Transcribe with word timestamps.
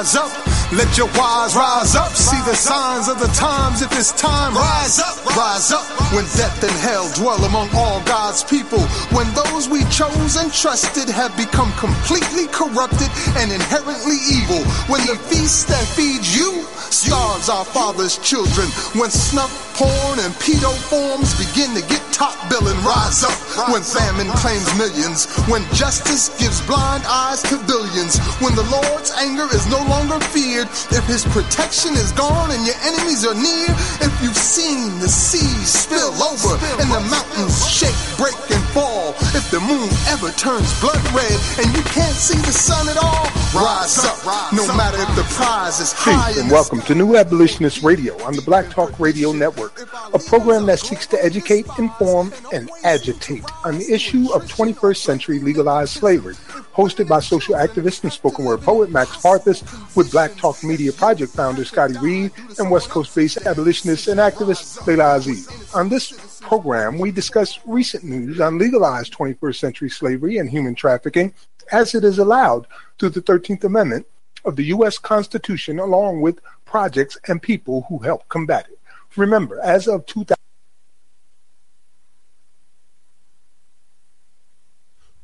Eyes 0.00 0.16
up. 0.16 0.32
Let 0.72 0.96
your 0.96 1.08
wise 1.18 1.54
rise 1.54 1.94
up. 1.94 2.12
See 2.12 2.40
the 2.48 2.54
signs 2.54 3.08
of 3.08 3.18
the 3.18 3.28
times. 3.36 3.82
If 3.82 3.92
it's 3.92 4.12
time, 4.12 4.54
rise 4.54 4.98
up, 4.98 5.26
rise 5.36 5.72
up. 5.72 5.84
When 6.14 6.24
death 6.40 6.62
and 6.62 6.72
hell 6.80 7.10
dwell 7.14 7.44
among 7.44 7.68
all 7.74 8.00
God's 8.04 8.42
people. 8.42 8.80
When 9.12 9.28
those 9.34 9.68
we 9.68 9.84
chose 9.90 10.36
and 10.36 10.52
trusted 10.52 11.08
have 11.08 11.36
become 11.36 11.72
completely 11.76 12.46
corrupted 12.48 13.10
and 13.36 13.52
inherently 13.52 14.16
evil. 14.30 14.62
When 14.88 15.04
the 15.06 15.16
feast 15.28 15.68
that 15.68 15.84
feeds 15.84 16.32
you 16.34 16.64
starves 16.88 17.48
our 17.50 17.64
father's 17.64 18.16
children. 18.18 18.68
When 18.96 19.10
snuff, 19.10 19.52
porn, 19.76 20.18
and 20.20 20.32
pedo 20.40 20.72
forms 20.88 21.36
begin 21.36 21.74
to 21.74 21.82
get 21.88 22.09
top 22.20 22.36
billing, 22.52 22.76
rise 22.84 23.24
up. 23.24 23.32
When 23.72 23.80
famine 23.80 24.28
claims 24.36 24.68
millions. 24.76 25.24
When 25.48 25.64
justice 25.72 26.28
gives 26.36 26.60
blind 26.68 27.02
eyes 27.08 27.40
to 27.48 27.56
billions. 27.64 28.20
When 28.44 28.52
the 28.54 28.68
Lord's 28.68 29.10
anger 29.16 29.48
is 29.56 29.64
no 29.72 29.80
longer 29.88 30.20
feared. 30.28 30.68
If 30.92 31.08
his 31.08 31.24
protection 31.24 31.96
is 31.96 32.12
gone 32.12 32.52
and 32.52 32.60
your 32.68 32.76
enemies 32.84 33.24
are 33.24 33.32
near. 33.32 33.72
If 34.04 34.12
you've 34.20 34.36
seen 34.36 35.00
the 35.00 35.08
seas 35.08 35.72
spill 35.72 36.12
over 36.20 36.60
and 36.76 36.92
the 36.92 37.00
mountains 37.08 37.56
shake, 37.64 37.96
break, 38.20 38.36
and 38.52 38.64
fall. 38.70 39.10
If 39.34 39.50
the 39.50 39.60
moon 39.60 39.88
ever 40.08 40.30
turns 40.32 40.78
blood 40.80 41.02
red 41.12 41.38
and 41.58 41.74
you 41.76 41.82
can't 41.90 42.14
see 42.14 42.38
the 42.38 42.52
sun 42.52 42.88
at 42.88 42.96
all, 42.96 43.24
rise 43.54 43.98
up. 43.98 44.52
No 44.52 44.66
matter 44.76 44.98
if 45.00 45.08
the 45.16 45.24
prize 45.34 45.80
is 45.80 45.92
high 45.92 46.32
in 46.32 46.40
and 46.40 46.50
welcome 46.50 46.80
to 46.82 46.94
New 46.94 47.16
Abolitionist 47.16 47.82
Radio 47.82 48.20
on 48.22 48.34
the 48.34 48.42
Black 48.42 48.70
Talk 48.70 48.98
Radio 49.00 49.32
Network, 49.32 49.80
a 50.14 50.18
program 50.18 50.66
that 50.66 50.78
seeks 50.78 51.06
to 51.08 51.24
educate, 51.24 51.66
inform, 51.78 52.32
and 52.52 52.70
agitate 52.84 53.44
on 53.64 53.78
the 53.78 53.92
issue 53.92 54.32
of 54.32 54.44
21st 54.44 54.98
century 54.98 55.40
legalized 55.40 55.92
slavery. 55.92 56.34
Hosted 56.74 57.08
by 57.08 57.20
social 57.20 57.56
activist 57.56 58.04
and 58.04 58.12
spoken 58.12 58.44
word 58.44 58.62
poet 58.62 58.90
Max 58.90 59.10
Parthas 59.16 59.64
with 59.96 60.12
Black 60.12 60.36
Talk 60.36 60.62
Media 60.62 60.92
Project 60.92 61.32
founder 61.32 61.64
Scotty 61.64 61.98
Reed 61.98 62.30
and 62.58 62.70
West 62.70 62.88
Coast 62.88 63.14
based 63.14 63.38
abolitionist 63.46 64.06
and 64.06 64.20
activist 64.20 64.86
Leila 64.86 65.16
Aziz. 65.16 65.48
On 65.74 65.88
this 65.88 66.29
program, 66.40 66.98
we 66.98 67.10
discuss 67.10 67.60
recent 67.66 68.04
news 68.04 68.40
on 68.40 68.58
legalized 68.58 69.12
21st 69.14 69.56
century 69.56 69.90
slavery 69.90 70.38
and 70.38 70.50
human 70.50 70.74
trafficking 70.74 71.32
as 71.72 71.94
it 71.94 72.04
is 72.04 72.18
allowed 72.18 72.66
through 72.98 73.10
the 73.10 73.22
13th 73.22 73.64
Amendment 73.64 74.06
of 74.44 74.56
the 74.56 74.64
U.S. 74.64 74.98
Constitution, 74.98 75.78
along 75.78 76.20
with 76.20 76.40
projects 76.64 77.18
and 77.28 77.40
people 77.40 77.86
who 77.88 77.98
help 77.98 78.28
combat 78.28 78.66
it. 78.70 78.78
Remember, 79.16 79.60
as 79.60 79.86
of 79.86 80.06
2000, 80.06 80.36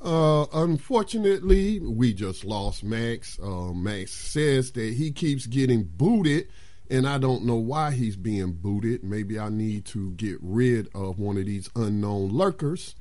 Uh, 0.06 0.46
unfortunately, 0.52 1.80
we 1.80 2.14
just 2.14 2.44
lost 2.44 2.84
Max. 2.84 3.40
Uh, 3.42 3.72
Max 3.72 4.12
says 4.12 4.70
that 4.72 4.94
he 4.94 5.10
keeps 5.10 5.46
getting 5.46 5.82
booted, 5.82 6.46
and 6.90 7.06
I 7.06 7.18
don't 7.18 7.44
know 7.44 7.56
why 7.56 7.92
he's 7.92 8.16
being 8.16 8.52
booted. 8.52 9.02
Maybe 9.02 9.38
I 9.38 9.48
need 9.48 9.84
to 9.86 10.12
get 10.12 10.38
rid 10.40 10.88
of 10.94 11.18
one 11.18 11.36
of 11.36 11.46
these 11.46 11.70
unknown 11.74 12.30
lurkers 12.30 12.94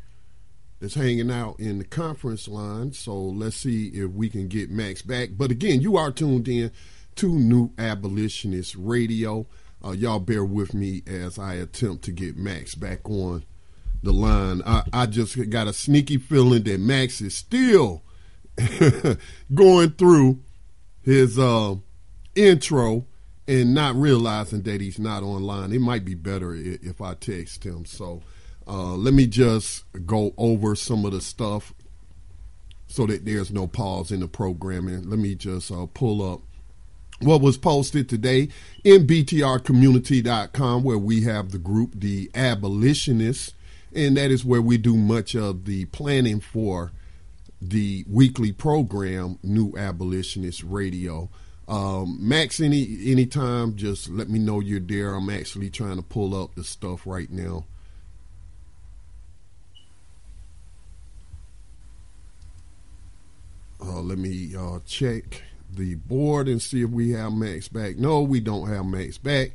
that's 0.80 0.96
hanging 0.96 1.32
out 1.32 1.60
in 1.60 1.80
the 1.80 1.84
conference 1.86 2.48
line. 2.48 2.94
So 2.94 3.16
let's 3.16 3.58
see 3.58 3.88
if 3.90 4.12
we 4.12 4.30
can 4.30 4.48
get 4.48 4.70
Max 4.70 5.02
back. 5.02 5.30
But 5.38 5.52
again, 5.52 5.82
you 5.82 5.98
are 5.98 6.12
tuned 6.12 6.48
in 6.48 6.72
to 7.16 7.30
New 7.30 7.72
Abolitionist 7.78 8.76
Radio. 8.78 9.48
Uh, 9.84 9.92
y'all 9.92 10.20
bear 10.20 10.44
with 10.44 10.74
me 10.74 11.04
as 11.06 11.38
I 11.38 11.56
attempt 11.56 12.04
to 12.06 12.12
get 12.12 12.38
Max 12.38 12.76
back 12.76 13.08
on 13.10 13.46
the 14.02 14.12
line. 14.12 14.62
I, 14.66 14.84
I 14.92 15.06
just 15.06 15.50
got 15.50 15.68
a 15.68 15.74
sneaky 15.74 16.18
feeling 16.18 16.64
that 16.64 16.80
Max 16.80 17.22
is 17.22 17.36
still 17.36 18.04
going 19.54 19.92
through 19.92 20.40
his 21.04 21.38
uh, 21.38 21.76
intro 22.36 23.06
and 23.48 23.74
not 23.74 23.96
realizing 23.96 24.62
that 24.64 24.82
he's 24.82 25.00
not 25.00 25.24
online. 25.24 25.72
It 25.72 25.82
might 25.82 26.06
be 26.06 26.16
better 26.16 26.56
if 26.56 27.02
I 27.02 27.14
text 27.14 27.64
him. 27.64 27.86
So 27.86 28.22
uh, 28.68 28.96
let 28.96 29.14
me 29.14 29.28
just 29.28 29.84
go 30.06 30.34
over 30.38 30.76
some 30.76 31.06
of 31.06 31.12
the 31.12 31.22
stuff 31.22 31.74
so 32.88 33.06
that 33.06 33.26
there's 33.26 33.52
no 33.52 33.68
pause 33.68 34.12
in 34.12 34.20
the 34.20 34.28
programming. 34.28 35.10
Let 35.10 35.20
me 35.20 35.36
just 35.36 35.72
uh, 35.72 35.86
pull 35.94 36.34
up 36.34 36.42
what 37.20 37.42
was 37.42 37.58
posted 37.58 38.10
today 38.10 38.50
in 38.84 39.08
btrcommunity.com 39.08 40.84
where 40.84 40.98
we 40.98 41.22
have 41.22 41.52
the 41.52 41.58
group 41.58 41.92
the 41.96 42.30
abolitionists 42.36 43.54
and 43.94 44.18
that 44.18 44.32
is 44.32 44.44
where 44.44 44.62
we 44.62 44.78
do 44.78 44.98
much 44.98 45.34
of 45.34 45.64
the 45.64 45.86
planning 45.86 46.42
for 46.42 46.92
the 47.62 48.04
weekly 48.10 48.52
program 48.52 49.40
new 49.42 49.74
abolitionist 49.78 50.62
radio 50.64 51.30
um, 51.68 52.18
max 52.22 52.60
any 52.60 52.98
anytime 53.06 53.76
just 53.76 54.10
let 54.10 54.30
me 54.30 54.38
know 54.38 54.60
you're 54.60 54.80
there 54.80 55.16
i'm 55.16 55.30
actually 55.30 55.70
trying 55.70 55.96
to 55.96 56.04
pull 56.04 56.40
up 56.40 56.54
the 56.56 56.64
stuff 56.64 57.08
right 57.08 57.32
now 57.32 57.66
uh, 63.82 64.02
let 64.02 64.18
me 64.18 64.56
uh, 64.56 64.80
check 64.86 65.44
the 65.76 65.96
board 65.96 66.48
and 66.48 66.62
see 66.62 66.82
if 66.82 66.90
we 66.90 67.12
have 67.12 67.34
Max 67.34 67.68
back. 67.68 67.98
No, 67.98 68.22
we 68.22 68.40
don't 68.40 68.70
have 68.70 68.86
Max 68.86 69.18
back. 69.18 69.52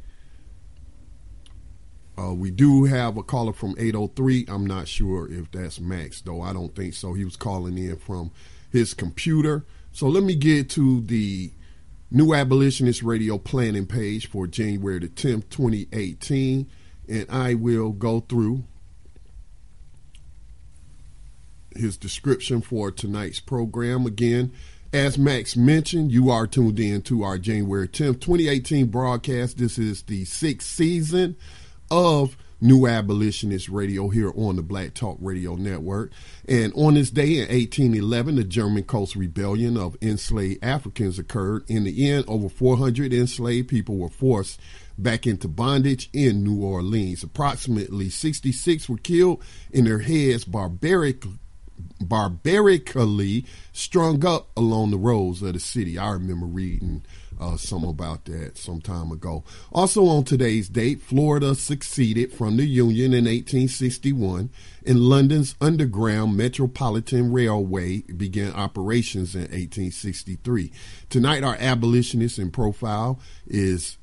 Uh, 2.19 2.35
we 2.35 2.51
do 2.51 2.85
have 2.85 3.17
a 3.17 3.23
caller 3.23 3.53
from 3.53 3.75
803. 3.79 4.47
I'm 4.49 4.67
not 4.67 4.89
sure 4.89 5.31
if 5.31 5.51
that's 5.51 5.81
Max, 5.81 6.21
though. 6.21 6.43
I 6.43 6.53
don't 6.53 6.75
think 6.75 6.95
so. 6.95 7.15
He 7.15 7.25
was 7.25 7.37
calling 7.37 7.79
in 7.79 7.97
from 7.97 8.31
his 8.71 8.93
computer. 8.93 9.65
So 9.93 10.07
let 10.07 10.23
me 10.23 10.35
get 10.35 10.69
to 10.71 11.01
the 11.01 11.51
New 12.13 12.35
Abolitionist 12.35 13.05
Radio 13.05 13.39
planning 13.39 13.87
page 13.87 14.29
for 14.29 14.49
January 14.49 14.99
the 14.99 15.09
10th, 15.09 15.49
2018, 15.49 16.69
and 17.09 17.27
I 17.31 17.55
will 17.55 17.91
go 17.91 18.19
through 18.21 18.65
his 21.77 21.97
description 21.97 22.63
for 22.63 22.91
tonight's 22.91 23.39
program. 23.39 24.07
Again, 24.07 24.51
as 24.93 25.19
Max 25.19 25.57
mentioned, 25.57 26.11
you 26.11 26.31
are 26.31 26.49
tuned 26.49 26.81
in 26.81 27.03
to 27.03 27.23
our 27.23 27.39
January 27.39 27.87
10th, 27.87 28.21
2018 28.21 28.89
broadcast. 28.89 29.59
This 29.59 29.79
is 29.79 30.03
the 30.03 30.25
sixth 30.25 30.69
season 30.69 31.37
of 31.93 32.37
New 32.61 32.87
Abolitionist 32.87 33.69
Radio 33.69 34.09
here 34.09 34.33
on 34.37 34.57
the 34.57 34.63
Black 34.63 34.95
Talk 34.95 35.17
Radio 35.21 35.55
Network. 35.57 36.13
And 36.49 36.73
on 36.75 36.95
this 36.95 37.11
day 37.11 37.37
in 37.37 37.49
1811, 37.49 38.37
the 38.37 38.45
German 38.45 38.85
Coast 38.85 39.17
Rebellion 39.17 39.77
of 39.77 39.97
enslaved 40.03 40.63
Africans 40.63 41.19
occurred. 41.19 41.65
In 41.69 41.85
the 41.85 42.11
end, 42.11 42.25
over 42.29 42.49
400 42.49 43.13
enslaved 43.13 43.69
people 43.69 43.97
were 43.97 44.11
forced 44.11 44.61
back 44.99 45.27
into 45.27 45.49
bondage 45.49 46.11
in 46.13 46.45
New 46.45 46.63
Orleans. 46.63 47.23
Approximately 47.23 48.11
66 48.11 48.89
were 48.89 48.99
killed 48.99 49.43
in 49.71 49.85
their 49.85 50.01
heads 50.01 50.45
barbaric, 50.45 51.25
barbarically 52.01 53.45
strung 53.73 54.25
up 54.25 54.51
along 54.57 54.91
the 54.91 54.99
roads 54.99 55.43
of 55.43 55.55
the 55.55 55.61
city. 55.61 55.99
I 55.99 56.11
remember 56.11 56.47
reading 56.47 57.03
uh, 57.41 57.57
some 57.57 57.85
about 57.85 58.27
that 58.27 58.59
some 58.59 58.81
time 58.81 59.11
ago. 59.11 59.43
Also 59.73 60.07
on 60.07 60.25
today's 60.25 60.69
date, 60.69 61.01
Florida 61.01 61.55
succeeded 61.55 62.33
from 62.33 62.57
the 62.57 62.67
Union 62.67 63.13
in 63.13 63.25
1861, 63.25 64.51
and 64.87 65.01
London's 65.01 65.55
Underground 65.61 66.37
Metropolitan 66.37 67.33
Railway 67.33 68.03
began 68.03 68.53
operations 68.53 69.35
in 69.35 69.43
1863. 69.43 70.71
Tonight, 71.09 71.43
our 71.43 71.57
abolitionist 71.59 72.39
in 72.39 72.51
profile 72.51 73.19
is 73.47 73.97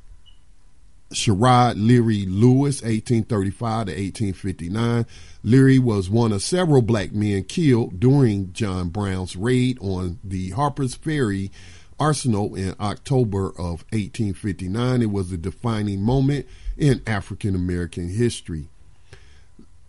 Sherrod 1.11 1.75
Leary 1.77 2.25
Lewis, 2.25 2.81
1835 2.81 3.85
to 3.87 3.91
1859. 3.91 5.05
Leary 5.43 5.79
was 5.79 6.09
one 6.09 6.31
of 6.31 6.41
several 6.41 6.81
black 6.81 7.13
men 7.13 7.43
killed 7.43 7.99
during 7.99 8.51
John 8.53 8.89
Brown's 8.89 9.35
raid 9.35 9.77
on 9.79 10.19
the 10.23 10.49
Harper's 10.51 10.95
Ferry 10.95 11.51
Arsenal 11.99 12.55
in 12.55 12.75
October 12.79 13.47
of 13.49 13.85
1859. 13.91 15.01
It 15.01 15.11
was 15.11 15.31
a 15.31 15.37
defining 15.37 16.01
moment 16.01 16.45
in 16.77 17.01
African 17.07 17.55
American 17.55 18.09
history. 18.09 18.67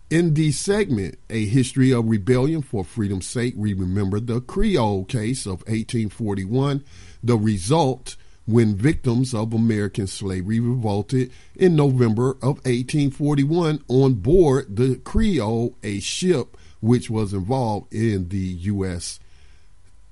in 0.09 0.33
the 0.33 0.51
segment, 0.51 1.19
A 1.29 1.45
History 1.45 1.91
of 1.93 2.09
Rebellion 2.09 2.61
for 2.63 2.83
Freedom's 2.83 3.27
Sake, 3.27 3.53
we 3.55 3.73
remember 3.73 4.19
the 4.19 4.41
Creole 4.41 5.05
case 5.05 5.45
of 5.45 5.61
1841, 5.67 6.83
the 7.21 7.37
result 7.37 8.15
when 8.49 8.75
victims 8.75 9.31
of 9.31 9.53
American 9.53 10.07
slavery 10.07 10.59
revolted 10.59 11.31
in 11.55 11.75
November 11.75 12.31
of 12.41 12.57
1841 12.65 13.83
on 13.87 14.15
board 14.15 14.75
the 14.75 14.95
Creole, 14.95 15.77
a 15.83 15.99
ship 15.99 16.57
which 16.79 17.11
was 17.11 17.31
involved 17.31 17.93
in 17.93 18.29
the 18.29 18.37
U.S. 18.37 19.19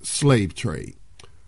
slave 0.04 0.54
trade. 0.54 0.96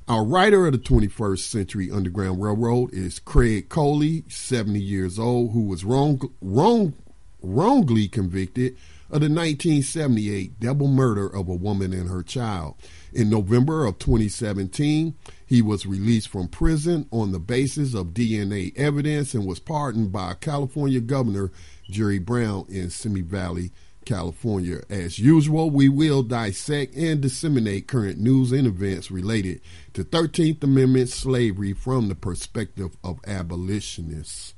Our 0.07 0.25
writer 0.25 0.65
of 0.65 0.71
the 0.71 0.79
21st 0.79 1.39
Century 1.39 1.91
Underground 1.91 2.41
Railroad 2.41 2.91
is 2.91 3.19
Craig 3.19 3.69
Coley, 3.69 4.23
70 4.27 4.79
years 4.79 5.19
old, 5.19 5.51
who 5.51 5.61
was 5.61 5.85
wrong, 5.85 6.19
wrong, 6.41 6.95
wrongly 7.43 8.07
convicted 8.07 8.75
of 9.11 9.21
the 9.21 9.29
1978 9.29 10.59
double 10.59 10.87
murder 10.87 11.27
of 11.27 11.47
a 11.47 11.53
woman 11.53 11.93
and 11.93 12.09
her 12.09 12.23
child. 12.23 12.77
In 13.13 13.29
November 13.29 13.85
of 13.85 13.97
2017, 13.99 15.15
he 15.45 15.61
was 15.61 15.85
released 15.85 16.29
from 16.29 16.47
prison 16.47 17.07
on 17.11 17.31
the 17.31 17.39
basis 17.39 17.93
of 17.93 18.07
DNA 18.07 18.77
evidence 18.77 19.33
and 19.33 19.45
was 19.45 19.59
pardoned 19.59 20.11
by 20.11 20.35
California 20.35 20.99
Governor 20.99 21.51
Jerry 21.89 22.19
Brown 22.19 22.65
in 22.69 22.89
Simi 22.89 23.21
Valley, 23.21 23.71
California. 24.05 24.81
As 24.89 25.17
usual, 25.17 25.69
we 25.71 25.89
will 25.89 26.21
dissect 26.23 26.95
and 26.95 27.21
disseminate 27.21 27.87
current 27.87 28.19
news 28.19 28.51
and 28.51 28.67
events 28.67 29.09
related 29.09 29.61
to 29.93 30.03
13th 30.03 30.63
Amendment 30.63 31.09
slavery 31.09 31.73
from 31.73 32.09
the 32.09 32.15
perspective 32.15 32.95
of 33.03 33.19
abolitionists. 33.25 34.53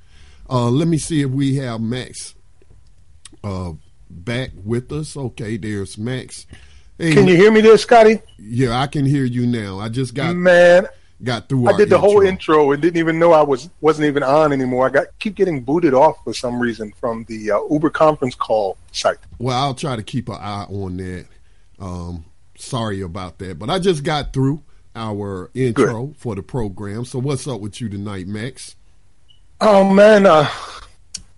Uh, 0.49 0.69
let 0.69 0.87
me 0.87 0.97
see 0.97 1.21
if 1.21 1.29
we 1.31 1.55
have 1.55 1.79
Max 1.79 2.35
uh, 3.43 3.73
back 4.09 4.51
with 4.63 4.91
us. 4.91 5.15
Okay, 5.15 5.55
there's 5.57 5.97
Max. 5.97 6.45
Hey, 7.01 7.13
can 7.13 7.27
you 7.27 7.35
hear 7.35 7.51
me 7.51 7.61
there, 7.61 7.77
Scotty? 7.79 8.21
Yeah, 8.37 8.79
I 8.79 8.85
can 8.85 9.05
hear 9.07 9.25
you 9.25 9.47
now. 9.47 9.79
I 9.79 9.89
just 9.89 10.13
got 10.13 10.35
man 10.35 10.87
got 11.23 11.49
through. 11.49 11.67
I 11.67 11.71
did 11.71 11.89
the 11.89 11.95
intro. 11.95 11.99
whole 11.99 12.21
intro 12.21 12.71
and 12.71 12.81
didn't 12.81 12.97
even 12.97 13.17
know 13.17 13.31
I 13.31 13.41
was 13.41 13.71
wasn't 13.81 14.07
even 14.07 14.21
on 14.21 14.53
anymore. 14.53 14.85
I 14.85 14.89
got 14.89 15.07
keep 15.17 15.33
getting 15.33 15.63
booted 15.63 15.95
off 15.95 16.23
for 16.23 16.31
some 16.31 16.59
reason 16.59 16.93
from 16.99 17.25
the 17.27 17.51
uh, 17.51 17.59
Uber 17.71 17.89
conference 17.89 18.35
call 18.35 18.77
site. 18.91 19.17
Well, 19.39 19.57
I'll 19.57 19.73
try 19.73 19.95
to 19.95 20.03
keep 20.03 20.29
an 20.29 20.35
eye 20.35 20.65
on 20.69 20.97
that. 20.97 21.25
Um, 21.79 22.25
sorry 22.55 23.01
about 23.01 23.39
that, 23.39 23.57
but 23.57 23.71
I 23.71 23.79
just 23.79 24.03
got 24.03 24.31
through 24.31 24.61
our 24.95 25.49
intro 25.55 26.07
Good. 26.07 26.17
for 26.17 26.35
the 26.35 26.43
program. 26.43 27.05
So, 27.05 27.17
what's 27.17 27.47
up 27.47 27.61
with 27.61 27.81
you 27.81 27.89
tonight, 27.89 28.27
Max? 28.27 28.75
Oh 29.59 29.91
man, 29.91 30.27
uh, 30.27 30.47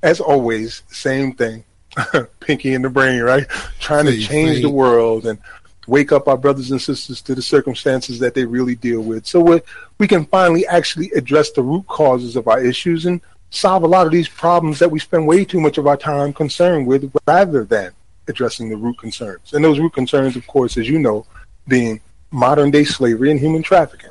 as 0.01 0.19
always, 0.19 0.83
same 0.89 1.33
thing. 1.33 1.63
pinky 2.39 2.73
in 2.73 2.81
the 2.81 2.89
brain, 2.89 3.21
right? 3.21 3.47
Trying 3.79 4.05
to 4.05 4.17
change 4.19 4.61
the 4.61 4.69
world 4.69 5.25
and 5.25 5.39
wake 5.87 6.11
up 6.11 6.27
our 6.27 6.37
brothers 6.37 6.71
and 6.71 6.81
sisters 6.81 7.21
to 7.21 7.35
the 7.35 7.41
circumstances 7.41 8.19
that 8.19 8.33
they 8.33 8.45
really 8.45 8.75
deal 8.75 9.01
with. 9.01 9.25
So 9.25 9.39
we 9.39 9.61
we 9.97 10.07
can 10.07 10.25
finally 10.25 10.65
actually 10.67 11.11
address 11.11 11.51
the 11.51 11.61
root 11.61 11.87
causes 11.87 12.35
of 12.35 12.47
our 12.47 12.63
issues 12.63 13.05
and 13.05 13.21
solve 13.49 13.83
a 13.83 13.87
lot 13.87 14.05
of 14.05 14.11
these 14.11 14.27
problems 14.27 14.79
that 14.79 14.89
we 14.89 14.99
spend 14.99 15.27
way 15.27 15.45
too 15.45 15.59
much 15.59 15.77
of 15.77 15.87
our 15.87 15.97
time 15.97 16.33
concerned 16.33 16.87
with 16.87 17.13
rather 17.27 17.63
than 17.63 17.91
addressing 18.27 18.69
the 18.69 18.77
root 18.77 18.97
concerns. 18.97 19.53
And 19.53 19.63
those 19.63 19.79
root 19.79 19.93
concerns, 19.93 20.35
of 20.35 20.47
course, 20.47 20.77
as 20.77 20.87
you 20.87 20.97
know, 20.97 21.25
being 21.67 22.01
modern 22.31 22.71
day 22.71 22.83
slavery 22.83 23.29
and 23.29 23.39
human 23.39 23.61
trafficking. 23.61 24.09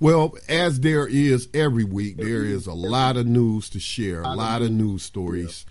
Well, 0.00 0.36
as 0.48 0.80
there 0.80 1.06
is 1.06 1.48
every 1.54 1.84
week, 1.84 2.16
there 2.16 2.44
is 2.44 2.66
a 2.66 2.74
lot 2.74 3.16
of 3.16 3.26
news 3.26 3.68
to 3.70 3.80
share, 3.80 4.22
a 4.22 4.34
lot 4.34 4.60
of 4.60 4.70
news 4.70 5.02
stories 5.04 5.64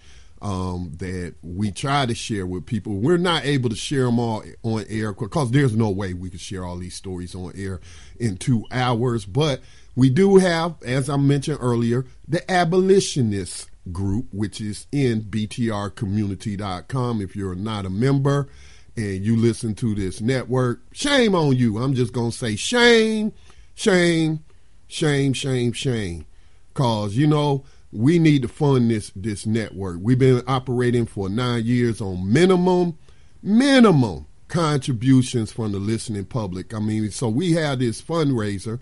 um, 0.43 0.91
that 0.97 1.35
we 1.41 1.71
try 1.71 2.05
to 2.05 2.13
share 2.13 2.45
with 2.45 2.65
people. 2.65 2.97
We're 2.97 3.17
not 3.17 3.45
able 3.45 3.69
to 3.69 3.75
share 3.75 4.05
them 4.05 4.19
all 4.19 4.43
on 4.61 4.85
air 4.89 5.13
because 5.13 5.51
there's 5.51 5.75
no 5.75 5.89
way 5.89 6.13
we 6.13 6.29
could 6.29 6.41
share 6.41 6.65
all 6.65 6.77
these 6.77 6.95
stories 6.95 7.33
on 7.33 7.53
air 7.55 7.79
in 8.19 8.35
two 8.35 8.65
hours. 8.69 9.25
But 9.25 9.61
we 9.95 10.09
do 10.09 10.37
have, 10.37 10.75
as 10.83 11.09
I 11.09 11.15
mentioned 11.15 11.59
earlier, 11.61 12.05
the 12.27 12.49
abolitionist 12.51 13.69
group, 13.91 14.27
which 14.33 14.59
is 14.59 14.85
in 14.91 15.21
btrcommunity.com. 15.21 17.21
If 17.21 17.35
you're 17.37 17.55
not 17.55 17.85
a 17.85 17.89
member 17.89 18.49
and 18.97 19.23
you 19.23 19.37
listen 19.37 19.75
to 19.75 19.95
this 19.95 20.19
network, 20.19 20.81
shame 20.91 21.35
on 21.35 21.55
you. 21.55 21.77
I'm 21.77 21.93
just 21.93 22.11
going 22.11 22.31
to 22.31 22.37
say 22.37 22.57
shame, 22.57 23.31
shame, 23.75 24.43
shame, 24.87 25.31
shame, 25.31 25.71
shame. 25.71 26.25
Because, 26.73 27.15
you 27.15 27.27
know, 27.27 27.63
we 27.93 28.19
need 28.19 28.41
to 28.41 28.47
fund 28.47 28.89
this 28.89 29.11
this 29.15 29.45
network. 29.45 29.99
We've 30.01 30.17
been 30.17 30.41
operating 30.47 31.05
for 31.05 31.29
nine 31.29 31.65
years 31.65 32.01
on 32.01 32.31
minimum, 32.31 32.97
minimum 33.41 34.25
contributions 34.47 35.51
from 35.51 35.71
the 35.71 35.79
listening 35.79 36.25
public. 36.25 36.73
I 36.73 36.79
mean, 36.79 37.11
so 37.11 37.29
we 37.29 37.51
have 37.53 37.79
this 37.79 38.01
fundraiser, 38.01 38.79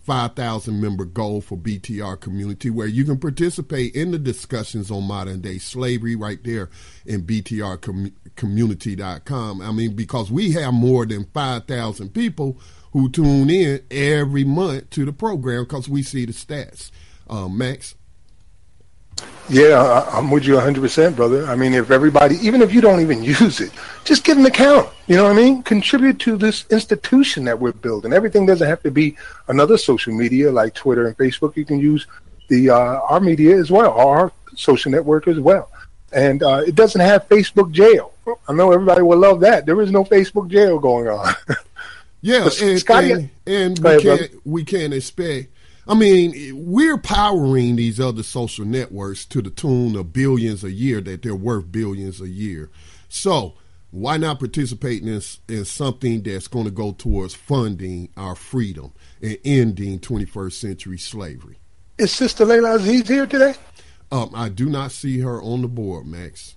5,000 0.00 0.80
member 0.80 1.04
goal 1.04 1.40
for 1.40 1.58
BTR 1.58 2.20
community, 2.20 2.70
where 2.70 2.86
you 2.86 3.04
can 3.04 3.18
participate 3.18 3.94
in 3.94 4.10
the 4.10 4.18
discussions 4.18 4.90
on 4.90 5.04
modern 5.04 5.40
day 5.40 5.58
slavery 5.58 6.16
right 6.16 6.42
there 6.44 6.68
in 7.06 7.22
BTRcommunity.com. 7.22 9.62
I 9.62 9.72
mean, 9.72 9.94
because 9.94 10.30
we 10.30 10.52
have 10.52 10.74
more 10.74 11.06
than 11.06 11.24
5,000 11.32 12.10
people 12.10 12.60
who 12.92 13.10
tune 13.10 13.50
in 13.50 13.82
every 13.90 14.44
month 14.44 14.90
to 14.90 15.04
the 15.04 15.12
program 15.12 15.64
because 15.64 15.88
we 15.88 16.02
see 16.02 16.26
the 16.26 16.32
stats. 16.32 16.90
Uh, 17.28 17.48
Max? 17.48 17.96
Yeah, 19.48 20.08
I'm 20.10 20.30
with 20.30 20.44
you 20.44 20.54
100%, 20.54 21.16
brother. 21.16 21.46
I 21.46 21.54
mean, 21.54 21.74
if 21.74 21.90
everybody, 21.90 22.36
even 22.36 22.62
if 22.62 22.72
you 22.72 22.80
don't 22.80 23.00
even 23.00 23.22
use 23.40 23.60
it, 23.60 23.72
just 24.04 24.24
get 24.24 24.38
an 24.38 24.46
account. 24.46 24.88
You 25.06 25.16
know 25.16 25.24
what 25.24 25.32
I 25.32 25.36
mean? 25.36 25.62
Contribute 25.62 26.18
to 26.20 26.36
this 26.36 26.64
institution 26.70 27.44
that 27.44 27.58
we're 27.58 27.72
building. 27.72 28.12
Everything 28.12 28.46
doesn't 28.46 28.66
have 28.66 28.82
to 28.82 28.90
be 28.90 29.16
another 29.48 29.76
social 29.76 30.14
media 30.14 30.50
like 30.50 30.74
Twitter 30.74 31.06
and 31.06 31.16
Facebook. 31.16 31.56
You 31.56 31.66
can 31.66 31.78
use 31.78 32.06
the 32.48 32.70
uh, 32.70 33.00
our 33.08 33.20
media 33.20 33.56
as 33.56 33.70
well, 33.70 33.92
our 33.92 34.32
social 34.56 34.90
network 34.90 35.28
as 35.28 35.38
well. 35.38 35.70
And 36.12 36.42
uh, 36.42 36.62
it 36.66 36.74
doesn't 36.74 37.00
have 37.00 37.28
Facebook 37.28 37.70
jail. 37.72 38.12
I 38.48 38.52
know 38.52 38.72
everybody 38.72 39.02
will 39.02 39.18
love 39.18 39.40
that. 39.40 39.66
There 39.66 39.80
is 39.82 39.90
no 39.90 40.04
Facebook 40.04 40.48
jail 40.48 40.78
going 40.78 41.08
on. 41.08 41.34
yeah, 42.22 42.48
and, 42.62 42.78
Scotty, 42.78 43.12
and, 43.12 43.30
and 43.46 43.78
we, 43.78 43.90
ahead, 43.90 44.02
can't, 44.02 44.46
we 44.46 44.64
can't 44.64 44.94
expect 44.94 45.48
I 45.86 45.94
mean, 45.94 46.52
we're 46.54 46.96
powering 46.96 47.76
these 47.76 48.00
other 48.00 48.22
social 48.22 48.64
networks 48.64 49.26
to 49.26 49.42
the 49.42 49.50
tune 49.50 49.96
of 49.96 50.12
billions 50.12 50.64
a 50.64 50.70
year 50.70 51.00
that 51.02 51.22
they're 51.22 51.34
worth 51.34 51.70
billions 51.70 52.20
a 52.20 52.28
year. 52.28 52.70
So 53.08 53.54
why 53.90 54.16
not 54.16 54.38
participate 54.38 55.02
in 55.02 55.08
this 55.08 55.38
in 55.46 55.64
something 55.64 56.22
that's 56.22 56.48
going 56.48 56.64
to 56.64 56.70
go 56.70 56.92
towards 56.92 57.34
funding 57.34 58.08
our 58.16 58.34
freedom 58.34 58.92
and 59.22 59.38
ending 59.44 60.00
21st 60.00 60.52
century 60.52 60.98
slavery? 60.98 61.58
Is 61.98 62.10
Sister 62.10 62.44
Layla 62.44 62.76
Aziz 62.76 63.06
here 63.06 63.26
today? 63.26 63.54
Um, 64.10 64.30
I 64.34 64.48
do 64.48 64.66
not 64.66 64.90
see 64.90 65.20
her 65.20 65.40
on 65.40 65.62
the 65.62 65.68
board, 65.68 66.06
Max. 66.06 66.56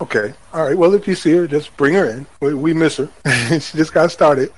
Okay. 0.00 0.34
All 0.52 0.66
right. 0.66 0.76
Well, 0.76 0.94
if 0.94 1.06
you 1.06 1.14
see 1.14 1.30
her, 1.32 1.46
just 1.46 1.76
bring 1.76 1.94
her 1.94 2.10
in. 2.10 2.26
We, 2.40 2.54
we 2.54 2.74
miss 2.74 2.96
her. 2.96 3.08
she 3.60 3.78
just 3.78 3.92
got 3.92 4.10
started. 4.10 4.52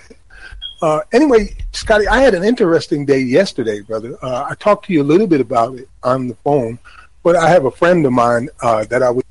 Uh, 0.85 1.01
anyway, 1.15 1.49
Scotty, 1.73 2.07
I 2.07 2.21
had 2.21 2.35
an 2.35 2.45
interesting 2.45 3.07
day 3.07 3.21
yesterday, 3.21 3.81
brother. 3.81 4.19
Uh, 4.21 4.49
I 4.51 4.55
talked 4.55 4.85
to 4.85 4.93
you 4.93 5.01
a 5.01 5.03
little 5.03 5.27
bit 5.27 5.41
about 5.41 5.79
it 5.79 5.89
on 6.03 6.29
the 6.29 6.35
phone, 6.45 6.79
but 7.23 7.37
I 7.37 7.49
have 7.49 7.65
a 7.65 7.71
friend 7.71 8.05
of 8.05 8.13
mine 8.13 8.51
uh, 8.61 8.85
that 8.85 9.03
I 9.03 9.09
would. 9.09 9.25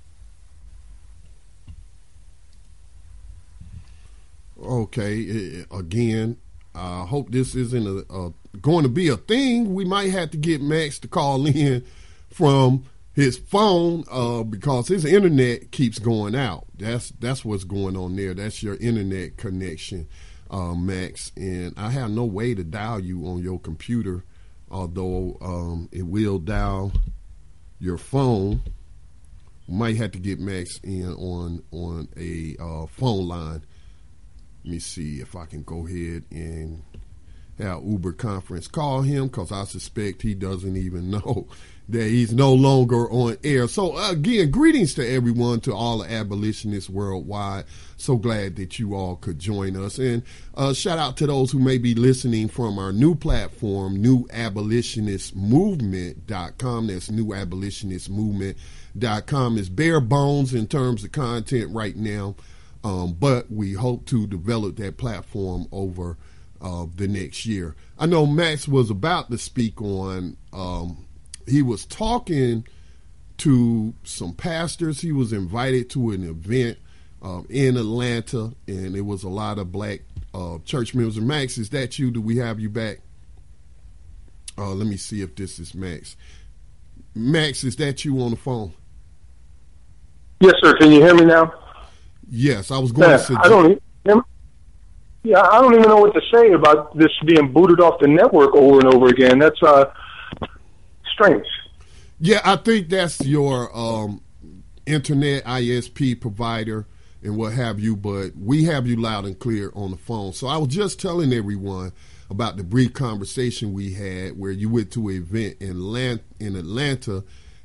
Okay, 4.59 5.63
again, 5.69 6.37
I 6.73 7.05
hope 7.05 7.29
this 7.29 7.53
isn't 7.53 7.85
a, 7.85 8.11
a, 8.11 8.33
going 8.59 8.81
to 8.81 8.89
be 8.89 9.09
a 9.09 9.17
thing. 9.17 9.75
We 9.75 9.85
might 9.85 10.09
have 10.09 10.31
to 10.31 10.37
get 10.37 10.59
Max 10.59 10.97
to 11.01 11.07
call 11.07 11.45
in 11.45 11.85
from 12.31 12.85
his 13.13 13.37
phone 13.37 14.05
uh, 14.09 14.41
because 14.41 14.87
his 14.87 15.05
internet 15.05 15.69
keeps 15.69 15.99
going 15.99 16.33
out. 16.33 16.65
That's 16.75 17.11
that's 17.11 17.45
what's 17.45 17.63
going 17.63 17.95
on 17.95 18.15
there. 18.15 18.33
That's 18.33 18.63
your 18.63 18.77
internet 18.77 19.37
connection 19.37 20.07
uh, 20.53 20.75
Max, 20.75 21.31
and 21.35 21.73
I 21.77 21.89
have 21.89 22.11
no 22.11 22.25
way 22.25 22.53
to 22.53 22.63
dial 22.63 22.99
you 22.99 23.25
on 23.25 23.39
your 23.39 23.59
computer, 23.59 24.23
although 24.69 25.37
um, 25.41 25.89
it 25.91 26.03
will 26.03 26.37
dial 26.37 26.93
your 27.79 27.97
phone. 27.97 28.61
Might 29.67 29.97
have 29.97 30.11
to 30.11 30.19
get 30.19 30.39
Max 30.39 30.79
in 30.83 31.11
on 31.13 31.63
on 31.71 32.07
a 32.15 32.55
uh, 32.61 32.85
phone 32.85 33.27
line. 33.27 33.65
Let 34.63 34.71
me 34.71 34.79
see 34.79 35.19
if 35.19 35.35
I 35.35 35.45
can 35.45 35.63
go 35.63 35.87
ahead 35.87 36.25
and 36.29 36.83
have 37.57 37.83
Uber 37.83 38.13
conference 38.13 38.67
call 38.67 39.01
him 39.01 39.27
because 39.27 39.51
I 39.51 39.63
suspect 39.63 40.21
he 40.21 40.35
doesn't 40.35 40.77
even 40.77 41.09
know 41.11 41.47
that 41.89 42.07
he's 42.07 42.33
no 42.33 42.53
longer 42.53 43.11
on 43.11 43.35
air. 43.43 43.67
So 43.67 43.97
again, 43.97 44.51
greetings 44.51 44.93
to 44.95 45.05
everyone, 45.07 45.59
to 45.61 45.73
all 45.73 45.99
the 45.99 46.11
abolitionists 46.11 46.89
worldwide. 46.89 47.65
So 47.97 48.17
glad 48.17 48.55
that 48.55 48.79
you 48.79 48.95
all 48.95 49.17
could 49.17 49.37
join 49.39 49.75
us. 49.75 49.97
And 49.97 50.23
uh, 50.55 50.73
shout 50.73 50.97
out 50.97 51.17
to 51.17 51.27
those 51.27 51.51
who 51.51 51.59
may 51.59 51.77
be 51.77 51.93
listening 51.95 52.47
from 52.47 52.79
our 52.79 52.93
new 52.93 53.15
platform, 53.15 54.01
newabolitionistmovement.com. 54.01 56.87
That's 56.87 57.09
newabolitionistmovement.com. 57.09 59.57
It's 59.57 59.69
bare 59.69 60.01
bones 60.01 60.53
in 60.53 60.67
terms 60.67 61.03
of 61.03 61.11
content 61.11 61.73
right 61.73 61.95
now. 61.95 62.35
Um, 62.83 63.13
but 63.13 63.49
we 63.51 63.73
hope 63.73 64.05
to 64.07 64.27
develop 64.27 64.75
that 64.77 64.97
platform 64.97 65.67
over 65.71 66.17
uh, 66.61 66.85
the 66.95 67.07
next 67.07 67.45
year. 67.45 67.75
I 67.97 68.05
know 68.05 68.25
Max 68.25 68.67
was 68.67 68.89
about 68.89 69.31
to 69.31 69.37
speak 69.37 69.81
on 69.81 70.35
um, 70.51 71.05
he 71.47 71.61
was 71.61 71.85
talking 71.85 72.65
to 73.37 73.93
some 74.03 74.33
pastors. 74.33 75.01
He 75.01 75.11
was 75.11 75.33
invited 75.33 75.89
to 75.91 76.11
an 76.11 76.27
event 76.27 76.77
um, 77.21 77.45
in 77.49 77.77
Atlanta, 77.77 78.53
and 78.67 78.95
it 78.95 79.01
was 79.01 79.23
a 79.23 79.29
lot 79.29 79.57
of 79.59 79.71
black 79.71 80.01
uh, 80.33 80.59
church 80.65 80.93
members. 80.93 81.17
And 81.17 81.27
Max, 81.27 81.57
is 81.57 81.69
that 81.71 81.97
you? 81.99 82.11
Do 82.11 82.21
we 82.21 82.37
have 82.37 82.59
you 82.59 82.69
back? 82.69 82.99
Uh, 84.57 84.71
let 84.71 84.87
me 84.87 84.97
see 84.97 85.21
if 85.21 85.35
this 85.35 85.59
is 85.59 85.73
Max. 85.73 86.15
Max, 87.15 87.63
is 87.63 87.75
that 87.77 88.05
you 88.05 88.21
on 88.21 88.31
the 88.31 88.37
phone? 88.37 88.73
Yes, 90.39 90.53
sir. 90.61 90.75
Can 90.77 90.91
you 90.91 91.01
hear 91.01 91.15
me 91.15 91.25
now? 91.25 91.53
Yes, 92.29 92.71
I 92.71 92.77
was 92.77 92.91
going 92.91 93.09
yeah, 93.09 93.17
to 93.17 93.23
suggest. 93.23 93.45
I 93.45 93.49
don't. 93.49 93.81
Yeah, 95.25 95.39
I 95.39 95.61
don't 95.61 95.73
even 95.73 95.87
know 95.87 95.97
what 95.97 96.13
to 96.13 96.21
say 96.33 96.51
about 96.51 96.97
this 96.97 97.11
being 97.25 97.53
booted 97.53 97.79
off 97.79 97.99
the 98.01 98.07
network 98.07 98.53
over 98.55 98.79
and 98.79 98.93
over 98.93 99.07
again. 99.07 99.39
That's 99.39 99.61
uh, 99.63 99.85
Yeah, 102.19 102.41
I 102.43 102.55
think 102.55 102.89
that's 102.89 103.25
your 103.25 103.75
um, 103.75 104.21
internet 104.85 105.43
ISP 105.45 106.19
provider 106.19 106.85
and 107.21 107.37
what 107.37 107.53
have 107.53 107.79
you, 107.79 107.95
but 107.95 108.35
we 108.35 108.65
have 108.65 108.85
you 108.87 108.97
loud 108.97 109.25
and 109.25 109.37
clear 109.37 109.71
on 109.75 109.91
the 109.91 109.97
phone. 109.97 110.33
So 110.33 110.47
I 110.47 110.57
was 110.57 110.69
just 110.69 110.99
telling 110.99 111.33
everyone 111.33 111.93
about 112.29 112.57
the 112.57 112.63
brief 112.63 112.93
conversation 112.93 113.73
we 113.73 113.93
had 113.93 114.37
where 114.37 114.51
you 114.51 114.69
went 114.69 114.91
to 114.91 115.09
an 115.09 115.15
event 115.15 115.57
in 115.59 115.71
Atlanta, 115.71 116.23
in 116.39 116.55
Atlanta 116.55 117.23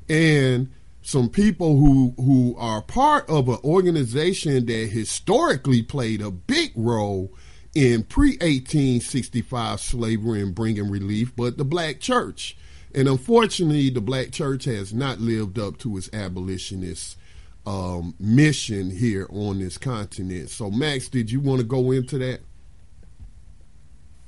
and 0.09 0.71
some 1.03 1.29
people 1.29 1.77
who 1.77 2.15
who 2.17 2.55
are 2.59 2.83
part 2.83 3.29
of 3.31 3.49
an 3.49 3.59
organization 3.65 4.67
that 4.67 4.89
historically 4.89 5.83
played 5.83 6.21
a 6.21 6.31
big 6.31 6.73
role 6.75 7.33
in 7.75 8.03
pre 8.03 8.33
1865 8.33 9.81
slavery 9.81 10.43
and 10.43 10.55
bringing 10.55 10.91
relief, 10.91 11.35
but 11.37 11.57
the 11.57 11.65
black 11.65 12.01
church. 12.01 12.57
And 12.95 13.09
unfortunately, 13.09 13.91
the 13.91 14.01
black 14.01 14.31
church 14.31 14.65
has 14.65 14.95
not 14.95 15.21
lived 15.21 15.59
up 15.59 15.79
to 15.79 15.97
its 15.97 16.09
abolitionist 16.13 17.19
um, 17.67 18.15
mission 18.19 18.91
here 18.91 19.27
on 19.31 19.59
this 19.59 19.77
continent. 19.77 20.51
So, 20.51 20.71
Max, 20.71 21.09
did 21.09 21.31
you 21.31 21.41
want 21.41 21.61
to 21.61 21.67
go 21.67 21.91
into 21.93 22.19
that? 22.19 22.41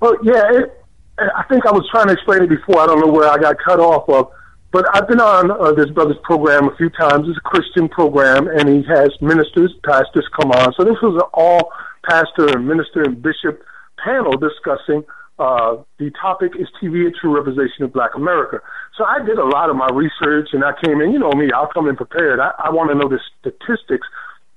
Well, 0.00 0.17
yeah, 0.23 0.43
it, 0.52 0.85
I 1.19 1.43
think 1.45 1.67
I 1.67 1.73
was 1.73 1.88
trying 1.90 2.09
to 2.09 2.12
explain 2.12 2.43
it 2.43 2.49
before. 2.49 2.81
I 2.81 2.87
don't 2.87 3.00
know 3.00 3.12
where 3.12 3.29
I 3.29 3.38
got 3.38 3.57
cut 3.59 3.81
off 3.81 4.09
of. 4.09 4.31
But 4.73 4.87
I've 4.95 5.09
been 5.09 5.21
on 5.21 5.50
uh, 5.50 5.73
this 5.73 5.90
brother's 5.90 6.19
program 6.23 6.69
a 6.69 6.76
few 6.76 6.90
times. 6.90 7.29
It's 7.29 7.38
a 7.38 7.40
Christian 7.40 7.88
program, 7.88 8.47
and 8.47 8.69
he 8.69 8.83
has 8.85 9.11
ministers, 9.21 9.75
pastors 9.85 10.26
come 10.38 10.52
on. 10.52 10.73
So 10.75 10.85
this 10.85 10.97
was 11.02 11.17
an 11.17 11.29
all 11.35 11.73
pastor 12.09 12.57
and 12.57 12.69
minister 12.69 13.02
and 13.02 13.21
bishop 13.21 13.64
panel 13.99 14.33
discussing 14.37 15.05
uh, 15.41 15.83
the 15.99 16.13
topic 16.21 16.53
is 16.61 16.69
TV 16.77 17.09
a 17.09 17.11
true 17.11 17.35
representation 17.35 17.85
of 17.85 17.93
Black 17.93 18.13
America? 18.15 18.61
So 18.97 19.05
I 19.05 19.25
did 19.25 19.39
a 19.39 19.45
lot 19.45 19.71
of 19.71 19.77
my 19.77 19.89
research, 19.89 20.51
and 20.53 20.63
I 20.63 20.73
came 20.85 21.01
in. 21.01 21.13
You 21.13 21.19
know 21.19 21.33
me, 21.33 21.51
I'll 21.51 21.73
come 21.73 21.89
in 21.89 21.97
prepared. 21.97 22.39
I, 22.39 22.53
I 22.59 22.71
want 22.71 22.91
to 22.91 22.95
know 22.95 23.09
the 23.09 23.19
statistics 23.41 24.07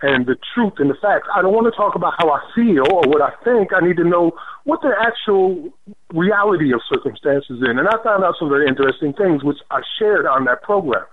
and 0.04 0.28
the 0.28 0.36
truth 0.54 0.74
and 0.84 0.92
the 0.92 1.00
facts. 1.00 1.32
I 1.34 1.42
don't 1.42 1.56
want 1.56 1.72
to 1.72 1.76
talk 1.76 1.96
about 1.96 2.20
how 2.20 2.30
I 2.30 2.44
feel 2.54 2.84
or 2.92 3.08
what 3.08 3.24
I 3.24 3.32
think. 3.48 3.72
I 3.72 3.80
need 3.80 3.96
to 3.96 4.04
know 4.04 4.36
what 4.66 4.82
the 4.84 4.92
actual 4.92 5.72
reality 6.12 6.76
of 6.76 6.84
circumstances 6.92 7.64
in. 7.64 7.80
And 7.80 7.88
I 7.88 7.96
found 8.04 8.28
out 8.28 8.36
some 8.38 8.50
very 8.52 8.68
interesting 8.68 9.16
things, 9.16 9.42
which 9.42 9.64
I 9.72 9.80
shared 9.98 10.28
on 10.28 10.44
that 10.52 10.62
program. 10.62 11.08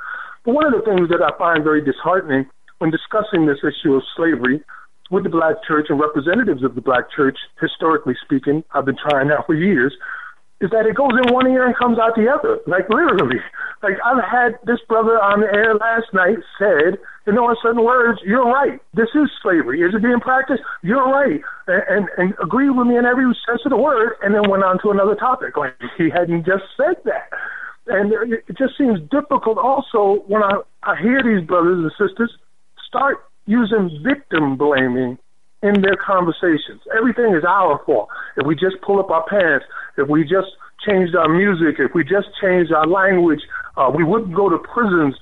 But 0.45 0.59
one 0.59 0.67
of 0.67 0.75
the 0.75 0.83
things 0.83 1.09
that 1.15 1.23
I 1.23 1.31
find 1.39 1.63
very 1.63 1.79
disheartening 1.79 2.51
when 2.83 2.91
discussing 2.91 3.47
this 3.47 3.63
issue 3.63 3.95
of 3.95 4.03
slavery 4.17 4.65
with 5.11 5.25
the 5.25 5.31
black 5.31 5.57
church 5.67 5.87
and 5.91 6.01
representatives 6.01 6.63
of 6.63 6.75
the 6.75 6.81
black 6.81 7.11
church, 7.15 7.37
historically 7.61 8.15
speaking, 8.25 8.65
I've 8.73 8.85
been 8.85 8.97
trying 8.97 9.29
now 9.29 9.43
for 9.47 9.55
years, 9.55 9.95
is 10.61 10.71
that 10.71 10.87
it 10.87 10.95
goes 10.95 11.13
in 11.17 11.33
one 11.33 11.47
ear 11.49 11.67
and 11.67 11.77
comes 11.77 11.99
out 11.99 12.15
the 12.15 12.29
other. 12.29 12.61
Like 12.67 12.89
literally. 12.89 13.41
Like 13.83 13.97
I've 14.05 14.23
had 14.23 14.59
this 14.67 14.79
brother 14.89 15.17
on 15.17 15.41
the 15.41 15.49
air 15.49 15.75
last 15.75 16.13
night 16.13 16.37
said, 16.59 17.01
in 17.27 17.37
certain 17.63 17.85
words, 17.85 18.21
you're 18.25 18.45
right. 18.45 18.81
This 18.93 19.09
is 19.15 19.31
slavery. 19.43 19.81
Is 19.81 19.95
it 19.95 20.03
being 20.03 20.21
practiced? 20.21 20.63
You're 20.83 21.11
right. 21.11 21.41
And, 21.67 21.83
and, 21.89 22.09
and 22.19 22.35
agree 22.43 22.69
with 22.69 22.87
me 22.87 22.97
in 22.99 23.07
every 23.07 23.25
sense 23.49 23.63
of 23.65 23.71
the 23.71 23.77
word 23.77 24.15
and 24.23 24.35
then 24.35 24.51
went 24.51 24.65
on 24.65 24.79
to 24.83 24.91
another 24.91 25.15
topic. 25.15 25.57
Like 25.57 25.75
he 25.99 26.11
hadn't 26.11 26.45
just 26.45 26.65
said 26.77 26.97
that. 27.05 27.31
And 27.87 28.13
it 28.13 28.57
just 28.59 28.77
seems 28.77 29.01
difficult 29.11 29.59
also 29.59 30.23
when 30.29 30.43
I, 30.43 30.61
I 30.83 31.01
hear 31.01 31.23
these 31.25 31.47
brothers 31.47 31.81
and 31.81 31.91
sisters 31.97 32.31
start 32.87 33.19
using 33.47 34.01
victim 34.05 34.57
blaming 34.57 35.19
in 35.63 35.83
their 35.83 35.97
conversations. 35.97 36.81
Everything 36.97 37.35
is 37.35 37.45
our 37.45 37.83
fault. 37.85 38.09
If 38.37 38.47
we 38.47 38.55
just 38.55 38.81
pull 38.83 38.99
up 38.99 39.11
our 39.11 39.25
pants, 39.29 39.67
if 39.99 40.09
we 40.09 40.23
just 40.23 40.49
changed 40.87 41.15
our 41.15 41.29
music, 41.29 41.77
if 41.79 41.93
we 41.95 42.03
just 42.03 42.29
changed 42.41 42.73
our 42.73 42.87
language, 42.87 43.41
uh, 43.77 43.91
we 43.95 44.05
wouldn't 44.05 44.35
go 44.35 44.49
to 44.49 44.59
prisons. 44.59 45.17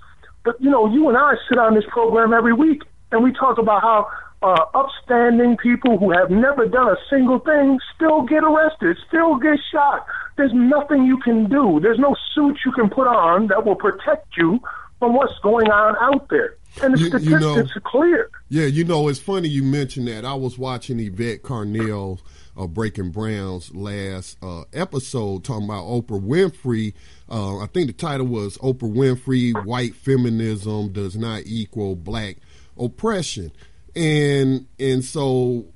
But 0.45 0.61
you 0.61 0.71
know, 0.71 0.87
you 0.93 1.09
and 1.09 1.19
I 1.19 1.35
sit 1.49 1.59
on 1.59 1.75
this 1.75 1.85
program 1.89 2.33
every 2.33 2.53
week, 2.53 2.83
and 3.11 3.25
we 3.25 3.33
talk 3.33 3.59
about 3.59 3.83
how 3.83 4.07
uh, 4.43 4.65
upstanding 4.75 5.57
people 5.57 5.99
who 5.99 6.13
have 6.13 6.31
never 6.31 6.67
done 6.67 6.89
a 6.89 6.97
single 7.11 7.41
thing 7.41 7.81
still 7.97 8.23
get 8.23 8.45
arrested, 8.45 8.97
still 9.09 9.37
get 9.37 9.59
shot. 9.73 10.07
There's 10.37 10.53
nothing 10.55 11.05
you 11.05 11.19
can 11.19 11.49
do. 11.51 11.81
There's 11.83 11.99
no 11.99 12.15
suit 12.35 12.59
you 12.65 12.71
can 12.71 12.89
put 12.89 13.09
on 13.09 13.49
that 13.49 13.65
will 13.67 13.75
protect 13.75 14.37
you 14.37 14.61
from 15.01 15.15
what's 15.15 15.37
going 15.43 15.69
on 15.69 15.97
out 16.01 16.29
there. 16.31 16.55
And 16.83 16.95
the 16.95 16.99
you, 16.99 17.07
statistics 17.07 17.31
you 17.31 17.39
know, 17.39 17.59
are 17.59 17.81
clear. 17.81 18.31
Yeah, 18.49 18.67
you 18.67 18.85
know, 18.85 19.09
it's 19.09 19.19
funny 19.19 19.49
you 19.49 19.63
mentioned 19.63 20.09
that. 20.09 20.25
I 20.25 20.35
was 20.35 20.59
watching 20.59 21.01
Yvette 21.01 21.43
Carnell 21.43 22.21
uh, 22.59 22.67
Breaking 22.67 23.11
Browns 23.11 23.75
last 23.75 24.37
uh, 24.43 24.65
episode 24.73 25.45
talking 25.45 25.65
about 25.65 25.85
Oprah 25.85 26.21
Winfrey. 26.21 26.95
Uh, 27.31 27.59
I 27.59 27.67
think 27.67 27.87
the 27.87 27.93
title 27.93 28.27
was 28.27 28.59
Oprah 28.59 28.93
Winfrey, 28.93 29.65
White 29.65 29.95
Feminism 29.95 30.93
Does 30.93 31.17
Not 31.17 31.43
Equal 31.47 31.97
Black 31.97 32.37
Oppression. 32.79 33.53
And 33.95 34.67
and 34.79 35.05
so 35.05 35.67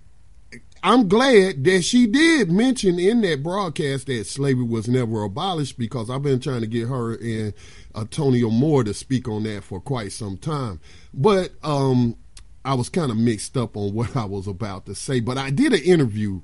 I'm 0.85 1.07
glad 1.07 1.63
that 1.65 1.83
she 1.83 2.09
did 2.09 2.51
mention 2.51 2.99
in 2.99 3.21
that 3.21 3.43
broadcast 3.43 4.07
that 4.09 4.27
slavery 4.27 4.65
was 4.65 4.89
never 4.89 5.23
abolished 5.23 5.79
because 5.79 6.11
I've 6.11 6.23
been 6.23 6.41
trying 6.41 6.63
to 6.63 6.67
get 6.67 6.89
her 6.89 7.15
and 7.15 7.55
Antonio 7.95 8.51
Moore 8.51 8.83
to 8.83 8.93
speak 8.93 9.29
on 9.29 9.45
that 9.45 9.63
for 9.63 9.81
quite 9.81 10.11
some 10.11 10.37
time. 10.37 10.81
But 11.15 11.53
um, 11.63 12.17
I 12.65 12.75
was 12.75 12.89
kind 12.89 13.13
of 13.13 13.17
mixed 13.17 13.57
up 13.57 13.77
on 13.77 13.95
what 13.95 14.17
I 14.17 14.25
was 14.25 14.49
about 14.49 14.87
to 14.87 14.97
say. 14.97 15.21
But 15.21 15.39
I 15.39 15.51
did 15.51 15.73
an 15.73 15.83
interview 15.83 16.41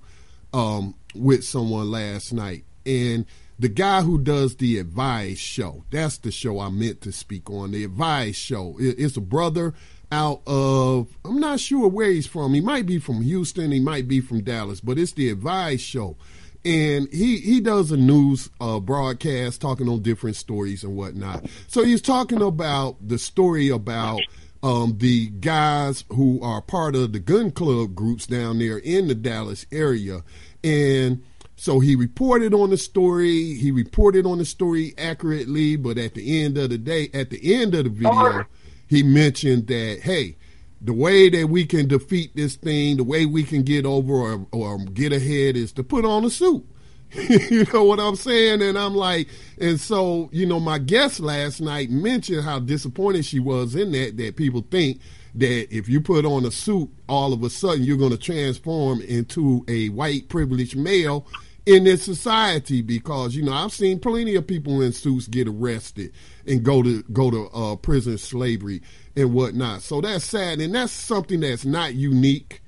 um, 0.54 0.95
with 1.16 1.45
someone 1.45 1.90
last 1.90 2.33
night, 2.33 2.64
and 2.87 3.26
the 3.59 3.68
guy 3.68 4.02
who 4.02 4.18
does 4.18 4.57
the 4.57 4.78
Advice 4.78 5.38
Show, 5.38 5.85
that's 5.90 6.18
the 6.18 6.30
show 6.30 6.61
I 6.61 6.68
meant 6.68 7.00
to 7.02 7.12
speak 7.12 7.50
on. 7.50 7.73
The 7.73 7.83
Advice 7.83 8.37
Show. 8.37 8.76
It's 8.78 9.16
a 9.16 9.21
brother 9.21 9.75
out 10.11 10.43
of 10.47 11.09
I'm 11.25 11.41
not 11.41 11.61
sure 11.61 11.88
where 11.88 12.11
he's 12.11 12.27
from. 12.27 12.55
He 12.55 12.61
might 12.61 12.87
be 12.87 12.99
from 12.99 13.23
Houston, 13.23 13.73
he 13.73 13.81
might 13.81 14.09
be 14.09 14.21
from 14.21 14.43
Dallas, 14.43 14.81
but 14.81 14.99
it's 14.99 15.12
the 15.12 15.31
Advice 15.31 15.81
Show. 15.81 16.17
And 16.65 17.09
he 17.12 17.38
he 17.38 17.61
does 17.61 17.93
a 17.93 17.97
news 17.97 18.50
uh, 18.61 18.81
broadcast 18.81 19.61
talking 19.61 19.88
on 19.88 20.03
different 20.03 20.37
stories 20.37 20.83
and 20.83 20.97
whatnot. 20.97 21.47
So 21.69 21.85
he's 21.85 22.03
talking 22.03 22.43
about 22.43 22.97
the 23.07 23.19
story 23.19 23.69
about 23.69 24.21
um, 24.62 24.97
the 24.99 25.29
guys 25.29 26.05
who 26.11 26.41
are 26.43 26.61
part 26.61 26.97
of 26.97 27.12
the 27.12 27.21
gun 27.21 27.50
club 27.50 27.95
groups 27.95 28.27
down 28.27 28.59
there 28.59 28.79
in 28.79 29.09
the 29.09 29.15
Dallas 29.15 29.67
area. 29.71 30.25
And 30.65 31.23
so 31.57 31.81
he 31.81 31.95
reported 31.97 32.55
on 32.55 32.71
the 32.71 32.77
story. 32.77 33.55
He 33.55 33.71
reported 33.71 34.27
on 34.27 34.38
the 34.38 34.45
story 34.45 34.95
accurately, 34.99 35.77
but 35.77 35.99
at 35.99 36.15
the 36.15 36.43
end 36.43 36.59
of 36.59 36.71
the 36.71 36.79
day, 36.79 37.11
at 37.15 37.31
the 37.31 37.55
end 37.55 37.75
of 37.75 37.85
the 37.85 37.91
video, 37.91 38.47
he 38.88 39.02
mentioned 39.02 39.66
that, 39.68 40.00
hey, 40.02 40.37
the 40.80 40.92
way 40.92 41.28
that 41.28 41.49
we 41.49 41.66
can 41.66 41.88
defeat 41.88 42.35
this 42.37 42.57
thing, 42.57 42.97
the 42.97 43.04
way 43.04 43.26
we 43.26 43.42
can 43.42 43.62
get 43.62 43.85
over 43.85 44.12
or, 44.12 44.47
or 44.52 44.78
get 44.78 45.12
ahead 45.12 45.57
is 45.57 45.73
to 45.73 45.83
put 45.83 46.04
on 46.04 46.25
a 46.25 46.30
suit. 46.30 46.64
you 47.50 47.64
know 47.73 47.85
what 47.85 47.99
I'm 47.99 48.16
saying? 48.16 48.62
And 48.62 48.78
I'm 48.78 48.95
like, 48.95 49.28
and 49.59 49.80
so, 49.80 50.28
you 50.33 50.47
know, 50.47 50.61
my 50.61 50.78
guest 50.78 51.21
last 51.21 51.61
night 51.61 51.90
mentioned 51.90 52.45
how 52.45 52.59
disappointed 52.59 53.25
she 53.25 53.40
was 53.40 53.75
in 53.75 53.92
that, 53.92 54.16
that 54.18 54.37
people 54.37 54.64
think 54.71 55.00
that 55.35 55.75
if 55.75 55.88
you 55.88 56.00
put 56.00 56.25
on 56.25 56.45
a 56.45 56.50
suit, 56.50 56.90
all 57.09 57.33
of 57.33 57.42
a 57.42 57.50
sudden 57.50 57.83
you're 57.83 57.97
going 57.97 58.11
to 58.11 58.18
transform 58.18 59.00
into 59.00 59.64
a 59.68 59.88
white 59.90 60.28
privileged 60.28 60.76
male 60.76 61.26
in 61.69 61.85
this 61.85 62.03
society 62.03 62.81
because 62.81 63.37
you 63.37 63.43
know 63.43 63.53
I've 63.53 63.75
seen 63.75 63.99
plenty 64.01 64.35
of 64.37 64.47
people 64.47 64.81
in 64.81 64.93
suits 64.93 65.29
get 65.29 65.47
arrested 65.47 66.13
and 66.47 66.63
go 66.63 66.83
to 66.83 67.03
go 67.13 67.31
to 67.31 67.47
uh, 67.49 67.77
prison 67.77 68.17
slavery 68.17 68.81
and 69.15 69.35
whatnot. 69.35 69.83
So 69.83 70.01
that's 70.01 70.25
sad, 70.25 70.61
and 70.61 70.75
that's 70.75 70.93
something 70.93 71.41
that's 71.41 71.67
not 71.67 71.95
unique 71.95 72.63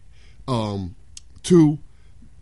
um, 0.46 0.96
to 1.44 1.78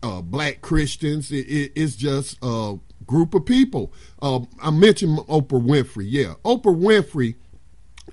uh, 0.02 0.20
black 0.20 0.60
Christians. 0.60 1.30
It, 1.30 1.46
it, 1.46 1.72
it's 1.76 1.94
just 1.94 2.36
a 2.42 2.76
group 3.06 3.34
of 3.34 3.46
people. 3.46 3.92
Uh, 4.20 4.40
I 4.60 4.70
mentioned 4.70 5.18
Oprah 5.28 5.64
Winfrey. 5.64 6.06
Yeah, 6.08 6.34
Oprah 6.44 6.76
Winfrey 6.76 7.36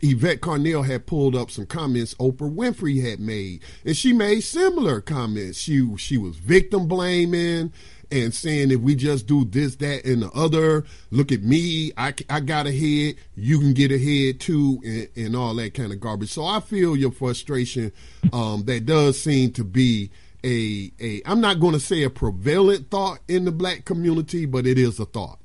Yvette 0.02 0.42
Carnell 0.42 0.86
had 0.86 1.06
pulled 1.06 1.36
up 1.36 1.50
some 1.50 1.66
comments 1.66 2.14
Oprah 2.16 2.54
Winfrey 2.54 3.02
had 3.02 3.20
made, 3.20 3.64
and 3.84 3.98
she 3.98 4.14
made 4.14 4.42
similar 4.42 5.02
comments. 5.02 5.58
She 5.58 5.96
she 5.98 6.18
was 6.18 6.38
victim 6.38 6.88
blaming 6.88 7.74
and 8.12 8.34
saying 8.34 8.72
if 8.72 8.80
we 8.80 8.96
just 8.96 9.28
do 9.28 9.46
this, 9.46 9.76
that, 9.78 10.06
and 10.06 10.24
the 10.24 10.32
other, 10.32 10.86
look 11.12 11.32
at 11.32 11.44
me, 11.44 11.92
I, 11.98 12.14
I 12.30 12.40
got 12.40 12.68
ahead, 12.68 13.16
you 13.36 13.60
can 13.60 13.74
get 13.74 13.92
ahead 13.92 14.40
too, 14.40 14.82
and, 14.84 15.10
and 15.16 15.36
all 15.36 15.54
that 15.56 15.74
kind 15.74 15.92
of 15.92 16.00
garbage. 16.00 16.32
So 16.32 16.46
I 16.46 16.60
feel 16.60 16.96
your 16.96 17.12
frustration. 17.12 17.92
Um, 18.34 18.64
that 18.66 18.86
does 18.86 19.20
seem 19.20 19.52
to 19.54 19.64
be 19.64 20.12
a 20.44 20.92
a 21.00 21.22
I'm 21.26 21.42
not 21.42 21.60
going 21.60 21.74
to 21.74 21.80
say 21.80 22.04
a 22.04 22.10
prevalent 22.10 22.90
thought 22.90 23.20
in 23.28 23.46
the 23.46 23.52
black 23.52 23.86
community, 23.86 24.46
but 24.46 24.66
it 24.66 24.78
is 24.78 25.00
a 25.00 25.06
thought. 25.06 25.40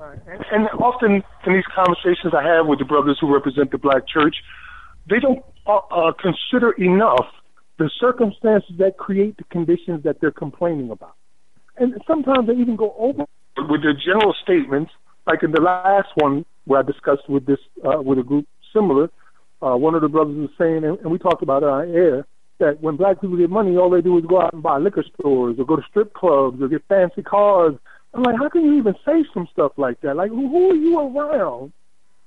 And, 0.00 0.44
and 0.52 0.68
often 0.80 1.22
in 1.46 1.52
these 1.52 1.64
conversations 1.74 2.32
I 2.32 2.42
have 2.42 2.66
with 2.66 2.78
the 2.78 2.84
brothers 2.84 3.18
who 3.20 3.32
represent 3.32 3.70
the 3.70 3.78
black 3.78 4.06
church, 4.06 4.36
they 5.08 5.18
don't 5.18 5.44
uh, 5.66 5.78
uh, 5.90 6.12
consider 6.12 6.72
enough 6.72 7.26
the 7.78 7.90
circumstances 8.00 8.72
that 8.78 8.96
create 8.96 9.36
the 9.36 9.44
conditions 9.44 10.02
that 10.04 10.20
they're 10.20 10.30
complaining 10.30 10.90
about. 10.90 11.14
And 11.76 11.94
sometimes 12.06 12.48
they 12.48 12.54
even 12.54 12.76
go 12.76 12.94
over 12.98 13.24
with 13.56 13.82
their 13.82 13.94
general 13.94 14.34
statements, 14.42 14.90
like 15.26 15.42
in 15.42 15.52
the 15.52 15.60
last 15.60 16.08
one 16.16 16.44
where 16.64 16.80
I 16.80 16.82
discussed 16.82 17.28
with 17.28 17.46
this 17.46 17.58
uh, 17.84 18.02
with 18.02 18.18
a 18.18 18.22
group 18.22 18.46
similar. 18.72 19.10
Uh, 19.60 19.76
one 19.76 19.94
of 19.94 20.02
the 20.02 20.08
brothers 20.08 20.36
was 20.36 20.50
saying, 20.58 20.84
and, 20.84 20.98
and 21.00 21.10
we 21.10 21.18
talked 21.18 21.42
about 21.42 21.62
it 21.62 21.68
on 21.68 21.92
air, 21.92 22.26
that 22.58 22.80
when 22.80 22.96
black 22.96 23.20
people 23.20 23.36
get 23.36 23.50
money, 23.50 23.76
all 23.76 23.90
they 23.90 24.00
do 24.00 24.16
is 24.18 24.24
go 24.24 24.40
out 24.40 24.52
and 24.52 24.62
buy 24.62 24.78
liquor 24.78 25.04
stores 25.18 25.56
or 25.58 25.64
go 25.64 25.76
to 25.76 25.82
strip 25.88 26.12
clubs 26.14 26.60
or 26.62 26.68
get 26.68 26.82
fancy 26.88 27.22
cars 27.22 27.74
I'm 28.14 28.22
like, 28.22 28.36
how 28.36 28.48
can 28.48 28.64
you 28.64 28.74
even 28.78 28.94
say 29.04 29.24
some 29.34 29.48
stuff 29.52 29.72
like 29.76 30.00
that? 30.00 30.16
Like, 30.16 30.30
who, 30.30 30.70
are 30.70 30.74
you 30.74 30.98
around 30.98 31.72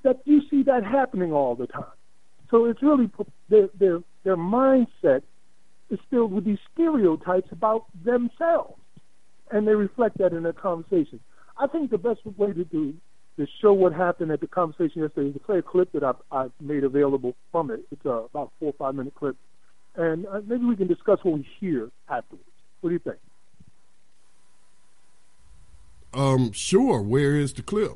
that 0.04 0.22
you 0.26 0.42
see 0.50 0.64
that 0.64 0.84
happening 0.84 1.34
all 1.34 1.56
the 1.56 1.68
time? 1.68 1.84
So 2.50 2.66
it's 2.66 2.82
really 2.82 3.10
their 3.50 3.70
their 3.80 4.00
their 4.24 4.38
mindset 4.38 5.24
is 5.92 6.00
filled 6.10 6.32
with 6.32 6.46
these 6.46 6.60
stereotypes 6.74 7.52
about 7.52 7.86
themselves, 8.04 8.80
and 9.52 9.68
they 9.68 9.76
reflect 9.76 10.18
that 10.18 10.34
in 10.34 10.44
their 10.44 10.54
conversation. 10.54 11.20
I 11.58 11.68
think 11.68 11.92
the 11.92 11.98
best 11.98 12.26
way 12.26 12.54
to 12.54 12.64
do 12.64 12.96
to 13.38 13.48
show 13.62 13.74
what 13.74 13.94
happened 13.94 14.32
at 14.32 14.42
the 14.42 14.48
conversation 14.48 15.02
yesterday 15.02 15.30
is 15.30 15.34
to 15.34 15.40
play 15.40 15.60
a 15.60 15.62
clip 15.62 15.92
that 15.94 16.04
I've, 16.04 16.16
I've 16.32 16.52
made 16.60 16.84
available 16.84 17.36
from 17.52 17.72
it. 17.72 17.82
It's 17.92 18.06
a 18.06 18.10
about 18.10 18.52
four 18.60 18.70
or 18.70 18.74
five 18.74 18.96
minute 18.96 19.16
clip, 19.16 19.36
and 19.96 20.26
uh, 20.26 20.42
maybe 20.46 20.66
we 20.66 20.76
can 20.76 20.88
discuss 20.88 21.20
what 21.24 21.36
we 21.36 21.48
hear 21.60 21.92
afterwards. 22.10 22.48
What 22.82 22.90
do 22.90 22.94
you 22.94 23.00
think? 23.00 23.18
Um, 26.14 26.52
sure. 26.52 27.02
Where 27.02 27.36
is 27.36 27.54
the 27.54 27.62
clip? 27.62 27.94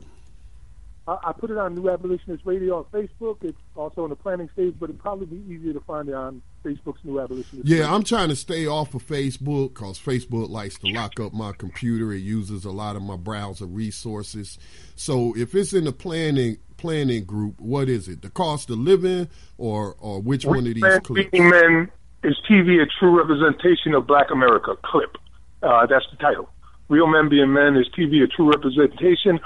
I, 1.07 1.17
I 1.25 1.33
put 1.33 1.51
it 1.51 1.57
on 1.57 1.75
New 1.75 1.89
Abolitionist 1.89 2.45
Radio 2.45 2.77
on 2.77 2.85
Facebook. 2.85 3.37
It's 3.43 3.57
also 3.75 4.03
on 4.03 4.09
the 4.09 4.15
planning 4.15 4.49
stage, 4.53 4.75
but 4.79 4.89
it'd 4.89 5.01
probably 5.01 5.25
be 5.25 5.53
easier 5.53 5.73
to 5.73 5.81
find 5.81 6.07
it 6.07 6.15
on 6.15 6.41
Facebook's 6.65 7.03
New 7.03 7.19
Abolitionist. 7.19 7.67
Yeah, 7.67 7.93
I'm 7.93 8.03
trying 8.03 8.29
to 8.29 8.35
stay 8.35 8.65
off 8.65 8.95
of 8.95 9.05
Facebook 9.05 9.75
because 9.75 9.99
Facebook 9.99 10.49
likes 10.49 10.77
to 10.79 10.87
lock 10.87 11.19
up 11.19 11.33
my 11.33 11.51
computer. 11.51 12.11
It 12.11 12.19
uses 12.19 12.65
a 12.65 12.71
lot 12.71 12.95
of 12.95 13.03
my 13.03 13.15
browser 13.15 13.65
resources. 13.65 14.57
So 14.95 15.35
if 15.37 15.53
it's 15.53 15.73
in 15.73 15.83
the 15.85 15.91
planning 15.91 16.57
planning 16.77 17.23
group, 17.23 17.59
what 17.59 17.87
is 17.87 18.07
it? 18.07 18.21
The 18.21 18.29
cost 18.29 18.69
of 18.69 18.79
living, 18.79 19.29
or 19.57 19.95
or 19.99 20.19
which 20.21 20.45
one 20.45 20.59
of 20.59 20.73
these 20.75 20.99
clips? 21.03 21.29
Men 21.33 21.91
is 22.23 22.35
TV 22.49 22.81
a 22.81 22.87
true 22.99 23.17
representation 23.17 23.93
of 23.93 24.07
Black 24.07 24.31
America? 24.31 24.75
Clip. 24.83 25.17
Uh, 25.61 25.85
that's 25.85 26.05
the 26.09 26.17
title. 26.17 26.49
Real 26.89 27.07
Men 27.07 27.29
Being 27.29 27.53
Men 27.53 27.75
is 27.75 27.87
TV 27.97 28.23
a 28.23 28.27
true 28.27 28.51
representation 28.51 29.39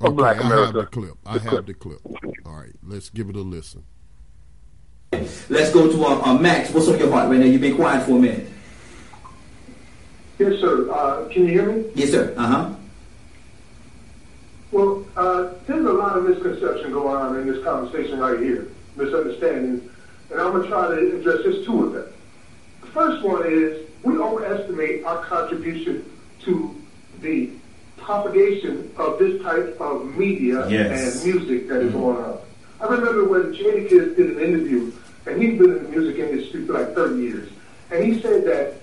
of 0.00 0.06
okay, 0.08 0.14
Black 0.14 0.40
America? 0.42 0.62
I 0.62 0.64
have 0.66 0.74
the 0.74 0.86
clip. 0.86 1.18
I 1.24 1.32
the 1.34 1.40
have 1.40 1.50
clip. 1.50 1.66
the 1.66 1.74
clip. 1.74 2.00
All 2.44 2.56
right, 2.56 2.74
let's 2.82 3.08
give 3.08 3.30
it 3.30 3.36
a 3.36 3.40
listen. 3.40 3.84
Let's 5.48 5.72
go 5.72 5.90
to 5.90 6.04
uh, 6.04 6.20
uh, 6.22 6.38
Max. 6.38 6.70
What's 6.70 6.88
on 6.88 6.98
your 6.98 7.10
heart 7.10 7.28
right 7.28 7.38
now? 7.38 7.46
You've 7.46 7.60
been 7.60 7.76
quiet 7.76 8.04
for 8.04 8.12
a 8.12 8.20
minute. 8.20 8.46
Yes, 10.38 10.60
sir. 10.60 10.90
Uh, 10.90 11.28
can 11.28 11.46
you 11.46 11.52
hear 11.52 11.72
me? 11.72 11.84
Yes, 11.94 12.10
sir. 12.10 12.34
Uh 12.36 12.46
huh. 12.46 12.74
Well, 14.72 15.06
uh, 15.16 15.54
there's 15.66 15.86
a 15.86 15.92
lot 15.92 16.18
of 16.18 16.28
misconception 16.28 16.92
going 16.92 17.16
on 17.16 17.38
in 17.38 17.46
this 17.46 17.64
conversation 17.64 18.18
right 18.18 18.38
here, 18.38 18.68
misunderstandings, 18.96 19.90
and 20.30 20.40
I'm 20.40 20.52
gonna 20.52 20.68
try 20.68 20.88
to 20.88 21.16
address 21.16 21.42
just 21.44 21.64
two 21.64 21.84
of 21.84 21.92
them. 21.92 22.06
The 22.82 22.86
first 22.88 23.24
one 23.24 23.46
is 23.46 23.86
we 24.02 24.18
overestimate 24.18 25.04
our 25.04 25.24
contribution 25.24 26.04
to 26.42 26.76
the 27.20 27.50
propagation 27.96 28.90
of 28.96 29.18
this 29.18 29.42
type 29.42 29.80
of 29.80 30.16
media 30.16 30.68
yes. 30.68 31.24
and 31.24 31.32
music 31.32 31.68
that 31.68 31.80
is 31.80 31.92
mm-hmm. 31.92 32.00
going 32.00 32.24
on. 32.24 32.38
I 32.80 32.86
remember 32.86 33.24
when 33.24 33.54
Jadakiss 33.54 34.16
did 34.16 34.36
an 34.36 34.40
interview, 34.40 34.92
and 35.26 35.42
he's 35.42 35.58
been 35.58 35.76
in 35.76 35.82
the 35.84 35.88
music 35.88 36.18
industry 36.18 36.64
for 36.66 36.74
like 36.74 36.94
30 36.94 37.22
years, 37.22 37.48
and 37.90 38.04
he 38.04 38.20
said 38.20 38.44
that 38.44 38.74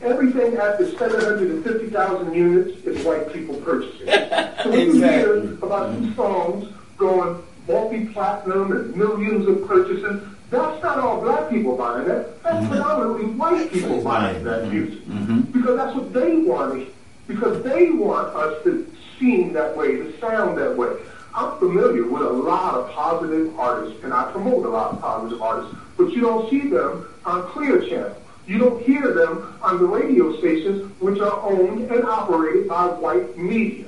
everything 0.00 0.56
after 0.56 0.90
750,000 0.96 2.34
units 2.34 2.84
is 2.84 3.04
white 3.04 3.32
people 3.32 3.56
purchasing. 3.56 4.06
so 4.06 4.70
when 4.70 4.80
exactly. 4.80 4.94
you 4.94 5.02
hear 5.02 5.36
about 5.54 5.90
mm-hmm. 5.90 6.04
these 6.04 6.16
songs 6.16 6.72
going 6.96 7.42
multi-platinum 7.66 8.72
and 8.72 8.96
millions 8.96 9.48
of 9.48 9.66
purchases, 9.66 10.22
that's 10.50 10.82
not 10.82 10.98
all 10.98 11.20
black 11.20 11.50
people 11.50 11.76
buying 11.76 12.06
that. 12.06 12.42
That's 12.42 12.56
mm-hmm. 12.56 12.68
predominantly 12.68 13.26
white 13.34 13.72
people 13.72 14.02
buying 14.02 14.44
that 14.44 14.70
music. 14.70 15.04
Mm-hmm. 15.06 15.40
Because 15.52 15.76
that's 15.76 15.96
what 15.96 16.12
they 16.12 16.36
want. 16.36 16.88
Because 17.26 17.62
they 17.62 17.90
want 17.90 18.28
us 18.36 18.62
to 18.64 18.90
seem 19.18 19.54
that 19.54 19.76
way, 19.76 19.96
to 19.96 20.18
sound 20.20 20.58
that 20.58 20.76
way. 20.76 20.94
I'm 21.34 21.58
familiar 21.58 22.06
with 22.06 22.22
a 22.22 22.30
lot 22.30 22.74
of 22.74 22.90
positive 22.92 23.58
artists, 23.58 24.04
and 24.04 24.14
I 24.14 24.30
promote 24.30 24.64
a 24.64 24.68
lot 24.68 24.92
of 24.92 25.00
positive 25.00 25.42
artists, 25.42 25.76
but 25.96 26.10
you 26.12 26.20
don't 26.20 26.48
see 26.48 26.68
them 26.68 27.12
on 27.24 27.42
Clear 27.48 27.80
Channel. 27.80 28.16
You 28.46 28.58
don't 28.58 28.82
hear 28.84 29.12
them 29.12 29.58
on 29.60 29.78
the 29.78 29.86
radio 29.86 30.36
stations, 30.38 30.90
which 31.00 31.18
are 31.18 31.40
owned 31.40 31.90
and 31.90 32.04
operated 32.04 32.68
by 32.68 32.86
white 32.86 33.36
media. 33.36 33.86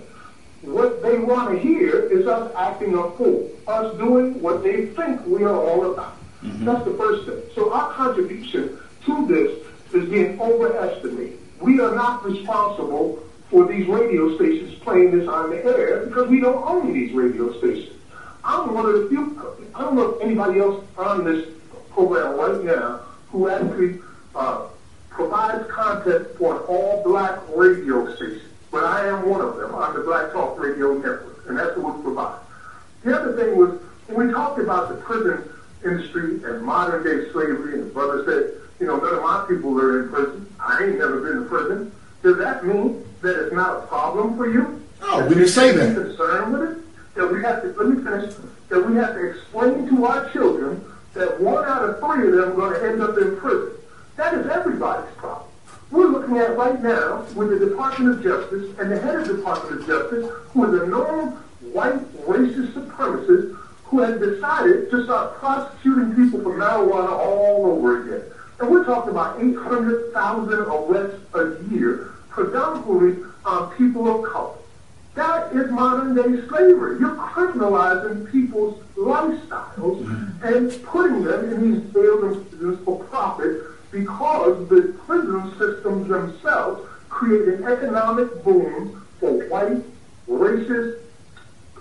What 0.62 1.02
they 1.02 1.18
want 1.18 1.50
to 1.52 1.58
hear 1.58 2.00
is 2.00 2.26
us 2.26 2.52
acting 2.56 2.94
a 2.94 3.10
fool, 3.12 3.48
us 3.68 3.96
doing 3.96 4.40
what 4.42 4.64
they 4.64 4.86
think 4.86 5.24
we 5.26 5.44
are 5.44 5.54
all 5.54 5.92
about. 5.92 6.16
Mm-hmm. 6.42 6.64
That's 6.64 6.84
the 6.84 6.94
first 6.94 7.28
thing. 7.28 7.42
So 7.54 7.72
our 7.72 7.92
contribution 7.92 8.78
to 9.04 9.26
this 9.26 9.62
is 9.94 10.08
being 10.08 10.40
overestimated. 10.40 11.38
We 11.60 11.78
are 11.80 11.94
not 11.94 12.24
responsible 12.24 13.22
for 13.50 13.66
these 13.66 13.86
radio 13.86 14.34
stations 14.36 14.74
playing 14.80 15.16
this 15.16 15.28
on 15.28 15.50
the 15.50 15.64
air 15.64 16.06
because 16.06 16.28
we 16.28 16.40
don't 16.40 16.64
own 16.64 16.92
these 16.92 17.12
radio 17.12 17.56
stations. 17.58 17.96
I'm 18.44 18.74
one 18.74 18.86
of 18.86 18.92
the 18.92 19.08
few, 19.08 19.56
I 19.74 19.82
don't 19.82 19.96
know 19.96 20.10
if 20.10 20.22
anybody 20.22 20.60
else 20.60 20.84
on 20.96 21.24
this 21.24 21.48
program 21.90 22.36
right 22.36 22.64
now 22.64 23.00
who 23.28 23.48
actually 23.48 24.00
uh, 24.34 24.68
provides 25.10 25.68
content 25.70 26.28
for 26.38 26.56
an 26.56 26.62
all-black 26.68 27.40
radio 27.54 28.14
station, 28.14 28.42
but 28.70 28.84
I 28.84 29.08
am 29.08 29.28
one 29.28 29.40
of 29.40 29.56
them 29.56 29.74
on 29.74 29.94
the 29.94 30.00
Black 30.00 30.32
Talk 30.32 30.58
Radio 30.60 30.94
Network, 30.94 31.46
and 31.48 31.58
that's 31.58 31.76
what 31.76 31.96
we 31.96 32.02
provide. 32.02 32.40
The 33.02 33.18
other 33.18 33.36
thing 33.36 33.56
was, 33.56 33.80
when 34.06 34.28
we 34.28 34.32
talked 34.32 34.60
about 34.60 34.88
the 34.88 34.96
prison 34.96 35.48
industry 35.84 36.42
and 36.44 36.62
modern 36.62 37.04
day 37.04 37.30
slavery, 37.32 37.74
and 37.74 37.86
the 37.86 37.90
brother 37.90 38.24
said, 38.24 38.60
you 38.78 38.86
know, 38.86 38.96
none 38.98 39.14
of 39.14 39.22
my 39.22 39.44
people 39.48 39.78
are 39.80 40.02
in 40.02 40.10
prison. 40.10 40.54
I 40.60 40.84
ain't 40.84 40.98
never 40.98 41.20
been 41.20 41.42
in 41.42 41.48
prison. 41.48 41.92
Does 42.26 42.38
that 42.38 42.66
mean 42.66 43.04
that 43.22 43.36
it's 43.40 43.54
not 43.54 43.84
a 43.84 43.86
problem 43.86 44.36
for 44.36 44.50
you? 44.50 44.82
No, 45.00 45.28
we 45.28 45.34
didn't 45.36 45.46
say 45.46 45.70
that. 45.70 45.94
Concerned 45.94 46.52
with 46.52 46.70
it? 46.72 47.14
That 47.14 47.32
we 47.32 47.40
have 47.44 47.62
to, 47.62 47.68
let 47.80 47.88
me 47.88 48.02
finish, 48.02 48.34
that 48.68 48.84
we 48.84 48.96
have 48.96 49.14
to 49.14 49.30
explain 49.30 49.88
to 49.90 50.06
our 50.06 50.28
children 50.30 50.84
that 51.14 51.40
one 51.40 51.64
out 51.64 51.88
of 51.88 52.00
three 52.00 52.26
of 52.26 52.34
them 52.34 52.50
are 52.50 52.54
going 52.54 52.80
to 52.80 52.84
end 52.88 53.00
up 53.00 53.16
in 53.16 53.36
prison. 53.36 53.74
That 54.16 54.34
is 54.34 54.44
everybody's 54.48 55.08
problem. 55.14 55.48
We're 55.92 56.08
looking 56.08 56.38
at 56.38 56.56
right 56.56 56.82
now 56.82 57.24
with 57.36 57.50
the 57.50 57.64
Department 57.64 58.16
of 58.16 58.24
Justice 58.24 58.76
and 58.80 58.90
the 58.90 58.98
head 58.98 59.14
of 59.20 59.28
the 59.28 59.36
Department 59.36 59.82
of 59.82 59.86
Justice, 59.86 60.28
who 60.48 60.64
is 60.64 60.82
a 60.82 60.86
known 60.88 61.28
white 61.72 62.00
racist 62.26 62.72
supremacist 62.72 63.56
who 63.84 64.00
has 64.00 64.18
decided 64.18 64.90
to 64.90 65.04
start 65.04 65.38
prosecuting 65.38 66.12
people 66.16 66.42
for 66.42 66.58
marijuana 66.58 67.12
all 67.12 67.66
over 67.66 68.02
again. 68.02 68.28
And 68.58 68.68
we're 68.68 68.84
talking 68.84 69.10
about 69.10 69.40
800,000 69.40 70.58
arrests 70.58 71.20
a 71.34 71.72
year, 71.72 72.14
predominantly 72.36 73.24
on 73.46 73.74
people 73.76 74.06
of 74.14 74.30
color. 74.30 74.54
That 75.14 75.56
is 75.56 75.70
modern 75.70 76.14
day 76.14 76.46
slavery. 76.48 77.00
You're 77.00 77.16
criminalizing 77.16 78.30
people's 78.30 78.78
lifestyles 78.94 80.04
mm-hmm. 80.04 80.46
and 80.46 80.84
putting 80.84 81.24
them 81.24 81.50
in 81.50 81.72
these 81.72 81.92
jails 81.94 82.46
for 82.84 83.02
profit 83.04 83.62
because 83.90 84.68
the 84.68 84.94
prison 85.06 85.50
systems 85.52 86.08
themselves 86.08 86.86
create 87.08 87.48
an 87.54 87.64
economic 87.64 88.44
boom 88.44 89.02
for 89.18 89.32
white, 89.48 89.82
racist 90.28 90.98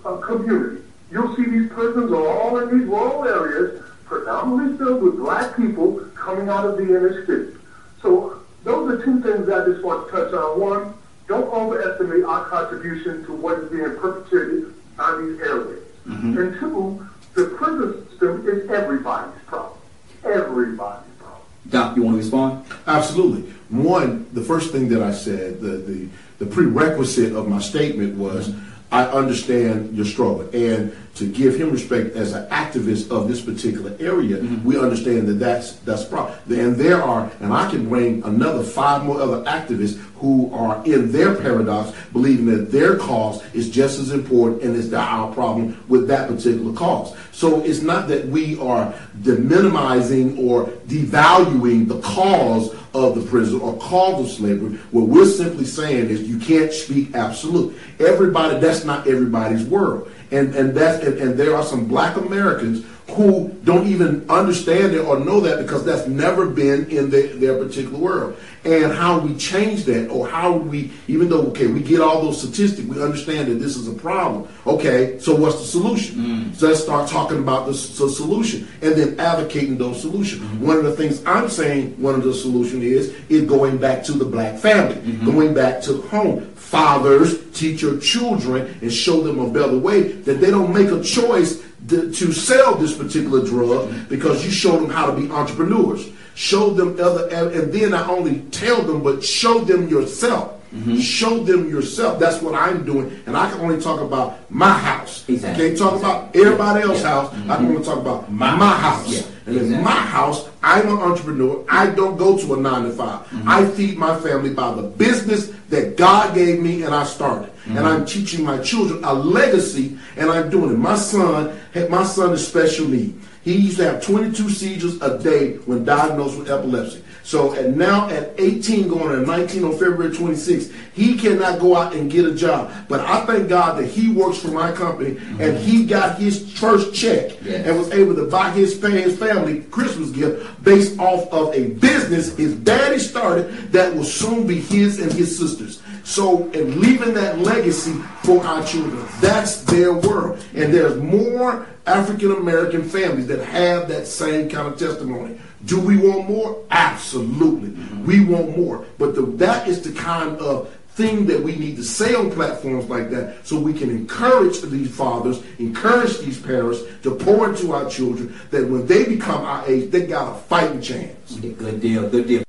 uh, 0.06 0.16
community. 0.18 0.84
You'll 1.12 1.36
see 1.36 1.44
these 1.44 1.70
prisons 1.70 2.14
are 2.14 2.28
all 2.28 2.60
in 2.60 2.80
these 2.80 2.88
rural 2.88 3.26
areas, 3.26 3.84
predominantly 4.06 4.78
filled 4.78 5.04
with 5.04 5.18
black 5.18 5.58
people 5.58 6.00
coming 6.16 6.48
out 6.48 6.66
of 6.66 6.78
the 6.78 6.84
inner 6.84 7.26
city. 7.26 7.58
So 8.02 8.40
those 8.66 8.92
are 8.92 9.06
two 9.06 9.22
things 9.22 9.46
that 9.46 9.62
I 9.62 9.66
just 9.66 9.84
want 9.84 10.08
to 10.08 10.12
touch 10.12 10.34
on. 10.34 10.60
One, 10.60 10.94
don't 11.28 11.48
overestimate 11.54 12.24
our 12.24 12.46
contribution 12.50 13.24
to 13.26 13.34
what 13.34 13.60
is 13.60 13.70
being 13.70 13.96
perpetrated 13.96 14.74
on 15.00 15.28
these 15.28 15.40
airways. 15.40 15.84
Mm-hmm. 16.08 16.38
And 16.38 16.60
two, 16.60 17.08
the 17.36 17.46
prison 17.56 18.10
system 18.10 18.48
is 18.48 18.70
everybody's 18.70 19.40
problem. 19.46 19.80
Everybody's 20.24 21.10
problem. 21.20 21.44
Doc, 21.70 21.96
you 21.96 22.04
want 22.04 22.16
to 22.16 22.18
respond? 22.18 22.66
Absolutely. 22.88 23.52
One, 23.70 24.28
the 24.34 24.42
first 24.42 24.72
thing 24.72 24.90
that 24.90 25.02
I 25.02 25.12
said, 25.12 25.62
the, 25.62 25.78
the, 25.78 26.10
the 26.40 26.46
prerequisite 26.46 27.36
of 27.36 27.48
my 27.48 27.60
statement 27.60 28.18
was 28.18 28.50
mm-hmm. 28.50 28.75
I 28.96 29.08
understand 29.08 29.94
your 29.94 30.06
struggle. 30.06 30.50
And 30.54 30.96
to 31.16 31.28
give 31.30 31.58
him 31.58 31.70
respect 31.70 32.16
as 32.16 32.32
an 32.32 32.48
activist 32.48 33.12
of 33.12 33.28
this 33.28 33.42
particular 33.42 33.94
area, 34.00 34.38
mm-hmm. 34.38 34.64
we 34.64 34.80
understand 34.80 35.28
that 35.28 35.34
that's 35.34 35.74
that's 35.80 36.04
a 36.04 36.08
problem. 36.08 36.38
And 36.48 36.78
there 36.78 37.04
are, 37.04 37.30
and 37.42 37.52
I 37.52 37.70
can 37.70 37.90
bring 37.90 38.24
another 38.24 38.64
five 38.64 39.04
more 39.04 39.20
other 39.20 39.44
activists 39.44 40.00
who 40.16 40.50
are 40.54 40.82
in 40.86 41.12
their 41.12 41.36
paradox, 41.36 41.92
believing 42.14 42.46
that 42.46 42.72
their 42.72 42.98
cause 42.98 43.44
is 43.54 43.70
just 43.70 44.00
as 44.00 44.12
important 44.12 44.64
and 44.64 44.78
it's 44.78 44.94
our 44.94 45.34
problem 45.34 45.78
with 45.90 46.08
that 46.08 46.30
particular 46.30 46.72
cause. 46.74 47.18
So 47.34 47.60
it's 47.66 47.82
not 47.82 48.08
that 48.08 48.26
we 48.30 48.58
are 48.60 48.94
de 49.24 49.36
minimizing 49.36 50.38
or 50.38 50.68
devaluing 50.88 51.90
the 51.90 52.00
cause 52.00 52.74
of 52.96 53.16
the 53.16 53.30
prison 53.30 53.60
or 53.62 53.78
cause 53.78 54.22
of 54.22 54.32
slavery. 54.32 54.78
What 54.92 55.08
we're 55.08 55.26
simply 55.26 55.66
saying 55.66 56.10
is 56.10 56.28
you 56.28 56.40
can't 56.40 56.72
speak 56.72 57.14
absolute. 57.14 57.78
Everybody, 58.00 58.60
that's 58.60 58.86
not 58.86 59.08
everybody's 59.08 59.64
world 59.66 60.12
and 60.32 60.56
and 60.56 60.76
that's 60.76 61.04
and, 61.04 61.18
and 61.20 61.40
there 61.40 61.56
are 61.56 61.64
some 61.64 61.86
black 61.86 62.18
Americans 62.18 62.86
who 63.12 63.50
don't 63.64 63.88
even 63.88 64.28
understand 64.30 64.96
it 64.96 65.00
or 65.00 65.20
know 65.20 65.40
that 65.40 65.62
because 65.62 65.86
that's 65.86 66.08
never 66.08 66.48
been 66.48 66.90
in 66.90 67.10
the, 67.12 67.28
their 67.36 67.64
particular 67.64 68.00
world. 68.00 68.38
And 68.66 68.92
how 68.92 69.20
we 69.20 69.36
change 69.36 69.84
that, 69.84 70.10
or 70.10 70.28
how 70.28 70.54
we, 70.54 70.92
even 71.08 71.30
though, 71.30 71.44
okay, 71.48 71.68
we 71.68 71.82
get 71.82 72.02
all 72.02 72.24
those 72.24 72.42
statistics, 72.42 72.88
we 72.88 73.02
understand 73.02 73.48
that 73.48 73.56
this 73.56 73.78
is 73.78 73.88
a 73.88 73.94
problem. 73.94 74.48
Okay, 74.66 75.20
so 75.20 75.36
what's 75.36 75.60
the 75.60 75.66
solution? 75.66 76.16
Mm. 76.16 76.56
So 76.56 76.68
let's 76.68 76.82
start 76.82 77.08
talking 77.08 77.38
about 77.38 77.68
the, 77.68 77.74
the, 77.74 78.10
solution 78.10 78.68
and 78.82 78.96
then 78.96 79.20
advocating 79.20 79.78
those 79.78 80.02
solutions. 80.02 80.42
Mm-hmm. 80.42 80.66
One 80.66 80.78
of 80.78 80.84
the 80.84 80.96
things 80.96 81.24
I'm 81.28 81.48
saying, 81.48 82.02
one 82.02 82.16
of 82.16 82.24
the 82.24 82.34
solution 82.34 82.82
is, 82.82 83.14
is 83.30 83.44
going 83.48 83.78
back 83.78 84.04
to 84.06 84.14
the 84.14 84.26
black 84.26 84.58
family, 84.58 84.96
mm-hmm. 84.96 85.26
going 85.26 85.54
back 85.54 85.84
to 85.84 86.02
home. 86.04 86.50
Fathers 86.56 87.52
teach 87.52 87.84
your 87.84 88.00
children 88.00 88.80
and 88.82 88.92
show 88.92 89.22
them 89.22 89.40
a 89.40 89.48
better 89.48 89.78
way 89.78 90.02
that 90.02 90.42
they 90.42 90.50
don't 90.50 90.74
make 90.74 90.90
a 90.90 91.04
choice 91.04 91.64
to, 91.90 92.12
to 92.12 92.32
sell 92.32 92.76
this 92.76 92.98
particular 92.98 93.46
drug 93.46 94.10
because 94.10 94.44
you 94.44 94.52
show 94.52 94.80
them 94.80 94.90
how 94.90 95.06
to 95.06 95.14
be 95.16 95.30
entrepreneurs. 95.30 96.10
Show 96.36 96.70
them 96.70 97.00
other, 97.00 97.28
and 97.30 97.72
then 97.74 97.92
not 97.92 98.10
only 98.10 98.42
tell 98.52 98.82
them, 98.82 99.02
but 99.02 99.24
show 99.24 99.60
them 99.60 99.88
yourself. 99.88 100.52
Mm-hmm. 100.74 100.98
Show 101.00 101.44
them 101.44 101.70
yourself. 101.70 102.20
That's 102.20 102.42
what 102.42 102.54
I'm 102.54 102.86
doing, 102.86 103.24
and 103.26 103.38
I 103.38 103.50
can 103.50 103.62
only 103.62 103.82
talk 103.82 104.02
about 104.02 104.52
my 104.52 104.74
house. 104.74 105.24
Exactly. 105.30 105.66
I 105.66 105.68
can't 105.68 105.80
talk 105.80 105.94
exactly. 105.94 106.42
about 106.42 106.48
everybody 106.48 106.84
else's 106.84 107.04
yeah. 107.04 107.10
house. 107.10 107.34
Mm-hmm. 107.34 107.52
I 107.52 107.56
can 107.56 107.66
only 107.68 107.84
talk 107.84 108.00
about 108.00 108.32
my, 108.32 108.56
my 108.56 108.76
house. 108.76 109.08
Yeah. 109.08 109.22
And 109.46 109.56
exactly. 109.56 109.76
in 109.78 109.84
my 109.84 109.92
house, 109.92 110.50
I'm 110.62 110.90
an 110.90 110.98
entrepreneur. 110.98 111.64
I 111.70 111.88
don't 111.92 112.18
go 112.18 112.38
to 112.38 112.54
a 112.56 112.58
nine 112.58 112.84
to 112.84 112.92
5 112.92 112.98
mm-hmm. 112.98 113.48
I 113.48 113.66
feed 113.68 113.98
my 113.98 114.20
family 114.20 114.54
by 114.54 114.74
the 114.74 114.82
business 114.82 115.54
that 115.70 115.96
God 115.96 116.34
gave 116.34 116.60
me 116.60 116.82
and 116.84 116.94
I 116.94 117.04
started. 117.04 117.52
Mm-hmm. 117.52 117.78
And 117.78 117.88
I'm 117.88 118.06
teaching 118.06 118.44
my 118.44 118.58
children 118.58 119.04
a 119.04 119.14
legacy 119.14 119.98
and 120.18 120.32
I'm 120.32 120.50
doing 120.50 120.74
it. 120.74 120.78
My 120.78 120.96
son, 120.96 121.56
my 121.90 122.04
son 122.04 122.34
is 122.34 122.48
special 122.48 122.88
need. 122.88 123.20
He 123.46 123.58
used 123.58 123.78
to 123.78 123.92
have 123.92 124.04
22 124.04 124.50
seizures 124.50 125.00
a 125.04 125.20
day 125.20 125.58
when 125.68 125.86
diagnosed 125.86 126.40
with 126.40 126.50
epilepsy. 126.50 127.04
So 127.22 127.54
and 127.54 127.78
now 127.78 128.10
at 128.10 128.34
18 128.40 128.88
going 128.88 129.10
to 129.10 129.26
19 129.26 129.64
on 129.64 129.72
February 129.74 130.10
26th, 130.10 130.74
he 130.94 131.16
cannot 131.16 131.60
go 131.60 131.76
out 131.76 131.94
and 131.94 132.10
get 132.10 132.26
a 132.26 132.34
job. 132.34 132.74
But 132.90 133.02
I 133.02 133.24
thank 133.28 133.48
God 133.48 133.78
that 133.78 133.86
he 133.86 134.12
works 134.12 134.40
for 134.40 134.48
my 134.48 134.72
company 134.72 135.12
mm-hmm. 135.12 135.42
and 135.42 135.58
he 135.60 135.86
got 135.86 136.18
his 136.18 136.54
first 136.54 136.96
check 136.96 137.38
yes. 137.44 137.68
and 137.68 137.78
was 137.78 137.92
able 137.92 138.16
to 138.16 138.26
buy 138.26 138.50
his, 138.50 138.82
his 138.82 139.18
family 139.18 139.62
Christmas 139.62 140.10
gift 140.10 140.64
based 140.64 140.98
off 141.00 141.32
of 141.32 141.54
a 141.54 141.70
business 141.76 142.36
his 142.36 142.56
daddy 142.56 142.98
started 142.98 143.72
that 143.72 143.94
will 143.96 144.04
soon 144.04 144.48
be 144.48 144.60
his 144.60 145.00
and 145.00 145.12
his 145.12 145.38
sisters. 145.38 145.84
So, 146.04 146.44
and 146.52 146.78
leaving 146.78 147.14
that 147.14 147.40
legacy 147.40 147.94
for 148.24 148.44
our 148.44 148.64
children, 148.66 149.06
that's 149.22 149.62
their 149.62 149.94
world. 149.94 150.44
And 150.54 150.74
there's 150.74 151.02
more 151.02 151.68
African 151.88 152.32
American 152.32 152.84
families 152.84 153.28
that 153.28 153.44
have 153.46 153.88
that 153.90 154.08
same 154.08 154.50
kind 154.50 154.68
of 154.68 154.80
testimony. 154.80 155.40
Do 155.66 155.80
we 155.80 155.98
want 155.98 156.30
more? 156.30 156.64
Absolutely. 156.70 157.70
Mm-hmm. 157.70 158.06
We 158.06 158.24
want 158.24 158.58
more. 158.58 158.86
But 158.98 159.16
the, 159.16 159.24
that 159.24 159.68
is 159.68 159.82
the 159.82 159.92
kind 159.94 160.38
of 160.38 160.72
thing 160.96 161.26
that 161.26 161.42
we 161.42 161.56
need 161.58 161.76
to 161.76 161.84
say 161.84 162.16
on 162.16 162.32
platforms 162.32 162.86
like 162.86 163.10
that 163.10 163.46
so 163.46 163.60
we 163.60 163.74
can 163.74 163.90
encourage 163.90 164.62
these 164.62 164.96
fathers, 164.96 165.44
encourage 165.60 166.20
these 166.20 166.40
parents 166.40 166.82
to 167.04 167.14
pour 167.14 167.50
into 167.50 167.74
our 167.74 167.90
children 167.90 168.34
that 168.52 168.68
when 168.68 168.88
they 168.88 169.04
become 169.04 169.44
our 169.44 169.68
age, 169.68 169.92
they 169.92 170.06
got 170.06 170.36
a 170.36 170.40
fighting 170.42 170.82
chance. 170.82 171.36
Good 171.36 171.82
deal. 171.82 172.10
Good 172.10 172.28
deal. 172.28 172.44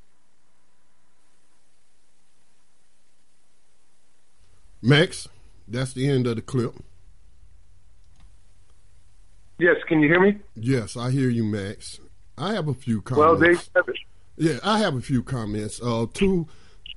Max, 4.80 5.26
that's 5.66 5.92
the 5.92 6.08
end 6.08 6.28
of 6.28 6.36
the 6.36 6.42
clip. 6.42 6.72
Yes, 9.58 9.76
can 9.88 10.00
you 10.00 10.08
hear 10.08 10.20
me? 10.20 10.38
Yes, 10.54 10.96
I 10.96 11.10
hear 11.10 11.30
you, 11.30 11.44
Max. 11.44 12.00
I 12.36 12.52
have 12.52 12.68
a 12.68 12.74
few 12.74 13.00
comments. 13.00 13.70
Well, 13.74 13.84
they 13.84 13.92
Yeah, 14.36 14.58
I 14.62 14.78
have 14.78 14.94
a 14.94 15.00
few 15.00 15.22
comments. 15.22 15.80
Uh, 15.82 16.06
to 16.14 16.46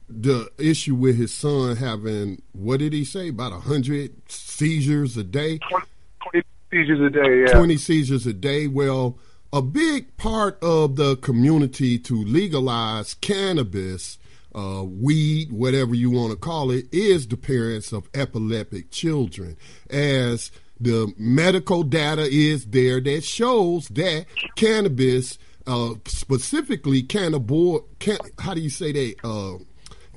the 0.09 0.49
issue 0.57 0.95
with 0.95 1.15
his 1.15 1.33
son 1.33 1.75
having 1.77 2.41
what 2.51 2.79
did 2.79 2.91
he 2.93 3.05
say 3.05 3.29
about 3.29 3.53
a 3.53 3.59
hundred 3.59 4.11
seizures 4.29 5.15
a 5.15 5.23
day? 5.23 5.59
20, 5.69 5.85
20 6.31 6.45
seizures 6.71 6.99
a 6.99 7.09
day. 7.09 7.41
Yeah, 7.41 7.53
twenty 7.53 7.77
seizures 7.77 8.25
a 8.25 8.33
day. 8.33 8.67
Well, 8.67 9.17
a 9.53 9.61
big 9.61 10.17
part 10.17 10.61
of 10.63 10.95
the 10.95 11.15
community 11.17 11.97
to 11.99 12.15
legalize 12.15 13.13
cannabis. 13.15 14.17
Uh, 14.53 14.83
weed, 14.83 15.51
whatever 15.51 15.93
you 15.93 16.09
want 16.09 16.31
to 16.31 16.35
call 16.35 16.71
it, 16.71 16.91
is 16.91 17.27
the 17.27 17.37
parents 17.37 17.91
of 17.93 18.09
epileptic 18.15 18.89
children. 18.89 19.55
As 19.91 20.49
the 20.79 21.13
medical 21.17 21.83
data 21.83 22.27
is 22.29 22.65
there 22.65 23.01
that 23.01 23.23
shows 23.23 23.87
that 23.89 24.25
cannabis, 24.55 25.37
uh, 25.67 25.95
specifically 26.05 27.01
cannabis, 27.03 27.81
can, 27.99 28.17
how 28.39 28.53
do 28.53 28.61
you 28.61 28.69
say 28.69 28.91
that? 28.91 29.15
Uh, 29.23 29.63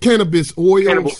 cannabis 0.00 0.56
oils. 0.56 0.86
Cannibal. 0.86 1.12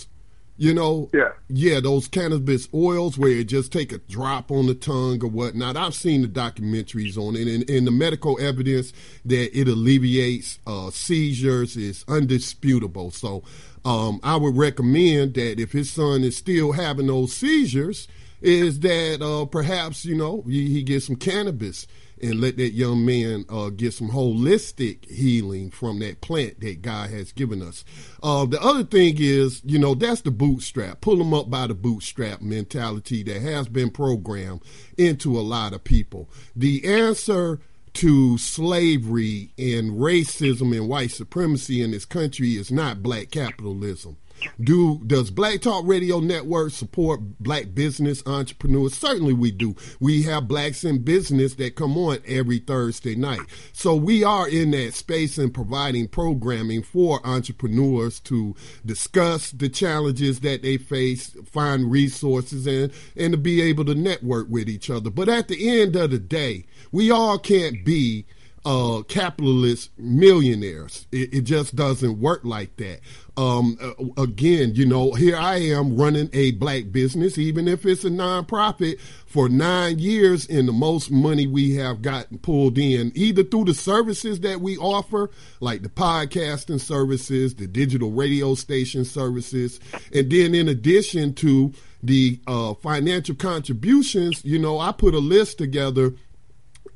You 0.59 0.74
know, 0.74 1.11
yeah, 1.12 1.33
yeah, 1.48 1.81
those 1.81 2.07
cannabis 2.07 2.68
oils 2.72 3.18
where 3.18 3.31
you 3.31 3.42
just 3.42 3.72
take 3.72 3.90
a 3.90 3.98
drop 3.98 4.52
on 4.52 4.66
the 4.66 4.74
tongue 4.74 5.24
or 5.24 5.28
whatnot. 5.28 5.76
I've 5.76 5.94
seen 5.94 6.22
the 6.22 6.28
documentaries 6.28 7.16
on 7.16 7.35
it, 7.35 7.48
and, 7.48 7.68
and 7.68 7.87
the 7.87 7.90
medical 7.90 8.38
evidence 8.40 8.92
that 9.24 9.59
it 9.59 9.66
alleviates 9.66 10.61
uh, 10.66 10.90
seizures 10.90 11.76
is 11.76 12.05
undisputable. 12.07 13.11
So, 13.11 13.42
um, 13.85 14.20
I 14.22 14.37
would 14.37 14.57
recommend 14.57 15.35
that 15.35 15.59
if 15.59 15.72
his 15.72 15.90
son 15.90 16.22
is 16.22 16.37
still 16.37 16.72
having 16.72 17.09
those 17.09 17.33
seizures, 17.33 18.07
is 18.42 18.81
that 18.81 19.22
uh, 19.22 19.46
perhaps 19.46 20.05
you 20.05 20.14
know 20.14 20.42
he, 20.46 20.68
he 20.68 20.83
gets 20.83 21.07
some 21.07 21.16
cannabis 21.16 21.87
and 22.22 22.40
let 22.40 22.57
that 22.57 22.70
young 22.70 23.05
man 23.05 23.44
uh, 23.48 23.68
get 23.70 23.92
some 23.92 24.11
holistic 24.11 25.11
healing 25.11 25.70
from 25.70 25.98
that 25.98 26.20
plant 26.20 26.61
that 26.61 26.81
God 26.81 27.11
has 27.11 27.33
given 27.33 27.61
us. 27.61 27.85
Uh, 28.22 28.46
the 28.46 28.62
other 28.62 28.85
thing 28.85 29.16
is, 29.18 29.61
you 29.64 29.78
know, 29.78 29.94
that's 29.94 30.20
the 30.20 30.31
bootstrap. 30.31 31.00
Pull 31.00 31.16
them 31.16 31.35
up 31.35 31.50
by 31.50 31.66
the 31.66 31.74
bootstrap 31.74 32.40
mentality 32.40 33.24
that 33.24 33.42
has 33.42 33.68
been 33.68 33.90
programmed 33.90 34.62
into 34.96 35.37
a 35.37 35.42
lot 35.42 35.72
of 35.72 35.83
people. 35.83 36.31
The 36.55 36.85
answer 36.87 37.59
to 37.94 38.38
slavery 38.38 39.52
and 39.59 39.92
racism 39.92 40.74
and 40.76 40.88
white 40.88 41.11
supremacy 41.11 41.83
in 41.83 41.90
this 41.90 42.05
country 42.05 42.52
is 42.52 42.70
not 42.70 43.02
black 43.02 43.31
capitalism. 43.31 44.16
Do 44.61 45.00
does 45.07 45.31
Black 45.31 45.61
Talk 45.61 45.85
Radio 45.87 46.20
Network 46.20 46.72
support 46.72 47.20
black 47.40 47.74
business 47.74 48.22
entrepreneurs? 48.26 48.94
Certainly 48.94 49.35
we 49.35 49.50
do. 49.50 49.76
We 50.00 50.22
have 50.22 50.48
blacks 50.48 50.85
in 50.85 51.02
business 51.02 51.55
that 51.55 51.76
come 51.76 51.96
on 51.98 52.18
every 52.26 52.59
Thursday 52.59 53.14
night. 53.14 53.40
So 53.72 53.94
we 53.94 54.24
are 54.24 54.48
in 54.48 54.70
that 54.72 54.94
space 54.94 55.38
and 55.38 55.52
providing 55.52 56.09
programming 56.09 56.83
for 56.83 57.24
entrepreneurs 57.26 58.20
to 58.20 58.55
discuss 58.85 59.50
the 59.50 59.68
challenges 59.68 60.40
that 60.40 60.62
they 60.62 60.76
face, 60.76 61.37
find 61.44 61.90
resources 61.90 62.66
and 62.66 62.92
and 63.16 63.33
to 63.33 63.38
be 63.38 63.61
able 63.61 63.85
to 63.87 63.94
network 63.94 64.48
with 64.48 64.68
each 64.68 64.90
other. 64.90 65.11
But 65.11 65.28
at 65.28 65.48
the 65.48 65.81
end 65.81 65.96
of 65.96 66.11
the 66.11 66.18
day, 66.18 66.66
we 66.90 67.11
all 67.11 67.38
can't 67.38 67.85
be 67.85 68.26
uh, 68.64 69.02
capitalist 69.09 69.90
millionaires. 69.98 71.07
It, 71.11 71.35
it, 71.35 71.40
just 71.42 71.74
doesn't 71.74 72.20
work 72.20 72.42
like 72.44 72.76
that. 72.76 73.00
Um, 73.34 73.78
uh, 73.80 74.22
again, 74.22 74.74
you 74.74 74.84
know, 74.84 75.12
here 75.12 75.36
I 75.36 75.56
am 75.56 75.96
running 75.96 76.28
a 76.34 76.52
black 76.52 76.92
business, 76.92 77.38
even 77.38 77.66
if 77.66 77.86
it's 77.86 78.04
a 78.04 78.10
nonprofit, 78.10 79.00
for 79.24 79.48
nine 79.48 79.98
years, 79.98 80.46
and 80.48 80.68
the 80.68 80.72
most 80.72 81.10
money 81.10 81.46
we 81.46 81.74
have 81.76 82.02
gotten 82.02 82.38
pulled 82.38 82.76
in, 82.76 83.10
either 83.14 83.42
through 83.42 83.64
the 83.64 83.74
services 83.74 84.40
that 84.40 84.60
we 84.60 84.76
offer, 84.76 85.30
like 85.60 85.82
the 85.82 85.88
podcasting 85.88 86.78
services, 86.78 87.54
the 87.54 87.66
digital 87.66 88.10
radio 88.10 88.54
station 88.54 89.04
services, 89.06 89.80
and 90.14 90.30
then 90.30 90.54
in 90.54 90.68
addition 90.68 91.32
to 91.32 91.72
the 92.02 92.38
uh, 92.46 92.74
financial 92.74 93.34
contributions, 93.34 94.44
you 94.44 94.58
know, 94.58 94.78
I 94.78 94.92
put 94.92 95.14
a 95.14 95.18
list 95.18 95.56
together 95.56 96.12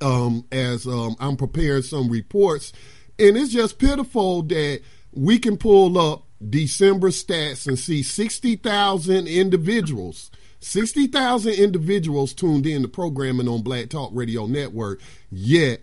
um, 0.02 0.44
as 0.52 0.86
um, 0.86 1.16
I'm 1.18 1.38
preparing 1.38 1.82
some 1.82 2.10
reports, 2.10 2.74
and 3.18 3.38
it's 3.38 3.52
just 3.52 3.78
pitiful 3.78 4.42
that 4.42 4.82
we 5.12 5.38
can 5.38 5.56
pull 5.56 5.98
up 5.98 6.25
December 6.48 7.10
stats 7.10 7.66
and 7.66 7.78
see 7.78 8.02
60,000 8.02 9.26
individuals. 9.26 10.30
60,000 10.60 11.52
individuals 11.52 12.32
tuned 12.34 12.66
in 12.66 12.82
to 12.82 12.88
programming 12.88 13.48
on 13.48 13.62
Black 13.62 13.88
Talk 13.88 14.10
Radio 14.12 14.46
Network, 14.46 15.00
yet 15.30 15.82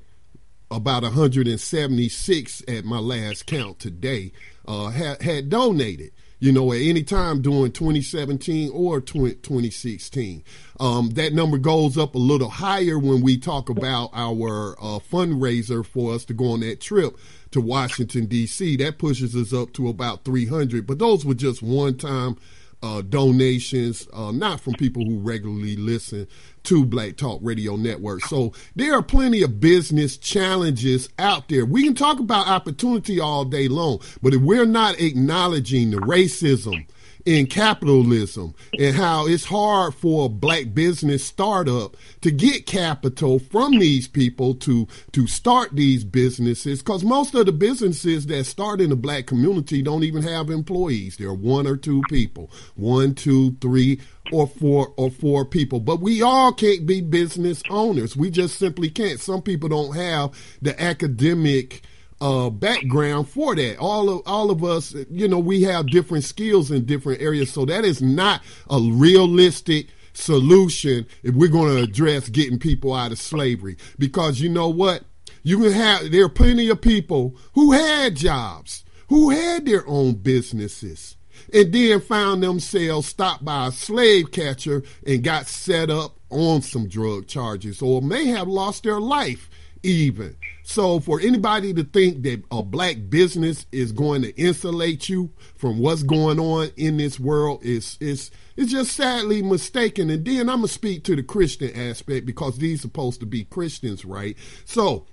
about 0.69 1.03
176 1.03 2.63
at 2.67 2.83
my 2.83 2.99
last 2.99 3.45
count 3.45 3.79
today 3.79 4.31
uh, 4.67 4.89
had, 4.89 5.21
had 5.21 5.49
donated 5.49 6.11
you 6.43 6.51
know, 6.51 6.73
at 6.73 6.81
any 6.81 7.03
time 7.03 7.41
during 7.41 7.71
2017 7.71 8.69
or 8.73 8.99
2016. 8.99 10.43
Um, 10.77 11.11
that 11.11 11.31
number 11.31 11.57
goes 11.57 11.97
up 11.97 12.15
a 12.15 12.17
little 12.17 12.49
higher 12.49 12.99
when 12.99 13.21
we 13.21 13.37
talk 13.37 13.69
about 13.69 14.09
our 14.11 14.75
uh, 14.77 14.99
fundraiser 14.99 15.85
for 15.85 16.13
us 16.13 16.25
to 16.25 16.33
go 16.33 16.51
on 16.51 16.59
that 16.59 16.81
trip 16.81 17.15
to 17.51 17.61
Washington, 17.61 18.25
D.C. 18.25 18.75
That 18.75 18.97
pushes 18.97 19.37
us 19.37 19.53
up 19.53 19.71
to 19.75 19.87
about 19.87 20.25
300. 20.25 20.85
But 20.85 20.99
those 20.99 21.23
were 21.23 21.33
just 21.33 21.63
one 21.63 21.97
time 21.97 22.35
uh, 22.81 23.03
donations, 23.03 24.09
uh, 24.11 24.33
not 24.33 24.59
from 24.59 24.73
people 24.73 25.05
who 25.05 25.19
regularly 25.19 25.77
listen 25.77 26.27
to 26.63 26.85
Black 26.85 27.17
Talk 27.17 27.39
Radio 27.41 27.75
Network. 27.75 28.21
So 28.25 28.53
there 28.75 28.93
are 28.93 29.03
plenty 29.03 29.41
of 29.41 29.59
business 29.59 30.17
challenges 30.17 31.09
out 31.19 31.49
there. 31.49 31.65
We 31.65 31.83
can 31.83 31.95
talk 31.95 32.19
about 32.19 32.47
opportunity 32.47 33.19
all 33.19 33.45
day 33.45 33.67
long, 33.67 33.99
but 34.21 34.33
if 34.33 34.41
we're 34.41 34.65
not 34.65 34.99
acknowledging 34.99 35.91
the 35.91 35.97
racism, 35.97 36.85
in 37.25 37.47
capitalism 37.47 38.53
and 38.77 38.95
how 38.95 39.25
it's 39.27 39.45
hard 39.45 39.93
for 39.93 40.25
a 40.25 40.29
black 40.29 40.73
business 40.73 41.23
startup 41.23 41.95
to 42.21 42.31
get 42.31 42.65
capital 42.65 43.39
from 43.39 43.79
these 43.79 44.07
people 44.07 44.53
to 44.55 44.87
to 45.11 45.27
start 45.27 45.69
these 45.73 46.03
businesses. 46.03 46.81
Because 46.81 47.03
most 47.03 47.33
of 47.35 47.45
the 47.45 47.51
businesses 47.51 48.25
that 48.27 48.43
start 48.45 48.81
in 48.81 48.89
the 48.89 48.95
black 48.95 49.25
community 49.25 49.81
don't 49.81 50.03
even 50.03 50.23
have 50.23 50.49
employees. 50.49 51.17
They're 51.17 51.33
one 51.33 51.67
or 51.67 51.77
two 51.77 52.01
people 52.09 52.51
one 52.75 53.15
two 53.15 53.55
three 53.61 54.01
or 54.31 54.47
four 54.47 54.93
or 54.97 55.09
four 55.09 55.45
people. 55.45 55.79
But 55.79 56.01
we 56.01 56.21
all 56.21 56.53
can't 56.53 56.85
be 56.85 57.01
business 57.01 57.61
owners. 57.69 58.17
We 58.17 58.29
just 58.29 58.57
simply 58.57 58.89
can't. 58.89 59.19
Some 59.19 59.41
people 59.41 59.69
don't 59.69 59.95
have 59.95 60.31
the 60.61 60.81
academic 60.81 61.83
uh, 62.23 62.49
background 62.49 63.27
for 63.27 63.53
that. 63.53 63.77
All 63.77 64.09
of 64.09 64.21
all 64.25 64.49
of 64.49 64.63
us, 64.63 64.95
you 65.11 65.27
know, 65.27 65.39
we 65.39 65.63
have 65.63 65.87
different 65.87 66.23
skills 66.23 66.71
in 66.71 66.85
different 66.85 67.21
areas, 67.21 67.51
so 67.51 67.65
that 67.65 67.83
is 67.83 68.01
not 68.01 68.41
a 68.69 68.79
realistic 68.79 69.87
solution 70.13 71.05
if 71.21 71.35
we're 71.35 71.49
going 71.49 71.75
to 71.75 71.83
address 71.83 72.29
getting 72.29 72.59
people 72.59 72.93
out 72.93 73.11
of 73.11 73.19
slavery. 73.19 73.75
Because 73.99 74.39
you 74.39 74.47
know 74.47 74.69
what, 74.69 75.03
you 75.43 75.57
can 75.57 75.73
have 75.73 76.11
there 76.11 76.23
are 76.23 76.29
plenty 76.29 76.69
of 76.69 76.79
people 76.79 77.35
who 77.55 77.73
had 77.73 78.15
jobs, 78.15 78.85
who 79.09 79.31
had 79.31 79.65
their 79.65 79.85
own 79.85 80.13
businesses. 80.13 81.17
And 81.53 81.73
then 81.73 81.99
found 81.99 82.41
themselves 82.41 83.07
stopped 83.07 83.43
by 83.43 83.67
a 83.67 83.71
slave 83.71 84.31
catcher 84.31 84.81
and 85.05 85.23
got 85.23 85.47
set 85.47 85.89
up 85.89 86.17
on 86.29 86.61
some 86.61 86.87
drug 86.87 87.27
charges, 87.27 87.81
or 87.81 88.01
may 88.01 88.27
have 88.27 88.47
lost 88.47 88.83
their 88.83 89.01
life 89.01 89.49
even. 89.83 90.37
So 90.63 91.01
for 91.01 91.19
anybody 91.19 91.73
to 91.73 91.83
think 91.83 92.23
that 92.23 92.41
a 92.49 92.63
black 92.63 92.95
business 93.09 93.65
is 93.73 93.91
going 93.91 94.21
to 94.21 94.35
insulate 94.39 95.09
you 95.09 95.29
from 95.55 95.77
what's 95.77 96.03
going 96.03 96.39
on 96.39 96.71
in 96.77 96.97
this 96.97 97.19
world 97.19 97.63
is 97.63 97.97
is 97.99 98.31
is 98.55 98.71
just 98.71 98.93
sadly 98.93 99.41
mistaken. 99.41 100.09
And 100.09 100.23
then 100.25 100.49
I'm 100.49 100.57
gonna 100.57 100.69
speak 100.69 101.03
to 101.03 101.17
the 101.17 101.23
Christian 101.23 101.75
aspect 101.75 102.25
because 102.25 102.57
these 102.57 102.81
supposed 102.81 103.19
to 103.19 103.25
be 103.25 103.43
Christians, 103.43 104.05
right? 104.05 104.37
So 104.63 105.05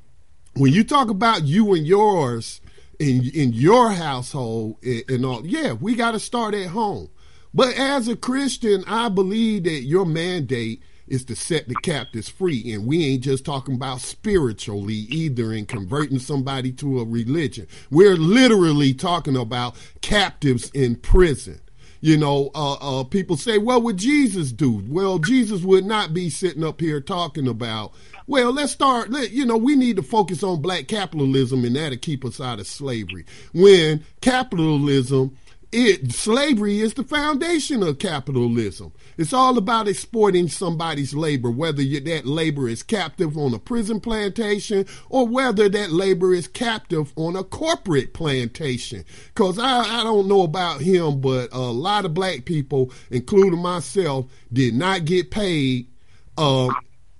when 0.54 0.72
you 0.72 0.84
talk 0.84 1.10
about 1.10 1.44
you 1.44 1.74
and 1.74 1.84
yours 1.84 2.60
in 3.00 3.28
in 3.34 3.52
your 3.52 3.90
household 3.90 4.76
and, 4.84 5.02
and 5.10 5.26
all, 5.26 5.44
yeah, 5.44 5.72
we 5.72 5.96
got 5.96 6.12
to 6.12 6.20
start 6.20 6.54
at 6.54 6.68
home. 6.68 7.08
But 7.52 7.74
as 7.76 8.06
a 8.06 8.14
Christian, 8.14 8.84
I 8.86 9.08
believe 9.08 9.64
that 9.64 9.82
your 9.82 10.06
mandate 10.06 10.82
is 11.10 11.24
to 11.26 11.36
set 11.36 11.68
the 11.68 11.74
captives 11.82 12.28
free. 12.28 12.72
And 12.72 12.86
we 12.86 13.04
ain't 13.04 13.24
just 13.24 13.44
talking 13.44 13.74
about 13.74 14.00
spiritually 14.00 14.94
either 14.94 15.52
in 15.52 15.66
converting 15.66 16.18
somebody 16.18 16.72
to 16.72 17.00
a 17.00 17.04
religion. 17.04 17.66
We're 17.90 18.16
literally 18.16 18.94
talking 18.94 19.36
about 19.36 19.76
captives 20.00 20.70
in 20.70 20.96
prison. 20.96 21.60
You 22.02 22.16
know, 22.16 22.50
uh, 22.54 23.00
uh, 23.00 23.04
people 23.04 23.36
say, 23.36 23.58
what 23.58 23.82
would 23.82 23.98
Jesus 23.98 24.52
do? 24.52 24.82
Well, 24.88 25.18
Jesus 25.18 25.60
would 25.62 25.84
not 25.84 26.14
be 26.14 26.30
sitting 26.30 26.64
up 26.64 26.80
here 26.80 26.98
talking 26.98 27.46
about, 27.46 27.92
well, 28.26 28.52
let's 28.52 28.72
start, 28.72 29.10
let, 29.10 29.32
you 29.32 29.44
know, 29.44 29.58
we 29.58 29.76
need 29.76 29.96
to 29.96 30.02
focus 30.02 30.42
on 30.42 30.62
black 30.62 30.88
capitalism 30.88 31.62
and 31.62 31.76
that'll 31.76 31.98
keep 31.98 32.24
us 32.24 32.40
out 32.40 32.58
of 32.58 32.66
slavery. 32.66 33.26
When 33.52 34.02
capitalism 34.22 35.36
it 35.72 36.12
slavery 36.12 36.80
is 36.80 36.94
the 36.94 37.04
foundation 37.04 37.82
of 37.82 37.98
capitalism. 37.98 38.92
It's 39.16 39.32
all 39.32 39.58
about 39.58 39.88
exploiting 39.88 40.48
somebody's 40.48 41.14
labor, 41.14 41.50
whether 41.50 41.82
that 41.82 42.26
labor 42.26 42.68
is 42.68 42.82
captive 42.82 43.36
on 43.36 43.54
a 43.54 43.58
prison 43.58 44.00
plantation 44.00 44.86
or 45.08 45.26
whether 45.26 45.68
that 45.68 45.90
labor 45.90 46.34
is 46.34 46.48
captive 46.48 47.12
on 47.16 47.36
a 47.36 47.44
corporate 47.44 48.14
plantation. 48.14 49.04
Because 49.28 49.58
I, 49.58 50.00
I 50.00 50.02
don't 50.02 50.28
know 50.28 50.42
about 50.42 50.80
him, 50.80 51.20
but 51.20 51.52
a 51.52 51.58
lot 51.58 52.04
of 52.04 52.14
black 52.14 52.44
people, 52.44 52.92
including 53.10 53.60
myself, 53.60 54.26
did 54.52 54.74
not 54.74 55.04
get 55.04 55.30
paid 55.30 55.88
uh, 56.38 56.68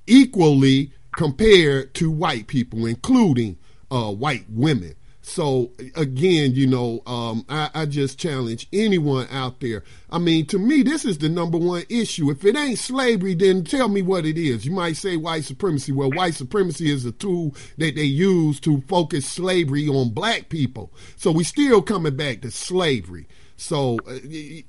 equally 0.07 0.93
compared 1.17 1.95
to 1.95 2.11
white 2.11 2.47
people, 2.47 2.87
including 2.87 3.59
uh, 3.91 4.11
white 4.13 4.45
women. 4.49 4.95
So 5.23 5.71
again, 5.97 6.55
you 6.55 6.67
know, 6.67 7.03
um, 7.07 7.45
I, 7.49 7.71
I, 7.75 7.87
just 7.87 8.19
challenge 8.19 8.67
anyone 8.73 9.27
out 9.31 9.61
there. 9.61 9.85
I 10.09 10.19
mean, 10.19 10.47
to 10.47 10.59
me, 10.59 10.83
this 10.83 11.05
is 11.05 11.19
the 11.19 11.29
number 11.29 11.59
one 11.59 11.85
issue. 11.91 12.31
If 12.31 12.45
it 12.45 12.57
ain't 12.57 12.79
slavery, 12.79 13.35
then 13.35 13.65
tell 13.65 13.89
me 13.89 14.01
what 14.01 14.25
it 14.25 14.39
is. 14.39 14.65
You 14.65 14.73
might 14.73 14.97
say 14.97 15.17
white 15.17 15.45
supremacy. 15.45 15.93
Well, 15.93 16.11
white 16.11 16.35
supremacy 16.35 16.91
is 16.91 17.05
a 17.05 17.13
tool 17.13 17.55
that 17.77 17.97
they 17.97 18.05
use 18.05 18.61
to 18.61 18.81
focus 18.89 19.27
slavery 19.27 19.89
on 19.89 20.11
black 20.11 20.49
people. 20.49 20.91
So 21.17 21.33
we 21.33 21.45
still 21.45 21.83
coming 21.83 22.17
back 22.17 22.41
to 22.41 22.51
slavery. 22.51 23.29
So, 23.57 23.99
uh, 24.09 24.19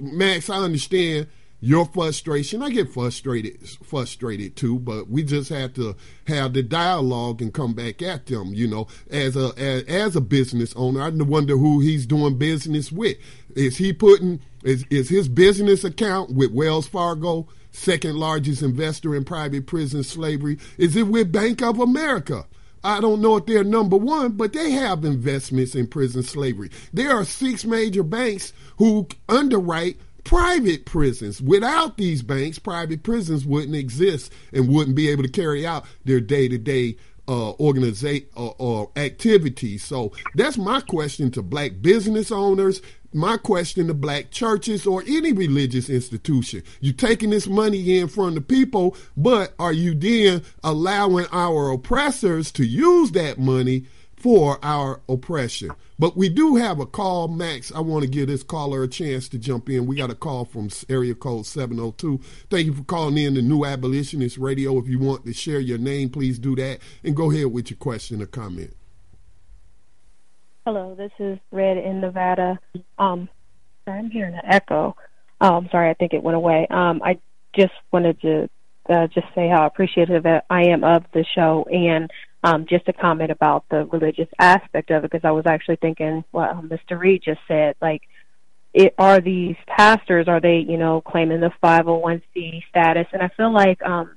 Max, 0.01 0.49
I 0.49 0.57
understand 0.57 1.27
your 1.61 1.85
frustration. 1.85 2.63
I 2.63 2.71
get 2.71 2.89
frustrated, 2.89 3.69
frustrated 3.83 4.55
too, 4.55 4.79
but 4.79 5.09
we 5.09 5.23
just 5.23 5.49
have 5.49 5.73
to 5.75 5.95
have 6.27 6.53
the 6.53 6.63
dialogue 6.63 7.41
and 7.41 7.53
come 7.53 7.73
back 7.73 8.01
at 8.01 8.25
them. 8.25 8.53
You 8.53 8.67
know, 8.67 8.87
as 9.09 9.37
a 9.37 9.53
as, 9.57 9.83
as 9.83 10.15
a 10.15 10.21
business 10.21 10.73
owner, 10.75 11.01
I 11.01 11.09
wonder 11.09 11.55
who 11.55 11.79
he's 11.79 12.05
doing 12.05 12.37
business 12.37 12.91
with. 12.91 13.17
Is 13.55 13.77
he 13.77 13.93
putting 13.93 14.41
is 14.63 14.85
is 14.89 15.09
his 15.09 15.29
business 15.29 15.83
account 15.83 16.33
with 16.33 16.51
Wells 16.51 16.87
Fargo, 16.87 17.47
second 17.71 18.17
largest 18.17 18.63
investor 18.63 19.15
in 19.15 19.23
private 19.23 19.67
prison 19.67 20.03
slavery? 20.03 20.57
Is 20.79 20.95
it 20.95 21.07
with 21.07 21.31
Bank 21.31 21.61
of 21.61 21.79
America? 21.79 22.45
I 22.83 22.99
don't 22.99 23.21
know 23.21 23.37
if 23.37 23.45
they're 23.45 23.63
number 23.63 23.97
one, 23.97 24.31
but 24.31 24.53
they 24.53 24.71
have 24.71 25.05
investments 25.05 25.75
in 25.75 25.85
prison 25.85 26.23
slavery. 26.23 26.71
There 26.91 27.11
are 27.11 27.23
six 27.23 27.63
major 27.63 28.01
banks 28.01 28.53
who 28.77 29.07
underwrite 29.29 29.99
private 30.23 30.85
prisons. 30.85 31.41
Without 31.41 31.97
these 31.97 32.21
banks, 32.21 32.59
private 32.59 33.03
prisons 33.03 33.45
wouldn't 33.45 33.75
exist 33.75 34.31
and 34.53 34.67
wouldn't 34.67 34.95
be 34.95 35.09
able 35.09 35.23
to 35.23 35.29
carry 35.29 35.65
out 35.65 35.85
their 36.05 36.19
day 36.19 36.47
to 36.47 36.57
day 36.57 36.95
uh, 37.27 37.51
organization 37.53 38.27
or, 38.35 38.49
uh, 38.49 38.63
or 38.63 38.91
uh, 38.95 38.99
activities. 38.99 39.83
So 39.83 40.11
that's 40.35 40.57
my 40.57 40.81
question 40.81 41.31
to 41.31 41.41
black 41.41 41.81
business 41.81 42.31
owners. 42.31 42.81
My 43.13 43.37
question 43.37 43.87
to 43.87 43.93
black 43.93 44.31
churches 44.31 44.87
or 44.87 45.03
any 45.05 45.33
religious 45.33 45.89
institution. 45.89 46.63
You're 46.79 46.93
taking 46.93 47.29
this 47.29 47.47
money 47.47 47.99
in 47.99 48.07
from 48.07 48.35
the 48.35 48.41
people, 48.41 48.95
but 49.17 49.53
are 49.59 49.73
you 49.73 49.93
then 49.93 50.43
allowing 50.63 51.25
our 51.31 51.71
oppressors 51.71 52.51
to 52.53 52.65
use 52.65 53.11
that 53.11 53.37
money 53.37 53.85
for 54.15 54.59
our 54.63 55.01
oppression? 55.09 55.71
But 56.01 56.17
we 56.17 56.29
do 56.29 56.55
have 56.55 56.79
a 56.79 56.87
call, 56.87 57.27
Max. 57.27 57.71
I 57.71 57.79
want 57.79 58.03
to 58.03 58.09
give 58.09 58.27
this 58.27 58.41
caller 58.41 58.81
a 58.81 58.87
chance 58.87 59.29
to 59.29 59.37
jump 59.37 59.69
in. 59.69 59.85
We 59.85 59.97
got 59.97 60.09
a 60.09 60.15
call 60.15 60.45
from 60.45 60.69
area 60.89 61.13
code 61.13 61.45
702. 61.45 62.19
Thank 62.49 62.65
you 62.65 62.73
for 62.73 62.83
calling 62.85 63.19
in 63.19 63.35
the 63.35 63.41
New 63.43 63.65
Abolitionist 63.65 64.39
Radio. 64.39 64.79
If 64.79 64.87
you 64.87 64.97
want 64.97 65.25
to 65.25 65.33
share 65.33 65.59
your 65.59 65.77
name, 65.77 66.09
please 66.09 66.39
do 66.39 66.55
that. 66.55 66.79
And 67.03 67.15
go 67.15 67.29
ahead 67.29 67.53
with 67.53 67.69
your 67.69 67.77
question 67.77 68.19
or 68.19 68.25
comment. 68.25 68.75
Hello, 70.65 70.95
this 70.95 71.11
is 71.19 71.37
Red 71.51 71.77
in 71.77 72.01
Nevada. 72.01 72.59
Um, 72.97 73.29
I'm 73.85 74.09
hearing 74.09 74.33
an 74.33 74.41
echo. 74.43 74.95
Oh, 75.39 75.57
I'm 75.57 75.69
sorry, 75.69 75.91
I 75.91 75.93
think 75.93 76.13
it 76.13 76.23
went 76.23 76.35
away. 76.35 76.65
Um, 76.71 77.03
I 77.05 77.19
just 77.55 77.73
wanted 77.91 78.19
to 78.21 78.49
uh, 78.89 79.05
just 79.05 79.27
say 79.35 79.47
how 79.49 79.67
appreciative 79.67 80.25
I 80.25 80.63
am 80.63 80.83
of 80.83 81.03
the 81.13 81.23
show 81.35 81.67
and 81.71 82.09
um, 82.43 82.65
just 82.67 82.87
a 82.87 82.93
comment 82.93 83.31
about 83.31 83.65
the 83.69 83.85
religious 83.85 84.27
aspect 84.39 84.89
of 84.91 85.03
it 85.03 85.11
because 85.11 85.25
I 85.25 85.31
was 85.31 85.45
actually 85.45 85.77
thinking 85.77 86.23
what 86.31 86.49
Mr. 86.67 86.99
Reed 86.99 87.21
just 87.23 87.41
said. 87.47 87.75
Like, 87.81 88.01
it, 88.73 88.93
are 88.97 89.19
these 89.19 89.55
pastors, 89.67 90.27
are 90.27 90.39
they, 90.39 90.65
you 90.67 90.77
know, 90.77 91.01
claiming 91.01 91.41
the 91.41 91.51
501c 91.61 92.63
status? 92.69 93.07
And 93.11 93.21
I 93.21 93.29
feel 93.35 93.53
like 93.53 93.81
um, 93.83 94.15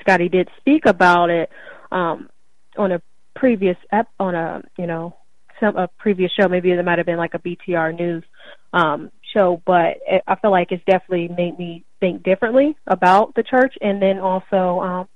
Scotty 0.00 0.28
did 0.28 0.48
speak 0.58 0.86
about 0.86 1.30
it 1.30 1.50
um, 1.90 2.30
on 2.76 2.92
a 2.92 3.02
previous 3.34 3.76
ep- 3.90 4.10
on 4.20 4.34
a 4.34 4.62
you 4.78 4.86
know 4.86 5.16
some 5.60 5.76
a 5.76 5.88
previous 5.98 6.30
show. 6.32 6.48
Maybe 6.48 6.70
it 6.70 6.84
might 6.84 6.98
have 6.98 7.06
been 7.06 7.16
like 7.16 7.34
a 7.34 7.38
BTR 7.38 7.98
News 7.98 8.24
um, 8.72 9.10
show, 9.34 9.62
but 9.64 9.98
it, 10.06 10.22
I 10.26 10.36
feel 10.36 10.50
like 10.50 10.72
it's 10.72 10.84
definitely 10.84 11.28
made 11.28 11.58
me 11.58 11.84
think 12.00 12.22
differently 12.22 12.76
about 12.86 13.34
the 13.34 13.42
church, 13.42 13.74
and 13.80 14.00
then 14.00 14.18
also 14.18 14.80
um, 14.80 15.08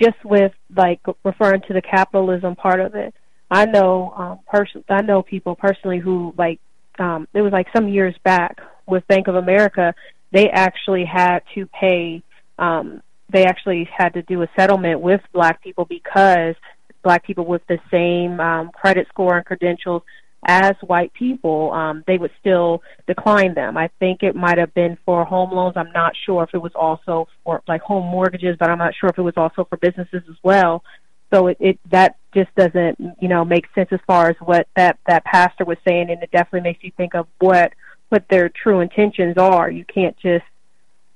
just 0.00 0.22
with 0.24 0.52
like 0.74 1.00
referring 1.24 1.62
to 1.62 1.72
the 1.72 1.82
capitalism 1.82 2.56
part 2.56 2.80
of 2.80 2.94
it. 2.94 3.14
I 3.50 3.64
know 3.66 4.12
um, 4.16 4.40
person 4.46 4.84
I 4.88 5.02
know 5.02 5.22
people 5.22 5.54
personally 5.54 5.98
who 5.98 6.34
like 6.36 6.60
um, 6.98 7.28
it 7.32 7.42
was 7.42 7.52
like 7.52 7.66
some 7.74 7.88
years 7.88 8.14
back 8.24 8.58
with 8.86 9.06
Bank 9.06 9.28
of 9.28 9.36
America. 9.36 9.94
They 10.32 10.48
actually 10.48 11.04
had 11.04 11.40
to 11.54 11.66
pay. 11.66 12.22
Um, 12.58 13.02
they 13.28 13.44
actually 13.44 13.88
had 13.96 14.14
to 14.14 14.22
do 14.22 14.42
a 14.42 14.48
settlement 14.56 15.00
with 15.00 15.20
black 15.32 15.62
people 15.62 15.84
because 15.84 16.54
black 17.02 17.24
people 17.24 17.44
with 17.44 17.62
the 17.68 17.78
same 17.90 18.40
um, 18.40 18.70
credit 18.70 19.06
score 19.08 19.36
and 19.36 19.46
credentials 19.46 20.02
as 20.46 20.74
white 20.80 21.12
people, 21.12 21.72
um, 21.72 22.04
they 22.06 22.18
would 22.18 22.30
still 22.40 22.82
decline 23.06 23.54
them. 23.54 23.76
I 23.76 23.90
think 23.98 24.22
it 24.22 24.36
might 24.36 24.58
have 24.58 24.72
been 24.74 24.96
for 25.04 25.24
home 25.24 25.50
loans. 25.52 25.74
I'm 25.76 25.92
not 25.92 26.12
sure 26.24 26.44
if 26.44 26.50
it 26.54 26.62
was 26.62 26.72
also 26.74 27.28
for 27.44 27.62
like 27.66 27.82
home 27.82 28.06
mortgages, 28.06 28.56
but 28.58 28.70
I'm 28.70 28.78
not 28.78 28.94
sure 28.94 29.10
if 29.10 29.18
it 29.18 29.22
was 29.22 29.36
also 29.36 29.64
for 29.64 29.76
businesses 29.76 30.22
as 30.28 30.36
well. 30.42 30.84
So 31.32 31.48
it, 31.48 31.56
it 31.58 31.78
that 31.90 32.16
just 32.32 32.54
doesn't 32.54 32.98
you 33.20 33.28
know 33.28 33.44
make 33.44 33.66
sense 33.74 33.88
as 33.90 34.00
far 34.06 34.30
as 34.30 34.36
what 34.40 34.68
that 34.76 34.98
that 35.06 35.24
pastor 35.24 35.64
was 35.64 35.78
saying, 35.86 36.10
and 36.10 36.22
it 36.22 36.30
definitely 36.30 36.68
makes 36.68 36.84
you 36.84 36.92
think 36.96 37.14
of 37.14 37.26
what 37.40 37.72
what 38.08 38.24
their 38.30 38.48
true 38.48 38.80
intentions 38.80 39.36
are. 39.36 39.68
You 39.68 39.84
can't 39.84 40.16
just 40.18 40.44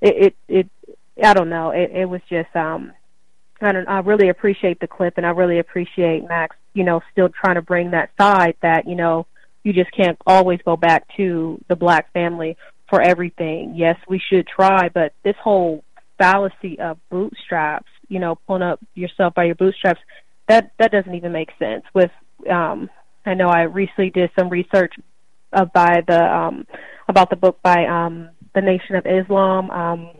it 0.00 0.34
it, 0.48 0.68
it 0.88 0.96
I 1.22 1.34
don't 1.34 1.50
know. 1.50 1.70
It, 1.70 1.92
it 1.92 2.08
was 2.08 2.20
just 2.28 2.54
um 2.56 2.92
I 3.60 3.72
don't. 3.72 3.88
I 3.88 4.00
really 4.00 4.28
appreciate 4.30 4.80
the 4.80 4.86
clip, 4.86 5.14
and 5.16 5.26
I 5.26 5.30
really 5.30 5.58
appreciate 5.58 6.26
Max. 6.26 6.56
You 6.74 6.84
know, 6.84 7.00
still 7.12 7.28
trying 7.28 7.56
to 7.56 7.62
bring 7.62 7.90
that 7.92 8.10
side 8.20 8.54
that 8.62 8.86
you 8.86 8.94
know 8.94 9.26
you 9.62 9.72
just 9.72 9.90
can't 9.92 10.18
always 10.26 10.60
go 10.64 10.76
back 10.76 11.06
to 11.16 11.62
the 11.68 11.76
black 11.76 12.12
family 12.12 12.56
for 12.88 13.00
everything. 13.00 13.74
Yes, 13.76 13.96
we 14.08 14.20
should 14.30 14.46
try, 14.46 14.88
but 14.88 15.12
this 15.22 15.36
whole 15.42 15.84
fallacy 16.18 16.78
of 16.78 16.98
bootstraps, 17.10 17.88
you 18.08 18.18
know, 18.18 18.36
pulling 18.46 18.62
up 18.62 18.80
yourself 18.94 19.34
by 19.34 19.44
your 19.44 19.54
bootstraps, 19.54 20.00
that 20.48 20.72
that 20.78 20.92
doesn't 20.92 21.14
even 21.14 21.32
make 21.32 21.50
sense. 21.58 21.84
With 21.94 22.10
um, 22.50 22.90
I 23.24 23.34
know 23.34 23.48
I 23.48 23.62
recently 23.62 24.10
did 24.10 24.30
some 24.38 24.48
research 24.48 24.92
uh, 25.52 25.64
by 25.64 26.02
the 26.06 26.22
um, 26.22 26.66
about 27.08 27.30
the 27.30 27.36
book 27.36 27.58
by 27.62 27.86
um, 27.86 28.30
the 28.54 28.60
Nation 28.60 28.96
of 28.96 29.06
Islam. 29.06 29.70
Um, 29.70 30.10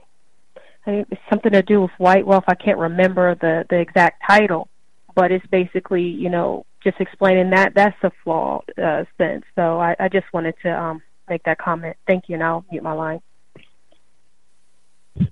I 0.87 0.91
think 0.91 1.09
it's 1.11 1.21
something 1.29 1.53
to 1.53 1.63
do 1.63 1.83
with 1.83 1.91
white 1.99 2.27
wealth. 2.27 2.45
I 2.49 2.55
can't 2.55 2.79
remember 2.79 3.35
the 3.35 3.65
the 3.69 3.79
exact 3.81 4.23
title, 4.27 4.69
but 5.15 5.33
it's 5.33 5.47
basically 5.47 6.03
you 6.03 6.31
know 6.31 6.65
just 6.83 7.01
explaining 7.01 7.51
that 7.51 7.75
that's 7.75 7.97
a 8.03 8.11
flawed 8.25 8.65
uh, 8.83 9.05
sense. 9.19 9.45
So 9.55 9.79
I, 9.81 9.95
I 9.99 10.09
just 10.09 10.27
wanted 10.33 10.55
to 10.63 10.71
um, 10.71 11.03
make 11.29 11.43
that 11.45 11.59
comment. 11.59 11.97
Thank 12.07 12.29
you, 12.29 12.35
and 12.35 12.45
I'll 12.45 12.65
mute 12.71 12.83
my 12.83 12.93
line. 12.93 13.21
Thank, 15.17 15.31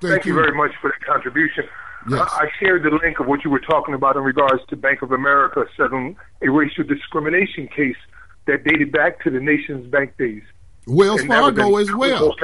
Thank 0.00 0.24
you. 0.24 0.34
you. 0.34 0.40
very 0.40 0.56
much 0.56 0.72
for 0.80 0.90
the 0.90 1.04
contribution. 1.04 1.64
Yes. 2.08 2.28
I 2.32 2.46
shared 2.58 2.82
the 2.82 2.98
link 3.02 3.20
of 3.20 3.26
what 3.26 3.44
you 3.44 3.50
were 3.50 3.60
talking 3.60 3.94
about 3.94 4.16
in 4.16 4.22
regards 4.22 4.62
to 4.70 4.76
Bank 4.76 5.02
of 5.02 5.12
America 5.12 5.64
settling 5.76 6.16
a 6.42 6.48
racial 6.48 6.84
discrimination 6.84 7.68
case 7.68 7.96
that 8.46 8.64
dated 8.64 8.90
back 8.90 9.22
to 9.24 9.30
the 9.30 9.38
NationsBank 9.38 10.16
days. 10.16 10.42
Wells 10.86 11.22
Fargo 11.24 11.76
as 11.76 11.92
well. 11.92 12.34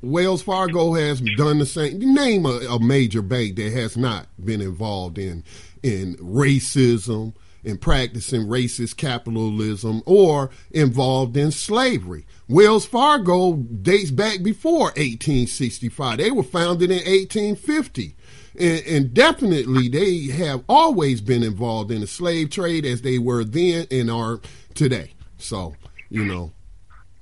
Wells 0.00 0.42
Fargo 0.42 0.94
has 0.94 1.20
done 1.36 1.58
the 1.58 1.66
same. 1.66 1.98
Name 1.98 2.46
a, 2.46 2.60
a, 2.70 2.80
major 2.80 3.20
bank 3.20 3.56
that 3.56 3.72
has 3.72 3.96
not 3.96 4.26
been 4.42 4.62
involved 4.62 5.18
in 5.18 5.44
in 5.82 6.16
racism 6.16 7.34
and 7.64 7.80
practicing 7.80 8.46
racist 8.46 8.96
capitalism 8.96 10.02
or 10.06 10.50
involved 10.70 11.36
in 11.36 11.50
slavery. 11.50 12.24
Wells 12.48 12.86
Fargo 12.86 13.54
dates 13.56 14.10
back 14.10 14.42
before 14.42 14.92
1865. 14.96 16.18
They 16.18 16.30
were 16.30 16.42
founded 16.42 16.90
in 16.90 16.98
1850. 16.98 18.14
And, 18.58 18.86
and 18.86 19.14
definitely 19.14 19.88
they 19.88 20.32
have 20.32 20.64
always 20.68 21.20
been 21.20 21.42
involved 21.42 21.90
in 21.90 22.00
the 22.00 22.06
slave 22.06 22.50
trade 22.50 22.86
as 22.86 23.02
they 23.02 23.18
were 23.18 23.44
then 23.44 23.86
and 23.90 24.10
are 24.10 24.40
today. 24.74 25.12
So, 25.36 25.74
you 26.08 26.24
know, 26.24 26.52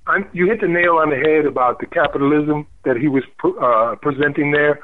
I'm, 0.07 0.29
you 0.33 0.47
hit 0.47 0.61
the 0.61 0.69
nail 0.69 0.97
on 0.97 1.11
the 1.11 1.17
head 1.17 1.47
about 1.47 1.79
the 1.81 1.87
capitalism 1.87 2.67
that 2.85 2.97
he 2.97 3.09
was 3.09 3.25
uh, 3.43 3.97
presenting 4.03 4.53
there. 4.53 4.81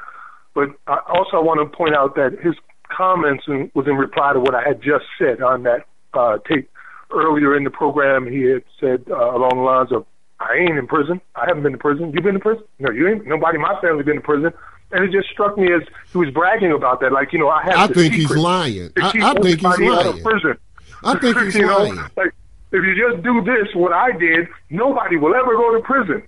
But 0.53 0.69
I 0.87 0.99
also 1.07 1.41
want 1.41 1.59
to 1.59 1.77
point 1.77 1.95
out 1.95 2.15
that 2.15 2.37
his 2.41 2.55
comments 2.89 3.45
in, 3.47 3.71
was 3.73 3.87
in 3.87 3.95
reply 3.95 4.33
to 4.33 4.39
what 4.39 4.55
I 4.55 4.63
had 4.63 4.81
just 4.81 5.05
said 5.17 5.41
on 5.41 5.63
that 5.63 5.85
uh, 6.13 6.39
tape 6.47 6.69
earlier 7.11 7.55
in 7.55 7.63
the 7.63 7.69
program. 7.69 8.25
He 8.27 8.41
had 8.43 8.63
said 8.79 9.05
uh, 9.09 9.35
along 9.35 9.51
the 9.55 9.61
lines 9.61 9.91
of, 9.91 10.05
"I 10.39 10.55
ain't 10.55 10.77
in 10.77 10.87
prison. 10.87 11.21
I 11.35 11.45
haven't 11.47 11.63
been 11.63 11.73
to 11.73 11.77
prison. 11.77 12.11
You've 12.13 12.23
been 12.23 12.33
to 12.33 12.39
prison? 12.39 12.63
No, 12.79 12.91
you 12.91 13.07
ain't. 13.07 13.27
Nobody 13.27 13.55
in 13.55 13.61
my 13.61 13.79
family 13.81 14.03
been 14.03 14.15
to 14.15 14.21
prison." 14.21 14.51
And 14.93 15.05
it 15.05 15.11
just 15.11 15.29
struck 15.29 15.57
me 15.57 15.71
as 15.71 15.83
he 16.11 16.17
was 16.17 16.29
bragging 16.31 16.73
about 16.73 16.99
that, 16.99 17.13
like 17.13 17.31
you 17.31 17.39
know, 17.39 17.47
I 17.47 17.63
have. 17.63 17.91
I 17.91 17.93
think 17.93 18.13
he's 18.13 18.29
lying. 18.29 18.91
I, 18.97 19.07
I 19.07 19.33
think 19.35 19.61
he's 19.61 19.63
lying. 19.63 20.57
I 21.03 21.17
think 21.17 21.37
he's 21.37 21.55
lying. 21.55 21.95
Like, 22.17 22.33
if 22.71 22.83
you 22.83 22.95
just 22.95 23.23
do 23.23 23.41
this, 23.43 23.73
what 23.75 23.93
I 23.93 24.11
did, 24.11 24.47
nobody 24.69 25.17
will 25.17 25.35
ever 25.35 25.55
go 25.55 25.75
to 25.75 25.81
prison. 25.81 26.23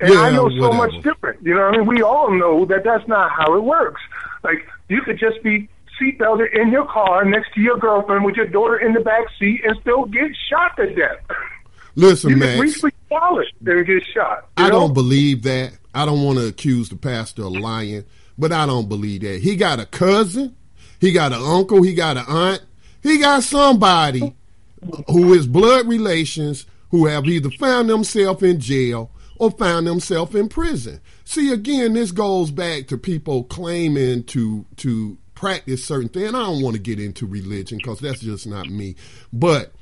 And 0.00 0.14
yeah, 0.14 0.20
I 0.20 0.30
know 0.30 0.48
so 0.50 0.72
much 0.72 0.92
different. 1.02 1.42
You 1.42 1.54
know 1.54 1.66
what 1.66 1.74
I 1.74 1.78
mean? 1.78 1.86
We 1.86 2.02
all 2.02 2.30
know 2.30 2.64
that 2.66 2.84
that's 2.84 3.06
not 3.08 3.30
how 3.32 3.54
it 3.54 3.64
works. 3.64 4.00
Like, 4.44 4.66
you 4.88 5.02
could 5.02 5.18
just 5.18 5.42
be 5.42 5.68
seatbelted 6.00 6.54
in 6.54 6.70
your 6.70 6.86
car 6.86 7.24
next 7.24 7.52
to 7.54 7.60
your 7.60 7.78
girlfriend 7.78 8.24
with 8.24 8.36
your 8.36 8.46
daughter 8.46 8.78
in 8.78 8.92
the 8.92 9.00
back 9.00 9.24
seat 9.38 9.62
and 9.64 9.76
still 9.80 10.04
get 10.04 10.30
shot 10.48 10.76
to 10.76 10.94
death. 10.94 11.18
Listen, 11.96 12.30
you 12.30 12.36
Max. 12.36 12.60
reach 12.60 12.76
for 12.76 12.92
wallet 13.10 13.48
and 13.66 13.86
get 13.86 14.02
shot. 14.14 14.48
I 14.56 14.68
know? 14.68 14.80
don't 14.80 14.94
believe 14.94 15.42
that. 15.42 15.72
I 15.92 16.06
don't 16.06 16.22
want 16.22 16.38
to 16.38 16.46
accuse 16.46 16.88
the 16.88 16.96
pastor 16.96 17.42
of 17.42 17.52
lying, 17.52 18.04
but 18.36 18.52
I 18.52 18.66
don't 18.66 18.88
believe 18.88 19.22
that. 19.22 19.40
He 19.40 19.56
got 19.56 19.80
a 19.80 19.86
cousin, 19.86 20.54
he 21.00 21.10
got 21.10 21.32
an 21.32 21.42
uncle, 21.42 21.82
he 21.82 21.94
got 21.94 22.16
an 22.16 22.24
aunt, 22.28 22.62
he 23.02 23.18
got 23.18 23.42
somebody 23.42 24.32
who 25.08 25.32
is 25.34 25.46
blood 25.46 25.86
relations 25.86 26.66
who 26.90 27.06
have 27.06 27.26
either 27.26 27.50
found 27.50 27.90
themselves 27.90 28.42
in 28.42 28.60
jail 28.60 29.10
or 29.38 29.50
found 29.50 29.86
themselves 29.86 30.34
in 30.34 30.48
prison. 30.48 31.00
See, 31.24 31.52
again, 31.52 31.94
this 31.94 32.12
goes 32.12 32.50
back 32.50 32.88
to 32.88 32.98
people 32.98 33.44
claiming 33.44 34.24
to 34.24 34.66
to 34.76 35.18
practice 35.34 35.84
certain 35.84 36.08
things. 36.08 36.28
I 36.28 36.32
don't 36.32 36.62
want 36.62 36.74
to 36.74 36.82
get 36.82 36.98
into 36.98 37.26
religion 37.26 37.78
because 37.78 38.00
that's 38.00 38.20
just 38.20 38.46
not 38.46 38.66
me. 38.66 38.96
But 39.32 39.72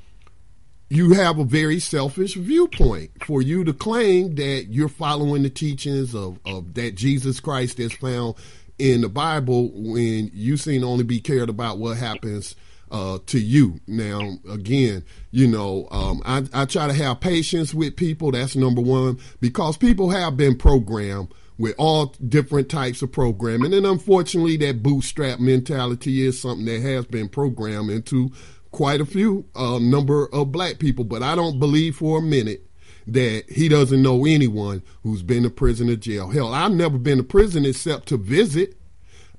you 0.89 1.13
have 1.13 1.39
a 1.39 1.43
very 1.43 1.79
selfish 1.79 2.35
viewpoint 2.35 3.11
for 3.25 3.41
you 3.41 3.63
to 3.63 3.73
claim 3.73 4.35
that 4.35 4.67
you're 4.69 4.87
following 4.87 5.43
the 5.43 5.49
teachings 5.49 6.13
of, 6.15 6.39
of 6.45 6.75
that 6.75 6.95
Jesus 6.95 7.39
Christ 7.39 7.79
is 7.79 7.91
found 7.93 8.35
in 8.77 9.01
the 9.01 9.09
Bible 9.09 9.71
when 9.73 10.29
you 10.33 10.55
seem 10.55 10.81
to 10.81 10.87
only 10.87 11.03
be 11.03 11.19
cared 11.19 11.49
about 11.49 11.79
what 11.79 11.97
happens 11.97 12.55
uh, 12.91 13.19
to 13.27 13.39
you. 13.39 13.79
Now, 13.87 14.37
again, 14.49 15.03
you 15.31 15.47
know, 15.47 15.87
um, 15.91 16.21
I, 16.25 16.43
I 16.53 16.65
try 16.65 16.87
to 16.87 16.93
have 16.93 17.19
patience 17.19 17.73
with 17.73 17.95
people. 17.95 18.31
That's 18.31 18.55
number 18.55 18.81
one 18.81 19.19
because 19.39 19.77
people 19.77 20.09
have 20.09 20.37
been 20.37 20.57
programmed 20.57 21.33
with 21.57 21.75
all 21.77 22.07
different 22.27 22.69
types 22.69 23.01
of 23.01 23.11
programming. 23.11 23.73
And 23.73 23.85
unfortunately, 23.85 24.57
that 24.57 24.83
bootstrap 24.83 25.39
mentality 25.39 26.25
is 26.25 26.39
something 26.39 26.65
that 26.65 26.81
has 26.81 27.05
been 27.05 27.29
programmed 27.29 27.89
into 27.89 28.31
quite 28.71 29.01
a 29.01 29.05
few 29.05 29.45
uh, 29.55 29.79
number 29.79 30.27
of 30.33 30.51
black 30.51 30.79
people. 30.79 31.03
But 31.03 31.23
I 31.23 31.35
don't 31.35 31.59
believe 31.59 31.95
for 31.95 32.19
a 32.19 32.21
minute 32.21 32.67
that 33.07 33.45
he 33.49 33.69
doesn't 33.69 34.01
know 34.01 34.25
anyone 34.25 34.83
who's 35.01 35.23
been 35.23 35.43
to 35.43 35.49
prison 35.49 35.89
or 35.89 35.95
jail. 35.95 36.29
Hell, 36.29 36.53
I've 36.53 36.73
never 36.73 36.97
been 36.97 37.17
to 37.17 37.23
prison 37.23 37.65
except 37.65 38.09
to 38.09 38.17
visit. 38.17 38.75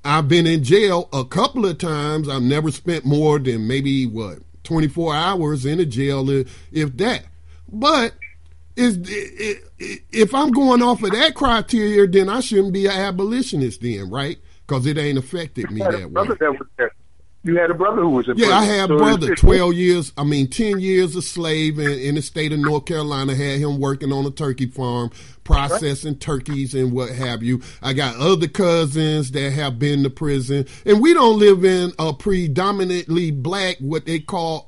I've 0.03 0.27
been 0.27 0.47
in 0.47 0.63
jail 0.63 1.09
a 1.11 1.25
couple 1.25 1.65
of 1.65 1.77
times. 1.77 2.29
I've 2.29 2.41
never 2.41 2.71
spent 2.71 3.05
more 3.05 3.39
than 3.39 3.67
maybe 3.67 4.05
what 4.05 4.39
24 4.63 5.13
hours 5.15 5.65
in 5.65 5.79
a 5.79 5.85
jail, 5.85 6.29
if 6.71 6.95
that. 6.97 7.25
But 7.71 8.13
is 8.75 8.99
if 9.79 10.33
I'm 10.33 10.51
going 10.51 10.81
off 10.81 11.03
of 11.03 11.11
that 11.11 11.35
criteria, 11.35 12.07
then 12.07 12.29
I 12.29 12.39
shouldn't 12.39 12.73
be 12.73 12.85
an 12.85 12.93
abolitionist, 12.93 13.81
then, 13.81 14.09
right? 14.09 14.37
Because 14.65 14.85
it 14.85 14.97
ain't 14.97 15.17
affected 15.17 15.69
me 15.71 15.81
that 15.81 16.11
way. 16.11 16.35
You 17.41 17.57
had 17.57 17.71
a 17.71 17.73
brother 17.73 18.01
who 18.01 18.09
was 18.09 18.27
in 18.27 18.37
yeah, 18.37 18.47
prison. 18.47 18.53
I 18.53 18.65
had 18.65 18.91
a 18.91 18.93
so 18.93 18.97
brother. 18.97 19.35
Twelve 19.35 19.73
years. 19.73 20.11
I 20.17 20.25
mean, 20.25 20.49
ten 20.49 20.79
years 20.79 21.15
a 21.15 21.21
slave 21.21 21.79
in, 21.79 21.91
in, 21.91 22.15
the 22.15 22.21
state 22.21 22.51
of 22.51 22.59
North 22.59 22.83
Carolina. 22.85 23.33
Had 23.33 23.59
him 23.59 23.79
working 23.79 24.11
on 24.11 24.25
a 24.25 24.31
turkey 24.31 24.65
farm, 24.65 25.09
processing 25.45 26.13
right. 26.13 26.19
turkeys 26.19 26.75
and 26.75 26.91
what 26.91 27.11
have 27.11 27.41
you. 27.41 27.61
I 27.81 27.93
got 27.93 28.17
other 28.17 28.49
cousins 28.49 29.31
that 29.31 29.53
have 29.53 29.79
been 29.79 30.03
to 30.03 30.09
prison, 30.09 30.65
and 30.85 31.01
we 31.01 31.13
don't 31.13 31.39
live 31.39 31.63
in 31.63 31.93
a 31.97 32.11
predominantly 32.11 33.31
black, 33.31 33.77
what 33.79 34.05
they 34.05 34.19
call 34.19 34.65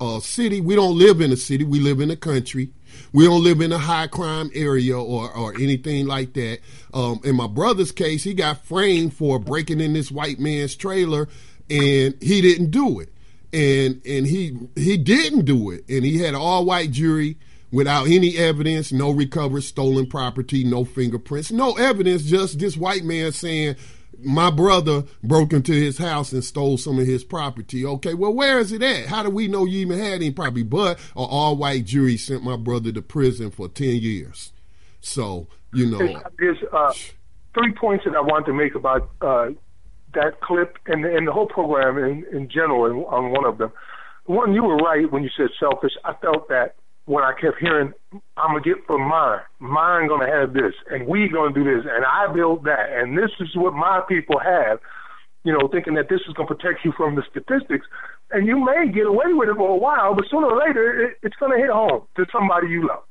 a, 0.00 0.04
a 0.04 0.20
city. 0.20 0.60
We 0.60 0.76
don't 0.76 0.96
live 0.96 1.20
in 1.20 1.32
a 1.32 1.36
city. 1.36 1.64
We 1.64 1.80
live 1.80 2.00
in 2.00 2.10
a 2.12 2.16
country. 2.16 2.70
We 3.12 3.24
don't 3.24 3.42
live 3.42 3.60
in 3.60 3.72
a 3.72 3.78
high 3.78 4.06
crime 4.06 4.50
area 4.54 4.98
or, 4.98 5.30
or 5.34 5.54
anything 5.54 6.06
like 6.06 6.34
that. 6.34 6.60
Um, 6.94 7.20
in 7.24 7.36
my 7.36 7.46
brother's 7.46 7.92
case, 7.92 8.22
he 8.22 8.34
got 8.34 8.64
framed 8.64 9.14
for 9.14 9.38
breaking 9.38 9.80
in 9.80 9.92
this 9.92 10.10
white 10.10 10.38
man's 10.38 10.76
trailer 10.76 11.28
and 11.70 12.14
he 12.20 12.40
didn't 12.40 12.70
do 12.70 13.00
it. 13.00 13.08
And 13.52 14.00
and 14.06 14.26
he 14.26 14.56
he 14.76 14.96
didn't 14.96 15.44
do 15.44 15.70
it. 15.70 15.84
And 15.88 16.04
he 16.04 16.18
had 16.18 16.30
an 16.30 16.40
all 16.40 16.64
white 16.64 16.90
jury 16.90 17.36
without 17.70 18.06
any 18.06 18.36
evidence, 18.36 18.92
no 18.92 19.10
recovered 19.10 19.62
stolen 19.62 20.06
property, 20.06 20.62
no 20.62 20.84
fingerprints, 20.84 21.50
no 21.50 21.72
evidence, 21.74 22.22
just 22.24 22.58
this 22.58 22.76
white 22.76 23.04
man 23.04 23.32
saying 23.32 23.76
my 24.24 24.50
brother 24.50 25.04
broke 25.22 25.52
into 25.52 25.72
his 25.72 25.98
house 25.98 26.32
and 26.32 26.44
stole 26.44 26.76
some 26.76 26.98
of 26.98 27.06
his 27.06 27.24
property. 27.24 27.84
Okay, 27.84 28.14
well, 28.14 28.32
where 28.32 28.58
is 28.58 28.72
it 28.72 28.82
at? 28.82 29.06
How 29.06 29.22
do 29.22 29.30
we 29.30 29.48
know 29.48 29.64
you 29.64 29.80
even 29.80 29.98
had 29.98 30.14
any 30.14 30.30
property? 30.30 30.62
But 30.62 30.98
an 30.98 31.26
all 31.28 31.56
white 31.56 31.84
jury 31.84 32.16
sent 32.16 32.44
my 32.44 32.56
brother 32.56 32.92
to 32.92 33.02
prison 33.02 33.50
for 33.50 33.68
10 33.68 33.96
years. 33.96 34.52
So, 35.00 35.48
you 35.72 35.86
know. 35.86 36.20
There's 36.38 36.58
uh, 36.72 36.92
three 37.54 37.72
points 37.72 38.04
that 38.04 38.14
I 38.14 38.20
want 38.20 38.46
to 38.46 38.52
make 38.52 38.74
about 38.74 39.10
uh, 39.20 39.50
that 40.14 40.40
clip 40.40 40.76
and, 40.86 41.04
and 41.04 41.26
the 41.26 41.32
whole 41.32 41.46
program 41.46 41.98
in, 41.98 42.24
in 42.32 42.48
general 42.48 43.06
on 43.06 43.30
one 43.30 43.44
of 43.44 43.58
them. 43.58 43.72
One, 44.26 44.52
you 44.54 44.62
were 44.62 44.76
right 44.76 45.10
when 45.10 45.22
you 45.22 45.30
said 45.36 45.48
selfish. 45.58 45.92
I 46.04 46.14
felt 46.20 46.48
that 46.48 46.76
when 47.06 47.24
I 47.24 47.32
kept 47.32 47.58
hearing, 47.58 47.92
I'm 48.36 48.54
gonna 48.54 48.60
get 48.60 48.86
from 48.86 49.02
mine, 49.02 49.40
mine 49.58 50.08
gonna 50.08 50.30
have 50.30 50.52
this, 50.52 50.74
and 50.90 51.06
we 51.08 51.28
gonna 51.28 51.52
do 51.52 51.64
this, 51.64 51.84
and 51.90 52.04
I 52.04 52.32
built 52.32 52.62
that, 52.64 52.90
and 52.92 53.18
this 53.18 53.30
is 53.40 53.48
what 53.56 53.74
my 53.74 54.00
people 54.08 54.38
have. 54.38 54.78
You 55.44 55.52
know, 55.52 55.66
thinking 55.66 55.94
that 55.94 56.08
this 56.08 56.20
is 56.28 56.34
gonna 56.34 56.46
protect 56.46 56.84
you 56.84 56.92
from 56.96 57.16
the 57.16 57.22
statistics, 57.28 57.86
and 58.30 58.46
you 58.46 58.64
may 58.64 58.86
get 58.92 59.06
away 59.06 59.34
with 59.34 59.48
it 59.48 59.56
for 59.56 59.70
a 59.70 59.76
while, 59.76 60.14
but 60.14 60.26
sooner 60.30 60.46
or 60.46 60.58
later 60.58 61.06
it, 61.06 61.18
it's 61.22 61.34
gonna 61.40 61.58
hit 61.58 61.70
home 61.70 62.06
to 62.16 62.24
somebody 62.30 62.68
you 62.68 62.86
love. 62.86 63.02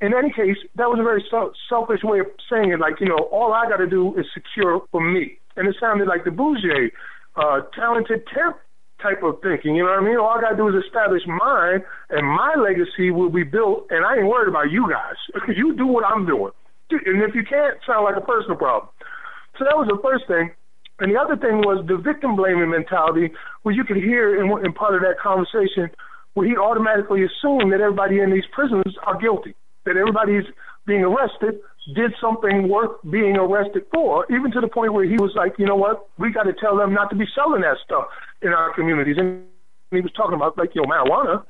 In 0.00 0.14
any 0.14 0.30
case, 0.30 0.56
that 0.76 0.88
was 0.88 1.00
a 1.00 1.02
very 1.02 1.24
selfish 1.68 2.04
way 2.04 2.20
of 2.20 2.26
saying 2.48 2.70
it. 2.70 2.78
Like, 2.78 3.00
you 3.00 3.08
know, 3.08 3.28
all 3.32 3.52
I 3.52 3.68
got 3.68 3.78
to 3.78 3.88
do 3.88 4.16
is 4.16 4.26
secure 4.32 4.82
for 4.92 5.00
me 5.00 5.40
and 5.58 5.68
it 5.68 5.76
sounded 5.80 6.06
like 6.06 6.24
the 6.24 6.30
Bourget, 6.30 6.92
uh, 7.36 7.66
Talented 7.74 8.22
Tenth 8.32 8.56
type 9.02 9.22
of 9.22 9.42
thinking. 9.42 9.74
You 9.74 9.84
know 9.84 9.90
what 9.90 10.02
I 10.02 10.06
mean? 10.06 10.16
All 10.16 10.38
I 10.38 10.40
got 10.40 10.50
to 10.54 10.56
do 10.56 10.68
is 10.70 10.84
establish 10.86 11.22
mine, 11.26 11.82
and 12.10 12.26
my 12.26 12.54
legacy 12.54 13.10
will 13.10 13.30
be 13.30 13.42
built. 13.42 13.86
And 13.90 14.06
I 14.06 14.18
ain't 14.18 14.26
worried 14.26 14.48
about 14.48 14.70
you 14.70 14.88
guys. 14.90 15.18
you 15.56 15.74
do 15.76 15.86
what 15.86 16.04
I'm 16.06 16.26
doing, 16.26 16.52
and 16.90 17.22
if 17.22 17.34
you 17.34 17.42
can't, 17.42 17.78
sound 17.86 18.04
like 18.04 18.16
a 18.16 18.24
personal 18.24 18.56
problem. 18.56 18.90
So 19.58 19.66
that 19.66 19.76
was 19.76 19.90
the 19.90 19.98
first 20.02 20.26
thing. 20.26 20.54
And 21.00 21.14
the 21.14 21.18
other 21.18 21.36
thing 21.36 21.62
was 21.62 21.84
the 21.86 21.96
victim 21.96 22.34
blaming 22.34 22.70
mentality, 22.70 23.30
where 23.62 23.74
you 23.74 23.84
could 23.84 23.98
hear 23.98 24.34
in, 24.42 24.50
in 24.64 24.72
part 24.72 24.94
of 24.94 25.02
that 25.02 25.18
conversation, 25.22 25.90
where 26.34 26.46
he 26.46 26.56
automatically 26.56 27.22
assumed 27.22 27.70
that 27.72 27.80
everybody 27.80 28.18
in 28.18 28.30
these 28.30 28.46
prisons 28.50 28.98
are 29.06 29.18
guilty, 29.18 29.54
that 29.86 29.96
everybody's 29.96 30.46
being 30.88 31.04
arrested 31.04 31.60
did 31.94 32.12
something 32.20 32.68
worth 32.68 33.00
being 33.08 33.36
arrested 33.36 33.84
for, 33.92 34.26
even 34.30 34.50
to 34.52 34.60
the 34.60 34.68
point 34.68 34.92
where 34.92 35.04
he 35.04 35.16
was 35.16 35.32
like, 35.36 35.54
you 35.58 35.66
know 35.66 35.76
what, 35.76 36.08
we 36.18 36.32
got 36.32 36.42
to 36.44 36.52
tell 36.52 36.76
them 36.76 36.92
not 36.92 37.10
to 37.10 37.16
be 37.16 37.24
selling 37.34 37.62
that 37.62 37.76
stuff 37.84 38.06
in 38.42 38.48
our 38.48 38.74
communities. 38.74 39.16
And 39.18 39.44
he 39.90 40.00
was 40.00 40.12
talking 40.12 40.34
about 40.34 40.58
like, 40.58 40.74
you 40.74 40.82
know, 40.82 40.88
marijuana. 40.88 41.44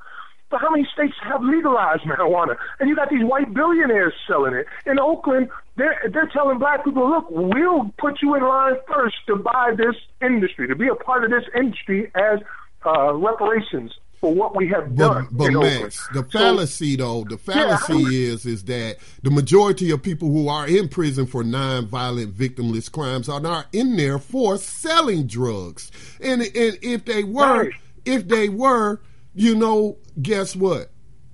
But 0.51 0.61
how 0.61 0.71
many 0.71 0.89
states 0.95 1.15
have 1.25 1.43
legalized 1.43 2.05
marijuana? 2.05 2.57
And 2.81 2.89
you 2.89 2.97
got 2.97 3.11
these 3.11 3.25
white 3.25 3.53
billionaires 3.53 4.15
selling 4.27 4.55
it. 4.55 4.67
In 4.87 4.99
Oakland, 4.99 5.51
they're 5.77 6.01
they're 6.11 6.31
telling 6.33 6.59
black 6.59 6.85
people, 6.85 7.09
look, 7.11 7.27
we'll 7.29 7.93
put 7.99 8.23
you 8.23 8.35
in 8.35 8.43
line 8.43 8.77
first 8.87 9.17
to 9.27 9.37
buy 9.37 9.73
this 9.77 9.95
industry, 10.23 10.67
to 10.69 10.75
be 10.75 10.89
a 10.89 10.95
part 10.95 11.25
of 11.25 11.31
this 11.31 11.45
industry 11.55 12.11
as 12.15 12.39
uh, 12.87 13.13
reparations 13.13 13.93
for 14.21 14.35
what 14.35 14.57
we 14.57 14.69
have 14.69 14.95
done. 14.97 15.29
But, 15.31 15.53
but 15.53 15.61
Max, 15.61 16.09
the 16.13 16.25
fallacy 16.25 16.97
so, 16.97 17.05
though, 17.05 17.25
the 17.25 17.39
fallacy 17.39 17.99
yeah, 17.99 18.33
is 18.33 18.47
is 18.47 18.65
that 18.65 18.97
the 19.23 19.31
majority 19.31 19.91
of 19.91 20.03
people 20.03 20.29
who 20.29 20.49
are 20.49 20.67
in 20.67 20.89
prison 20.89 21.27
for 21.27 21.45
non-violent 21.45 22.37
victimless 22.37 22.91
crimes 22.91 23.29
are 23.29 23.41
not 23.41 23.67
in 23.73 23.97
there 23.97 24.19
for 24.19 24.59
selling 24.59 25.27
drugs. 25.27 25.91
And 26.21 26.43
and 26.43 26.79
if 26.83 27.05
they 27.05 27.25
were, 27.25 27.65
right. 27.65 27.73
if 28.05 28.27
they 28.29 28.49
were, 28.49 29.01
you 29.35 29.55
know, 29.55 29.99
guess 30.21 30.57
what? 30.57 30.91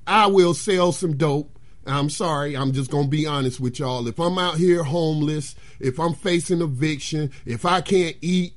I 0.06 0.26
will 0.26 0.54
sell 0.54 0.92
some 0.92 1.16
dope. 1.16 1.50
I'm 1.86 2.10
sorry, 2.10 2.56
I'm 2.56 2.72
just 2.72 2.90
gonna 2.90 3.08
be 3.08 3.26
honest 3.26 3.60
with 3.60 3.78
y'all. 3.78 4.08
If 4.08 4.18
I'm 4.18 4.38
out 4.38 4.56
here 4.56 4.82
homeless, 4.84 5.54
if 5.80 5.98
I'm 5.98 6.14
facing 6.14 6.62
eviction, 6.62 7.30
if 7.44 7.64
I 7.64 7.80
can't 7.80 8.16
eat 8.20 8.54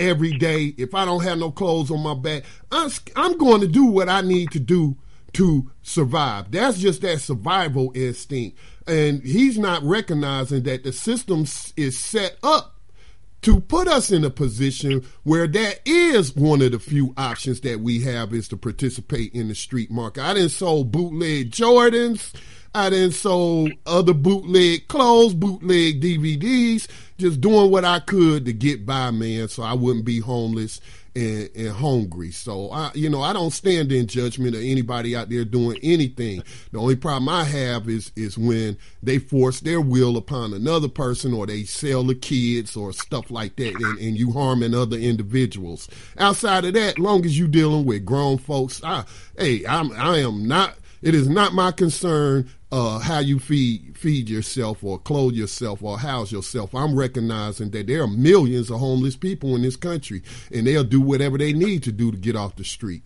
every 0.00 0.32
day, 0.32 0.74
if 0.76 0.94
I 0.94 1.04
don't 1.04 1.22
have 1.22 1.38
no 1.38 1.50
clothes 1.52 1.90
on 1.90 2.02
my 2.02 2.14
back, 2.14 2.44
I'm, 2.72 2.90
I'm 3.14 3.38
going 3.38 3.60
to 3.60 3.68
do 3.68 3.84
what 3.84 4.08
I 4.08 4.22
need 4.22 4.50
to 4.52 4.60
do 4.60 4.96
to 5.34 5.70
survive. 5.82 6.50
That's 6.50 6.78
just 6.78 7.02
that 7.02 7.20
survival 7.20 7.92
instinct. 7.94 8.58
And 8.86 9.22
he's 9.22 9.58
not 9.58 9.82
recognizing 9.84 10.64
that 10.64 10.82
the 10.82 10.92
system 10.92 11.42
is 11.76 11.96
set 11.96 12.36
up 12.42 12.76
to 13.42 13.60
put 13.60 13.88
us 13.88 14.10
in 14.10 14.24
a 14.24 14.30
position 14.30 15.04
where 15.22 15.46
that 15.46 15.80
is 15.86 16.34
one 16.34 16.60
of 16.60 16.72
the 16.72 16.78
few 16.78 17.14
options 17.16 17.60
that 17.60 17.80
we 17.80 18.00
have 18.00 18.34
is 18.34 18.48
to 18.48 18.56
participate 18.56 19.32
in 19.32 19.48
the 19.48 19.54
street 19.54 19.90
market. 19.90 20.22
I 20.22 20.34
didn't 20.34 20.50
sold 20.50 20.90
bootleg 20.90 21.50
Jordans. 21.50 22.34
I 22.74 22.90
didn't 22.90 23.12
sold 23.12 23.72
other 23.84 24.14
bootleg 24.14 24.86
clothes, 24.86 25.34
bootleg 25.34 26.00
DVDs 26.00 26.86
just 27.18 27.40
doing 27.40 27.70
what 27.70 27.84
I 27.84 27.98
could 28.00 28.44
to 28.46 28.52
get 28.52 28.86
by, 28.86 29.10
man, 29.10 29.48
so 29.48 29.62
I 29.62 29.74
wouldn't 29.74 30.04
be 30.04 30.20
homeless 30.20 30.80
and, 31.14 31.50
and 31.56 31.70
hungry. 31.70 32.30
So 32.30 32.70
I, 32.70 32.90
you 32.94 33.10
know, 33.10 33.22
I 33.22 33.32
don't 33.32 33.50
stand 33.50 33.90
in 33.90 34.06
judgment 34.06 34.54
of 34.54 34.62
anybody 34.62 35.16
out 35.16 35.28
there 35.28 35.44
doing 35.44 35.78
anything. 35.82 36.42
The 36.70 36.78
only 36.78 36.96
problem 36.96 37.28
I 37.28 37.44
have 37.44 37.88
is 37.88 38.12
is 38.16 38.38
when 38.38 38.78
they 39.02 39.18
force 39.18 39.60
their 39.60 39.80
will 39.80 40.16
upon 40.16 40.54
another 40.54 40.88
person, 40.88 41.34
or 41.34 41.46
they 41.46 41.64
sell 41.64 42.04
the 42.04 42.14
kids, 42.14 42.76
or 42.76 42.92
stuff 42.92 43.30
like 43.30 43.56
that, 43.56 43.74
and, 43.74 43.98
and 43.98 44.16
you 44.16 44.32
harming 44.32 44.74
other 44.74 44.96
individuals. 44.96 45.88
Outside 46.18 46.64
of 46.64 46.74
that, 46.74 46.98
long 46.98 47.24
as 47.24 47.38
you 47.38 47.48
dealing 47.48 47.84
with 47.84 48.04
grown 48.04 48.38
folks, 48.38 48.82
I, 48.84 49.04
hey, 49.36 49.66
I'm 49.66 49.92
I 49.92 50.18
am 50.18 50.46
not. 50.46 50.76
It 51.02 51.14
is 51.14 51.28
not 51.28 51.54
my 51.54 51.72
concern 51.72 52.50
uh, 52.72 52.98
how 53.00 53.18
you 53.18 53.38
feed 53.38 53.96
feed 53.98 54.28
yourself 54.28 54.84
or 54.84 54.98
clothe 54.98 55.34
yourself 55.34 55.82
or 55.82 55.98
house 55.98 56.30
yourself. 56.30 56.74
I'm 56.74 56.94
recognizing 56.94 57.70
that 57.70 57.86
there 57.86 58.02
are 58.02 58.08
millions 58.08 58.70
of 58.70 58.78
homeless 58.78 59.16
people 59.16 59.56
in 59.56 59.62
this 59.62 59.76
country, 59.76 60.22
and 60.54 60.66
they'll 60.66 60.84
do 60.84 61.00
whatever 61.00 61.38
they 61.38 61.52
need 61.52 61.82
to 61.84 61.92
do 61.92 62.10
to 62.10 62.16
get 62.16 62.36
off 62.36 62.56
the 62.56 62.64
street. 62.64 63.02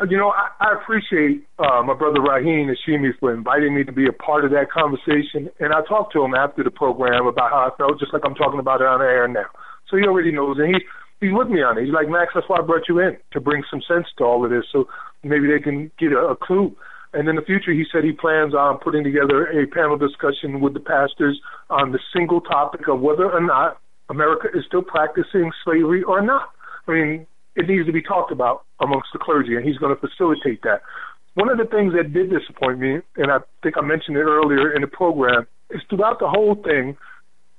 Uh, 0.00 0.06
you 0.10 0.16
know, 0.16 0.30
I, 0.30 0.48
I 0.60 0.72
appreciate 0.74 1.46
uh, 1.58 1.82
my 1.82 1.94
brother 1.94 2.20
Raheem 2.20 2.68
Hashimi 2.68 3.16
for 3.20 3.32
inviting 3.32 3.74
me 3.74 3.84
to 3.84 3.92
be 3.92 4.06
a 4.06 4.12
part 4.12 4.44
of 4.44 4.50
that 4.50 4.70
conversation. 4.70 5.48
And 5.60 5.72
I 5.72 5.82
talked 5.88 6.12
to 6.14 6.24
him 6.24 6.34
after 6.34 6.64
the 6.64 6.70
program 6.70 7.26
about 7.26 7.50
how 7.50 7.70
I 7.72 7.76
felt, 7.76 8.00
just 8.00 8.12
like 8.12 8.22
I'm 8.24 8.34
talking 8.34 8.58
about 8.58 8.80
it 8.80 8.86
on 8.86 8.98
the 8.98 9.06
air 9.06 9.28
now. 9.28 9.46
So 9.88 9.96
he 9.96 10.04
already 10.04 10.32
knows, 10.32 10.58
and 10.58 10.74
he 10.74 10.82
he's 11.20 11.32
with 11.32 11.48
me 11.48 11.62
on 11.62 11.78
it. 11.78 11.84
He's 11.84 11.94
like, 11.94 12.08
Max, 12.08 12.32
that's 12.34 12.48
why 12.48 12.58
I 12.58 12.62
brought 12.62 12.88
you 12.88 12.98
in 12.98 13.16
to 13.32 13.40
bring 13.40 13.62
some 13.70 13.82
sense 13.86 14.06
to 14.18 14.24
all 14.24 14.44
of 14.44 14.50
this, 14.50 14.64
so 14.72 14.88
maybe 15.24 15.48
they 15.48 15.60
can 15.60 15.90
get 15.98 16.12
a, 16.12 16.18
a 16.18 16.36
clue. 16.36 16.76
And 17.12 17.28
in 17.28 17.36
the 17.36 17.42
future, 17.42 17.72
he 17.72 17.84
said 17.92 18.02
he 18.02 18.12
plans 18.12 18.54
on 18.54 18.78
putting 18.78 19.04
together 19.04 19.46
a 19.46 19.66
panel 19.68 19.96
discussion 19.96 20.60
with 20.60 20.74
the 20.74 20.80
pastors 20.80 21.40
on 21.70 21.92
the 21.92 22.00
single 22.12 22.40
topic 22.40 22.88
of 22.88 23.00
whether 23.00 23.30
or 23.30 23.40
not 23.40 23.78
America 24.10 24.48
is 24.52 24.64
still 24.66 24.82
practicing 24.82 25.52
slavery 25.64 26.02
or 26.02 26.20
not. 26.20 26.50
I 26.88 26.92
mean, 26.92 27.26
it 27.54 27.68
needs 27.68 27.86
to 27.86 27.92
be 27.92 28.02
talked 28.02 28.32
about 28.32 28.64
amongst 28.80 29.08
the 29.12 29.20
clergy, 29.20 29.54
and 29.54 29.64
he's 29.64 29.78
going 29.78 29.94
to 29.94 30.00
facilitate 30.00 30.62
that. 30.62 30.82
One 31.34 31.48
of 31.48 31.58
the 31.58 31.64
things 31.64 31.94
that 31.94 32.12
did 32.12 32.30
disappoint 32.30 32.80
me, 32.80 32.98
and 33.16 33.30
I 33.30 33.38
think 33.62 33.76
I 33.76 33.80
mentioned 33.80 34.16
it 34.16 34.22
earlier 34.22 34.72
in 34.72 34.82
the 34.82 34.88
program, 34.88 35.46
is 35.70 35.80
throughout 35.88 36.18
the 36.18 36.28
whole 36.28 36.56
thing, 36.56 36.96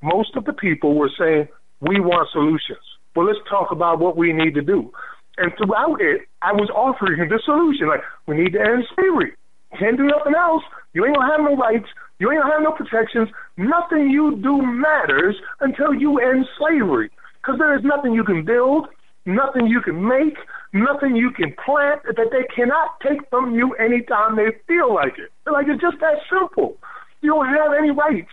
most 0.01 0.35
of 0.35 0.45
the 0.45 0.53
people 0.53 0.95
were 0.95 1.11
saying, 1.17 1.47
we 1.81 1.99
want 1.99 2.29
solutions. 2.31 2.83
Well, 3.15 3.25
let's 3.25 3.39
talk 3.49 3.71
about 3.71 3.99
what 3.99 4.17
we 4.17 4.33
need 4.33 4.53
to 4.55 4.61
do. 4.61 4.91
And 5.37 5.51
throughout 5.57 5.99
it, 5.99 6.27
I 6.41 6.53
was 6.53 6.69
offering 6.69 7.19
him 7.19 7.29
the 7.29 7.41
solution. 7.43 7.87
Like, 7.87 8.01
we 8.27 8.37
need 8.37 8.53
to 8.53 8.61
end 8.61 8.85
slavery. 8.95 9.33
Can't 9.77 9.97
do 9.97 10.05
nothing 10.05 10.33
else. 10.35 10.63
You 10.93 11.05
ain't 11.05 11.15
gonna 11.15 11.31
have 11.31 11.41
no 11.43 11.57
rights. 11.57 11.89
You 12.19 12.31
ain't 12.31 12.41
gonna 12.41 12.53
have 12.53 12.63
no 12.63 12.71
protections. 12.71 13.27
Nothing 13.57 14.09
you 14.09 14.39
do 14.41 14.61
matters 14.61 15.35
until 15.59 15.93
you 15.93 16.19
end 16.19 16.47
slavery. 16.57 17.11
Because 17.41 17.59
there 17.59 17.75
is 17.77 17.83
nothing 17.83 18.13
you 18.13 18.23
can 18.23 18.45
build. 18.45 18.87
nothing 19.25 19.67
you 19.67 19.81
can 19.81 20.07
make, 20.07 20.37
nothing 20.73 21.15
you 21.15 21.31
can 21.31 21.53
plant 21.65 22.01
that 22.05 22.29
they 22.31 22.45
cannot 22.55 22.99
take 23.01 23.27
from 23.29 23.55
you 23.55 23.73
anytime 23.73 24.35
they 24.35 24.53
feel 24.67 24.93
like 24.93 25.17
it. 25.17 25.31
Like 25.49 25.65
it's 25.67 25.81
just 25.81 25.97
that 25.99 26.21
simple. 26.29 26.77
You 27.21 27.33
don't 27.33 27.47
have 27.47 27.73
any 27.77 27.91
rights 27.91 28.29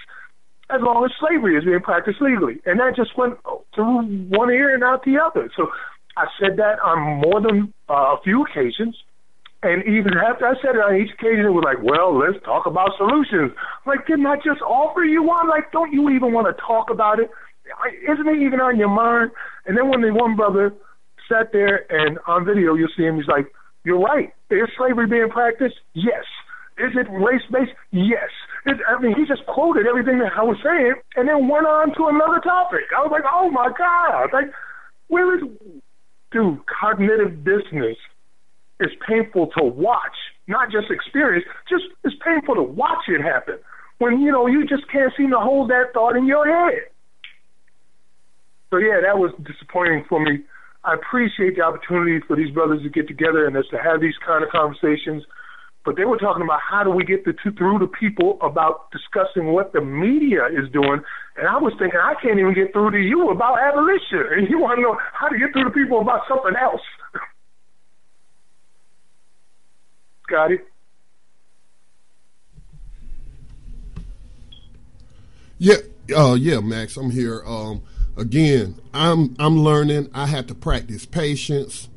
as 0.70 0.80
long 0.80 1.04
as 1.04 1.10
slavery 1.18 1.56
is 1.56 1.64
being 1.64 1.80
practiced 1.80 2.20
legally. 2.20 2.60
And 2.66 2.78
that 2.80 2.96
just 2.96 3.16
went 3.16 3.38
through 3.74 4.02
one 4.28 4.50
ear 4.50 4.74
and 4.74 4.84
out 4.84 5.04
the 5.04 5.18
other. 5.18 5.50
So 5.56 5.68
I 6.16 6.26
said 6.40 6.56
that 6.58 6.80
on 6.84 7.20
more 7.20 7.40
than 7.40 7.72
uh, 7.88 8.16
a 8.16 8.20
few 8.22 8.44
occasions. 8.44 8.96
And 9.62 9.82
even 9.86 10.18
after 10.18 10.46
I 10.46 10.54
said 10.60 10.74
it 10.74 10.82
on 10.82 10.98
each 10.98 11.14
occasion, 11.14 11.46
it 11.46 11.54
was 11.54 11.62
like, 11.62 11.78
well, 11.78 12.18
let's 12.18 12.42
talk 12.44 12.66
about 12.66 12.90
solutions. 12.98 13.54
Like, 13.86 14.06
didn't 14.06 14.26
I 14.26 14.36
just 14.36 14.60
offer 14.60 15.04
you 15.04 15.22
one? 15.22 15.48
Like, 15.48 15.70
don't 15.70 15.92
you 15.92 16.10
even 16.10 16.34
want 16.34 16.50
to 16.50 16.56
talk 16.60 16.90
about 16.90 17.20
it? 17.20 17.30
Isn't 18.02 18.26
it 18.26 18.42
even 18.42 18.58
on 18.58 18.76
your 18.76 18.90
mind? 18.90 19.30
And 19.66 19.78
then 19.78 19.88
when 19.88 20.02
the 20.02 20.12
one 20.12 20.34
brother 20.34 20.74
sat 21.30 21.52
there 21.52 21.86
and 21.88 22.18
on 22.26 22.44
video, 22.44 22.74
you'll 22.74 22.90
see 22.96 23.04
him, 23.04 23.16
he's 23.16 23.30
like, 23.30 23.46
you're 23.84 24.00
right. 24.00 24.34
Is 24.50 24.68
slavery 24.76 25.06
being 25.06 25.30
practiced? 25.30 25.78
Yes. 25.94 26.26
Is 26.78 26.92
it 26.98 27.06
race 27.10 27.46
based? 27.50 27.72
Yes. 27.90 28.30
It, 28.66 28.78
I 28.88 29.00
mean, 29.00 29.14
he 29.14 29.26
just 29.26 29.46
quoted 29.46 29.86
everything 29.86 30.18
that 30.18 30.32
I 30.36 30.42
was 30.42 30.58
saying 30.62 30.94
and 31.16 31.28
then 31.28 31.48
went 31.48 31.66
on 31.66 31.94
to 31.94 32.10
another 32.10 32.40
topic. 32.42 32.90
I 32.90 33.02
was 33.02 33.10
like, 33.10 33.26
oh 33.30 33.50
my 33.50 33.70
God. 33.70 34.30
Like, 34.32 34.50
where 35.08 35.38
is, 35.38 35.42
dude, 36.32 36.60
cognitive 36.66 37.44
dissonance 37.44 37.98
is 38.80 38.90
painful 39.06 39.48
to 39.58 39.64
watch, 39.64 40.16
not 40.48 40.70
just 40.70 40.90
experience, 40.90 41.44
just 41.68 41.84
it's 42.04 42.16
painful 42.24 42.54
to 42.56 42.62
watch 42.62 43.04
it 43.08 43.22
happen 43.22 43.58
when, 43.98 44.20
you 44.20 44.32
know, 44.32 44.46
you 44.46 44.66
just 44.66 44.90
can't 44.90 45.12
seem 45.16 45.30
to 45.30 45.38
hold 45.38 45.70
that 45.70 45.92
thought 45.94 46.16
in 46.16 46.26
your 46.26 46.46
head. 46.46 46.82
So, 48.70 48.78
yeah, 48.78 49.00
that 49.04 49.18
was 49.18 49.32
disappointing 49.44 50.04
for 50.08 50.18
me. 50.18 50.40
I 50.84 50.94
appreciate 50.94 51.54
the 51.56 51.62
opportunity 51.62 52.18
for 52.26 52.34
these 52.34 52.50
brothers 52.50 52.82
to 52.82 52.88
get 52.88 53.06
together 53.06 53.46
and 53.46 53.56
us 53.56 53.66
to 53.70 53.78
have 53.78 54.00
these 54.00 54.18
kind 54.26 54.42
of 54.42 54.50
conversations 54.50 55.22
but 55.84 55.96
they 55.96 56.04
were 56.04 56.16
talking 56.16 56.42
about 56.42 56.60
how 56.60 56.84
do 56.84 56.90
we 56.90 57.04
get 57.04 57.24
the, 57.24 57.32
to, 57.32 57.52
through 57.52 57.80
to 57.80 57.86
people 57.86 58.38
about 58.40 58.90
discussing 58.92 59.52
what 59.52 59.72
the 59.72 59.80
media 59.80 60.46
is 60.46 60.70
doing. 60.72 61.02
And 61.36 61.48
I 61.48 61.56
was 61.58 61.72
thinking, 61.78 61.98
I 62.00 62.14
can't 62.22 62.38
even 62.38 62.54
get 62.54 62.72
through 62.72 62.92
to 62.92 62.98
you 62.98 63.30
about 63.30 63.58
abolition. 63.58 64.24
And 64.30 64.48
you 64.50 64.58
want 64.58 64.78
to 64.78 64.82
know 64.82 64.96
how 65.12 65.28
to 65.28 65.38
get 65.38 65.52
through 65.52 65.64
to 65.64 65.70
people 65.70 66.00
about 66.00 66.22
something 66.28 66.54
else. 66.60 66.82
Scotty? 70.28 70.58
Yeah, 75.58 75.76
uh, 76.16 76.34
yeah, 76.34 76.60
Max, 76.60 76.96
I'm 76.96 77.10
here. 77.10 77.42
Um, 77.46 77.82
again, 78.16 78.80
I'm 78.92 79.36
I'm 79.38 79.60
learning. 79.60 80.10
I 80.12 80.26
have 80.26 80.48
to 80.48 80.56
practice 80.56 81.06
patience. 81.06 81.88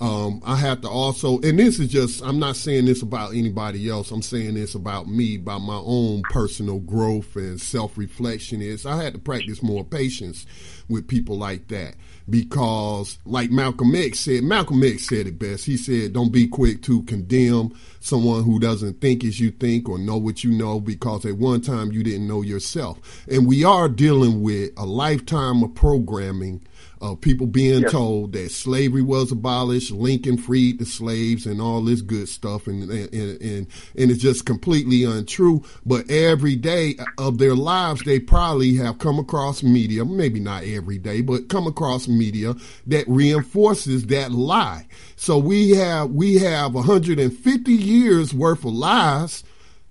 Um, 0.00 0.42
I 0.44 0.56
have 0.56 0.80
to 0.82 0.88
also, 0.88 1.40
and 1.40 1.58
this 1.58 1.78
is 1.78 1.88
just, 1.88 2.22
I'm 2.22 2.38
not 2.38 2.56
saying 2.56 2.86
this 2.86 3.02
about 3.02 3.34
anybody 3.34 3.88
else. 3.88 4.10
I'm 4.10 4.22
saying 4.22 4.54
this 4.54 4.74
about 4.74 5.08
me, 5.08 5.36
about 5.36 5.60
my 5.60 5.80
own 5.84 6.22
personal 6.24 6.80
growth 6.80 7.36
and 7.36 7.60
self 7.60 7.96
reflection. 7.96 8.60
Is 8.60 8.84
I 8.84 9.02
had 9.02 9.14
to 9.14 9.18
practice 9.18 9.62
more 9.62 9.84
patience 9.84 10.46
with 10.88 11.08
people 11.08 11.36
like 11.38 11.68
that 11.68 11.94
because, 12.28 13.18
like 13.24 13.50
Malcolm 13.50 13.94
X 13.94 14.20
said, 14.20 14.42
Malcolm 14.42 14.82
X 14.82 15.08
said 15.08 15.26
it 15.26 15.38
best. 15.38 15.64
He 15.66 15.76
said, 15.76 16.12
"Don't 16.12 16.32
be 16.32 16.46
quick 16.46 16.82
to 16.82 17.02
condemn 17.04 17.72
someone 18.00 18.44
who 18.44 18.58
doesn't 18.58 19.00
think 19.00 19.24
as 19.24 19.40
you 19.40 19.50
think 19.50 19.88
or 19.88 19.98
know 19.98 20.16
what 20.16 20.44
you 20.44 20.50
know, 20.50 20.80
because 20.80 21.24
at 21.24 21.38
one 21.38 21.60
time 21.60 21.92
you 21.92 22.02
didn't 22.02 22.28
know 22.28 22.42
yourself." 22.42 23.24
And 23.30 23.46
we 23.46 23.64
are 23.64 23.88
dealing 23.88 24.42
with 24.42 24.72
a 24.76 24.84
lifetime 24.84 25.62
of 25.62 25.74
programming 25.74 26.62
of 27.00 27.20
people 27.20 27.46
being 27.46 27.82
yes. 27.82 27.92
told 27.92 28.32
that 28.32 28.50
slavery 28.50 29.02
was 29.02 29.30
abolished, 29.32 29.90
Lincoln 29.90 30.38
freed 30.38 30.78
the 30.78 30.86
slaves, 30.86 31.46
and 31.46 31.60
all 31.60 31.82
this 31.82 32.00
good 32.00 32.28
stuff, 32.28 32.66
and 32.66 32.90
and 32.90 33.12
and, 33.14 33.66
and 33.96 34.10
it's 34.10 34.20
just 34.20 34.46
completely 34.46 35.04
untrue. 35.04 35.62
But 35.84 36.10
every 36.10 36.56
day 36.56 36.96
of 37.18 37.38
their 37.38 37.54
lives, 37.54 38.02
they 38.04 38.18
probably 38.18 38.76
have 38.76 38.98
come 38.98 39.18
across 39.18 39.62
media, 39.62 40.04
maybe 40.04 40.40
not 40.40 40.64
every 40.64 40.98
day, 40.98 41.20
but 41.20 41.48
come 41.48 41.66
across 41.66 42.08
media 42.08 42.54
that 42.86 43.06
reinforces 43.08 44.06
that 44.06 44.32
lie. 44.32 44.86
So 45.16 45.38
we 45.38 45.70
have 45.70 46.10
we 46.10 46.38
have 46.38 46.74
150 46.74 47.72
years 47.72 48.32
worth 48.32 48.64
of 48.64 48.72
lies 48.72 49.44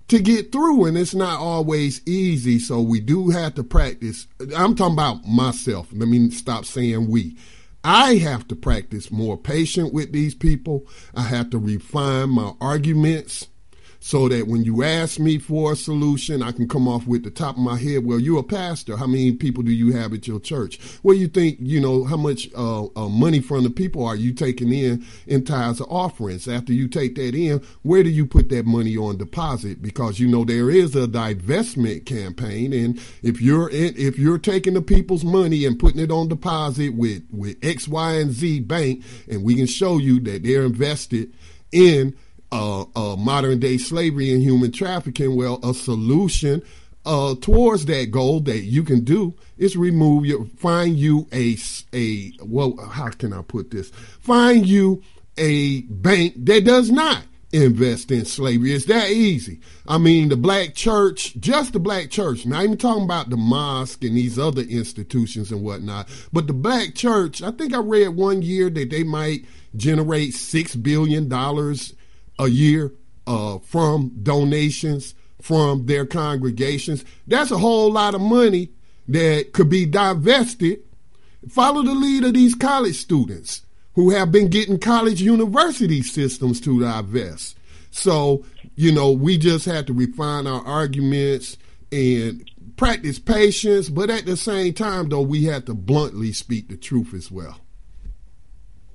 to 0.08 0.20
get 0.20 0.52
through 0.52 0.84
and 0.84 0.96
it's 0.96 1.14
not 1.14 1.40
always 1.40 2.00
easy. 2.06 2.58
So 2.58 2.80
we 2.80 3.00
do 3.00 3.30
have 3.30 3.54
to 3.54 3.64
practice. 3.64 4.26
I'm 4.56 4.74
talking 4.74 4.94
about 4.94 5.24
myself. 5.26 5.88
Let 5.92 6.08
me 6.08 6.30
stop 6.30 6.64
saying 6.64 7.10
we. 7.10 7.36
I 7.82 8.16
have 8.16 8.48
to 8.48 8.56
practice 8.56 9.12
more 9.12 9.36
patient 9.36 9.92
with 9.92 10.12
these 10.12 10.34
people. 10.34 10.86
I 11.14 11.22
have 11.22 11.50
to 11.50 11.58
refine 11.58 12.30
my 12.30 12.52
arguments 12.60 13.48
so 14.06 14.28
that 14.28 14.46
when 14.46 14.62
you 14.62 14.84
ask 14.84 15.18
me 15.18 15.36
for 15.36 15.72
a 15.72 15.76
solution, 15.76 16.40
I 16.40 16.52
can 16.52 16.68
come 16.68 16.86
off 16.86 17.08
with 17.08 17.24
the 17.24 17.30
top 17.30 17.56
of 17.56 17.62
my 17.62 17.76
head. 17.76 18.04
Well, 18.04 18.20
you're 18.20 18.38
a 18.38 18.44
pastor. 18.44 18.96
How 18.96 19.08
many 19.08 19.32
people 19.32 19.64
do 19.64 19.72
you 19.72 19.96
have 19.96 20.12
at 20.12 20.28
your 20.28 20.38
church? 20.38 20.78
Well, 21.02 21.16
you 21.16 21.26
think, 21.26 21.58
you 21.60 21.80
know, 21.80 22.04
how 22.04 22.16
much 22.16 22.48
uh, 22.54 22.84
uh, 22.94 23.08
money 23.08 23.40
from 23.40 23.64
the 23.64 23.70
people 23.70 24.06
are 24.06 24.14
you 24.14 24.32
taking 24.32 24.72
in 24.72 25.04
in 25.26 25.44
tithes 25.44 25.80
or 25.80 25.92
offerings? 25.92 26.46
After 26.46 26.72
you 26.72 26.86
take 26.86 27.16
that 27.16 27.34
in, 27.34 27.60
where 27.82 28.04
do 28.04 28.08
you 28.08 28.26
put 28.26 28.48
that 28.50 28.64
money 28.64 28.96
on 28.96 29.16
deposit? 29.16 29.82
Because 29.82 30.20
you 30.20 30.28
know 30.28 30.44
there 30.44 30.70
is 30.70 30.94
a 30.94 31.08
divestment 31.08 32.06
campaign, 32.06 32.72
and 32.72 33.00
if 33.24 33.42
you're 33.42 33.68
in, 33.70 33.92
if 33.96 34.20
you're 34.20 34.38
taking 34.38 34.74
the 34.74 34.82
people's 34.82 35.24
money 35.24 35.64
and 35.64 35.80
putting 35.80 36.00
it 36.00 36.12
on 36.12 36.28
deposit 36.28 36.94
with 36.94 37.24
with 37.32 37.56
X, 37.60 37.88
Y, 37.88 38.12
and 38.12 38.30
Z 38.30 38.60
bank, 38.60 39.02
and 39.28 39.42
we 39.42 39.56
can 39.56 39.66
show 39.66 39.98
you 39.98 40.20
that 40.20 40.44
they're 40.44 40.62
invested 40.62 41.32
in 41.72 42.16
uh, 42.52 42.84
uh, 42.94 43.16
modern 43.16 43.58
day 43.58 43.78
slavery 43.78 44.32
and 44.32 44.42
human 44.42 44.72
trafficking, 44.72 45.36
well, 45.36 45.60
a 45.62 45.74
solution 45.74 46.62
uh, 47.04 47.34
towards 47.40 47.86
that 47.86 48.10
goal 48.10 48.40
that 48.40 48.62
you 48.62 48.82
can 48.82 49.04
do 49.04 49.34
is 49.56 49.76
remove 49.76 50.26
your 50.26 50.44
find 50.44 50.96
you 50.96 51.26
a 51.32 51.56
a 51.94 52.32
well 52.42 52.76
how 52.76 53.08
can 53.10 53.32
I 53.32 53.42
put 53.42 53.70
this 53.70 53.90
find 53.90 54.66
you 54.66 55.02
a 55.38 55.82
bank 55.82 56.34
that 56.46 56.64
does 56.64 56.90
not 56.90 57.22
invest 57.52 58.10
in 58.10 58.24
slavery. 58.24 58.72
It's 58.72 58.86
that 58.86 59.10
easy. 59.10 59.60
I 59.86 59.98
mean, 59.98 60.28
the 60.28 60.36
black 60.36 60.74
church, 60.74 61.36
just 61.38 61.72
the 61.72 61.78
black 61.78 62.10
church, 62.10 62.44
not 62.44 62.64
even 62.64 62.76
talking 62.76 63.04
about 63.04 63.30
the 63.30 63.36
mosque 63.36 64.02
and 64.04 64.16
these 64.16 64.38
other 64.38 64.62
institutions 64.62 65.52
and 65.52 65.62
whatnot, 65.62 66.08
but 66.32 66.46
the 66.46 66.52
black 66.52 66.94
church, 66.94 67.42
I 67.42 67.50
think 67.52 67.72
I 67.72 67.78
read 67.78 68.08
one 68.08 68.42
year 68.42 68.68
that 68.70 68.90
they 68.90 69.04
might 69.04 69.44
generate 69.76 70.32
$6 70.32 70.82
billion 70.82 71.28
a 72.38 72.48
year 72.48 72.92
uh, 73.26 73.58
from 73.58 74.12
donations 74.22 75.14
from 75.40 75.86
their 75.86 76.04
congregations. 76.06 77.04
That's 77.26 77.50
a 77.50 77.58
whole 77.58 77.92
lot 77.92 78.14
of 78.14 78.20
money 78.20 78.70
that 79.08 79.52
could 79.52 79.68
be 79.68 79.86
divested. 79.86 80.80
Follow 81.48 81.82
the 81.82 81.94
lead 81.94 82.24
of 82.24 82.34
these 82.34 82.54
college 82.54 82.96
students 82.96 83.62
who 83.94 84.10
have 84.10 84.32
been 84.32 84.48
getting 84.48 84.78
college 84.78 85.22
university 85.22 86.02
systems 86.02 86.60
to 86.62 86.80
divest. 86.80 87.56
So, 87.90 88.44
you 88.74 88.92
know, 88.92 89.12
we 89.12 89.38
just 89.38 89.64
have 89.66 89.86
to 89.86 89.92
refine 89.92 90.46
our 90.46 90.62
arguments 90.62 91.56
and 91.92 92.50
practice 92.76 93.18
patience, 93.18 93.88
but 93.88 94.10
at 94.10 94.26
the 94.26 94.36
same 94.36 94.74
time, 94.74 95.08
though, 95.08 95.22
we 95.22 95.44
have 95.44 95.64
to 95.66 95.74
bluntly 95.74 96.32
speak 96.32 96.68
the 96.68 96.76
truth 96.76 97.14
as 97.14 97.30
well. 97.30 97.60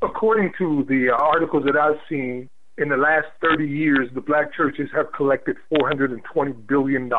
According 0.01 0.51
to 0.57 0.85
the 0.89 1.09
articles 1.09 1.63
that 1.65 1.77
I've 1.77 1.99
seen, 2.09 2.49
in 2.77 2.89
the 2.89 2.97
last 2.97 3.27
30 3.41 3.65
years, 3.67 4.09
the 4.13 4.21
black 4.21 4.53
churches 4.53 4.89
have 4.95 5.11
collected 5.13 5.57
$420 5.71 6.67
billion. 6.67 7.09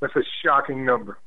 That's 0.00 0.16
a 0.16 0.22
shocking 0.44 0.84
number. 0.84 1.18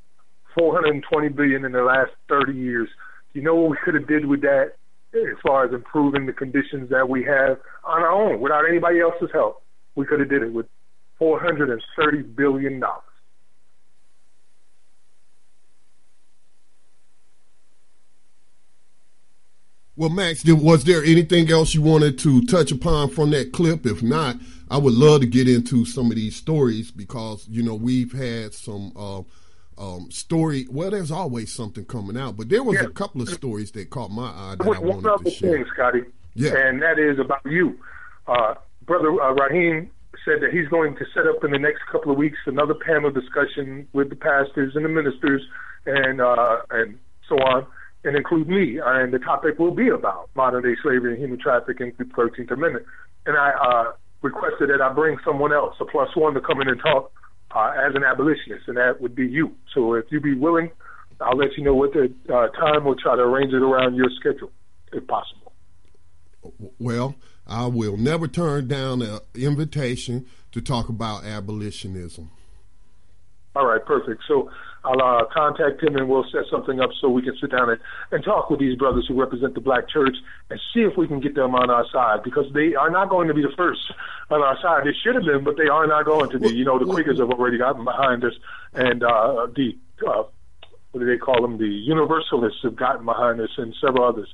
420 0.57 1.29
billion 1.29 1.65
in 1.65 1.71
the 1.71 1.81
last 1.81 2.11
30 2.27 2.53
years. 2.53 2.89
Do 3.33 3.39
you 3.39 3.45
know 3.45 3.55
what 3.55 3.71
we 3.71 3.77
could 3.83 3.95
have 3.95 4.07
did 4.07 4.25
with 4.25 4.41
that 4.41 4.73
as 5.13 5.37
far 5.45 5.65
as 5.65 5.73
improving 5.73 6.25
the 6.25 6.33
conditions 6.33 6.89
that 6.89 7.09
we 7.09 7.23
have 7.23 7.57
on 7.83 8.01
our 8.01 8.11
own 8.11 8.39
without 8.39 8.67
anybody 8.67 8.99
else's 8.99 9.29
help? 9.33 9.63
We 9.95 10.05
could 10.05 10.19
have 10.19 10.29
did 10.29 10.43
it 10.43 10.53
with 10.53 10.67
430 11.17 12.21
billion 12.21 12.79
dollars. 12.79 13.03
Well, 19.99 20.07
Max, 20.07 20.45
was 20.45 20.85
there 20.85 21.03
anything 21.03 21.51
else 21.51 21.73
you 21.75 21.81
wanted 21.81 22.17
to 22.19 22.45
touch 22.45 22.71
upon 22.71 23.09
from 23.09 23.31
that 23.31 23.51
clip? 23.51 23.85
If 23.85 24.01
not, 24.01 24.37
I 24.71 24.77
would 24.77 24.93
love 24.93 25.19
to 25.19 25.27
get 25.27 25.49
into 25.49 25.83
some 25.83 26.09
of 26.09 26.15
these 26.15 26.37
stories 26.37 26.89
because 26.89 27.45
you 27.49 27.63
know 27.63 27.75
we've 27.75 28.13
had 28.13 28.53
some 28.53 28.93
uh, 28.95 29.23
um, 29.77 30.09
story. 30.09 30.67
Well, 30.71 30.89
there's 30.89 31.11
always 31.11 31.51
something 31.51 31.83
coming 31.83 32.15
out, 32.15 32.37
but 32.37 32.47
there 32.47 32.63
was 32.63 32.75
yeah. 32.75 32.85
a 32.85 32.89
couple 32.91 33.21
of 33.21 33.27
stories 33.27 33.71
that 33.71 33.89
caught 33.89 34.09
my 34.09 34.27
eye 34.27 34.55
that 34.57 34.65
one, 34.65 34.77
I 34.77 34.79
wanted 34.79 35.03
one 35.03 35.23
to 35.25 35.31
share. 35.31 35.51
Thing, 35.51 35.65
Scotty, 35.73 36.03
yeah, 36.33 36.55
and 36.55 36.81
that 36.81 36.97
is 36.97 37.19
about 37.19 37.41
you, 37.43 37.77
uh, 38.25 38.53
brother 38.85 39.09
uh, 39.21 39.33
Raheem 39.33 39.91
said 40.23 40.35
that 40.39 40.51
he's 40.53 40.69
going 40.69 40.95
to 40.95 41.05
set 41.13 41.27
up 41.27 41.43
in 41.43 41.51
the 41.51 41.59
next 41.59 41.81
couple 41.91 42.09
of 42.09 42.17
weeks 42.17 42.37
another 42.45 42.73
panel 42.73 43.11
discussion 43.11 43.85
with 43.91 44.09
the 44.09 44.15
pastors 44.15 44.77
and 44.77 44.85
the 44.85 44.89
ministers 44.89 45.41
and 45.85 46.21
uh, 46.21 46.59
and 46.71 46.97
so 47.27 47.35
on, 47.35 47.67
and 48.03 48.15
include 48.15 48.47
me. 48.47 48.79
And 48.83 49.13
the 49.13 49.19
topic 49.19 49.59
will 49.59 49.73
be 49.73 49.89
about 49.89 50.29
modern 50.35 50.63
day 50.63 50.75
slavery 50.81 51.13
and 51.13 51.21
human 51.21 51.39
trafficking 51.39 51.91
through 51.93 52.07
the 52.07 52.13
13th 52.13 52.51
Amendment. 52.51 52.85
And 53.25 53.37
I 53.37 53.51
uh, 53.51 53.91
requested 54.21 54.69
that 54.69 54.81
I 54.81 54.93
bring 54.93 55.17
someone 55.25 55.53
else, 55.53 55.75
a 55.79 55.85
plus 55.85 56.09
one, 56.15 56.33
to 56.33 56.41
come 56.41 56.61
in 56.61 56.69
and 56.69 56.79
talk 56.79 57.11
uh, 57.55 57.71
as 57.77 57.95
an 57.95 58.03
abolitionist, 58.03 58.67
and 58.67 58.77
that 58.77 59.01
would 59.01 59.15
be 59.15 59.25
you. 59.25 59.55
So 59.73 59.93
if 59.93 60.05
you 60.11 60.19
be 60.19 60.35
willing, 60.35 60.71
I'll 61.19 61.37
let 61.37 61.57
you 61.57 61.63
know 61.63 61.75
what 61.75 61.93
the 61.93 62.13
uh, 62.29 62.47
time. 62.57 62.85
We'll 62.85 62.95
try 62.95 63.15
to 63.15 63.21
arrange 63.21 63.53
it 63.53 63.61
around 63.61 63.95
your 63.95 64.09
schedule, 64.19 64.51
if 64.93 65.05
possible. 65.07 65.51
Well, 66.79 67.15
I 67.45 67.65
will 67.65 67.97
never 67.97 68.27
turn 68.27 68.67
down 68.67 69.01
an 69.01 69.19
invitation 69.35 70.27
to 70.51 70.61
talk 70.61 70.87
about 70.87 71.25
abolitionism. 71.25 72.31
All 73.55 73.65
right, 73.65 73.83
perfect. 73.83 74.21
So 74.27 74.49
I'll 74.83 75.01
uh, 75.01 75.25
contact 75.33 75.83
him 75.83 75.95
and 75.97 76.07
we'll 76.07 76.25
set 76.31 76.43
something 76.49 76.79
up 76.79 76.91
so 77.01 77.09
we 77.09 77.21
can 77.21 77.35
sit 77.39 77.51
down 77.51 77.69
and, 77.69 77.79
and 78.11 78.23
talk 78.23 78.49
with 78.49 78.59
these 78.59 78.77
brothers 78.77 79.05
who 79.07 79.19
represent 79.19 79.53
the 79.53 79.61
black 79.61 79.89
church 79.89 80.15
and 80.49 80.59
see 80.73 80.81
if 80.81 80.95
we 80.97 81.07
can 81.07 81.19
get 81.19 81.35
them 81.35 81.53
on 81.53 81.69
our 81.69 81.85
side 81.91 82.23
because 82.23 82.45
they 82.53 82.75
are 82.75 82.89
not 82.89 83.09
going 83.09 83.27
to 83.27 83.33
be 83.33 83.41
the 83.41 83.51
first 83.57 83.81
on 84.29 84.41
our 84.41 84.57
side. 84.61 84.85
They 84.85 84.95
should 85.03 85.15
have 85.15 85.25
been, 85.25 85.43
but 85.43 85.57
they 85.57 85.67
are 85.67 85.85
not 85.85 86.05
going 86.05 86.29
to 86.31 86.39
be. 86.39 86.49
You 86.49 86.65
know, 86.65 86.79
the 86.79 86.85
Quakers 86.85 87.19
have 87.19 87.29
already 87.29 87.57
gotten 87.57 87.83
behind 87.83 88.23
us, 88.23 88.33
and 88.73 89.03
uh, 89.03 89.47
the 89.55 89.77
uh, 90.07 90.23
what 90.91 91.01
do 91.01 91.05
they 91.05 91.17
call 91.17 91.41
them? 91.41 91.57
The 91.57 91.67
Universalists 91.67 92.59
have 92.63 92.75
gotten 92.75 93.05
behind 93.05 93.41
us, 93.41 93.49
and 93.57 93.75
several 93.81 94.05
others. 94.05 94.33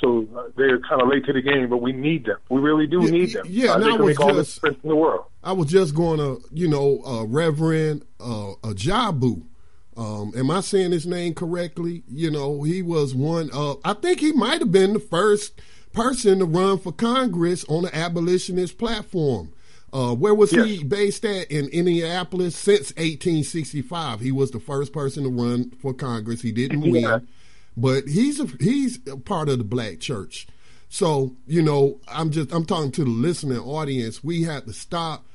So 0.00 0.26
uh, 0.36 0.44
they're 0.56 0.80
kind 0.80 1.00
of 1.00 1.08
late 1.08 1.24
to 1.26 1.32
the 1.32 1.42
game, 1.42 1.68
but 1.68 1.76
we 1.76 1.92
need 1.92 2.26
them. 2.26 2.38
We 2.48 2.60
really 2.60 2.86
do 2.86 3.04
yeah, 3.04 3.10
need 3.10 3.32
them. 3.32 3.46
Yeah, 3.48 3.72
uh, 3.72 3.78
they 3.78 3.90
can 3.90 4.06
make 4.06 4.20
all 4.20 4.34
the 4.34 4.78
in 4.82 4.88
the 4.88 4.96
world. 4.96 5.26
I 5.44 5.52
was 5.52 5.68
just 5.68 5.94
going 5.94 6.18
to, 6.18 6.42
you 6.50 6.66
know, 6.66 7.02
uh, 7.06 7.24
Reverend 7.24 8.04
uh, 8.18 8.54
Ajabu. 8.62 9.42
Um, 9.96 10.32
am 10.36 10.50
I 10.50 10.60
saying 10.60 10.92
his 10.92 11.06
name 11.06 11.34
correctly? 11.34 12.02
You 12.08 12.30
know, 12.30 12.62
he 12.62 12.82
was 12.82 13.14
one 13.14 13.50
of, 13.50 13.80
I 13.84 13.92
think 13.94 14.20
he 14.20 14.32
might 14.32 14.60
have 14.60 14.72
been 14.72 14.94
the 14.94 15.00
first 15.00 15.60
person 15.92 16.38
to 16.38 16.46
run 16.46 16.78
for 16.78 16.92
Congress 16.92 17.64
on 17.68 17.84
an 17.84 17.94
abolitionist 17.94 18.78
platform. 18.78 19.52
Uh, 19.92 20.14
where 20.14 20.34
was 20.34 20.52
yes. 20.52 20.64
he 20.64 20.84
based 20.84 21.24
at? 21.26 21.50
In 21.50 21.68
Indianapolis 21.68 22.56
since 22.56 22.92
1865. 22.92 24.20
He 24.20 24.32
was 24.32 24.50
the 24.50 24.60
first 24.60 24.92
person 24.92 25.24
to 25.24 25.28
run 25.28 25.70
for 25.82 25.92
Congress. 25.92 26.40
He 26.40 26.52
didn't 26.52 26.80
win 26.90 27.28
but 27.76 28.06
he's 28.06 28.40
a, 28.40 28.46
he's 28.60 28.98
a 29.06 29.16
part 29.16 29.48
of 29.48 29.58
the 29.58 29.64
black 29.64 30.00
church. 30.00 30.46
So 30.88 31.36
you 31.46 31.62
know, 31.62 32.00
I'm 32.08 32.30
just 32.30 32.52
I'm 32.52 32.64
talking 32.64 32.92
to 32.92 33.04
the 33.04 33.10
listening 33.10 33.58
audience. 33.58 34.22
We 34.22 34.42
have 34.42 34.66
to 34.66 34.72
stop 34.72 35.26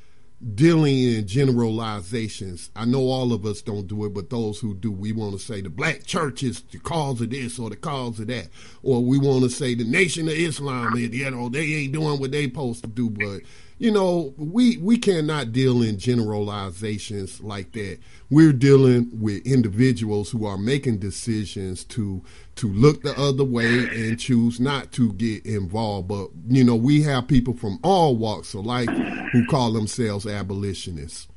dealing 0.54 1.02
in 1.02 1.26
generalizations. 1.28 2.70
I 2.76 2.86
know 2.86 3.10
all 3.10 3.34
of 3.34 3.46
us 3.46 3.62
don't 3.62 3.88
do 3.88 4.06
it, 4.06 4.14
but 4.14 4.30
those 4.30 4.60
who 4.60 4.76
do, 4.76 4.92
we 4.92 5.12
want 5.12 5.34
to 5.34 5.40
say 5.40 5.62
the 5.62 5.70
black 5.70 6.06
church 6.06 6.44
is 6.44 6.62
the 6.62 6.78
cause 6.78 7.22
of 7.22 7.32
this 7.32 7.58
or 7.58 7.70
the 7.70 7.76
cause 7.76 8.20
of 8.20 8.28
that, 8.28 8.50
or 8.84 9.04
we 9.04 9.18
want 9.18 9.44
to 9.44 9.50
say 9.50 9.74
the 9.74 9.84
nation 9.84 10.28
of 10.28 10.36
Islam, 10.36 10.96
you 10.96 11.32
know, 11.32 11.50
they 11.50 11.66
ain't 11.74 11.94
doing 11.94 12.20
what 12.20 12.32
they 12.32 12.44
supposed 12.44 12.84
to 12.84 12.90
do, 12.90 13.10
but 13.10 13.42
you 13.80 13.92
know, 13.92 14.34
we 14.38 14.78
we 14.78 14.98
cannot 14.98 15.52
deal 15.52 15.84
in 15.84 16.00
generalizations 16.00 17.42
like 17.42 17.74
that. 17.74 18.00
We're 18.30 18.54
dealing 18.54 19.10
with 19.14 19.46
individuals 19.46 20.32
who 20.32 20.46
are 20.46 20.58
making 20.58 20.98
decisions 20.98 21.84
to 21.86 22.24
to 22.56 22.68
look 22.74 23.04
the 23.04 23.18
other 23.20 23.44
way 23.44 23.68
and 23.68 24.20
choose 24.20 24.60
not 24.60 24.92
to 24.94 25.14
get 25.14 25.46
involved. 25.46 26.08
But 26.08 26.30
you 26.48 26.64
know, 26.64 26.76
we 26.76 27.04
have 27.04 27.28
people 27.28 27.54
from 27.54 27.80
all 27.84 28.16
walks 28.16 28.56
of 28.56 28.66
life 28.66 28.90
who 29.32 29.46
call 29.46 29.72
themselves 29.72 30.26
abolitionists. 30.26 31.28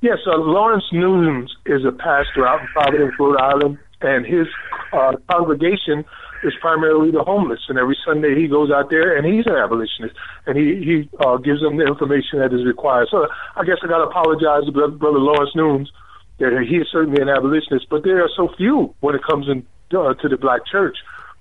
Yes, 0.00 0.18
uh, 0.26 0.36
Lawrence 0.36 0.84
Nunes 0.92 1.54
is 1.66 1.84
a 1.84 1.92
pastor 1.92 2.46
out 2.46 2.60
in 2.60 2.66
Providence, 2.68 3.14
Rhode 3.18 3.40
Island, 3.40 3.78
and 4.02 4.26
his 4.26 4.46
uh, 4.92 5.12
congregation 5.30 6.04
is 6.42 6.52
primarily 6.60 7.10
the 7.10 7.22
homeless. 7.22 7.60
And 7.68 7.78
every 7.78 7.96
Sunday 8.04 8.34
he 8.34 8.48
goes 8.48 8.70
out 8.70 8.90
there 8.90 9.16
and 9.16 9.26
he's 9.26 9.46
an 9.46 9.56
abolitionist 9.56 10.14
and 10.46 10.56
he, 10.56 10.76
he 10.84 11.10
uh, 11.20 11.36
gives 11.38 11.60
them 11.60 11.76
the 11.76 11.86
information 11.86 12.40
that 12.40 12.52
is 12.52 12.64
required. 12.64 13.08
So 13.10 13.26
I 13.56 13.64
guess 13.64 13.76
I 13.82 13.88
got 13.88 13.98
to 13.98 14.08
apologize 14.10 14.64
to 14.66 14.72
Brother 14.72 15.18
Lawrence 15.18 15.54
Noons 15.54 15.90
that 16.38 16.52
he 16.68 16.76
is 16.76 16.88
certainly 16.92 17.22
an 17.22 17.28
abolitionist, 17.28 17.86
but 17.88 18.04
there 18.04 18.22
are 18.22 18.30
so 18.36 18.48
few 18.56 18.94
when 19.00 19.14
it 19.14 19.22
comes 19.22 19.48
in, 19.48 19.66
uh, 19.96 20.14
to 20.14 20.28
the 20.28 20.36
black 20.36 20.66
church 20.66 20.96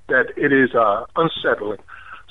that 0.07 0.31
it 0.37 0.53
is 0.53 0.73
uh, 0.75 1.05
unsettling. 1.15 1.79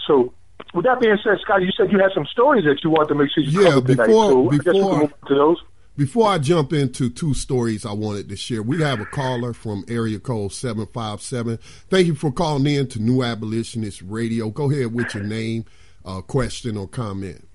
So 0.07 0.33
with 0.73 0.85
that 0.85 1.01
being 1.01 1.19
said, 1.23 1.39
Scott, 1.43 1.63
you 1.63 1.71
said 1.77 1.93
you 1.93 1.99
had 1.99 2.13
some 2.15 2.27
stories 2.27 2.65
that 2.65 2.83
you 2.83 2.91
want 2.91 3.09
to 3.09 3.15
make 3.15 3.31
sure 3.35 3.43
you 3.43 3.63
yeah, 3.63 3.71
cover 3.71 3.81
before, 3.83 4.07
tonight. 4.07 4.15
So 4.15 4.51
before, 4.51 4.55
I 4.55 4.57
guess 4.57 4.75
we 4.75 4.81
can 4.81 4.99
move 5.01 5.13
to 5.29 5.35
those. 5.35 5.63
Before 5.97 6.29
I 6.29 6.39
jump 6.39 6.73
into 6.73 7.09
two 7.09 7.35
stories 7.35 7.87
I 7.87 7.93
wanted 7.93 8.29
to 8.29 8.37
share, 8.37 8.65
we 8.65 8.83
have 8.83 9.01
a 9.01 9.05
caller 9.05 9.53
from 9.53 9.85
area 9.87 10.19
code 10.19 10.53
757. 10.53 11.59
Thank 11.89 12.09
you 12.09 12.17
for 12.17 12.33
calling 12.33 12.67
in 12.67 12.89
to 12.89 12.99
New 12.99 13.23
Abolitionist 13.23 14.03
Radio. 14.03 14.51
Go 14.51 14.69
ahead 14.69 14.93
with 14.93 15.15
your 15.15 15.23
name, 15.23 15.67
uh, 16.05 16.21
question, 16.21 16.77
or 16.77 16.89
comment. 16.89 17.47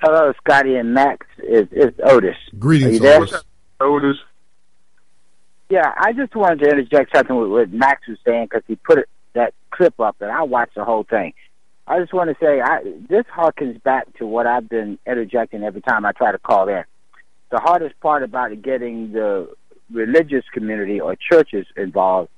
Hello, 0.00 0.32
Scotty 0.44 0.76
and 0.76 0.94
Max. 0.94 1.26
It's, 1.38 1.72
it's 1.72 1.98
Otis. 2.04 2.36
Greetings, 2.56 3.00
Otis. 3.00 3.42
Otis. 3.80 4.16
Yeah, 5.68 5.92
I 5.96 6.12
just 6.12 6.36
wanted 6.36 6.60
to 6.60 6.70
interject 6.70 7.16
something 7.16 7.34
with 7.34 7.50
what 7.50 7.72
Max 7.72 8.06
was 8.06 8.18
saying 8.24 8.46
because 8.48 8.62
he 8.68 8.76
put 8.76 8.98
it, 8.98 9.08
that 9.32 9.54
clip 9.72 9.98
up, 9.98 10.16
and 10.20 10.30
I 10.30 10.44
watched 10.44 10.76
the 10.76 10.84
whole 10.84 11.02
thing. 11.02 11.32
I 11.86 12.00
just 12.00 12.14
want 12.14 12.30
to 12.30 12.36
say 12.44 12.60
I, 12.60 12.82
this 13.08 13.26
harkens 13.26 13.82
back 13.82 14.12
to 14.18 14.26
what 14.26 14.46
I've 14.46 14.68
been 14.68 14.98
interjecting 15.06 15.62
every 15.62 15.82
time 15.82 16.06
I 16.06 16.12
try 16.12 16.32
to 16.32 16.38
call 16.38 16.68
in. 16.68 16.84
The 17.50 17.60
hardest 17.60 18.00
part 18.00 18.22
about 18.22 18.62
getting 18.62 19.12
the 19.12 19.52
religious 19.92 20.44
community 20.52 21.00
or 21.00 21.14
churches 21.16 21.66
involved 21.76 22.30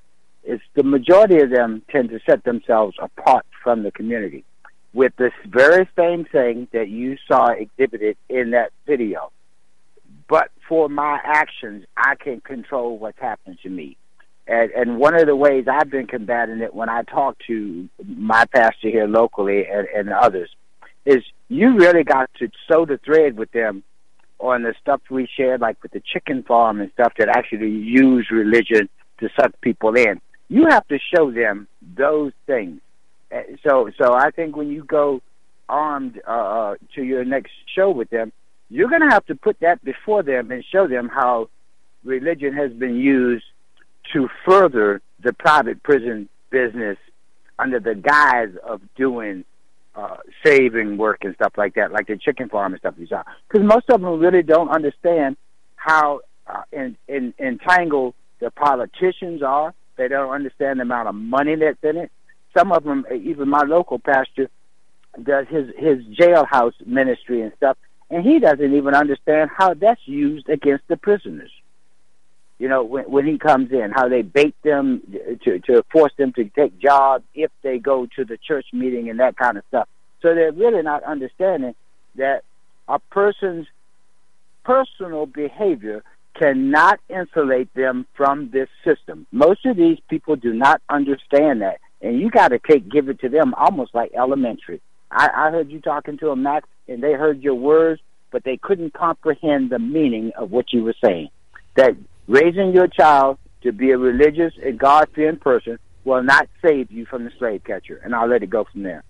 is 0.42 0.60
the 0.74 0.82
majority 0.82 1.40
of 1.40 1.50
them 1.50 1.82
tend 1.90 2.10
to 2.10 2.18
set 2.28 2.44
themselves 2.44 2.96
apart 3.00 3.46
from 3.62 3.82
the 3.82 3.92
community 3.92 4.44
with 4.92 5.14
this 5.16 5.32
very 5.46 5.88
same 5.96 6.24
thing 6.24 6.66
that 6.72 6.88
you 6.88 7.16
saw 7.28 7.48
exhibited 7.48 8.16
in 8.28 8.50
that 8.50 8.72
video. 8.86 9.30
But 10.28 10.50
for 10.68 10.88
my 10.88 11.20
actions, 11.22 11.84
I 11.96 12.14
can 12.16 12.40
control 12.40 12.98
what's 12.98 13.18
happening 13.20 13.58
to 13.62 13.68
me. 13.68 13.96
And, 14.46 14.70
and 14.72 14.98
one 14.98 15.14
of 15.14 15.26
the 15.26 15.36
ways 15.36 15.66
I've 15.70 15.90
been 15.90 16.06
combating 16.06 16.60
it 16.60 16.74
when 16.74 16.88
I 16.88 17.02
talk 17.02 17.36
to 17.48 17.88
my 18.04 18.44
pastor 18.46 18.88
here 18.88 19.08
locally 19.08 19.66
and, 19.66 19.88
and 19.88 20.08
others 20.10 20.50
is 21.04 21.22
you 21.48 21.76
really 21.76 22.04
got 22.04 22.30
to 22.38 22.48
sew 22.70 22.84
the 22.84 22.98
thread 22.98 23.36
with 23.36 23.50
them 23.52 23.82
on 24.38 24.62
the 24.62 24.74
stuff 24.80 25.00
we 25.10 25.28
shared, 25.36 25.60
like 25.60 25.82
with 25.82 25.92
the 25.92 26.02
chicken 26.12 26.42
farm 26.42 26.80
and 26.80 26.90
stuff 26.92 27.12
that 27.18 27.28
actually 27.28 27.70
use 27.70 28.28
religion 28.30 28.88
to 29.18 29.28
suck 29.38 29.52
people 29.60 29.96
in. 29.96 30.20
You 30.48 30.66
have 30.68 30.86
to 30.88 30.98
show 31.14 31.30
them 31.30 31.66
those 31.96 32.32
things. 32.46 32.80
So, 33.66 33.90
so 33.98 34.14
I 34.14 34.30
think 34.30 34.56
when 34.56 34.68
you 34.68 34.84
go 34.84 35.20
armed 35.68 36.20
uh, 36.26 36.30
uh, 36.30 36.74
to 36.94 37.02
your 37.02 37.24
next 37.24 37.52
show 37.74 37.90
with 37.90 38.10
them, 38.10 38.32
you're 38.68 38.88
going 38.88 39.02
to 39.02 39.08
have 39.08 39.26
to 39.26 39.34
put 39.34 39.58
that 39.60 39.84
before 39.84 40.22
them 40.22 40.50
and 40.50 40.64
show 40.64 40.86
them 40.86 41.08
how 41.08 41.48
religion 42.04 42.52
has 42.54 42.72
been 42.72 42.96
used 42.96 43.44
to 44.12 44.28
further 44.44 45.00
the 45.22 45.32
private 45.32 45.82
prison 45.82 46.28
business 46.50 46.98
under 47.58 47.80
the 47.80 47.94
guise 47.94 48.54
of 48.64 48.80
doing 48.96 49.44
uh, 49.94 50.16
saving 50.44 50.98
work 50.98 51.24
and 51.24 51.34
stuff 51.34 51.54
like 51.56 51.74
that, 51.74 51.90
like 51.90 52.06
the 52.06 52.16
chicken 52.16 52.48
farm 52.48 52.72
and 52.72 52.80
stuff 52.80 52.94
you 52.98 53.06
saw. 53.06 53.22
Because 53.48 53.66
most 53.66 53.88
of 53.88 54.00
them 54.00 54.20
really 54.20 54.42
don't 54.42 54.68
understand 54.68 55.36
how 55.76 56.20
uh, 56.46 56.62
in, 56.72 56.96
in, 57.08 57.32
entangled 57.38 58.14
the 58.40 58.50
politicians 58.50 59.42
are. 59.42 59.72
They 59.96 60.08
don't 60.08 60.30
understand 60.30 60.78
the 60.78 60.82
amount 60.82 61.08
of 61.08 61.14
money 61.14 61.56
that's 61.56 61.82
in 61.82 61.96
it. 61.96 62.10
Some 62.56 62.72
of 62.72 62.84
them, 62.84 63.06
even 63.10 63.48
my 63.48 63.62
local 63.62 63.98
pastor, 63.98 64.50
does 65.22 65.46
his 65.48 65.68
his 65.78 66.04
jailhouse 66.14 66.74
ministry 66.84 67.40
and 67.40 67.52
stuff, 67.56 67.78
and 68.10 68.22
he 68.22 68.38
doesn't 68.38 68.74
even 68.74 68.94
understand 68.94 69.50
how 69.56 69.72
that's 69.72 70.00
used 70.04 70.48
against 70.50 70.86
the 70.88 70.96
prisoners 70.98 71.50
you 72.58 72.68
know, 72.68 72.82
when, 72.82 73.04
when 73.04 73.26
he 73.26 73.38
comes 73.38 73.70
in, 73.72 73.92
how 73.94 74.08
they 74.08 74.22
bait 74.22 74.54
them 74.62 75.02
to, 75.44 75.58
to 75.60 75.84
force 75.92 76.12
them 76.16 76.32
to 76.34 76.44
take 76.44 76.78
jobs 76.78 77.24
if 77.34 77.50
they 77.62 77.78
go 77.78 78.06
to 78.16 78.24
the 78.24 78.38
church 78.38 78.66
meeting 78.72 79.10
and 79.10 79.20
that 79.20 79.36
kind 79.36 79.58
of 79.58 79.64
stuff. 79.68 79.88
So 80.22 80.34
they're 80.34 80.52
really 80.52 80.82
not 80.82 81.02
understanding 81.04 81.74
that 82.16 82.42
a 82.88 82.98
person's 82.98 83.66
personal 84.64 85.26
behavior 85.26 86.02
cannot 86.34 87.00
insulate 87.08 87.72
them 87.74 88.06
from 88.14 88.50
this 88.50 88.68
system. 88.84 89.26
Most 89.32 89.64
of 89.66 89.76
these 89.76 89.98
people 90.08 90.36
do 90.36 90.52
not 90.52 90.80
understand 90.88 91.62
that. 91.62 91.78
And 92.02 92.20
you 92.20 92.30
got 92.30 92.48
to 92.48 92.58
take, 92.58 92.90
give 92.90 93.08
it 93.08 93.20
to 93.20 93.28
them 93.28 93.54
almost 93.54 93.94
like 93.94 94.12
elementary. 94.14 94.80
I, 95.10 95.28
I 95.34 95.50
heard 95.50 95.70
you 95.70 95.80
talking 95.80 96.18
to 96.18 96.30
a 96.30 96.36
Max, 96.36 96.68
and 96.88 97.02
they 97.02 97.12
heard 97.12 97.42
your 97.42 97.54
words, 97.54 98.00
but 98.30 98.44
they 98.44 98.56
couldn't 98.56 98.92
comprehend 98.92 99.70
the 99.70 99.78
meaning 99.78 100.32
of 100.36 100.50
what 100.50 100.72
you 100.72 100.84
were 100.84 100.94
saying. 101.02 101.30
That 101.76 101.96
Raising 102.26 102.72
your 102.72 102.88
child 102.88 103.38
to 103.62 103.72
be 103.72 103.90
a 103.90 103.98
religious 103.98 104.52
and 104.62 104.78
God 104.78 105.08
fearing 105.14 105.38
person 105.38 105.78
will 106.04 106.22
not 106.22 106.48
save 106.62 106.90
you 106.90 107.06
from 107.06 107.24
the 107.24 107.30
slave 107.38 107.64
catcher. 107.64 108.00
And 108.04 108.14
I'll 108.14 108.28
let 108.28 108.42
it 108.42 108.50
go 108.50 108.64
from 108.70 108.82
there. 108.82 109.02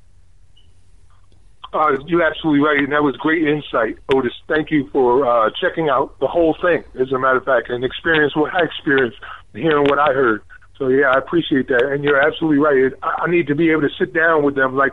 Uh, 1.73 1.93
you're 2.07 2.23
absolutely 2.23 2.61
right, 2.61 2.79
and 2.79 2.93
that 2.93 3.03
was 3.03 3.17
great 3.17 3.43
insight, 3.43 3.99
Otis. 4.15 4.33
Thank 4.49 4.71
you 4.71 4.89
for 4.93 5.27
uh, 5.27 5.51
checking 5.61 5.89
out 5.89 6.19
the 6.21 6.27
whole 6.27 6.57
thing, 6.63 6.85
as 7.01 7.13
a 7.13 7.19
matter 7.19 7.37
of 7.37 7.45
fact, 7.45 7.69
and 7.69 7.85
experience 7.85 8.35
what 8.37 8.55
I 8.55 8.65
experienced, 8.65 9.19
hearing 9.53 9.85
what 9.85 9.99
I 9.99 10.13
heard. 10.15 10.43
So 10.79 10.89
yeah, 10.89 11.11
I 11.11 11.19
appreciate 11.19 11.69
that, 11.69 11.85
and 11.85 12.05
you're 12.05 12.21
absolutely 12.21 12.59
right. 12.59 12.93
I, 13.03 13.29
need 13.29 13.47
to 13.49 13.55
be 13.55 13.71
able 13.71 13.83
to 13.83 13.91
sit 13.99 14.15
down 14.15 14.45
with 14.45 14.55
them, 14.55 14.77
like 14.77 14.93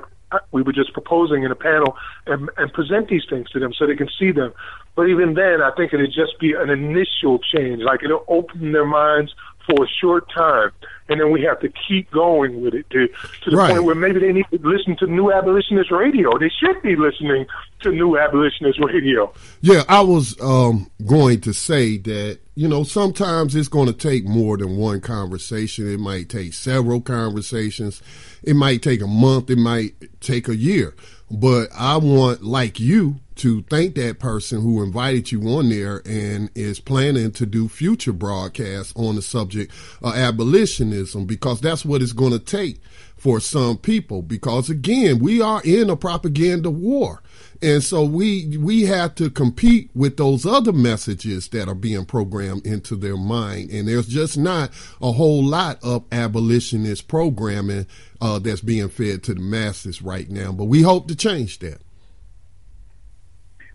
we 0.52 0.62
were 0.62 0.74
just 0.74 0.94
proposing 0.94 1.44
in 1.44 1.52
a 1.52 1.56
panel, 1.56 1.96
and, 2.26 2.50
and 2.58 2.74
present 2.74 3.08
these 3.08 3.24
things 3.30 3.50
to 3.52 3.60
them 3.60 3.72
so 3.78 3.86
they 3.86 3.96
can 3.96 4.10
see 4.20 4.32
them. 4.32 4.54
But 4.96 5.04
even 5.10 5.34
then, 5.34 5.62
I 5.62 5.72
think 5.76 5.94
it'd 5.94 6.14
just 6.14 6.40
be 6.40 6.54
an 6.54 6.70
initial 6.70 7.40
change, 7.56 7.82
like 7.82 8.04
it'll 8.04 8.26
open 8.28 8.72
their 8.74 8.86
minds 8.86 9.34
for 9.66 9.86
a 9.86 9.88
short 9.88 10.30
time, 10.30 10.72
and 11.08 11.22
then 11.22 11.32
we 11.32 11.42
have 11.44 11.58
to 11.62 11.70
keep 11.88 12.12
going 12.12 12.62
with 12.62 12.74
it 12.74 12.86
to 12.90 13.08
to 13.44 13.50
the 13.50 13.56
Right. 13.56 13.72
point 13.72 13.86
where 13.86 13.96
maybe 13.96 14.20
they 14.20 14.34
need 14.34 14.46
to 14.52 14.60
listen 14.62 14.98
to 14.98 15.08
New 15.08 15.32
Abolitionist 15.32 15.90
Radio. 15.90 16.38
They 16.38 16.50
should 16.50 16.82
be 16.82 16.98
listening 16.98 17.46
to 17.82 17.92
New 17.92 18.18
Abolitionist 18.18 18.78
Radio. 18.84 19.32
Yeah, 19.62 19.84
I 19.88 20.02
was 20.02 20.40
um, 20.42 20.92
going 21.06 21.40
to 21.42 21.54
say 21.54 21.98
that, 22.00 22.40
you 22.56 22.68
know, 22.68 22.84
sometimes 22.84 23.56
it's 23.56 23.70
going 23.70 23.88
to 23.88 23.94
take 23.94 24.26
more 24.26 24.58
than 24.58 24.76
one 24.76 25.00
conversation. 25.00 25.90
It 25.92 26.00
might 26.00 26.28
take 26.28 26.54
several 26.54 27.00
conversations. 27.00 28.02
It 28.44 28.56
might 28.58 28.82
take 28.82 29.02
a 29.02 29.08
month. 29.08 29.50
It 29.50 29.58
might 29.58 29.94
take 30.20 30.50
a 30.50 30.56
year. 30.58 30.94
But 31.32 31.70
I 31.74 31.98
want, 31.98 32.44
like 32.44 32.80
you, 32.80 33.20
to 33.36 33.64
thank 33.64 33.96
that 33.96 34.20
person 34.20 34.62
who 34.62 34.84
invited 34.84 35.32
you 35.32 35.42
on 35.50 35.70
there 35.70 36.02
and 36.06 36.50
is 36.56 36.80
planning 36.80 37.32
to 37.32 37.46
do 37.46 37.68
future 37.68 38.14
broadcasts 38.14 38.94
on 38.96 39.16
the 39.16 39.22
subject 39.22 39.72
of 40.02 40.14
abolitionism 40.16 41.26
because 41.26 41.60
that's 41.60 41.84
what 41.84 42.02
it's 42.02 42.14
going 42.14 42.32
to 42.32 42.40
take 42.40 42.80
for 43.24 43.40
some 43.40 43.78
people. 43.78 44.22
Because 44.22 44.70
again, 44.70 45.20
we 45.20 45.42
are 45.42 45.62
in 45.64 45.90
a 45.90 45.96
propaganda 45.96 46.70
war. 46.70 47.24
And 47.62 47.82
so 47.82 48.04
we 48.04 48.58
we 48.58 48.84
have 48.84 49.16
to 49.16 49.30
compete 49.30 49.90
with 49.96 50.18
those 50.18 50.46
other 50.46 50.74
messages 50.74 51.48
that 51.50 51.70
are 51.70 51.76
being 51.76 52.04
programmed 52.04 52.68
into 52.68 52.98
their 52.98 53.16
mind. 53.16 53.70
And 53.70 53.88
there's 53.88 54.08
just 54.08 54.38
not 54.38 54.72
a 55.02 55.14
whole 55.14 55.42
lot 55.42 55.80
of 55.82 56.04
abolitionist 56.12 57.08
programming 57.08 57.88
uh, 58.20 58.40
that's 58.40 58.60
being 58.60 58.90
fed 58.90 59.24
to 59.24 59.34
the 59.34 59.40
masses 59.40 60.02
right 60.02 60.30
now. 60.30 60.52
But 60.52 60.66
we 60.66 60.82
hope 60.82 61.08
to 61.08 61.16
change 61.16 61.60
that. 61.60 61.80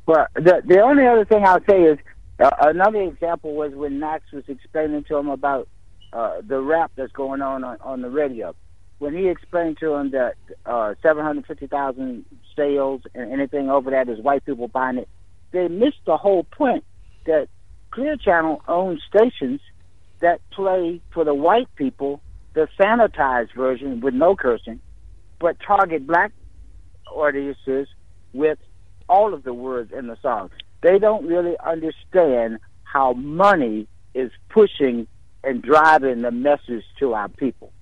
Well, 0.04 0.26
the 0.34 0.60
the 0.66 0.82
only 0.82 1.06
other 1.06 1.24
thing 1.24 1.46
I'll 1.46 1.64
say 1.66 1.84
is 1.84 1.98
uh, 2.38 2.50
another 2.60 3.00
example 3.00 3.54
was 3.54 3.74
when 3.74 3.98
Max 3.98 4.30
was 4.30 4.44
explaining 4.46 5.04
to 5.04 5.16
him 5.16 5.30
about 5.30 5.68
uh, 6.12 6.42
the 6.46 6.60
rap 6.60 6.92
that's 6.96 7.12
going 7.12 7.40
on, 7.40 7.64
on 7.64 7.78
on 7.80 8.02
the 8.02 8.10
radio. 8.10 8.54
When 8.98 9.16
he 9.16 9.28
explained 9.28 9.78
to 9.78 9.94
him 9.94 10.10
that 10.10 10.34
uh, 10.66 10.94
seven 11.02 11.24
hundred 11.24 11.46
fifty 11.46 11.66
thousand 11.66 12.24
sales 12.56 13.02
and 13.14 13.32
anything 13.32 13.70
over 13.70 13.90
that 13.90 14.08
is 14.08 14.18
white 14.20 14.44
people 14.44 14.68
buying 14.68 14.98
it, 14.98 15.08
they 15.52 15.68
missed 15.68 16.00
the 16.04 16.16
whole 16.16 16.44
point 16.44 16.84
that 17.26 17.48
Clear 17.90 18.16
Channel 18.16 18.62
owns 18.66 19.00
stations 19.08 19.60
that 20.20 20.40
play 20.50 21.00
for 21.12 21.24
the 21.24 21.34
white 21.34 21.72
people 21.76 22.20
the 22.54 22.68
sanitized 22.78 23.54
version 23.54 24.00
with 24.00 24.14
no 24.14 24.34
cursing, 24.34 24.80
but 25.38 25.56
target 25.64 26.06
black 26.06 26.32
audiences 27.12 27.86
with 28.32 28.58
all 29.08 29.32
of 29.32 29.44
the 29.44 29.54
words 29.54 29.92
in 29.96 30.08
the 30.08 30.16
song. 30.20 30.50
They 30.82 30.98
don't 30.98 31.26
really 31.26 31.56
understand 31.64 32.58
how 32.82 33.12
money 33.12 33.86
is 34.14 34.32
pushing 34.48 35.06
and 35.44 35.62
driving 35.62 36.22
the 36.22 36.30
message 36.30 36.84
to 36.98 37.14
our 37.14 37.28
people. 37.28 37.72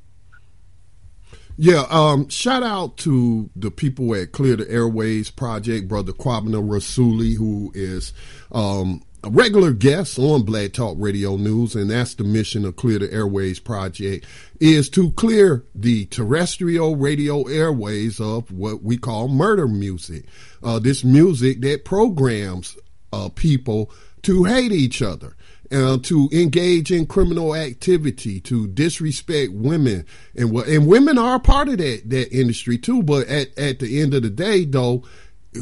Yeah, 1.59 1.85
um, 1.89 2.29
shout 2.29 2.63
out 2.63 2.99
to 2.99 3.49
the 3.57 3.71
people 3.71 4.15
at 4.15 4.33
Clear 4.33 4.57
the 4.57 4.71
Airways 4.71 5.31
Project, 5.31 5.89
Brother 5.89 6.13
Kwabena 6.13 6.63
Rasuli, 6.63 7.35
who 7.35 7.73
is 7.75 8.13
um, 8.53 9.03
a 9.25 9.31
regular 9.31 9.73
guest 9.73 10.19
on 10.19 10.43
Black 10.43 10.75
Talk 10.75 10.97
Radio 10.99 11.37
News, 11.37 11.75
and 11.75 11.91
that's 11.91 12.15
the 12.15 12.25
mission 12.25 12.67
of 12.67 12.77
Clear 12.77 12.99
the 12.99 13.11
Airways 13.11 13.59
Project, 13.59 14.27
is 14.61 14.91
to 14.91 15.13
clear 15.13 15.65
the 15.75 16.05
terrestrial 16.07 16.95
radio 16.95 17.45
airways 17.45 18.21
of 18.21 18.53
what 18.53 18.83
we 18.83 18.99
call 18.99 19.27
murder 19.27 19.67
music. 19.67 20.27
Uh, 20.63 20.79
this 20.79 21.05
music 21.05 21.63
that 21.63 21.87
programs 21.87 22.77
uh, 23.15 23.31
people 23.31 23.91
to 24.23 24.45
hate 24.45 24.73
each 24.73 25.01
other 25.01 25.35
uh, 25.73 25.99
to 26.03 26.29
engage 26.33 26.91
in 26.91 27.07
criminal 27.07 27.55
activity, 27.55 28.41
to 28.41 28.67
disrespect 28.69 29.53
women, 29.53 30.05
and 30.35 30.51
what 30.53 30.69
and 30.69 30.87
women 30.87 31.19
are 31.19 31.37
a 31.37 31.41
part 31.41 31.69
of 31.69 31.79
that 31.79 32.03
that 32.11 32.33
industry 32.33 32.79
too. 32.79 33.03
But 33.03 33.27
at 33.29 33.57
at 33.59 33.79
the 33.79 34.01
end 34.01 34.15
of 34.15 34.23
the 34.23 34.31
day, 34.31 34.65
though, 34.65 35.05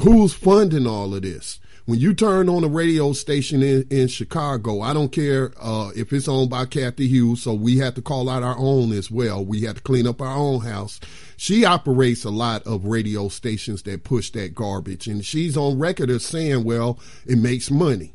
who's 0.02 0.32
funding 0.32 0.86
all 0.86 1.14
of 1.14 1.22
this? 1.22 1.60
When 1.86 1.98
you 1.98 2.14
turn 2.14 2.48
on 2.48 2.64
a 2.64 2.68
radio 2.68 3.12
station 3.12 3.62
in, 3.62 3.86
in 3.90 4.08
Chicago, 4.08 4.80
I 4.80 4.94
don't 4.94 5.12
care 5.12 5.52
uh, 5.60 5.90
if 5.94 6.14
it's 6.14 6.28
owned 6.28 6.48
by 6.48 6.64
Cathy 6.64 7.06
Hughes, 7.08 7.42
so 7.42 7.52
we 7.52 7.76
have 7.76 7.94
to 7.96 8.02
call 8.02 8.30
out 8.30 8.42
our 8.42 8.56
own 8.56 8.90
as 8.92 9.10
well. 9.10 9.44
We 9.44 9.62
have 9.62 9.76
to 9.76 9.82
clean 9.82 10.06
up 10.06 10.22
our 10.22 10.34
own 10.34 10.62
house. 10.62 10.98
She 11.36 11.66
operates 11.66 12.24
a 12.24 12.30
lot 12.30 12.66
of 12.66 12.86
radio 12.86 13.28
stations 13.28 13.82
that 13.82 14.02
push 14.02 14.30
that 14.30 14.54
garbage, 14.54 15.06
and 15.06 15.22
she's 15.22 15.58
on 15.58 15.78
record 15.78 16.08
as 16.08 16.24
saying, 16.24 16.64
well, 16.64 16.98
it 17.26 17.36
makes 17.36 17.70
money. 17.70 18.14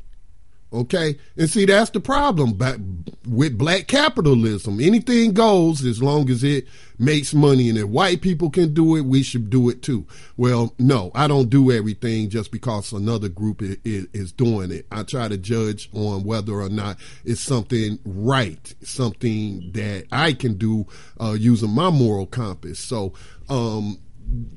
Okay. 0.72 1.18
And 1.36 1.50
see, 1.50 1.64
that's 1.64 1.90
the 1.90 2.00
problem 2.00 2.52
but 2.52 2.78
with 3.26 3.58
black 3.58 3.88
capitalism. 3.88 4.80
Anything 4.80 5.32
goes 5.32 5.84
as 5.84 6.02
long 6.02 6.30
as 6.30 6.44
it 6.44 6.66
makes 6.96 7.34
money. 7.34 7.68
And 7.68 7.78
if 7.78 7.86
white 7.88 8.20
people 8.20 8.50
can 8.50 8.72
do 8.72 8.94
it, 8.96 9.04
we 9.04 9.22
should 9.24 9.50
do 9.50 9.68
it 9.68 9.82
too. 9.82 10.06
Well, 10.36 10.74
no, 10.78 11.10
I 11.14 11.26
don't 11.26 11.50
do 11.50 11.72
everything 11.72 12.28
just 12.28 12.52
because 12.52 12.92
another 12.92 13.28
group 13.28 13.62
is, 13.62 14.32
doing 14.32 14.70
it. 14.70 14.86
I 14.92 15.02
try 15.02 15.26
to 15.26 15.36
judge 15.36 15.90
on 15.92 16.22
whether 16.22 16.52
or 16.52 16.68
not 16.68 16.98
it's 17.24 17.40
something 17.40 17.98
right, 18.04 18.74
something 18.82 19.72
that 19.72 20.06
I 20.12 20.34
can 20.34 20.56
do 20.56 20.86
uh, 21.20 21.36
using 21.38 21.70
my 21.70 21.90
moral 21.90 22.26
compass. 22.26 22.78
So, 22.78 23.12
um, 23.48 23.98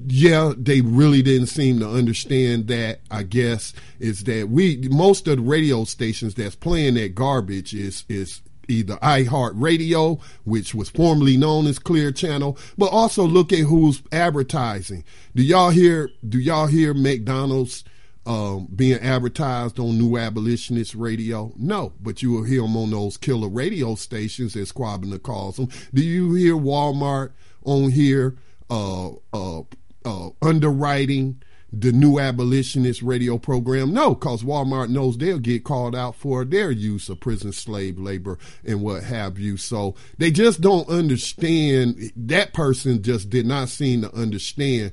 yeah, 0.07 0.53
they 0.57 0.81
really 0.81 1.21
didn't 1.21 1.47
seem 1.47 1.79
to 1.79 1.89
understand 1.89 2.67
that. 2.67 2.99
I 3.09 3.23
guess 3.23 3.73
is 3.99 4.23
that 4.25 4.49
we 4.49 4.87
most 4.89 5.27
of 5.27 5.37
the 5.37 5.43
radio 5.43 5.83
stations 5.85 6.35
that's 6.35 6.55
playing 6.55 6.95
that 6.95 7.15
garbage 7.15 7.73
is 7.73 8.03
is 8.09 8.41
either 8.67 8.95
iHeartRadio, 8.97 10.21
which 10.45 10.73
was 10.73 10.89
formerly 10.89 11.37
known 11.37 11.67
as 11.67 11.79
Clear 11.79 12.11
Channel, 12.11 12.57
but 12.77 12.91
also 12.91 13.23
look 13.25 13.51
at 13.51 13.59
who's 13.59 14.01
advertising. 14.11 15.03
Do 15.35 15.43
y'all 15.43 15.69
hear? 15.69 16.09
Do 16.27 16.39
y'all 16.39 16.67
hear 16.67 16.93
McDonald's? 16.93 17.83
Um, 18.25 18.69
being 18.73 18.99
advertised 18.99 19.79
on 19.79 19.97
New 19.97 20.17
Abolitionist 20.17 20.95
Radio? 20.95 21.51
No, 21.57 21.91
but 21.99 22.21
you 22.21 22.31
will 22.31 22.45
hear 22.45 22.61
them 22.61 22.77
on 22.77 22.91
those 22.91 23.17
killer 23.17 23.49
radio 23.49 23.95
stations, 23.95 24.55
as 24.55 24.71
Kwabena 24.71 25.21
calls 25.21 25.57
them. 25.57 25.67
Do 25.93 26.01
you 26.01 26.33
hear 26.33 26.53
Walmart 26.53 27.33
on 27.65 27.91
here 27.91 28.37
Uh, 28.73 29.11
uh, 29.33 29.61
uh, 30.03 30.29
underwriting 30.41 31.39
the 31.71 31.91
New 31.91 32.17
Abolitionist 32.17 33.03
radio 33.03 33.37
program? 33.37 33.93
No, 33.93 34.15
because 34.15 34.41
Walmart 34.41 34.89
knows 34.89 35.15
they'll 35.15 35.37
get 35.37 35.63
called 35.63 35.95
out 35.95 36.15
for 36.15 36.43
their 36.43 36.71
use 36.71 37.07
of 37.07 37.19
prison 37.19 37.51
slave 37.51 37.99
labor 37.99 38.39
and 38.65 38.81
what 38.81 39.03
have 39.03 39.37
you. 39.37 39.57
So 39.57 39.93
they 40.17 40.31
just 40.31 40.59
don't 40.59 40.89
understand. 40.89 42.11
That 42.15 42.53
person 42.53 43.03
just 43.03 43.29
did 43.29 43.45
not 43.45 43.69
seem 43.69 44.01
to 44.01 44.11
understand 44.15 44.91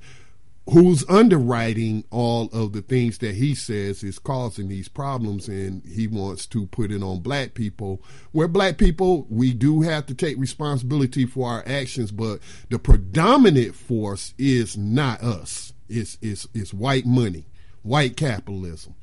who's 0.71 1.09
underwriting 1.09 2.05
all 2.11 2.49
of 2.53 2.73
the 2.73 2.83
things 2.83 3.19
that 3.19 3.35
he 3.35 3.55
says 3.55 4.05
is 4.05 4.19
causing 4.21 4.69
these 4.69 4.89
problems 4.89 5.49
and 5.49 5.85
he 5.85 6.07
wants 6.07 6.47
to 6.47 6.67
put 6.67 6.93
it 6.93 7.03
on 7.03 7.21
black 7.21 7.55
people. 7.55 8.01
Where 8.33 8.47
black 8.47 8.79
people 8.79 9.27
we 9.29 9.53
do 9.53 9.83
have 9.83 10.07
to 10.07 10.15
take 10.15 10.39
responsibility 10.39 11.27
for 11.27 11.51
our 11.51 11.65
actions 11.67 12.13
but 12.13 12.39
the 12.69 12.79
predominant 12.79 13.75
force 13.75 14.33
is 14.39 14.77
not 14.77 15.23
us. 15.23 15.73
It's 15.89 16.19
it's, 16.23 16.47
it's 16.55 16.73
white 16.73 17.07
money 17.07 17.47
white 17.83 18.17
capitalism. 18.17 18.95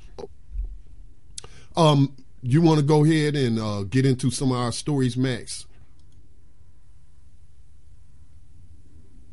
Um 1.76 2.16
you 2.42 2.62
want 2.62 2.80
to 2.80 2.86
go 2.86 3.04
ahead 3.04 3.36
and 3.36 3.60
uh, 3.60 3.84
get 3.84 4.06
into 4.06 4.32
some 4.32 4.52
of 4.52 4.58
our 4.58 4.72
stories 4.72 5.18
max? 5.18 5.66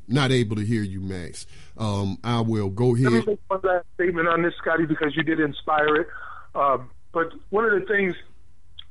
Not 0.08 0.32
able 0.32 0.56
to 0.56 0.64
hear 0.64 0.82
you 0.82 1.00
max 1.00 1.46
um, 1.76 2.18
I 2.22 2.40
will 2.40 2.70
go 2.70 2.90
Let 2.90 2.98
me 3.00 3.06
ahead. 3.18 3.26
make 3.26 3.40
one 3.48 3.60
last 3.62 3.86
statement 3.94 4.28
on 4.28 4.42
this, 4.42 4.54
Scotty, 4.60 4.86
because 4.86 5.16
you 5.16 5.22
did 5.22 5.40
inspire 5.40 5.96
it. 5.96 6.06
Um, 6.54 6.90
but 7.12 7.32
one 7.50 7.64
of 7.64 7.72
the 7.80 7.86
things 7.86 8.14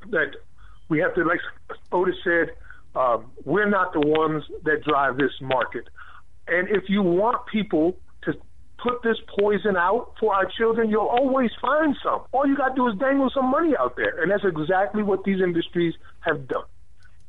that 0.10 0.36
we 0.90 1.00
have 1.00 1.16
to, 1.16 1.24
like 1.24 1.40
Otis 1.92 2.16
said, 2.24 2.52
um, 2.96 3.32
we're 3.46 3.70
not 3.70 3.94
the 3.94 4.02
ones 4.02 4.44
that 4.64 4.84
drive 4.84 5.18
this 5.18 5.32
market. 5.42 5.86
And 6.48 6.68
if 6.70 6.90
you 6.90 7.02
want 7.02 7.46
people 7.48 7.98
to 8.24 8.34
put 8.78 9.02
this 9.02 9.18
poison 9.40 9.78
out 9.78 10.14
for 10.20 10.36
our 10.36 10.46
children, 10.46 10.90
you'll 10.90 11.08
always 11.08 11.52
find 11.62 11.96
some. 12.04 12.22
All 12.34 12.46
you 12.46 12.58
got 12.58 12.70
to 12.70 12.76
do 12.76 12.88
is 12.90 12.98
dangle 13.00 13.32
some 13.34 13.50
money 13.50 13.74
out 13.80 13.96
there. 13.96 14.22
And 14.22 14.30
that's 14.30 14.44
exactly 14.44 15.04
what 15.04 15.24
these 15.24 15.42
industries 15.42 15.94
have 16.20 16.48
done. 16.48 16.66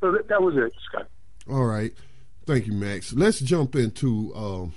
So 0.01 0.11
that, 0.11 0.27
that 0.27 0.41
was 0.41 0.55
it, 0.57 0.73
Scott. 0.89 1.07
All 1.49 1.65
right. 1.65 1.93
Thank 2.45 2.67
you, 2.67 2.73
Max. 2.73 3.13
Let's 3.13 3.39
jump 3.39 3.75
into 3.75 4.33
um, 4.35 4.73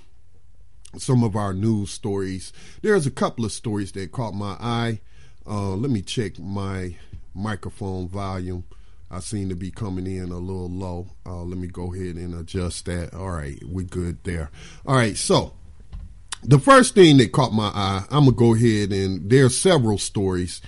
some 0.97 1.23
of 1.23 1.35
our 1.35 1.53
news 1.53 1.91
stories. 1.91 2.51
There's 2.81 3.05
a 3.05 3.11
couple 3.11 3.45
of 3.45 3.51
stories 3.51 3.91
that 3.93 4.11
caught 4.11 4.33
my 4.33 4.57
eye. 4.59 5.01
Uh, 5.47 5.75
let 5.75 5.91
me 5.91 6.01
check 6.01 6.39
my 6.39 6.95
microphone 7.33 8.07
volume. 8.07 8.63
I 9.11 9.19
seem 9.19 9.49
to 9.49 9.55
be 9.55 9.71
coming 9.71 10.05
in 10.05 10.31
a 10.31 10.37
little 10.37 10.69
low. 10.69 11.07
Uh, 11.25 11.41
let 11.43 11.57
me 11.57 11.67
go 11.67 11.93
ahead 11.93 12.15
and 12.15 12.35
adjust 12.35 12.85
that. 12.85 13.13
All 13.13 13.31
right, 13.31 13.59
we're 13.65 13.85
good 13.85 14.23
there. 14.23 14.51
All 14.85 14.95
right, 14.95 15.17
so 15.17 15.53
the 16.43 16.59
first 16.59 16.95
thing 16.95 17.17
that 17.17 17.31
caught 17.31 17.53
my 17.53 17.71
eye, 17.73 18.05
I'm 18.11 18.25
gonna 18.25 18.31
go 18.31 18.53
ahead 18.53 18.91
and 18.91 19.29
there 19.29 19.45
are 19.45 19.49
several 19.49 19.97
stories 19.97 20.61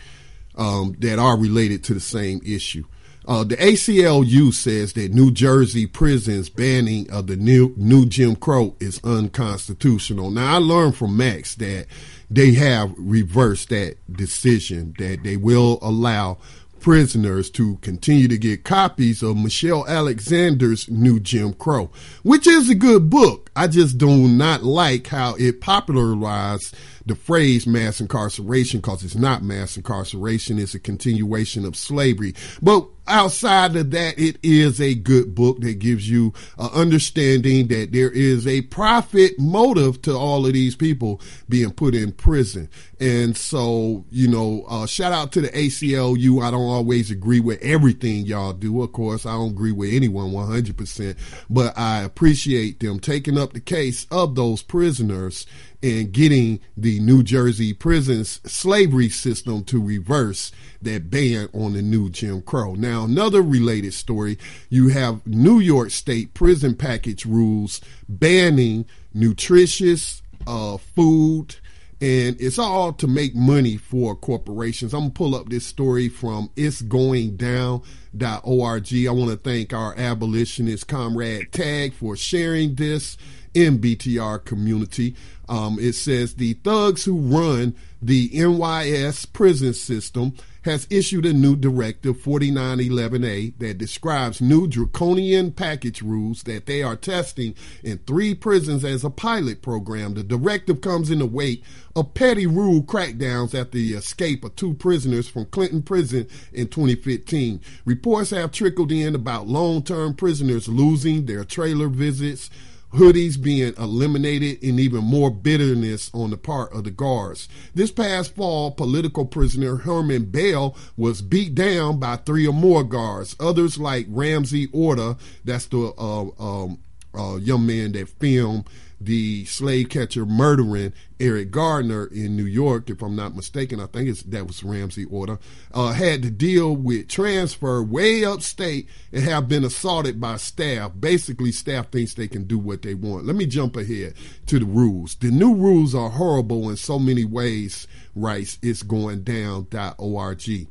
um, 0.56 0.96
that 1.00 1.20
are 1.20 1.38
related 1.38 1.84
to 1.86 1.94
the 1.94 2.00
same 2.00 2.42
issue. 2.46 2.84
Uh, 3.28 3.44
the 3.44 3.56
ACLU 3.58 4.52
says 4.52 4.94
that 4.94 5.14
New 5.14 5.32
Jersey 5.32 5.86
prisons 5.86 6.50
banning 6.50 7.10
of 7.12 7.28
the 7.28 7.36
new 7.36 7.74
new 7.78 8.06
Jim 8.06 8.36
Crow 8.36 8.76
is 8.80 9.00
unconstitutional. 9.04 10.32
Now 10.32 10.56
I 10.56 10.58
learned 10.58 10.96
from 10.96 11.16
Max 11.16 11.54
that 11.56 11.86
they 12.32 12.54
have 12.54 12.94
reversed 12.98 13.70
that 13.70 13.98
decision 14.12 14.96
that 14.98 15.24
they 15.24 15.38
will 15.38 15.78
allow 15.82 16.40
prisoners 16.80 17.52
to 17.52 17.78
continue 17.78 18.28
to 18.28 18.38
get 18.38 18.64
copies 18.64 19.22
of 19.22 19.38
Michelle 19.38 19.88
Alexander's 19.88 20.90
New 20.90 21.20
Jim 21.20 21.54
Crow, 21.54 21.92
which 22.24 22.48
is 22.48 22.70
a 22.70 22.76
good 22.76 23.10
book. 23.10 23.52
I 23.56 23.68
just 23.68 24.00
do 24.00 24.28
not 24.28 24.64
like 24.64 25.08
how 25.08 25.36
it 25.36 25.62
popularized 25.62 26.76
the 27.06 27.16
phrase 27.16 27.66
mass 27.68 28.00
incarceration 28.00 28.80
because 28.80 29.04
it's 29.04 29.16
not 29.16 29.44
mass 29.44 29.78
incarceration. 29.78 30.60
It's 30.60 30.76
a 30.76 30.80
continuation 30.80 31.66
of 31.66 31.76
slavery. 31.76 32.34
But 32.62 32.88
outside 33.08 33.76
of 33.76 33.92
that, 33.92 34.18
it 34.18 34.38
is 34.44 34.80
a 34.80 34.96
good 34.96 35.36
book 35.36 35.60
that 35.62 35.80
gives 35.80 36.10
you 36.10 36.34
an 36.58 36.70
understanding 36.74 37.68
that 37.68 37.92
there 37.92 38.10
is 38.10 38.48
a 38.48 38.62
profit 38.64 39.38
motive 39.40 40.02
to 40.04 40.16
all 40.16 40.46
of 40.46 40.54
these 40.54 40.76
people 40.76 41.22
being 41.50 41.72
put 41.72 41.96
in 41.96 42.12
prison. 42.12 42.70
And 43.00 43.36
so, 43.36 44.06
you 44.12 44.28
know, 44.28 44.64
uh, 44.70 44.86
shout 44.86 45.12
out 45.12 45.32
to 45.34 45.42
the 45.42 45.50
ACLU. 45.50 46.44
I 46.44 46.52
don't 46.52 46.62
always 46.62 47.12
agree 47.12 47.40
with 47.40 47.62
everything 47.62 48.26
y'all 48.26 48.54
do. 48.54 48.82
Of 48.82 48.92
course, 48.92 49.26
I 49.26 49.34
don't 49.34 49.52
agree 49.52 49.72
with 49.72 49.94
anyone 49.94 50.32
100%, 50.32 51.18
but 51.50 51.78
I 51.78 52.02
appreciate 52.02 52.80
them 52.80 53.00
taking 53.00 53.38
up 53.38 53.54
the 53.54 53.60
case 53.60 54.06
of 54.12 54.36
those 54.36 54.62
prisoners 54.62 55.46
and 55.84 56.12
getting 56.12 56.60
the 56.78 57.00
New 57.00 57.24
Jersey 57.24 57.74
prisons 57.74 58.40
slavery 58.46 59.10
system 59.10 59.64
to 59.66 59.84
reverse 59.84 60.52
that 60.82 61.10
ban 61.10 61.50
on 61.54 61.74
the 61.74 61.82
new 61.82 62.10
Jim 62.10 62.42
Crow. 62.42 62.76
Now, 62.76 63.06
another 63.06 63.42
related 63.42 63.94
story, 63.94 64.38
you 64.70 64.90
have 64.90 65.26
New 65.26 65.60
York 65.60 65.92
State 65.92 66.34
prison 66.34 66.76
package 66.76 67.26
rules 67.26 67.82
banning 68.08 68.86
nutritious 69.14 70.22
uh, 70.48 70.78
food 70.78 71.56
and 72.02 72.36
it's 72.42 72.58
all 72.58 72.92
to 72.94 73.08
make 73.08 73.36
money 73.36 73.78
for 73.78 74.16
corporations. 74.16 74.92
I'm 74.94 75.02
gonna 75.02 75.12
pull 75.12 75.36
up 75.36 75.50
this 75.50 75.68
story 75.68 76.10
from 76.10 76.50
it's 76.56 76.82
going 76.82 77.38
down.org. 77.38 78.88
I 78.94 79.12
want 79.12 79.32
to 79.32 79.38
thank 79.38 79.72
our 79.72 79.96
abolitionist 79.96 80.88
comrade 80.88 81.52
Tag 81.52 81.94
for 81.94 82.16
sharing 82.16 82.74
this 82.74 83.18
in 83.54 83.80
BTR 83.80 84.44
community. 84.46 85.16
Um, 85.50 85.78
it 85.80 85.94
says 85.94 86.36
the 86.36 86.54
thugs 86.54 87.04
who 87.04 87.18
run 87.18 87.76
the 88.02 88.30
NYS 88.30 89.32
prison 89.32 89.74
system 89.74 90.34
has 90.64 90.88
issued 90.90 91.26
a 91.26 91.34
new 91.34 91.56
directive 91.56 92.18
4911A 92.18 93.58
that 93.58 93.78
describes 93.78 94.42
new 94.42 94.68
draconian 94.68 95.52
package 95.52 96.02
rules 96.02 96.44
that 96.44 96.68
they 96.68 96.84
are 96.84 96.96
testing 96.96 97.56
in 97.84 97.98
three 98.00 98.36
prisons 98.36 98.86
as 98.86 99.04
a 99.04 99.10
pilot 99.10 99.62
program. 99.62 100.14
The 100.14 100.24
directive 100.24 100.82
comes 100.82 101.10
in 101.10 101.20
the 101.20 101.26
wake 101.26 101.64
of 101.96 102.14
petty 102.14 102.46
rule 102.46 102.84
crackdowns 102.84 103.60
after 103.60 103.78
the 103.78 103.94
escape 103.94 104.44
of 104.44 104.56
two 104.56 104.76
prisoners 104.76 105.28
from 105.28 105.46
Clinton 105.46 105.82
Prison 105.82 106.28
in 106.54 106.68
2015. 106.68 107.60
Reports 107.86 108.30
have 108.30 108.52
trickled 108.52 108.92
in 108.92 109.16
about 109.16 109.48
long-term 109.48 110.14
prisoners 110.14 110.68
losing 110.68 111.26
their 111.26 111.44
trailer 111.44 111.88
visits, 111.88 112.52
hoodies 112.94 113.42
being 113.42 113.74
eliminated, 113.78 114.62
and 114.64 114.80
even 114.80 115.04
more 115.04 115.32
bitterness 115.32 116.12
on 116.14 116.30
the 116.30 116.38
part 116.38 116.74
of 116.74 116.84
the 116.84 116.92
guards. 116.92 117.48
This 117.74 117.92
past 117.92 118.36
fall, 118.36 118.72
political 118.72 119.26
prisoner 119.26 119.78
Herman 119.78 120.26
Bell 120.26 120.76
was 120.98 121.22
beat 121.22 121.56
down 121.56 122.00
by 122.00 122.18
three 122.18 122.48
or 122.48 122.54
more 122.54 122.84
guards. 122.84 123.36
Others, 123.40 123.78
like 123.78 124.06
Ramsey 124.10 124.68
Orta, 124.72 125.18
that's 125.44 125.66
the 125.68 125.94
uh, 125.98 126.26
um, 126.40 126.80
uh, 127.18 127.38
young 127.38 127.66
man 127.66 127.94
that 127.94 128.10
filmed 128.10 128.66
the 129.06 129.46
slave 129.46 129.90
catcher 129.90 130.26
murdering 130.26 130.94
Eric 131.20 131.52
Gardner 131.52 132.08
in 132.08 132.36
New 132.36 132.46
York, 132.46 132.90
if 132.90 133.02
I'm 133.02 133.16
not 133.16 133.36
mistaken. 133.36 133.80
I 133.80 133.86
think 133.86 134.10
it's, 134.10 134.24
that 134.24 134.48
was 134.48 134.64
Ramsey 134.64 135.06
Orta. 135.06 135.40
uh, 135.74 135.94
had 135.94 136.24
to 136.24 136.32
deal 136.32 136.76
with 136.76 137.08
transfer 137.08 137.84
way 137.84 138.26
upstate 138.26 138.88
and 139.12 139.24
have 139.24 139.48
been 139.48 139.64
assaulted 139.64 140.20
by 140.20 140.38
staff. 140.38 140.92
Basically, 141.00 141.52
staff 141.52 141.90
thinks 141.92 142.14
they 142.14 142.28
can 142.28 142.46
do 142.46 142.58
what 142.58 142.82
they 142.82 142.96
want. 142.96 143.26
Let 143.26 143.36
me 143.36 143.46
jump 143.46 143.78
ahead 143.78 144.14
to 144.48 144.60
the 144.60 144.66
rules. 144.66 145.16
The 145.16 145.32
new 145.32 145.54
rules 145.54 145.94
are 145.94 146.10
horrible 146.10 146.70
in 146.70 146.78
so 146.78 146.98
many 146.98 147.26
ways, 147.26 147.88
writes 148.16 148.58
it's 148.62 148.84
going 148.84 149.24
down.org. 149.24 150.68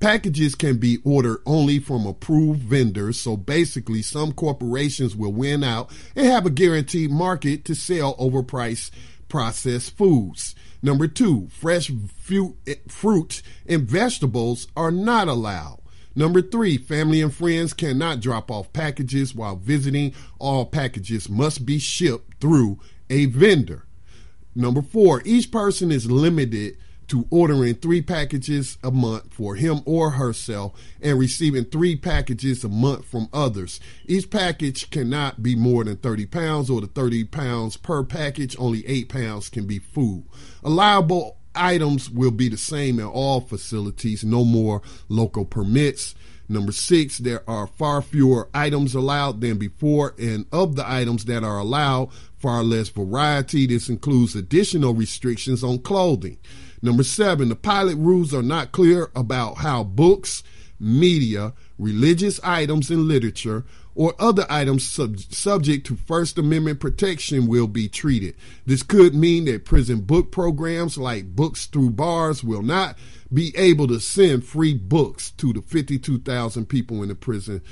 Packages 0.00 0.54
can 0.54 0.78
be 0.78 0.98
ordered 1.04 1.42
only 1.44 1.78
from 1.78 2.06
approved 2.06 2.62
vendors, 2.62 3.20
so 3.20 3.36
basically, 3.36 4.00
some 4.00 4.32
corporations 4.32 5.14
will 5.14 5.32
win 5.32 5.62
out 5.62 5.90
and 6.16 6.26
have 6.26 6.46
a 6.46 6.50
guaranteed 6.50 7.10
market 7.10 7.66
to 7.66 7.74
sell 7.74 8.16
overpriced 8.16 8.90
processed 9.28 9.94
foods. 9.98 10.54
Number 10.82 11.06
two, 11.06 11.48
fresh 11.48 11.90
eh, 11.90 12.74
fruit 12.88 13.42
and 13.66 13.82
vegetables 13.82 14.68
are 14.74 14.90
not 14.90 15.28
allowed. 15.28 15.80
Number 16.14 16.40
three, 16.40 16.78
family 16.78 17.20
and 17.20 17.32
friends 17.32 17.74
cannot 17.74 18.20
drop 18.20 18.50
off 18.50 18.72
packages 18.72 19.34
while 19.34 19.56
visiting. 19.56 20.14
All 20.38 20.64
packages 20.64 21.28
must 21.28 21.66
be 21.66 21.78
shipped 21.78 22.40
through 22.40 22.80
a 23.10 23.26
vendor. 23.26 23.84
Number 24.54 24.80
four, 24.80 25.20
each 25.26 25.52
person 25.52 25.92
is 25.92 26.10
limited 26.10 26.78
to 27.10 27.26
ordering 27.28 27.74
three 27.74 28.00
packages 28.00 28.78
a 28.84 28.90
month 28.90 29.34
for 29.34 29.56
him 29.56 29.80
or 29.84 30.10
herself 30.10 30.80
and 31.02 31.18
receiving 31.18 31.64
three 31.64 31.96
packages 31.96 32.62
a 32.62 32.68
month 32.68 33.04
from 33.04 33.28
others. 33.32 33.80
Each 34.06 34.30
package 34.30 34.90
cannot 34.90 35.42
be 35.42 35.56
more 35.56 35.82
than 35.82 35.96
30 35.96 36.26
pounds 36.26 36.70
or 36.70 36.80
the 36.80 36.86
30 36.86 37.24
pounds 37.24 37.76
per 37.76 38.04
package, 38.04 38.54
only 38.60 38.86
8 38.86 39.08
pounds 39.08 39.48
can 39.48 39.66
be 39.66 39.80
food. 39.80 40.24
Allowable 40.62 41.36
items 41.52 42.08
will 42.08 42.30
be 42.30 42.48
the 42.48 42.56
same 42.56 43.00
in 43.00 43.06
all 43.06 43.40
facilities, 43.40 44.22
no 44.22 44.44
more 44.44 44.80
local 45.08 45.44
permits. 45.44 46.14
Number 46.48 46.72
six, 46.72 47.18
there 47.18 47.48
are 47.48 47.66
far 47.66 48.02
fewer 48.02 48.48
items 48.54 48.94
allowed 48.94 49.40
than 49.40 49.58
before, 49.58 50.14
and 50.18 50.46
of 50.52 50.76
the 50.76 50.88
items 50.88 51.24
that 51.24 51.42
are 51.42 51.58
allowed, 51.58 52.10
far 52.38 52.62
less 52.62 52.88
variety. 52.88 53.66
This 53.66 53.88
includes 53.88 54.36
additional 54.36 54.94
restrictions 54.94 55.64
on 55.64 55.78
clothing. 55.80 56.38
Number 56.82 57.02
seven, 57.02 57.48
the 57.48 57.56
pilot 57.56 57.96
rules 57.96 58.32
are 58.32 58.42
not 58.42 58.72
clear 58.72 59.10
about 59.14 59.58
how 59.58 59.84
books, 59.84 60.42
media, 60.78 61.52
religious 61.78 62.40
items 62.42 62.90
and 62.90 63.06
literature, 63.06 63.64
or 63.94 64.14
other 64.18 64.46
items 64.48 64.86
sub- 64.86 65.18
subject 65.18 65.86
to 65.86 65.96
First 65.96 66.38
Amendment 66.38 66.80
protection 66.80 67.46
will 67.46 67.66
be 67.66 67.88
treated. 67.88 68.34
This 68.64 68.82
could 68.82 69.14
mean 69.14 69.44
that 69.46 69.64
prison 69.64 70.00
book 70.00 70.30
programs 70.30 70.96
like 70.96 71.36
Books 71.36 71.66
Through 71.66 71.90
Bars 71.90 72.42
will 72.42 72.62
not 72.62 72.96
be 73.32 73.52
able 73.56 73.86
to 73.88 74.00
send 74.00 74.44
free 74.44 74.74
books 74.74 75.30
to 75.32 75.52
the 75.52 75.62
52,000 75.62 76.66
people 76.66 77.02
in 77.02 77.08
the 77.08 77.14
prison 77.14 77.62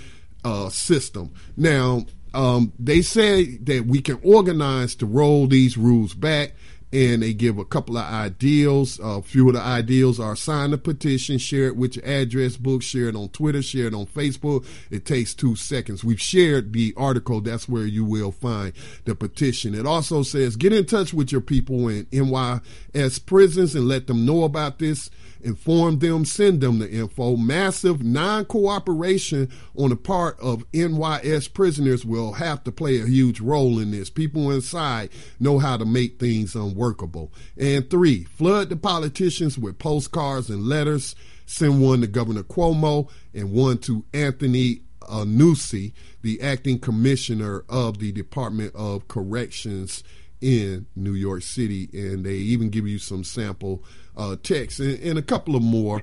uh, 0.45 0.69
system. 0.69 1.33
Now, 1.57 2.07
um, 2.35 2.73
they 2.79 3.01
say 3.03 3.57
that 3.59 3.87
we 3.87 4.01
can 4.01 4.21
organize 4.23 4.95
to 4.97 5.07
roll 5.07 5.47
these 5.47 5.79
rules 5.79 6.15
back 6.15 6.55
and 6.93 7.23
they 7.23 7.35
give 7.35 7.59
a 7.59 7.65
couple 7.65 7.99
of 7.99 8.05
ideals. 8.05 8.99
A 9.03 9.23
few 9.23 9.49
of 9.49 9.55
the 9.55 9.61
ideals 9.61 10.19
are 10.19 10.35
sign 10.37 10.71
the 10.71 10.79
petition, 10.79 11.39
share 11.39 11.67
it 11.67 11.77
with 11.77 11.97
your 11.97 12.05
address 12.07 12.57
book, 12.57 12.83
share 12.83 13.09
it 13.09 13.17
on 13.17 13.29
Twitter, 13.29 13.63
share 13.63 13.87
it 13.87 13.95
on 13.95 14.07
Facebook. 14.07 14.67
It 14.91 15.05
takes 15.05 15.35
two 15.35 15.57
seconds. 15.57 16.03
We've 16.03 16.21
shared 16.21 16.73
the 16.73 16.95
article. 16.97 17.41
That's 17.41 17.69
where 17.69 17.87
you 17.87 18.05
will 18.05 18.33
find 18.33 18.73
the 19.05 19.15
petition. 19.15 19.75
It 19.75 19.87
also 19.87 20.23
says 20.23 20.57
get 20.57 20.73
in 20.73 20.87
touch 20.87 21.13
with 21.13 21.31
your 21.31 21.41
people 21.41 21.89
in 21.89 22.07
NYS 22.07 23.25
prisons 23.27 23.75
and 23.75 23.87
let 23.87 24.07
them 24.07 24.25
know 24.25 24.45
about 24.45 24.79
this 24.79 25.11
inform 25.41 25.99
them, 25.99 26.25
send 26.25 26.61
them 26.61 26.79
the 26.79 26.91
info. 26.91 27.37
Massive 27.37 28.03
non 28.03 28.45
cooperation 28.45 29.51
on 29.77 29.91
the 29.91 29.97
part 29.97 30.39
of 30.41 30.71
NYS 30.73 31.53
prisoners 31.53 32.05
will 32.05 32.35
have 32.35 32.65
to 32.65 32.73
play 32.73 33.01
a 33.01 33.07
huge 33.07 33.41
role 33.41 33.79
in 33.79 33.91
this. 33.91 34.11
People 34.11 34.51
inside 34.51 35.11
know 35.39 35.59
how 35.59 35.77
to 35.77 35.85
make 35.85 36.19
things 36.19 36.55
unworkable. 36.55 37.33
And 37.57 37.89
three, 37.89 38.25
flood 38.25 38.69
the 38.69 38.77
politicians 38.77 39.59
with 39.59 39.79
postcards 39.79 40.51
and 40.51 40.65
letters. 40.65 41.15
Send 41.47 41.83
one 41.83 42.03
to 42.03 42.07
Governor 42.07 42.43
Cuomo 42.43 43.09
and 43.33 43.53
one 43.53 43.79
to 43.79 44.05
Anthony 44.13 44.83
Annucci, 45.03 45.93
the 46.23 46.41
acting 46.43 46.79
commissioner 46.79 47.65
of 47.69 47.99
the 47.99 48.13
Department 48.13 48.75
of 48.75 49.09
Corrections 49.09 50.03
in 50.41 50.87
New 50.95 51.15
York 51.15 51.43
City, 51.43 51.89
and 51.93 52.25
they 52.25 52.35
even 52.35 52.71
give 52.71 52.87
you 52.87 52.99
some 52.99 53.25
sample 53.25 53.83
uh, 54.17 54.37
text 54.43 54.81
and, 54.81 54.99
and, 55.01 55.19
a 55.19 55.23
couple 55.23 55.57
of 55.57 55.63
more 55.63 56.03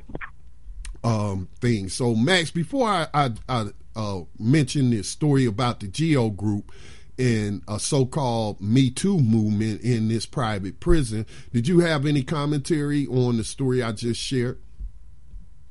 um, 1.03 1.47
things. 1.61 1.93
So, 1.93 2.15
Max, 2.15 2.51
before 2.51 2.87
I, 2.87 3.07
I, 3.13 3.31
I 3.47 3.67
uh, 3.95 4.21
mention 4.39 4.89
this 4.89 5.07
story 5.07 5.45
about 5.45 5.79
the 5.79 5.87
Geo 5.87 6.29
Group 6.29 6.71
and 7.17 7.61
a 7.67 7.79
so-called 7.79 8.59
Me 8.59 8.89
Too 8.89 9.19
movement 9.19 9.81
in 9.81 10.07
this 10.09 10.25
private 10.25 10.79
prison, 10.79 11.25
did 11.53 11.67
you 11.67 11.79
have 11.79 12.05
any 12.05 12.23
commentary 12.23 13.07
on 13.07 13.37
the 13.37 13.43
story 13.43 13.81
I 13.81 13.93
just 13.93 14.19
shared? 14.19 14.59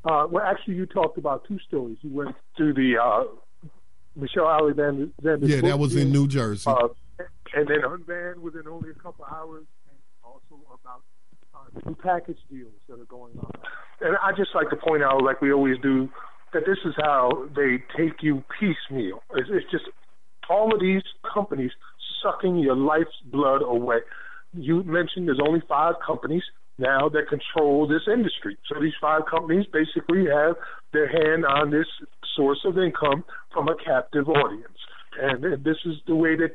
Uh, 0.04 0.26
well, 0.30 0.44
actually, 0.44 0.74
you 0.74 0.86
talked 0.86 1.18
about 1.18 1.46
two 1.48 1.58
stories. 1.66 1.96
You 2.02 2.10
went 2.10 2.36
through 2.56 2.74
the 2.74 2.98
uh, 3.02 3.24
Michelle 4.16 4.48
Alexander. 4.48 5.08
Yeah, 5.22 5.62
that 5.62 5.78
was 5.78 5.96
in 5.96 6.12
New 6.12 6.28
Jersey. 6.28 6.70
And 7.55 7.68
then 7.68 7.82
unbanned 7.86 8.38
within 8.38 8.66
only 8.66 8.90
a 8.90 8.94
couple 8.94 9.24
hours, 9.24 9.64
and 9.88 9.98
also 10.24 10.61
about 10.74 11.02
uh, 11.55 11.88
new 11.88 11.94
package 11.94 12.38
deals 12.50 12.72
that 12.88 13.00
are 13.00 13.05
going 13.05 13.38
on. 13.38 13.50
And 14.00 14.16
I 14.22 14.32
just 14.36 14.50
like 14.55 14.70
to 14.70 14.76
point 14.76 15.02
out, 15.02 15.22
like 15.22 15.40
we 15.40 15.52
always 15.52 15.76
do, 15.82 16.09
that 16.52 16.64
this 16.66 16.78
is 16.84 16.94
how 16.96 17.48
they 17.55 17.82
take 17.96 18.22
you 18.22 18.42
piecemeal. 18.59 19.22
It's, 19.34 19.48
it's 19.52 19.70
just 19.70 19.84
all 20.48 20.74
of 20.74 20.80
these 20.80 21.02
companies 21.32 21.70
sucking 22.22 22.59
your 22.59 22.76
life's 22.76 23.18
blood 23.26 23.62
away. 23.62 23.98
You 24.52 24.82
mentioned 24.82 25.28
there's 25.28 25.40
only 25.44 25.62
five 25.68 25.94
companies 26.05 26.42
now 26.78 27.09
that 27.09 27.28
control 27.28 27.86
this 27.86 28.02
industry. 28.12 28.57
So 28.68 28.80
these 28.80 28.94
five 29.00 29.22
companies 29.30 29.66
basically 29.72 30.26
have 30.26 30.57
their 30.92 31.09
hand 31.09 31.44
on 31.44 31.70
this 31.70 31.86
source 32.36 32.61
of 32.64 32.78
income 32.78 33.24
from 33.52 33.68
a 33.68 33.76
captive 33.76 34.28
audience. 34.28 34.78
And 35.20 35.64
this 35.64 35.76
is 35.84 35.94
the 36.07 36.16
way 36.16 36.36
that 36.36 36.50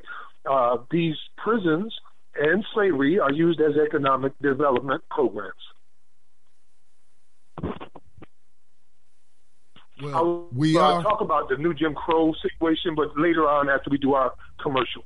uh, 0.50 0.78
these 0.90 1.16
prisons 1.38 1.94
and 2.36 2.66
slavery 2.74 3.20
are 3.20 3.32
used 3.32 3.62
as 3.62 3.74
economic 3.78 4.34
development 4.42 5.04
programs. 5.10 5.54
Well, 10.02 10.16
I'll, 10.16 10.48
we 10.54 10.78
uh, 10.78 10.82
are 10.82 11.04
talk 11.04 11.22
about 11.22 11.50
the 11.50 11.58
new 11.58 11.74
Jim 11.74 11.94
Crow 11.94 12.34
situation, 12.42 12.96
but 12.96 13.18
later 13.18 13.48
on 13.48 13.70
after 13.70 13.90
we 13.90 13.98
do 13.98 14.14
our 14.14 14.34
commercial. 14.62 15.04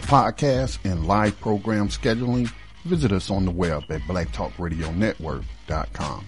Podcasts 0.00 0.78
and 0.84 1.06
live 1.06 1.38
program 1.40 1.88
scheduling, 1.88 2.50
visit 2.84 3.12
us 3.12 3.30
on 3.30 3.44
the 3.44 3.50
web 3.50 3.84
at 3.90 4.00
blacktalkradionetwork.com. 4.02 6.24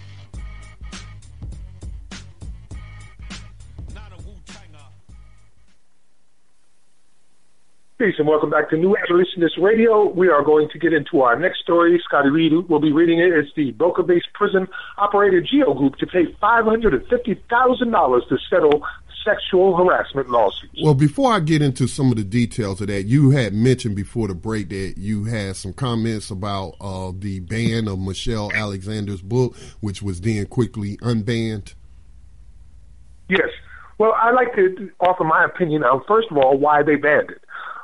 Peace 7.99 8.13
and 8.19 8.27
welcome 8.27 8.51
back 8.51 8.69
to 8.69 8.77
New 8.77 8.95
Abolitionist 8.95 9.57
Radio. 9.57 10.07
We 10.07 10.29
are 10.29 10.43
going 10.43 10.69
to 10.69 10.77
get 10.77 10.93
into 10.93 11.21
our 11.21 11.35
next 11.35 11.61
story. 11.61 11.99
Scotty 12.05 12.29
Reed 12.29 12.53
will 12.69 12.79
be 12.79 12.91
reading 12.91 13.17
it. 13.17 13.33
It's 13.33 13.49
the 13.55 13.71
Boca 13.71 14.03
based 14.03 14.27
prison 14.35 14.67
operator 14.99 15.41
Geo 15.41 15.73
Group 15.73 15.95
to 15.95 16.05
pay 16.05 16.25
$550,000 16.39 18.29
to 18.29 18.37
settle 18.51 18.83
sexual 19.27 19.75
harassment 19.75 20.29
lawsuits. 20.29 20.79
Well, 20.81 20.93
before 20.93 21.33
I 21.33 21.39
get 21.39 21.61
into 21.61 21.87
some 21.87 22.11
of 22.11 22.17
the 22.17 22.23
details 22.23 22.79
of 22.81 22.87
that, 22.87 23.03
you 23.03 23.31
had 23.31 23.53
mentioned 23.53 23.95
before 23.95 24.27
the 24.27 24.35
break 24.35 24.69
that 24.69 24.95
you 24.97 25.25
had 25.25 25.55
some 25.55 25.73
comments 25.73 26.31
about 26.31 26.75
uh, 26.79 27.11
the 27.17 27.39
ban 27.41 27.87
of 27.87 27.99
Michelle 27.99 28.51
Alexander's 28.53 29.21
book, 29.21 29.55
which 29.81 30.01
was 30.01 30.21
then 30.21 30.45
quickly 30.45 30.97
unbanned. 30.97 31.73
Yes. 33.29 33.49
Well, 33.97 34.13
I'd 34.13 34.35
like 34.35 34.55
to 34.55 34.91
offer 34.99 35.23
my 35.23 35.43
opinion 35.43 35.83
on, 35.83 36.03
first 36.07 36.29
of 36.31 36.37
all, 36.37 36.57
why 36.57 36.83
they 36.83 36.95
banned 36.95 37.31
it. 37.31 37.41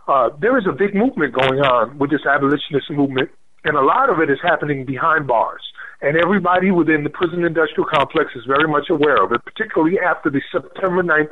Uh, 0.08 0.30
there 0.40 0.58
is 0.58 0.66
a 0.68 0.72
big 0.72 0.94
movement 0.94 1.34
going 1.34 1.60
on 1.60 1.98
with 1.98 2.12
this 2.12 2.26
abolitionist 2.26 2.90
movement, 2.92 3.30
and 3.64 3.76
a 3.76 3.82
lot 3.82 4.10
of 4.10 4.20
it 4.20 4.30
is 4.30 4.38
happening 4.44 4.86
behind 4.86 5.28
bars 5.28 5.62
and 6.04 6.18
everybody 6.18 6.70
within 6.70 7.04
the 7.04 7.10
prison 7.10 7.46
industrial 7.46 7.88
complex 7.90 8.32
is 8.36 8.44
very 8.46 8.68
much 8.68 8.90
aware 8.90 9.24
of 9.24 9.32
it, 9.32 9.42
particularly 9.46 9.98
after 10.00 10.30
the 10.30 10.42
September 10.52 11.02
9th, 11.02 11.30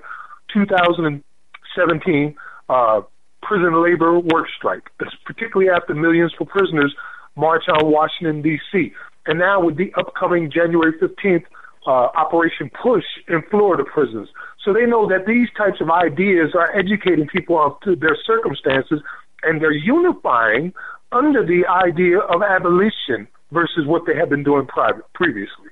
2017 0.53 2.35
uh, 2.69 3.01
prison 3.43 3.83
labor 3.83 4.17
work 4.17 4.47
strike, 4.57 4.89
it's 5.01 5.11
particularly 5.25 5.69
after 5.69 5.93
millions 5.93 6.33
for 6.37 6.45
prisoners 6.45 6.95
march 7.35 7.63
on 7.67 7.91
Washington, 7.91 8.41
D.C. 8.41 8.93
And 9.27 9.39
now 9.39 9.61
with 9.61 9.75
the 9.75 9.91
upcoming 9.97 10.49
January 10.49 10.93
15th 10.99 11.43
uh, 11.85 11.89
Operation 11.89 12.71
Push 12.81 13.03
in 13.27 13.41
Florida 13.49 13.83
prisons. 13.83 14.29
So 14.63 14.71
they 14.73 14.85
know 14.85 15.07
that 15.09 15.25
these 15.25 15.49
types 15.57 15.81
of 15.81 15.89
ideas 15.89 16.51
are 16.55 16.73
educating 16.77 17.27
people 17.27 17.57
on 17.57 17.75
their 17.99 18.17
circumstances 18.25 19.01
and 19.43 19.61
they're 19.61 19.73
unifying 19.73 20.71
under 21.11 21.45
the 21.45 21.67
idea 21.67 22.19
of 22.19 22.41
abolition 22.41 23.27
versus 23.51 23.85
what 23.85 24.03
they 24.05 24.15
had 24.15 24.29
been 24.29 24.43
doing 24.43 24.65
private 24.65 25.05
previously. 25.13 25.69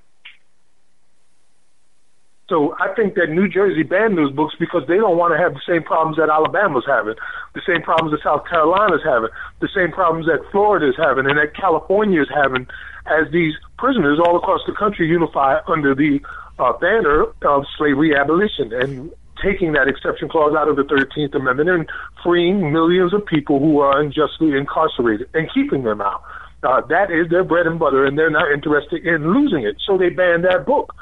So 2.49 2.75
I 2.80 2.91
think 2.95 3.13
that 3.13 3.30
New 3.30 3.47
Jersey 3.47 3.84
banned 3.84 4.17
those 4.17 4.32
books 4.34 4.55
because 4.59 4.82
they 4.88 4.97
don't 4.97 5.17
want 5.17 5.34
to 5.34 5.38
have 5.38 5.53
the 5.53 5.61
same 5.69 5.84
problems 5.84 6.17
that 6.17 6.30
Alabama's 6.30 6.84
having, 6.86 7.13
the 7.53 7.61
same 7.65 7.84
problems 7.84 8.11
that 8.11 8.23
South 8.23 8.43
Carolina's 8.49 9.05
having, 9.05 9.30
the 9.61 9.69
same 9.73 9.91
problems 9.91 10.25
that 10.25 10.41
Florida's 10.51 10.97
having, 10.97 11.30
and 11.30 11.38
that 11.38 11.55
California's 11.55 12.27
having, 12.34 12.65
as 13.05 13.32
these 13.32 13.53
prisoners 13.77 14.19
all 14.19 14.36
across 14.36 14.61
the 14.65 14.73
country 14.73 15.07
unify 15.07 15.59
under 15.67 15.93
the 15.93 16.19
uh, 16.57 16.73
banner 16.73 17.25
of 17.45 17.65
slavery 17.77 18.15
abolition 18.15 18.73
and 18.73 19.13
taking 19.41 19.73
that 19.73 19.88
exception 19.88 20.27
clause 20.27 20.55
out 20.57 20.67
of 20.67 20.75
the 20.75 20.84
13th 20.84 21.36
Amendment 21.36 21.69
and 21.69 21.89
freeing 22.23 22.73
millions 22.73 23.13
of 23.13 23.25
people 23.25 23.59
who 23.59 23.80
are 23.80 24.01
unjustly 24.01 24.57
incarcerated 24.57 25.30
and 25.36 25.49
keeping 25.53 25.84
them 25.84 26.01
out. 26.01 26.21
Uh, 26.62 26.82
that 26.88 27.10
is 27.10 27.30
their 27.30 27.43
bread 27.43 27.66
and 27.66 27.80
butter, 27.80 28.05
and 28.05 28.18
they're 28.18 28.30
not 28.30 28.51
interested 28.51 29.05
in 29.05 29.34
losing 29.34 29.64
it. 29.64 29.78
So 29.86 29.97
they 29.97 30.10
banned 30.10 30.43
that 30.43 30.66
book. 30.66 30.93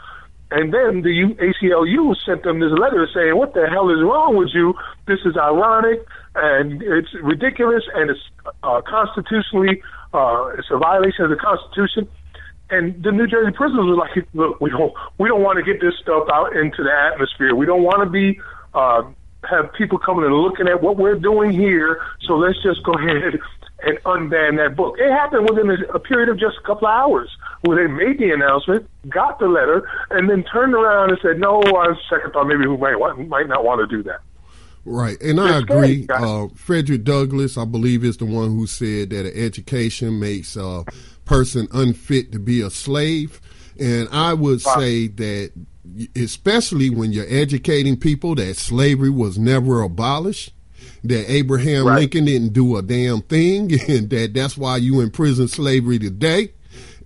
And 0.49 0.73
then 0.73 1.01
the 1.01 1.35
ACLU 1.35 2.15
sent 2.25 2.43
them 2.43 2.59
this 2.59 2.71
letter 2.71 3.07
saying, 3.13 3.35
"What 3.35 3.53
the 3.53 3.67
hell 3.67 3.89
is 3.89 4.01
wrong 4.01 4.37
with 4.37 4.49
you? 4.53 4.75
This 5.05 5.19
is 5.25 5.35
ironic 5.35 6.05
and 6.35 6.81
it's 6.81 7.09
ridiculous 7.21 7.83
and 7.95 8.11
it's 8.11 8.19
uh, 8.63 8.81
constitutionally 8.81 9.81
uh, 10.13 10.51
it's 10.57 10.69
a 10.71 10.77
violation 10.77 11.25
of 11.25 11.31
the 11.31 11.35
Constitution." 11.35 12.07
And 12.69 13.01
the 13.01 13.11
New 13.11 13.27
Jersey 13.27 13.51
prisoners 13.51 13.87
were 13.87 13.95
like, 13.95 14.27
"Look, 14.33 14.61
we 14.61 14.69
don't 14.69 14.93
we 15.17 15.27
don't 15.27 15.41
want 15.41 15.57
to 15.57 15.63
get 15.63 15.81
this 15.81 15.95
stuff 16.01 16.29
out 16.31 16.55
into 16.55 16.83
the 16.83 16.93
atmosphere. 16.93 17.55
We 17.55 17.65
don't 17.65 17.83
want 17.83 18.03
to 18.03 18.09
be." 18.09 18.39
Uh, 18.73 19.03
have 19.47 19.71
people 19.73 19.97
coming 19.97 20.25
and 20.25 20.33
looking 20.33 20.67
at 20.67 20.81
what 20.81 20.97
we're 20.97 21.15
doing 21.15 21.51
here, 21.51 22.01
so 22.25 22.35
let's 22.35 22.61
just 22.63 22.83
go 22.83 22.91
ahead 22.93 23.39
and 23.83 23.97
unban 24.03 24.57
that 24.57 24.75
book. 24.75 24.95
It 24.97 25.11
happened 25.11 25.49
within 25.49 25.69
a, 25.93 25.99
period 25.99 26.29
of 26.29 26.39
just 26.39 26.57
a 26.57 26.65
couple 26.65 26.87
of 26.87 26.93
hours 26.93 27.29
where 27.61 27.77
they 27.77 27.91
made 27.91 28.19
the 28.19 28.31
announcement, 28.31 28.89
got 29.09 29.39
the 29.39 29.47
letter, 29.47 29.87
and 30.09 30.29
then 30.29 30.43
turned 30.43 30.73
around 30.73 31.11
and 31.11 31.19
said, 31.21 31.39
no, 31.39 31.59
on 31.59 31.97
second 32.09 32.31
thought, 32.31 32.45
maybe 32.45 32.65
we 32.65 32.77
might, 32.77 32.97
might 33.27 33.47
not 33.47 33.63
want 33.63 33.87
to 33.87 33.95
do 33.95 34.03
that. 34.03 34.19
Right, 34.85 35.21
and 35.21 35.39
I 35.39 35.57
agree. 35.57 36.07
Uh, 36.09 36.47
Frederick 36.55 37.03
Douglass, 37.03 37.57
I 37.57 37.65
believe, 37.65 38.05
is 38.05 38.17
the 38.17 38.25
one 38.25 38.55
who 38.55 38.65
said 38.65 39.09
that 39.09 39.25
education 39.37 40.17
makes 40.17 40.55
a 40.55 40.85
person 41.25 41.67
unfit 41.73 42.31
to 42.31 42.39
be 42.39 42.61
a 42.61 42.69
slave. 42.69 43.41
And 43.77 44.07
I 44.13 44.33
would 44.33 44.61
say 44.61 45.07
that, 45.07 45.51
especially 46.15 46.89
when 46.89 47.11
you're 47.11 47.25
educating 47.27 47.97
people, 47.97 48.35
that 48.35 48.55
slavery 48.55 49.09
was 49.09 49.37
never 49.37 49.81
abolished, 49.81 50.53
that 51.03 51.31
Abraham 51.31 51.85
right. 51.85 51.99
Lincoln 51.99 52.25
didn't 52.25 52.53
do 52.53 52.77
a 52.77 52.81
damn 52.81 53.21
thing, 53.21 53.71
and 53.89 54.09
that 54.09 54.33
that's 54.33 54.57
why 54.57 54.77
you 54.77 55.01
in 55.01 55.11
prison 55.11 55.47
slavery 55.47 55.99
today. 55.99 56.51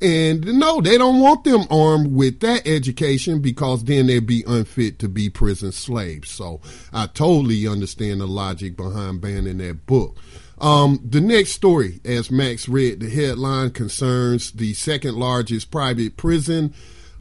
And 0.02 0.44
no, 0.58 0.82
they 0.82 0.98
don't 0.98 1.20
want 1.20 1.44
them 1.44 1.68
armed 1.70 2.12
with 2.12 2.40
that 2.40 2.68
education 2.68 3.40
because 3.40 3.84
then 3.84 4.08
they'd 4.08 4.26
be 4.26 4.44
unfit 4.48 4.98
to 5.00 5.08
be 5.08 5.30
prison 5.30 5.72
slaves. 5.72 6.32
So 6.32 6.60
I 6.92 7.06
totally 7.06 7.68
understand 7.68 8.20
the 8.20 8.26
logic 8.26 8.76
behind 8.76 9.22
banning 9.22 9.60
that 9.60 9.86
book. 9.86 10.18
Um, 10.60 11.00
the 11.04 11.22
next 11.22 11.52
story, 11.52 12.00
as 12.04 12.32
Max 12.32 12.68
read, 12.68 13.00
the 13.00 13.10
headline 13.10 13.72
concerns 13.72 14.52
the 14.52 14.74
second 14.74 15.16
largest 15.16 15.70
private 15.70 16.18
prison 16.18 16.74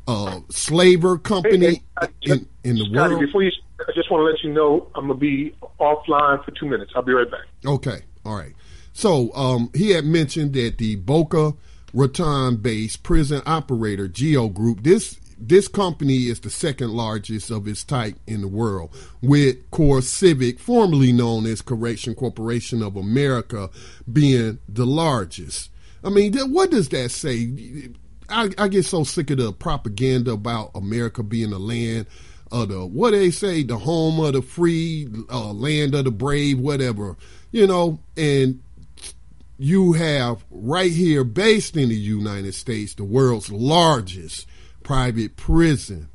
uh, 0.06 0.40
slaver 0.50 1.18
company 1.18 1.82
hey, 2.00 2.08
hey, 2.22 2.32
in, 2.32 2.48
in, 2.64 2.76
the 2.76 2.84
Scotty, 2.90 3.14
world. 3.14 3.20
Before 3.20 3.42
you, 3.42 3.52
I 3.88 3.92
just 3.94 4.10
want 4.10 4.20
to 4.20 4.24
let 4.24 4.42
you 4.42 4.52
know 4.52 4.88
I'm 4.94 5.08
gonna 5.08 5.18
be 5.18 5.54
offline 5.78 6.44
for 6.44 6.50
two 6.52 6.66
minutes. 6.66 6.92
I'll 6.94 7.02
be 7.02 7.12
right 7.12 7.30
back. 7.30 7.46
Okay, 7.64 8.00
all 8.24 8.36
right. 8.36 8.54
So 8.92 9.32
um, 9.34 9.70
he 9.74 9.90
had 9.90 10.04
mentioned 10.04 10.52
that 10.54 10.78
the 10.78 10.96
Boca 10.96 11.54
Raton-based 11.92 13.02
prison 13.02 13.42
operator 13.46 14.08
Geo 14.08 14.48
Group. 14.48 14.82
This 14.82 15.18
this 15.42 15.68
company 15.68 16.28
is 16.28 16.40
the 16.40 16.50
second 16.50 16.90
largest 16.90 17.50
of 17.50 17.66
its 17.66 17.82
type 17.82 18.16
in 18.26 18.42
the 18.42 18.48
world, 18.48 18.94
with 19.22 19.70
Core 19.70 20.02
Civic, 20.02 20.58
formerly 20.58 21.12
known 21.12 21.46
as 21.46 21.62
Correction 21.62 22.14
Corporation 22.14 22.82
of 22.82 22.96
America, 22.96 23.70
being 24.12 24.58
the 24.68 24.84
largest. 24.84 25.70
I 26.04 26.10
mean, 26.10 26.36
what 26.52 26.70
does 26.70 26.90
that 26.90 27.10
say? 27.10 27.50
I, 28.28 28.50
I 28.58 28.68
get 28.68 28.84
so 28.84 29.02
sick 29.02 29.30
of 29.30 29.38
the 29.38 29.52
propaganda 29.52 30.32
about 30.32 30.72
America 30.74 31.22
being 31.22 31.50
the 31.50 31.58
land 31.58 32.06
of 32.50 32.68
the 32.68 32.84
what 32.84 33.12
they 33.12 33.30
say, 33.30 33.62
the 33.62 33.78
home 33.78 34.20
of 34.20 34.32
the 34.32 34.42
free, 34.42 35.08
uh, 35.30 35.52
land 35.52 35.94
of 35.94 36.04
the 36.04 36.10
brave, 36.10 36.58
whatever, 36.58 37.16
you 37.50 37.66
know, 37.66 38.00
and 38.16 38.60
you 39.58 39.92
have 39.92 40.44
right 40.50 40.90
here, 40.90 41.22
based 41.22 41.76
in 41.76 41.90
the 41.90 41.94
United 41.94 42.54
States, 42.54 42.94
the 42.94 43.04
world's 43.04 43.52
largest 43.52 44.46
private 44.82 45.36
prison 45.36 46.08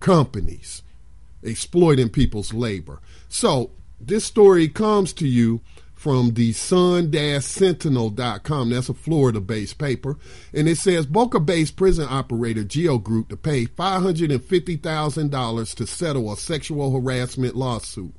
companies 0.00 0.82
exploiting 1.42 2.08
people's 2.08 2.52
labor. 2.52 3.00
So 3.28 3.70
this 4.00 4.24
story 4.24 4.68
comes 4.68 5.12
to 5.14 5.28
you 5.28 5.60
from 6.00 6.32
the 6.32 6.52
sun-sentinel.com. 6.54 8.70
That's 8.70 8.88
a 8.88 8.94
Florida-based 8.94 9.76
paper. 9.76 10.16
And 10.54 10.66
it 10.66 10.78
says 10.78 11.04
Boca-based 11.04 11.76
prison 11.76 12.06
operator 12.08 12.64
Geo 12.64 12.96
Group 12.96 13.28
to 13.28 13.36
pay 13.36 13.66
$550,000 13.66 15.74
to 15.74 15.86
settle 15.86 16.32
a 16.32 16.38
sexual 16.38 16.90
harassment 16.90 17.54
lawsuit. 17.54 18.14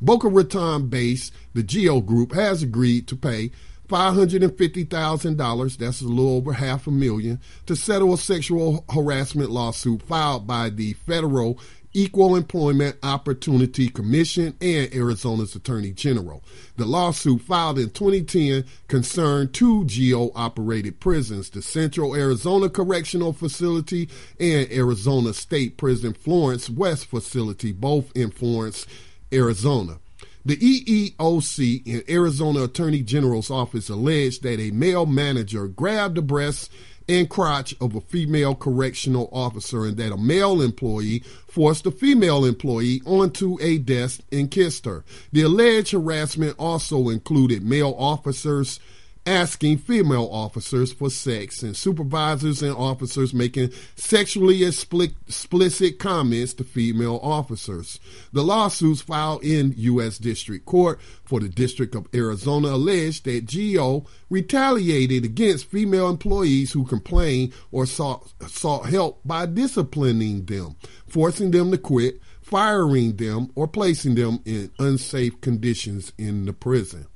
Boca 0.00 0.28
Raton-based 0.28 1.32
the 1.54 1.64
Geo 1.64 2.00
Group 2.00 2.34
has 2.34 2.62
agreed 2.62 3.08
to 3.08 3.16
pay 3.16 3.50
$550,000, 3.88 5.76
that's 5.76 6.02
a 6.02 6.06
little 6.06 6.36
over 6.36 6.52
half 6.52 6.86
a 6.86 6.92
million, 6.92 7.40
to 7.66 7.74
settle 7.74 8.14
a 8.14 8.18
sexual 8.18 8.84
harassment 8.92 9.50
lawsuit 9.50 10.02
filed 10.02 10.46
by 10.46 10.70
the 10.70 10.92
federal 10.92 11.58
Equal 11.94 12.34
Employment 12.34 12.96
Opportunity 13.04 13.88
Commission 13.88 14.54
and 14.60 14.92
Arizona's 14.92 15.54
Attorney 15.54 15.92
General. 15.92 16.42
The 16.76 16.84
lawsuit 16.84 17.42
filed 17.42 17.78
in 17.78 17.90
2010 17.90 18.64
concerned 18.88 19.54
two 19.54 19.84
GEO 19.84 20.32
operated 20.34 20.98
prisons, 20.98 21.48
the 21.50 21.62
Central 21.62 22.16
Arizona 22.16 22.68
Correctional 22.68 23.32
Facility 23.32 24.08
and 24.40 24.70
Arizona 24.72 25.32
State 25.32 25.76
Prison 25.76 26.12
Florence 26.12 26.68
West 26.68 27.06
Facility, 27.06 27.70
both 27.70 28.10
in 28.16 28.30
Florence, 28.30 28.86
Arizona. 29.32 29.98
The 30.46 30.56
EEOC 30.58 31.86
and 31.86 32.04
Arizona 32.10 32.64
Attorney 32.64 33.00
General's 33.00 33.50
office 33.50 33.88
alleged 33.88 34.42
that 34.42 34.60
a 34.60 34.72
male 34.72 35.06
manager 35.06 35.66
grabbed 35.68 36.16
the 36.16 36.22
breasts 36.22 36.68
and 37.08 37.28
crotch 37.28 37.74
of 37.80 37.94
a 37.94 38.00
female 38.00 38.54
correctional 38.54 39.28
officer 39.32 39.84
and 39.84 39.96
that 39.96 40.12
a 40.12 40.16
male 40.16 40.62
employee 40.62 41.20
forced 41.46 41.86
a 41.86 41.90
female 41.90 42.44
employee 42.44 43.02
onto 43.06 43.58
a 43.60 43.78
desk 43.78 44.20
and 44.32 44.50
kissed 44.50 44.84
her. 44.84 45.04
The 45.32 45.42
alleged 45.42 45.92
harassment 45.92 46.56
also 46.58 47.08
included 47.08 47.62
male 47.62 47.94
officers 47.98 48.80
asking 49.26 49.78
female 49.78 50.28
officers 50.30 50.92
for 50.92 51.08
sex 51.08 51.62
and 51.62 51.76
supervisors 51.76 52.62
and 52.62 52.74
officers 52.74 53.32
making 53.32 53.70
sexually 53.96 54.64
explicit 54.64 55.98
comments 55.98 56.52
to 56.54 56.64
female 56.64 57.18
officers. 57.22 57.98
The 58.32 58.42
lawsuits 58.42 59.00
filed 59.00 59.42
in 59.42 59.74
U.S. 59.76 60.18
District 60.18 60.66
Court 60.66 61.00
for 61.24 61.40
the 61.40 61.48
District 61.48 61.94
of 61.94 62.06
Arizona 62.14 62.68
alleged 62.68 63.24
that 63.24 63.46
GEO 63.46 64.04
retaliated 64.28 65.24
against 65.24 65.66
female 65.66 66.08
employees 66.08 66.72
who 66.72 66.84
complained 66.84 67.52
or 67.72 67.86
sought, 67.86 68.32
sought 68.48 68.90
help 68.90 69.20
by 69.24 69.46
disciplining 69.46 70.44
them, 70.44 70.76
forcing 71.06 71.50
them 71.50 71.70
to 71.70 71.78
quit, 71.78 72.20
firing 72.42 73.16
them, 73.16 73.50
or 73.54 73.66
placing 73.66 74.16
them 74.16 74.40
in 74.44 74.70
unsafe 74.78 75.40
conditions 75.40 76.12
in 76.18 76.44
the 76.44 76.52
prison. 76.52 77.06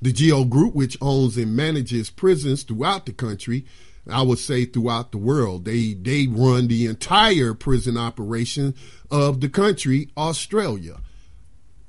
The 0.00 0.12
GEO 0.12 0.44
Group, 0.44 0.74
which 0.74 0.96
owns 1.00 1.36
and 1.36 1.54
manages 1.54 2.10
prisons 2.10 2.62
throughout 2.62 3.06
the 3.06 3.12
country, 3.12 3.64
I 4.08 4.22
would 4.22 4.38
say 4.38 4.64
throughout 4.64 5.12
the 5.12 5.18
world, 5.18 5.64
they 5.64 5.94
they 5.94 6.26
run 6.26 6.68
the 6.68 6.86
entire 6.86 7.54
prison 7.54 7.96
operation 7.96 8.74
of 9.10 9.40
the 9.40 9.48
country, 9.48 10.08
Australia, 10.16 11.00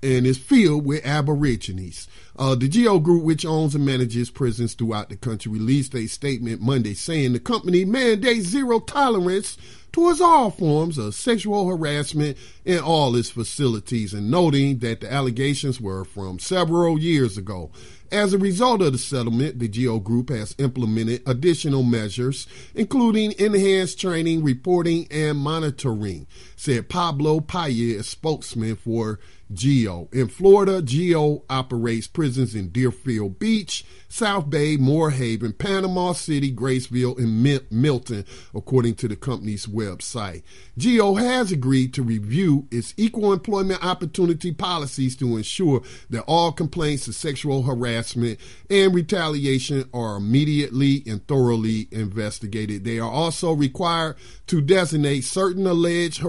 and 0.04 0.26
is 0.26 0.38
filled 0.38 0.86
with 0.86 1.06
Aborigines. 1.06 2.08
Uh, 2.38 2.56
the 2.56 2.68
GEO 2.68 3.00
Group, 3.00 3.24
which 3.24 3.46
owns 3.46 3.76
and 3.76 3.86
manages 3.86 4.30
prisons 4.30 4.74
throughout 4.74 5.10
the 5.10 5.16
country, 5.16 5.52
released 5.52 5.96
a 5.96 6.08
statement 6.08 6.62
Monday 6.62 6.94
saying 6.94 7.34
the 7.34 7.39
company 7.39 7.86
mandates 7.86 8.48
zero 8.48 8.80
tolerance 8.80 9.58
towards 9.92 10.22
all 10.22 10.52
forms 10.52 10.98
of 10.98 11.16
sexual 11.16 11.68
harassment 11.68 12.38
in 12.66 12.80
all 12.80 13.16
its 13.16 13.30
facilities 13.30 14.14
and 14.14 14.32
noting 14.32 14.80
that 14.80 15.02
the 15.02 15.12
allegations 15.12 15.82
were 15.82 16.06
from 16.06 16.39
several 16.39 16.98
years 16.98 17.38
ago. 17.38 17.72
As 18.12 18.34
a 18.34 18.38
result 18.38 18.82
of 18.82 18.92
the 18.92 18.98
settlement, 18.98 19.60
the 19.60 19.70
GEO 19.70 20.00
Group 20.00 20.30
has 20.30 20.54
implemented 20.58 21.22
additional 21.26 21.82
measures, 21.82 22.46
including 22.76 23.34
enhanced 23.39 24.02
training, 24.02 24.44
reporting, 24.44 25.08
and 25.10 25.38
monitoring, 25.38 26.28
said 26.62 26.89
Pablo 26.89 27.39
Paez, 27.39 28.07
spokesman 28.07 28.76
for 28.76 29.20
GEO. 29.51 30.09
In 30.14 30.28
Florida, 30.28 30.82
GEO 30.82 31.43
operates 31.49 32.07
prisons 32.07 32.55
in 32.55 32.70
Deerfield 32.70 33.39
Beach, 33.39 33.84
South 34.07 34.49
Bay, 34.49 34.78
Moore 34.78 35.09
Haven, 35.09 35.53
Panama 35.53 36.14
City, 36.14 36.53
Graceville, 36.53 37.18
and 37.18 37.66
Milton, 37.72 38.26
according 38.53 38.95
to 38.95 39.07
the 39.07 39.16
company's 39.16 39.66
website. 39.66 40.43
GEO 40.78 41.16
has 41.16 41.51
agreed 41.51 41.93
to 41.93 42.03
review 42.03 42.68
its 42.72 42.93
equal 42.95 43.34
employment 43.34 43.84
opportunity 43.84 44.51
policies 44.51 45.16
to 45.18 45.38
ensure 45.38 45.82
that 46.09 46.24
all 46.24 46.51
complaints 46.51 47.07
of 47.07 47.16
sexual 47.16 47.64
harassment 47.64 48.39
and 48.70 48.93
retaliation 48.93 49.89
are 49.93 50.18
immediately 50.18 51.03
and 51.07 51.26
thoroughly 51.28 51.88
investigated. 51.91 52.84
They 52.84 52.99
are 52.99 53.12
also 53.12 53.51
required 53.53 54.16
to 54.47 54.62
designate 54.62 55.24
certain 55.24 55.66
alleged 55.66 56.20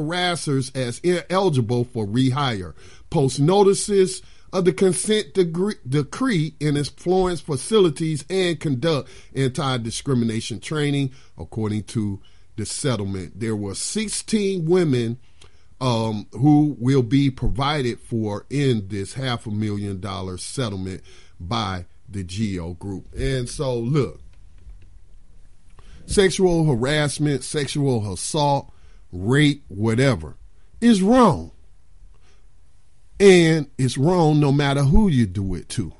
as 0.74 1.00
eligible 1.30 1.84
for 1.84 2.06
rehire 2.06 2.74
post 3.10 3.38
notices 3.40 4.22
of 4.52 4.64
the 4.64 4.72
consent 4.72 5.34
degree, 5.34 5.74
decree 5.88 6.54
in 6.60 6.76
its 6.76 6.88
Florence 6.88 7.40
facilities 7.40 8.24
and 8.28 8.60
conduct 8.60 9.08
anti-discrimination 9.34 10.60
training. 10.60 11.10
According 11.38 11.84
to 11.84 12.20
the 12.56 12.66
settlement, 12.66 13.38
there 13.38 13.56
were 13.56 13.74
16 13.74 14.66
women 14.66 15.18
um, 15.80 16.26
who 16.32 16.76
will 16.78 17.02
be 17.02 17.30
provided 17.30 17.98
for 18.00 18.46
in 18.50 18.88
this 18.88 19.14
half 19.14 19.46
a 19.46 19.50
million 19.50 20.00
dollar 20.00 20.38
settlement 20.38 21.02
by 21.40 21.86
the 22.08 22.22
GEO 22.22 22.74
Group. 22.74 23.12
And 23.14 23.48
so, 23.48 23.78
look, 23.78 24.20
sexual 26.06 26.64
harassment, 26.66 27.42
sexual 27.42 28.12
assault, 28.12 28.71
rape, 29.12 29.64
whatever, 29.68 30.36
is 30.80 31.02
wrong. 31.02 31.52
And 33.20 33.70
it's 33.78 33.96
wrong 33.96 34.40
no 34.40 34.50
matter 34.50 34.82
who 34.82 35.08
you 35.08 35.26
do 35.26 35.54
it 35.54 35.68
to. 35.70 35.92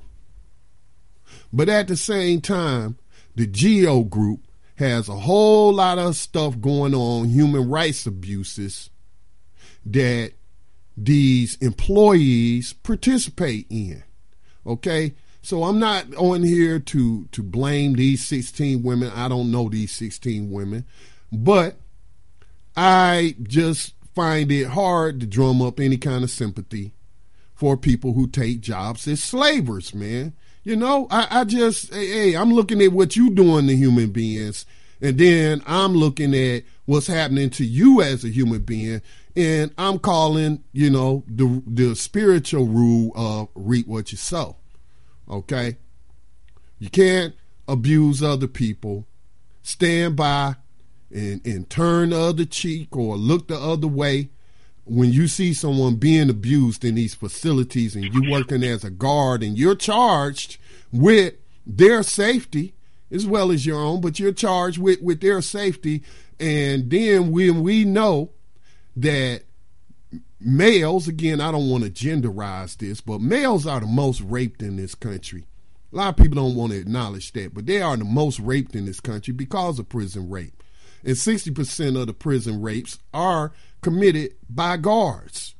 But 1.52 1.68
at 1.68 1.86
the 1.86 1.96
same 1.96 2.40
time, 2.40 2.98
the 3.36 3.46
GEO 3.46 4.04
group 4.04 4.40
has 4.76 5.08
a 5.08 5.14
whole 5.14 5.72
lot 5.74 5.98
of 5.98 6.16
stuff 6.16 6.60
going 6.60 6.94
on, 6.94 7.28
human 7.28 7.68
rights 7.68 8.06
abuses, 8.06 8.90
that 9.86 10.32
these 10.96 11.56
employees 11.56 12.72
participate 12.72 13.66
in. 13.70 14.02
Okay? 14.66 15.14
So 15.42 15.64
I'm 15.64 15.78
not 15.78 16.14
on 16.14 16.42
here 16.42 16.78
to 16.78 17.26
to 17.32 17.42
blame 17.42 17.94
these 17.94 18.24
16 18.26 18.82
women. 18.82 19.10
I 19.14 19.28
don't 19.28 19.50
know 19.50 19.68
these 19.68 19.92
16 19.92 20.50
women, 20.50 20.84
but 21.32 21.76
I 22.76 23.36
just 23.42 23.94
find 24.14 24.50
it 24.50 24.68
hard 24.68 25.20
to 25.20 25.26
drum 25.26 25.62
up 25.62 25.80
any 25.80 25.96
kind 25.96 26.24
of 26.24 26.30
sympathy 26.30 26.94
for 27.54 27.76
people 27.76 28.14
who 28.14 28.26
take 28.26 28.60
jobs 28.60 29.06
as 29.06 29.22
slavers, 29.22 29.94
man. 29.94 30.34
You 30.64 30.76
know, 30.76 31.06
I, 31.10 31.28
I 31.30 31.44
just 31.44 31.92
hey, 31.92 32.34
I'm 32.34 32.52
looking 32.52 32.80
at 32.82 32.92
what 32.92 33.16
you 33.16 33.30
doing 33.30 33.66
to 33.66 33.76
human 33.76 34.10
beings, 34.10 34.64
and 35.00 35.18
then 35.18 35.62
I'm 35.66 35.92
looking 35.94 36.34
at 36.34 36.62
what's 36.84 37.08
happening 37.08 37.50
to 37.50 37.64
you 37.64 38.00
as 38.00 38.24
a 38.24 38.28
human 38.28 38.62
being, 38.62 39.02
and 39.34 39.72
I'm 39.76 39.98
calling, 39.98 40.62
you 40.72 40.90
know, 40.90 41.24
the 41.26 41.62
the 41.66 41.96
spiritual 41.96 42.66
rule 42.66 43.12
of 43.16 43.48
reap 43.54 43.86
what 43.86 44.12
you 44.12 44.18
sow. 44.18 44.56
Okay? 45.28 45.78
You 46.78 46.90
can't 46.90 47.34
abuse 47.66 48.22
other 48.22 48.48
people. 48.48 49.06
Stand 49.62 50.16
by 50.16 50.56
and, 51.12 51.44
and 51.46 51.68
turn 51.68 52.10
the 52.10 52.18
other 52.18 52.44
cheek 52.44 52.96
or 52.96 53.16
look 53.16 53.48
the 53.48 53.58
other 53.58 53.86
way 53.86 54.30
when 54.84 55.12
you 55.12 55.28
see 55.28 55.54
someone 55.54 55.96
being 55.96 56.28
abused 56.28 56.84
in 56.84 56.96
these 56.96 57.14
facilities 57.14 57.94
and 57.94 58.12
you 58.12 58.30
working 58.30 58.64
as 58.64 58.82
a 58.82 58.90
guard 58.90 59.42
and 59.42 59.56
you're 59.56 59.76
charged 59.76 60.58
with 60.92 61.34
their 61.64 62.02
safety 62.02 62.74
as 63.10 63.26
well 63.26 63.52
as 63.52 63.66
your 63.66 63.78
own, 63.78 64.00
but 64.00 64.18
you're 64.18 64.32
charged 64.32 64.78
with, 64.78 65.00
with 65.02 65.20
their 65.20 65.42
safety. 65.42 66.02
And 66.40 66.90
then 66.90 67.30
when 67.30 67.62
we 67.62 67.84
know 67.84 68.30
that 68.96 69.42
males, 70.40 71.06
again, 71.06 71.40
I 71.40 71.52
don't 71.52 71.70
want 71.70 71.84
to 71.84 71.90
genderize 71.90 72.76
this, 72.76 73.00
but 73.00 73.20
males 73.20 73.66
are 73.66 73.80
the 73.80 73.86
most 73.86 74.20
raped 74.22 74.62
in 74.62 74.76
this 74.76 74.94
country. 74.94 75.46
A 75.92 75.96
lot 75.96 76.08
of 76.08 76.16
people 76.16 76.36
don't 76.36 76.56
want 76.56 76.72
to 76.72 76.78
acknowledge 76.78 77.32
that, 77.32 77.52
but 77.54 77.66
they 77.66 77.82
are 77.82 77.96
the 77.96 78.04
most 78.04 78.40
raped 78.40 78.74
in 78.74 78.86
this 78.86 79.00
country 79.00 79.34
because 79.34 79.78
of 79.78 79.90
prison 79.90 80.30
rape. 80.30 80.61
And 81.04 81.14
60% 81.14 82.00
of 82.00 82.06
the 82.06 82.12
prison 82.12 82.60
rapes 82.60 82.98
are 83.12 83.52
committed 83.80 84.34
by 84.48 84.76
guards. 84.76 85.54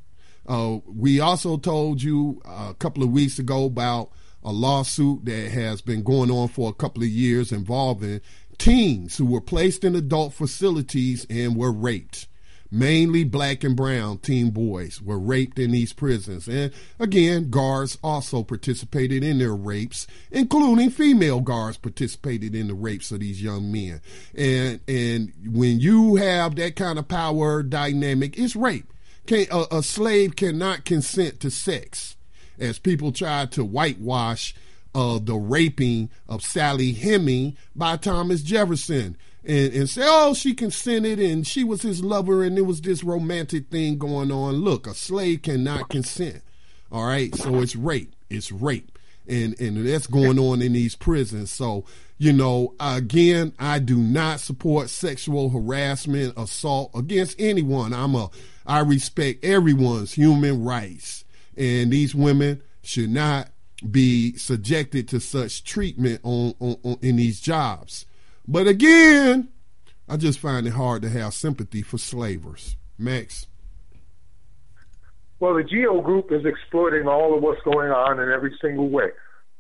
Uh, 0.47 0.79
we 0.87 1.21
also 1.21 1.57
told 1.57 2.03
you 2.03 2.41
a 2.45 2.75
couple 2.75 3.03
of 3.03 3.11
weeks 3.11 3.39
ago 3.39 3.65
about 3.65 4.11
a 4.45 4.53
lawsuit 4.53 5.25
that 5.25 5.51
has 5.51 5.81
been 5.81 6.03
going 6.03 6.31
on 6.31 6.49
for 6.49 6.69
a 6.69 6.75
couple 6.75 7.03
of 7.03 7.09
years 7.09 7.53
involving 7.53 8.21
teens 8.59 9.17
who 9.17 9.27
were 9.27 9.41
placed 9.41 9.85
in 9.85 9.95
adult 9.95 10.33
facilities 10.33 11.27
and 11.31 11.57
were 11.57 11.73
raped 11.73 12.27
mainly 12.73 13.23
black 13.23 13.63
and 13.63 13.77
brown 13.77 14.17
teen 14.19 14.51
boys 14.51 15.01
were 15.03 15.19
raped 15.19 15.59
in 15.59 15.71
these 15.71 15.93
prisons. 15.93 16.49
And 16.49 16.73
again, 16.99 17.51
guards 17.51 17.99
also 18.03 18.43
participated 18.43 19.23
in 19.23 19.39
their 19.39 19.55
rapes, 19.55 20.07
including 20.31 20.91
female 20.91 21.41
guards 21.41 21.77
participated 21.77 22.55
in 22.55 22.69
the 22.69 22.75
rapes 22.75 23.13
of 23.13 23.21
these 23.21 23.43
young 23.43 23.71
men. 23.71 24.01
And 24.35 24.81
and 24.89 25.33
when 25.47 25.79
you 25.81 26.17
have 26.17 26.57
that 26.57 26.75
kind 26.75 26.99
of 26.99 27.07
power 27.09 27.63
dynamic, 27.63 28.39
it's 28.39 28.57
rape. 28.57 28.91
Can, 29.27 29.47
a, 29.53 29.67
a 29.71 29.83
slave 29.83 30.35
cannot 30.35 30.85
consent 30.85 31.39
to 31.41 31.51
sex, 31.51 32.17
as 32.59 32.79
people 32.79 33.13
try 33.13 33.47
to 33.47 33.65
whitewash 33.65 34.55
uh, 34.95 35.19
the 35.23 35.37
raping 35.37 36.11
of 36.29 36.43
Sally 36.43 36.93
Heming 36.93 37.57
by 37.77 37.97
Thomas 37.97 38.43
Jefferson 38.43 39.17
and, 39.45 39.73
and 39.73 39.89
say, 39.89 40.03
oh, 40.05 40.35
she 40.35 40.55
consented 40.55 41.19
and 41.19 41.47
she 41.47 41.65
was 41.65 41.83
his 41.83 42.03
lover 42.03 42.45
and 42.45 42.57
there 42.57 42.65
was 42.65 42.81
this 42.81 43.03
romantic 43.03 43.69
thing 43.69 43.99
going 43.99 44.31
on. 44.31 44.55
Look, 44.57 44.87
a 44.87 44.95
slave 44.95 45.43
cannot 45.43 45.89
consent. 45.89 46.43
All 46.91 47.07
right. 47.07 47.35
So 47.35 47.61
it's 47.61 47.75
rape. 47.75 48.15
It's 48.31 48.53
rape. 48.53 48.99
And, 49.27 49.59
and 49.61 49.87
that's 49.87 50.07
going 50.07 50.39
on 50.39 50.63
in 50.63 50.73
these 50.73 50.97
prisons. 50.97 51.51
So, 51.51 51.85
you 52.19 52.33
know, 52.33 52.75
again, 52.79 53.53
I 53.59 53.79
do 53.79 53.97
not 53.97 54.41
support 54.41 54.91
sexual 54.91 55.51
harassment, 55.51 56.35
assault 56.37 56.91
against 56.95 57.41
anyone. 57.41 57.93
I'm 57.93 58.15
a, 58.15 58.31
I 58.67 58.81
respect 58.81 59.45
everyone's 59.45 60.13
human 60.13 60.63
rights. 60.63 61.25
And 61.57 61.93
these 61.93 62.15
women 62.15 62.63
should 62.83 63.11
not 63.11 63.49
be 63.91 64.37
subjected 64.37 65.09
to 65.09 65.21
such 65.21 65.65
treatment 65.65 66.21
on, 66.23 66.55
on, 66.61 66.77
on 66.85 66.99
in 67.03 67.17
these 67.17 67.41
jobs. 67.41 68.07
But 68.47 68.67
again, 68.67 69.49
I 70.09 70.17
just 70.17 70.39
find 70.39 70.67
it 70.67 70.73
hard 70.73 71.03
to 71.03 71.09
have 71.11 71.35
sympathy 71.35 71.83
for 71.83 71.99
slavers. 71.99 72.77
Max. 72.99 73.47
Well, 75.41 75.55
the 75.55 75.65
GEO 75.65 76.01
group 76.03 76.31
is 76.31 76.45
exploiting 76.45 77.09
all 77.09 77.37
of 77.37 77.43
what's 77.43 77.61
going 77.63 77.91
on 77.91 78.21
in 78.21 78.31
every 78.31 78.57
single 78.61 78.89
way. 78.89 79.09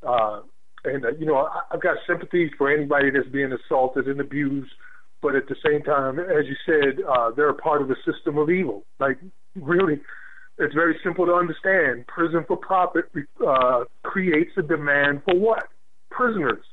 Uh, 0.06 0.40
and, 0.84 1.04
uh, 1.04 1.10
you 1.18 1.26
know, 1.26 1.36
I, 1.36 1.60
I've 1.72 1.80
got 1.80 1.96
sympathy 2.06 2.50
for 2.56 2.70
anybody 2.70 3.10
that's 3.10 3.28
being 3.28 3.52
assaulted 3.52 4.06
and 4.06 4.20
abused. 4.20 4.72
But 5.20 5.36
at 5.36 5.48
the 5.48 5.56
same 5.64 5.82
time, 5.82 6.18
as 6.18 6.46
you 6.46 6.56
said, 6.66 7.04
uh, 7.08 7.30
they're 7.30 7.48
a 7.48 7.54
part 7.54 7.82
of 7.82 7.88
the 7.88 7.96
system 8.04 8.38
of 8.38 8.50
evil. 8.50 8.84
Like, 8.98 9.18
really, 9.54 10.00
it's 10.58 10.74
very 10.74 10.98
simple 11.02 11.26
to 11.26 11.32
understand. 11.32 12.06
Prison 12.08 12.44
for 12.46 12.56
profit 12.56 13.04
uh, 13.46 13.84
creates 14.02 14.50
a 14.56 14.62
demand 14.62 15.22
for 15.24 15.34
what? 15.36 15.68
Prisoners. 16.10 16.64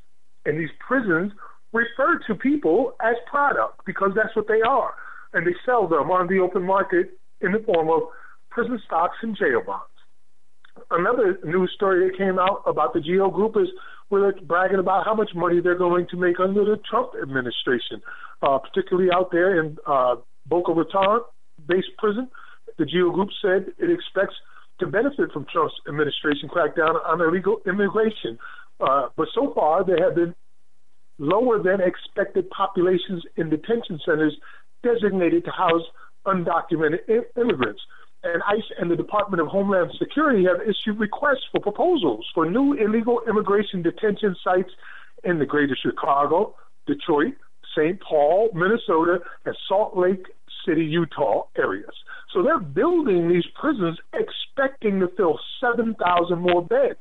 And 0.46 0.60
these 0.60 0.70
prisons 0.80 1.32
refer 1.74 2.20
to 2.28 2.36
people 2.36 2.94
as 3.02 3.16
product 3.30 3.82
because 3.86 4.12
that's 4.16 4.36
what 4.36 4.48
they 4.48 4.62
are. 4.62 4.94
And 5.34 5.46
they 5.46 5.56
sell 5.66 5.88
them 5.88 6.10
on 6.12 6.28
the 6.28 6.40
open 6.40 6.64
market 6.64 7.12
in 7.42 7.52
the 7.52 7.60
form 7.60 7.90
of 7.90 8.10
prison 8.50 8.82
stocks 8.86 9.18
and 9.22 9.38
jail 9.38 9.62
bonds. 9.66 9.86
Another 10.92 11.38
news 11.44 11.72
story 11.76 12.08
that 12.08 12.18
came 12.18 12.40
out 12.40 12.64
about 12.66 12.94
the 12.94 13.02
GEO 13.02 13.30
group 13.30 13.56
is 13.58 13.68
where 14.08 14.22
they're 14.22 14.42
bragging 14.42 14.80
about 14.80 15.06
how 15.06 15.14
much 15.14 15.32
money 15.36 15.60
they're 15.62 15.78
going 15.78 16.08
to 16.10 16.18
make 16.18 16.40
under 16.40 16.66
the 16.66 16.78
Trump 16.90 17.12
administration, 17.22 18.02
uh, 18.42 18.58
particularly 18.58 19.10
out 19.14 19.32
there 19.32 19.60
in 19.60 19.78
uh, 19.86 20.16
Boca 20.48 20.74
Raton 20.74 21.22
based 21.68 21.90
prison. 21.98 22.30
The 22.78 22.86
GEO 22.86 23.12
group 23.12 23.30
said 23.42 23.68
it 23.78 23.92
expects 23.92 24.36
to 24.80 24.88
benefit 24.88 25.32
from 25.32 25.46
Trump's 25.52 25.76
administration 25.88 26.50
crackdown 26.50 26.96
on 27.06 27.22
illegal 27.22 27.62
immigration. 27.68 28.40
Uh, 28.80 29.10
but 29.16 29.28
so 29.36 29.54
far, 29.54 29.84
there 29.84 30.02
have 30.04 30.16
been 30.16 30.34
lower 31.20 31.62
than 31.62 31.80
expected 31.82 32.50
populations 32.50 33.24
in 33.38 33.50
detention 33.50 34.00
centers 34.06 34.36
designated 34.84 35.46
to 35.46 35.52
house 35.52 35.84
undocumented 36.26 37.00
immigrants. 37.38 37.82
And 38.24 38.42
ICE 38.48 38.64
and 38.80 38.92
the 38.92 38.96
Department 38.96 39.42
of 39.42 39.48
Homeland 39.48 39.92
Security 39.98 40.44
have 40.46 40.62
issued 40.62 41.00
requests 41.00 41.46
for 41.52 41.62
proposals 41.62 42.26
for 42.34 42.50
new 42.50 42.74
illegal 42.74 43.22
immigration 43.28 43.82
detention 43.82 44.36
sites 44.44 44.72
in 45.24 45.40
the 45.40 45.46
greater 45.46 45.78
Chicago, 45.82 46.56
Detroit, 46.86 47.36
St. 47.76 48.00
Paul, 48.02 48.50
Minnesota, 48.54 49.20
and 49.46 49.56
Salt 49.68 49.96
Lake 49.96 50.26
City, 50.66 50.84
Utah 50.84 51.44
areas. 51.58 51.94
So 52.34 52.44
they're 52.44 52.60
building 52.60 53.30
these 53.30 53.46
prisons 53.60 53.98
expecting 54.14 55.00
to 55.00 55.08
fill 55.16 55.40
7,000 55.62 56.40
more 56.40 56.62
beds. 56.62 57.00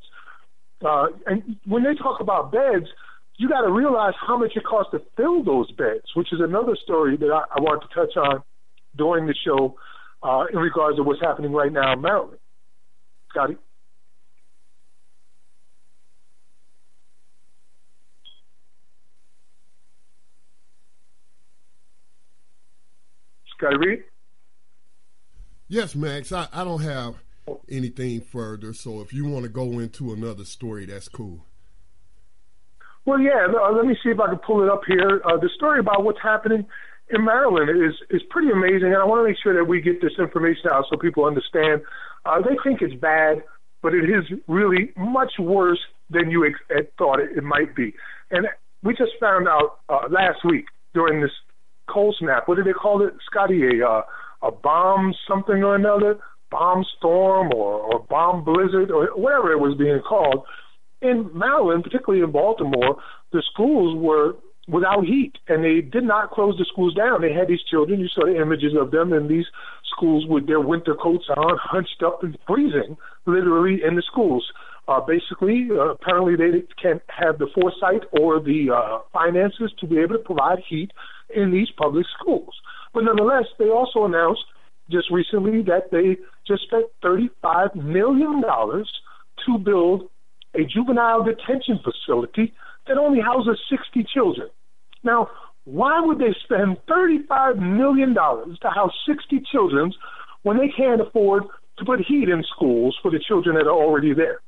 Uh, 0.84 1.06
and 1.26 1.56
when 1.66 1.82
they 1.82 1.94
talk 1.94 2.20
about 2.20 2.52
beds, 2.52 2.86
you 3.38 3.48
got 3.48 3.60
to 3.62 3.70
realize 3.70 4.14
how 4.20 4.36
much 4.36 4.52
it 4.56 4.64
costs 4.64 4.90
to 4.90 5.00
fill 5.16 5.44
those 5.44 5.70
beds, 5.72 6.04
which 6.14 6.32
is 6.32 6.40
another 6.40 6.76
story 6.82 7.16
that 7.16 7.30
I, 7.30 7.44
I 7.56 7.60
want 7.60 7.82
to 7.82 7.94
touch 7.94 8.16
on 8.16 8.42
during 8.96 9.26
the 9.26 9.34
show 9.46 9.76
uh, 10.24 10.46
in 10.52 10.58
regards 10.58 10.96
to 10.96 11.04
what's 11.04 11.20
happening 11.20 11.52
right 11.52 11.72
now 11.72 11.92
in 11.92 12.02
Maryland. 12.02 12.38
Scotty? 13.30 13.56
Scotty 23.56 23.76
Reed? 23.76 24.02
Yes, 25.68 25.94
Max. 25.94 26.32
I, 26.32 26.48
I 26.52 26.64
don't 26.64 26.82
have 26.82 27.14
anything 27.68 28.20
further, 28.20 28.72
so 28.72 29.00
if 29.00 29.12
you 29.12 29.26
want 29.26 29.44
to 29.44 29.48
go 29.48 29.78
into 29.78 30.12
another 30.12 30.44
story, 30.44 30.86
that's 30.86 31.08
cool. 31.08 31.44
Well, 33.08 33.20
yeah. 33.20 33.46
Let 33.74 33.86
me 33.86 33.96
see 34.04 34.10
if 34.10 34.20
I 34.20 34.26
can 34.26 34.36
pull 34.36 34.62
it 34.62 34.68
up 34.68 34.82
here. 34.86 35.22
Uh, 35.24 35.38
the 35.38 35.48
story 35.56 35.80
about 35.80 36.04
what's 36.04 36.20
happening 36.22 36.66
in 37.08 37.24
Maryland 37.24 37.70
is 37.70 37.94
is 38.10 38.20
pretty 38.28 38.50
amazing, 38.50 38.88
and 38.92 38.96
I 38.96 39.04
want 39.06 39.24
to 39.24 39.28
make 39.28 39.38
sure 39.42 39.54
that 39.54 39.64
we 39.64 39.80
get 39.80 40.02
this 40.02 40.12
information 40.18 40.68
out 40.70 40.84
so 40.90 40.98
people 40.98 41.24
understand. 41.24 41.80
Uh, 42.26 42.42
they 42.42 42.54
think 42.62 42.82
it's 42.82 42.92
bad, 43.00 43.42
but 43.80 43.94
it 43.94 44.10
is 44.10 44.24
really 44.46 44.92
much 44.94 45.32
worse 45.38 45.80
than 46.10 46.30
you 46.30 46.44
ex- 46.44 46.84
thought 46.98 47.18
it, 47.18 47.30
it 47.34 47.44
might 47.44 47.74
be. 47.74 47.94
And 48.30 48.46
we 48.82 48.92
just 48.92 49.12
found 49.18 49.48
out 49.48 49.78
uh, 49.88 50.08
last 50.10 50.44
week 50.44 50.66
during 50.92 51.22
this 51.22 51.32
cold 51.88 52.14
snap. 52.18 52.46
What 52.46 52.56
did 52.56 52.66
they 52.66 52.74
call 52.74 53.00
it, 53.06 53.14
Scotty? 53.24 53.80
A 53.80 53.88
uh, 53.88 54.02
a 54.42 54.50
bomb 54.50 55.14
something 55.26 55.64
or 55.64 55.76
another, 55.76 56.18
bomb 56.50 56.84
storm 56.98 57.52
or 57.54 57.80
or 57.80 58.00
bomb 58.00 58.44
blizzard 58.44 58.90
or 58.90 59.06
whatever 59.16 59.50
it 59.50 59.60
was 59.60 59.78
being 59.78 60.02
called 60.06 60.44
in 61.00 61.30
Maryland, 61.32 61.84
particularly 61.84 62.24
in 62.24 62.32
Baltimore, 62.32 62.96
the 63.32 63.42
schools 63.52 63.96
were 63.96 64.36
without 64.68 65.04
heat, 65.04 65.32
and 65.48 65.64
they 65.64 65.80
did 65.80 66.04
not 66.04 66.30
close 66.30 66.56
the 66.58 66.66
schools 66.70 66.94
down. 66.94 67.22
They 67.22 67.32
had 67.32 67.48
these 67.48 67.62
children. 67.70 68.00
You 68.00 68.08
saw 68.08 68.26
the 68.26 68.40
images 68.40 68.74
of 68.78 68.90
them 68.90 69.12
in 69.12 69.26
these 69.26 69.46
schools 69.96 70.26
with 70.28 70.46
their 70.46 70.60
winter 70.60 70.94
coats 70.94 71.24
on, 71.34 71.58
hunched 71.60 72.02
up 72.04 72.22
and 72.22 72.36
freezing, 72.46 72.96
literally 73.26 73.80
in 73.86 73.96
the 73.96 74.02
schools. 74.02 74.46
Uh, 74.86 75.00
basically, 75.00 75.68
uh, 75.70 75.90
apparently 75.90 76.36
they 76.36 76.62
can't 76.80 77.02
have 77.08 77.38
the 77.38 77.48
foresight 77.54 78.02
or 78.18 78.40
the 78.40 78.70
uh, 78.74 78.98
finances 79.12 79.72
to 79.80 79.86
be 79.86 79.98
able 79.98 80.16
to 80.16 80.24
provide 80.24 80.58
heat 80.68 80.90
in 81.34 81.50
these 81.50 81.68
public 81.76 82.06
schools. 82.18 82.54
But 82.94 83.04
nonetheless, 83.04 83.44
they 83.58 83.68
also 83.68 84.04
announced 84.04 84.44
just 84.90 85.10
recently 85.10 85.62
that 85.62 85.90
they 85.92 86.16
just 86.46 86.62
spent 86.62 86.86
$35 87.04 87.74
million 87.74 88.42
to 88.42 89.58
build 89.58 90.08
a 90.58 90.64
juvenile 90.64 91.22
detention 91.22 91.78
facility 91.82 92.52
that 92.86 92.98
only 92.98 93.20
houses 93.20 93.58
60 93.70 94.06
children. 94.12 94.48
Now, 95.02 95.30
why 95.64 96.00
would 96.00 96.18
they 96.18 96.34
spend 96.44 96.78
$35 96.88 97.58
million 97.58 98.14
to 98.14 98.70
house 98.70 98.92
60 99.06 99.42
children 99.52 99.92
when 100.42 100.56
they 100.58 100.68
can't 100.68 101.00
afford 101.00 101.44
to 101.78 101.84
put 101.84 102.00
heat 102.00 102.28
in 102.28 102.42
schools 102.54 102.98
for 103.02 103.10
the 103.10 103.20
children 103.20 103.54
that 103.56 103.66
are 103.66 103.72
already 103.72 104.14
there? 104.14 104.40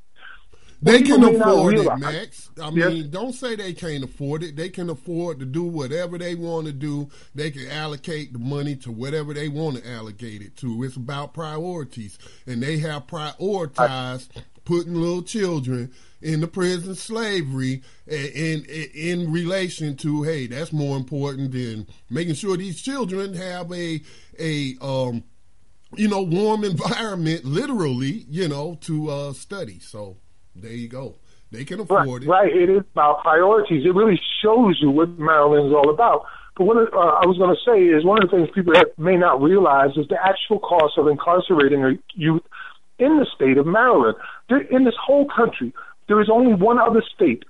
They 0.83 1.03
can 1.03 1.23
afford 1.23 1.75
it, 1.75 1.97
Max. 1.99 2.49
I 2.59 2.71
mean, 2.71 3.11
don't 3.11 3.33
say 3.33 3.55
they 3.55 3.73
can't 3.73 4.03
afford 4.03 4.41
it. 4.41 4.55
They 4.55 4.69
can 4.69 4.89
afford 4.89 5.37
to 5.39 5.45
do 5.45 5.61
whatever 5.61 6.17
they 6.17 6.33
want 6.33 6.65
to 6.65 6.73
do. 6.73 7.07
They 7.35 7.51
can 7.51 7.69
allocate 7.69 8.33
the 8.33 8.39
money 8.39 8.75
to 8.77 8.91
whatever 8.91 9.35
they 9.35 9.47
want 9.47 9.77
to 9.77 9.87
allocate 9.87 10.41
it 10.41 10.57
to. 10.57 10.83
It's 10.83 10.95
about 10.95 11.35
priorities. 11.35 12.17
And 12.47 12.63
they 12.63 12.79
have 12.79 13.05
prioritized 13.05 14.29
putting 14.65 14.95
little 14.95 15.23
children 15.23 15.91
in 16.21 16.39
the 16.39 16.47
prison 16.47 16.93
slavery 16.93 17.81
in, 18.07 18.63
in, 18.65 18.89
in 18.93 19.31
relation 19.31 19.95
to 19.95 20.23
hey 20.23 20.45
that's 20.45 20.71
more 20.71 20.95
important 20.95 21.51
than 21.51 21.87
making 22.09 22.35
sure 22.35 22.55
these 22.55 22.81
children 22.81 23.33
have 23.33 23.71
a 23.71 24.01
a 24.39 24.75
um 24.81 25.23
you 25.95 26.07
know 26.07 26.21
warm 26.21 26.63
environment 26.63 27.43
literally 27.59 28.25
you 28.29 28.47
know 28.47 28.77
to 28.81 29.09
uh 29.09 29.33
study 29.33 29.79
so 29.79 30.17
there 30.55 30.71
you 30.71 30.87
go. 30.87 31.15
They 31.51 31.65
can 31.65 31.79
afford 31.79 32.23
right, 32.25 32.47
it. 32.47 32.53
Right. 32.53 32.55
It 32.55 32.69
is 32.69 32.83
about 32.93 33.21
priorities. 33.21 33.85
It 33.85 33.93
really 33.93 34.19
shows 34.41 34.79
you 34.81 34.89
what 34.89 35.09
Maryland 35.19 35.67
is 35.67 35.73
all 35.73 35.89
about. 35.89 36.25
But 36.57 36.65
what 36.65 36.77
uh, 36.77 36.97
I 36.97 37.25
was 37.25 37.37
going 37.37 37.55
to 37.55 37.61
say 37.65 37.83
is 37.83 38.05
one 38.05 38.21
of 38.21 38.29
the 38.29 38.37
things 38.37 38.49
people 38.53 38.73
may 38.97 39.17
not 39.17 39.41
realize 39.41 39.91
is 39.95 40.07
the 40.07 40.17
actual 40.21 40.59
cost 40.59 40.97
of 40.97 41.07
incarcerating 41.07 41.83
a 41.83 41.91
youth 42.13 42.43
in 43.01 43.17
the 43.17 43.27
state 43.35 43.57
of 43.57 43.65
Maryland. 43.65 44.15
In 44.69 44.85
this 44.85 44.95
whole 45.05 45.27
country, 45.27 45.73
there 46.07 46.21
is 46.21 46.29
only 46.29 46.53
one 46.53 46.79
other 46.79 47.03
state 47.15 47.43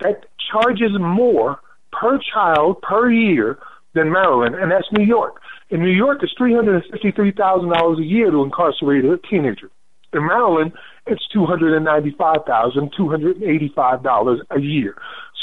that 0.00 0.24
charges 0.50 0.92
more 0.98 1.60
per 1.92 2.18
child 2.32 2.80
per 2.82 3.10
year 3.10 3.58
than 3.94 4.10
Maryland, 4.10 4.54
and 4.54 4.70
that's 4.70 4.90
New 4.92 5.04
York. 5.04 5.40
In 5.70 5.80
New 5.80 5.96
York, 6.04 6.18
it's 6.22 6.32
three 6.36 6.54
hundred 6.54 6.76
and 6.82 6.92
fifty-three 6.92 7.32
thousand 7.32 7.70
dollars 7.70 7.98
a 7.98 8.04
year 8.04 8.30
to 8.30 8.42
incarcerate 8.42 9.04
a 9.04 9.18
teenager. 9.30 9.70
In 10.12 10.26
Maryland, 10.26 10.72
it's 11.06 11.26
two 11.32 11.46
hundred 11.46 11.74
and 11.74 11.84
ninety-five 11.84 12.44
thousand 12.46 12.92
two 12.96 13.08
hundred 13.08 13.36
and 13.36 13.44
eighty-five 13.44 14.02
dollars 14.02 14.40
a 14.50 14.60
year. 14.60 14.94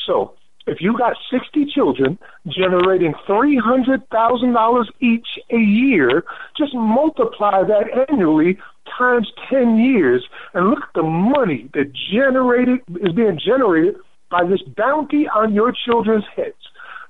So 0.05 0.33
if 0.67 0.81
you 0.81 0.97
got 0.97 1.13
sixty 1.31 1.65
children 1.65 2.19
generating 2.47 3.13
three 3.25 3.57
hundred 3.57 4.07
thousand 4.09 4.53
dollars 4.53 4.89
each 4.99 5.27
a 5.51 5.57
year, 5.57 6.23
just 6.57 6.73
multiply 6.75 7.63
that 7.63 8.07
annually 8.09 8.57
times 8.99 9.31
ten 9.49 9.79
years, 9.79 10.23
and 10.53 10.69
look 10.69 10.83
at 10.83 10.93
the 10.93 11.01
money 11.03 11.69
that 11.73 11.91
generated 12.13 12.81
is 13.01 13.13
being 13.13 13.39
generated 13.43 13.95
by 14.29 14.43
this 14.45 14.61
bounty 14.77 15.27
on 15.27 15.55
your 15.55 15.73
children's 15.85 16.25
heads. 16.35 16.53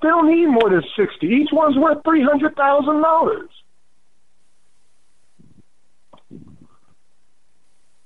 They 0.01 0.07
don't 0.07 0.31
need 0.33 0.45
more 0.47 0.69
than 0.69 0.83
sixty. 0.95 1.27
Each 1.27 1.49
one's 1.51 1.75
worth 1.77 1.97
three 2.05 2.23
hundred 2.23 2.55
thousand 2.55 3.01
dollars. 3.01 3.49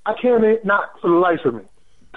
I 0.05 0.13
can't 0.19 0.65
not 0.65 0.99
for 0.99 1.11
the 1.11 1.17
life 1.17 1.45
of 1.45 1.53
me 1.53 1.63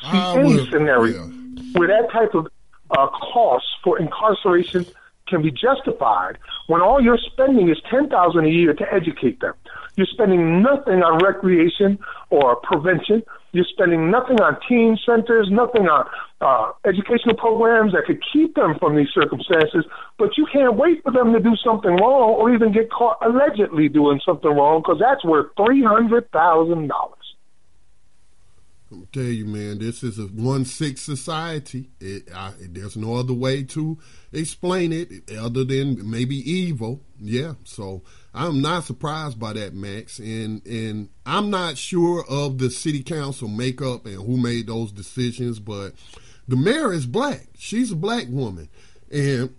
see 0.01 0.09
I 0.09 0.39
any 0.39 0.57
would, 0.57 0.71
scenario 0.71 1.27
yeah. 1.27 1.63
where 1.75 1.89
that 1.89 2.11
type 2.13 2.35
of 2.35 2.47
uh, 2.91 3.09
cost 3.09 3.65
for 3.83 3.99
incarceration 3.99 4.87
can 5.29 5.43
be 5.43 5.51
justified 5.51 6.39
when 6.67 6.81
all 6.81 7.03
you're 7.03 7.19
spending 7.33 7.69
is 7.69 7.79
ten 7.91 8.09
thousand 8.09 8.47
a 8.47 8.51
year 8.51 8.73
to 8.75 8.85
educate 8.93 9.41
them. 9.41 9.55
You're 9.97 10.07
spending 10.07 10.63
nothing 10.63 11.03
on 11.03 11.25
recreation 11.25 11.99
or 12.31 12.57
prevention. 12.57 13.23
You're 13.53 13.65
spending 13.73 14.11
nothing 14.11 14.39
on 14.41 14.59
teen 14.69 14.99
centers, 15.07 15.49
nothing 15.51 15.89
on 15.89 16.07
uh, 16.43 16.73
educational 16.85 17.35
programs 17.37 17.93
that 17.93 18.05
could 18.05 18.21
keep 18.33 18.55
them 18.55 18.77
from 18.79 18.97
these 18.97 19.09
circumstances. 19.15 19.87
But 20.19 20.37
you 20.37 20.47
can't 20.53 20.77
wait 20.77 21.03
for 21.03 21.13
them 21.13 21.33
to 21.33 21.41
do 21.41 21.57
something 21.65 21.97
wrong 21.97 22.37
or 22.37 22.53
even 22.53 22.73
get 22.73 22.91
caught 22.91 23.17
allegedly 23.25 23.89
doing 23.89 24.21
something 24.27 24.51
wrong 24.51 24.83
because 24.83 25.01
that's 25.01 25.25
worth 25.25 25.51
three 25.57 25.83
hundred 25.83 26.31
thousand 26.33 26.89
dollars. 26.89 27.26
Tell 29.13 29.23
you, 29.23 29.47
man, 29.47 29.79
this 29.79 30.03
is 30.03 30.19
a 30.19 30.25
one 30.25 30.65
six 30.65 31.01
society. 31.01 31.91
It, 32.01 32.29
I, 32.35 32.53
there's 32.61 32.97
no 32.97 33.17
other 33.17 33.33
way 33.33 33.63
to 33.65 33.99
explain 34.33 34.93
it 34.93 35.31
other 35.39 35.65
than 35.65 36.11
maybe 36.11 36.37
evil. 36.37 37.03
Yeah, 37.19 37.55
so 37.65 38.03
I'm 38.35 38.61
not 38.61 38.85
surprised 38.85 39.39
by 39.39 39.55
that, 39.55 39.75
Max, 39.75 40.19
and 40.19 40.65
and 40.67 41.09
I'm 41.25 41.51
not 41.51 41.79
sure 41.79 42.25
of 42.29 42.59
the 42.59 42.71
city 42.71 43.03
council 43.03 43.49
makeup 43.49 44.07
and 44.07 44.17
who 44.17 44.37
made 44.37 44.67
those 44.67 44.93
decisions, 44.93 45.59
but 45.59 45.95
the 46.49 46.57
mayor 46.57 46.93
is 46.93 47.07
black. 47.07 47.47
She's 47.59 47.93
a 47.93 47.97
black 47.97 48.27
woman, 48.29 48.69
and 49.11 49.55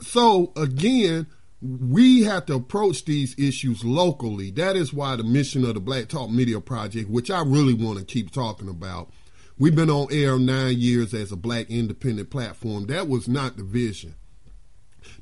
so 0.00 0.52
again, 0.56 1.26
we 1.60 2.22
have 2.22 2.46
to 2.46 2.54
approach 2.54 3.04
these 3.04 3.36
issues 3.38 3.84
locally. 3.84 4.50
That 4.50 4.76
is 4.76 4.92
why 4.92 5.16
the 5.16 5.24
mission 5.24 5.64
of 5.64 5.74
the 5.74 5.80
Black 5.80 6.08
Talk 6.08 6.30
Media 6.30 6.60
Project, 6.60 7.10
which 7.10 7.30
I 7.30 7.42
really 7.42 7.74
want 7.74 7.98
to 7.98 8.04
keep 8.04 8.30
talking 8.30 8.68
about, 8.68 9.10
we've 9.58 9.74
been 9.74 9.90
on 9.90 10.08
air 10.12 10.38
nine 10.38 10.78
years 10.78 11.12
as 11.14 11.32
a 11.32 11.36
black 11.36 11.68
independent 11.68 12.30
platform. 12.30 12.86
That 12.86 13.08
was 13.08 13.28
not 13.28 13.56
the 13.56 13.64
vision. 13.64 14.14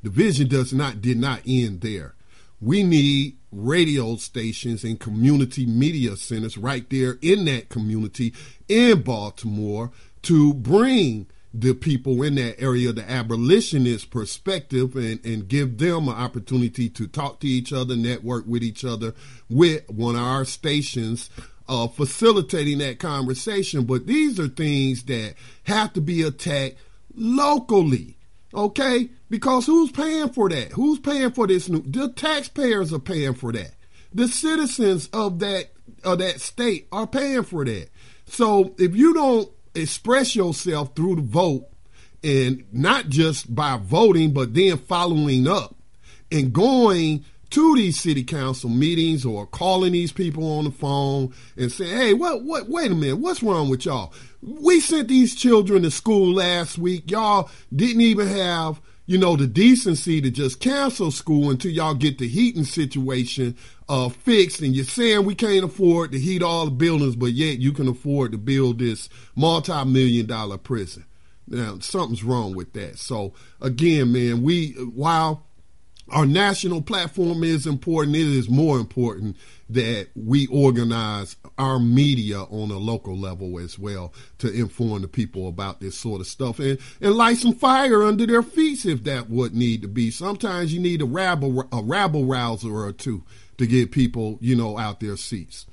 The 0.03 0.09
vision 0.09 0.47
does 0.47 0.73
not 0.73 1.01
did 1.01 1.17
not 1.17 1.41
end 1.47 1.81
there. 1.81 2.15
We 2.59 2.83
need 2.83 3.37
radio 3.51 4.15
stations 4.15 4.83
and 4.83 4.99
community 4.99 5.65
media 5.65 6.17
centers 6.17 6.57
right 6.57 6.87
there 6.89 7.17
in 7.21 7.45
that 7.45 7.69
community 7.69 8.33
in 8.67 9.01
Baltimore 9.01 9.91
to 10.23 10.53
bring 10.53 11.27
the 11.59 11.73
people 11.73 12.21
in 12.21 12.35
that 12.35 12.59
area 12.61 12.93
the 12.93 13.09
abolitionist 13.09 14.11
perspective 14.11 14.95
and, 14.95 15.23
and 15.25 15.47
give 15.47 15.79
them 15.79 16.07
an 16.07 16.13
opportunity 16.13 16.87
to 16.87 17.07
talk 17.07 17.39
to 17.39 17.47
each 17.47 17.73
other, 17.73 17.95
network 17.95 18.45
with 18.45 18.61
each 18.61 18.85
other 18.85 19.13
with 19.49 19.89
one 19.89 20.15
of 20.15 20.21
our 20.21 20.45
stations, 20.45 21.31
uh, 21.67 21.87
facilitating 21.87 22.77
that 22.77 22.99
conversation. 22.99 23.85
But 23.85 24.05
these 24.05 24.39
are 24.39 24.47
things 24.47 25.03
that 25.05 25.33
have 25.63 25.93
to 25.93 26.01
be 26.01 26.21
attacked 26.21 26.75
locally. 27.15 28.17
Okay? 28.53 29.09
Because 29.29 29.65
who's 29.65 29.91
paying 29.91 30.29
for 30.29 30.49
that? 30.49 30.73
Who's 30.73 30.99
paying 30.99 31.31
for 31.31 31.47
this 31.47 31.69
new 31.69 31.81
the 31.81 32.09
taxpayers 32.09 32.93
are 32.93 32.99
paying 32.99 33.33
for 33.33 33.51
that. 33.51 33.71
The 34.13 34.27
citizens 34.27 35.07
of 35.07 35.39
that 35.39 35.71
of 36.03 36.19
that 36.19 36.39
state 36.39 36.87
are 36.91 37.07
paying 37.07 37.43
for 37.43 37.65
that. 37.65 37.89
So 38.27 38.75
if 38.77 38.95
you 38.95 39.13
don't 39.13 39.51
express 39.77 40.35
yourself 40.35 40.95
through 40.95 41.17
the 41.17 41.21
vote 41.21 41.67
and 42.23 42.63
not 42.71 43.09
just 43.09 43.53
by 43.53 43.77
voting, 43.77 44.33
but 44.33 44.53
then 44.53 44.77
following 44.77 45.47
up 45.47 45.75
and 46.31 46.51
going 46.51 47.23
to 47.49 47.75
these 47.75 47.99
city 47.99 48.23
council 48.23 48.69
meetings 48.69 49.25
or 49.25 49.45
calling 49.45 49.93
these 49.93 50.11
people 50.11 50.57
on 50.57 50.65
the 50.65 50.71
phone 50.71 51.33
and 51.55 51.71
saying, 51.71 51.95
"Hey, 51.95 52.13
what, 52.13 52.43
what? 52.43 52.67
Wait 52.67 52.91
a 52.91 52.95
minute, 52.95 53.17
what's 53.17 53.41
wrong 53.41 53.69
with 53.69 53.85
y'all? 53.85 54.13
We 54.41 54.79
sent 54.79 55.07
these 55.07 55.35
children 55.35 55.83
to 55.83 55.91
school 55.91 56.33
last 56.33 56.77
week. 56.77 57.09
Y'all 57.09 57.49
didn't 57.73 58.01
even 58.01 58.27
have 58.27 58.81
you 59.07 59.17
know, 59.17 59.37
the 59.37 59.47
decency 59.47 60.21
to 60.21 60.29
just 60.29 60.59
cancel 60.59 61.11
school 61.11 61.49
until 61.49 61.71
y'all 61.71 61.95
get 61.95 62.17
the 62.17 62.27
heating 62.27 62.65
situation 62.65 63.55
uh, 63.87 64.09
fixed. 64.09 64.61
And 64.61 64.75
you're 64.75 64.85
saying 64.85 65.25
we 65.25 65.33
can't 65.33 65.63
afford 65.63 66.11
to 66.11 66.19
heat 66.19 66.43
all 66.43 66.65
the 66.65 66.71
buildings, 66.71 67.15
but 67.15 67.31
yet 67.31 67.57
you 67.57 67.71
can 67.71 67.87
afford 67.87 68.33
to 68.33 68.37
build 68.37 68.79
this 68.79 69.07
multi-million 69.33 70.25
dollar 70.25 70.57
prison. 70.57 71.05
Now, 71.47 71.79
something's 71.79 72.25
wrong 72.25 72.53
with 72.53 72.73
that. 72.73 72.99
So 72.99 73.33
again, 73.61 74.11
man, 74.11 74.43
we, 74.43 74.73
while 74.73 75.46
our 76.09 76.25
national 76.25 76.81
platform 76.81 77.43
is 77.43 77.65
important, 77.65 78.15
it 78.15 78.21
is 78.21 78.49
more 78.49 78.79
important 78.79 79.37
that 79.69 80.07
we 80.15 80.47
organize 80.47 81.35
our 81.57 81.79
media 81.79 82.39
on 82.39 82.71
a 82.71 82.77
local 82.77 83.17
level 83.17 83.59
as 83.59 83.77
well 83.77 84.13
to 84.37 84.51
inform 84.51 85.01
the 85.01 85.07
people 85.07 85.47
about 85.47 85.81
this 85.81 85.97
sort 85.97 86.21
of 86.21 86.27
stuff 86.27 86.59
and, 86.59 86.79
and 87.01 87.15
light 87.15 87.37
some 87.37 87.53
fire 87.53 88.03
under 88.03 88.25
their 88.25 88.43
feet 88.43 88.85
if 88.85 89.03
that 89.03 89.29
would 89.29 89.53
need 89.53 89.81
to 89.81 89.87
be. 89.87 90.09
Sometimes 90.09 90.73
you 90.73 90.79
need 90.79 91.01
a 91.01 91.05
rabble 91.05 91.67
a 91.71 91.81
rabble 91.81 92.25
rouser 92.25 92.73
or 92.73 92.93
two 92.93 93.23
to 93.57 93.67
get 93.67 93.91
people, 93.91 94.37
you 94.39 94.55
know, 94.55 94.77
out 94.77 94.99
their 94.99 95.17
seats. 95.17 95.65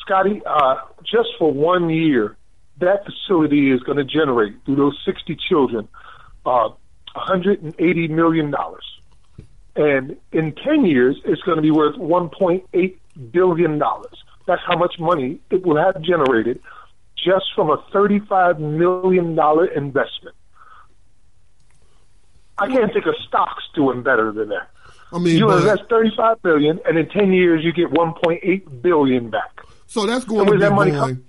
Scotty, 0.00 0.40
uh, 0.46 0.76
just 1.04 1.30
for 1.38 1.52
one 1.52 1.90
year, 1.90 2.36
that 2.80 3.04
facility 3.04 3.70
is 3.70 3.80
going 3.80 3.98
to 3.98 4.04
generate 4.04 4.54
through 4.64 4.76
those 4.76 4.98
60 5.04 5.36
children 5.48 5.88
uh, 6.46 6.70
180 7.18 8.08
million 8.08 8.50
dollars, 8.50 8.84
and 9.76 10.16
in 10.32 10.54
10 10.54 10.84
years, 10.84 11.16
it's 11.24 11.42
going 11.42 11.56
to 11.56 11.62
be 11.62 11.70
worth 11.70 11.96
1.8 11.96 12.96
billion 13.30 13.78
dollars. 13.78 14.24
That's 14.46 14.62
how 14.66 14.76
much 14.76 14.98
money 14.98 15.40
it 15.50 15.64
will 15.64 15.76
have 15.76 16.00
generated 16.00 16.60
just 17.16 17.46
from 17.54 17.70
a 17.70 17.84
35 17.92 18.60
million 18.60 19.34
dollar 19.34 19.66
investment. 19.66 20.34
I 22.58 22.66
can't 22.66 22.92
think 22.92 23.06
of 23.06 23.14
stocks 23.26 23.64
doing 23.74 24.02
better 24.02 24.32
than 24.32 24.48
that. 24.48 24.70
I 25.12 25.18
mean, 25.18 25.36
you 25.36 25.50
invest 25.50 25.82
35 25.88 26.42
billion, 26.42 26.80
and 26.84 26.98
in 26.98 27.08
10 27.08 27.32
years, 27.32 27.64
you 27.64 27.72
get 27.72 27.90
1.8 27.90 28.82
billion 28.82 29.30
back. 29.30 29.60
So 29.86 30.06
that's 30.06 30.24
going 30.24 30.46
to 30.46 30.52
be 30.52 30.58
that 30.58 30.72
money 30.72 30.90
going. 30.90 31.24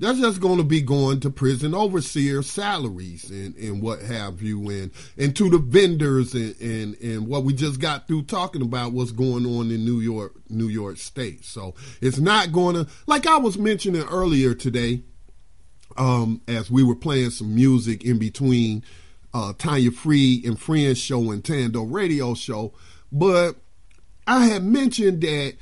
That's 0.00 0.18
just 0.18 0.40
going 0.40 0.58
to 0.58 0.64
be 0.64 0.80
going 0.80 1.20
to 1.20 1.30
prison 1.30 1.72
overseer 1.72 2.42
salaries 2.42 3.30
and, 3.30 3.54
and 3.56 3.80
what 3.80 4.02
have 4.02 4.42
you, 4.42 4.68
and 4.68 4.90
and 5.16 5.36
to 5.36 5.48
the 5.48 5.58
vendors 5.58 6.34
and, 6.34 6.60
and 6.60 6.96
and 7.00 7.28
what 7.28 7.44
we 7.44 7.52
just 7.52 7.80
got 7.80 8.08
through 8.08 8.22
talking 8.22 8.62
about 8.62 8.92
what's 8.92 9.12
going 9.12 9.46
on 9.46 9.70
in 9.70 9.84
New 9.84 10.00
York, 10.00 10.34
New 10.48 10.66
York 10.66 10.96
State. 10.96 11.44
So 11.44 11.74
it's 12.00 12.18
not 12.18 12.50
going 12.50 12.74
to 12.74 12.88
like 13.06 13.26
I 13.26 13.36
was 13.36 13.56
mentioning 13.56 14.02
earlier 14.02 14.52
today, 14.52 15.02
um, 15.96 16.40
as 16.48 16.70
we 16.70 16.82
were 16.82 16.96
playing 16.96 17.30
some 17.30 17.54
music 17.54 18.04
in 18.04 18.18
between 18.18 18.82
uh, 19.32 19.52
Tanya 19.56 19.92
Free 19.92 20.42
and 20.44 20.58
Friends 20.58 20.98
show 20.98 21.30
and 21.30 21.44
Tando 21.44 21.82
radio 21.82 22.34
show, 22.34 22.72
but 23.12 23.56
I 24.26 24.46
had 24.46 24.64
mentioned 24.64 25.20
that 25.22 25.54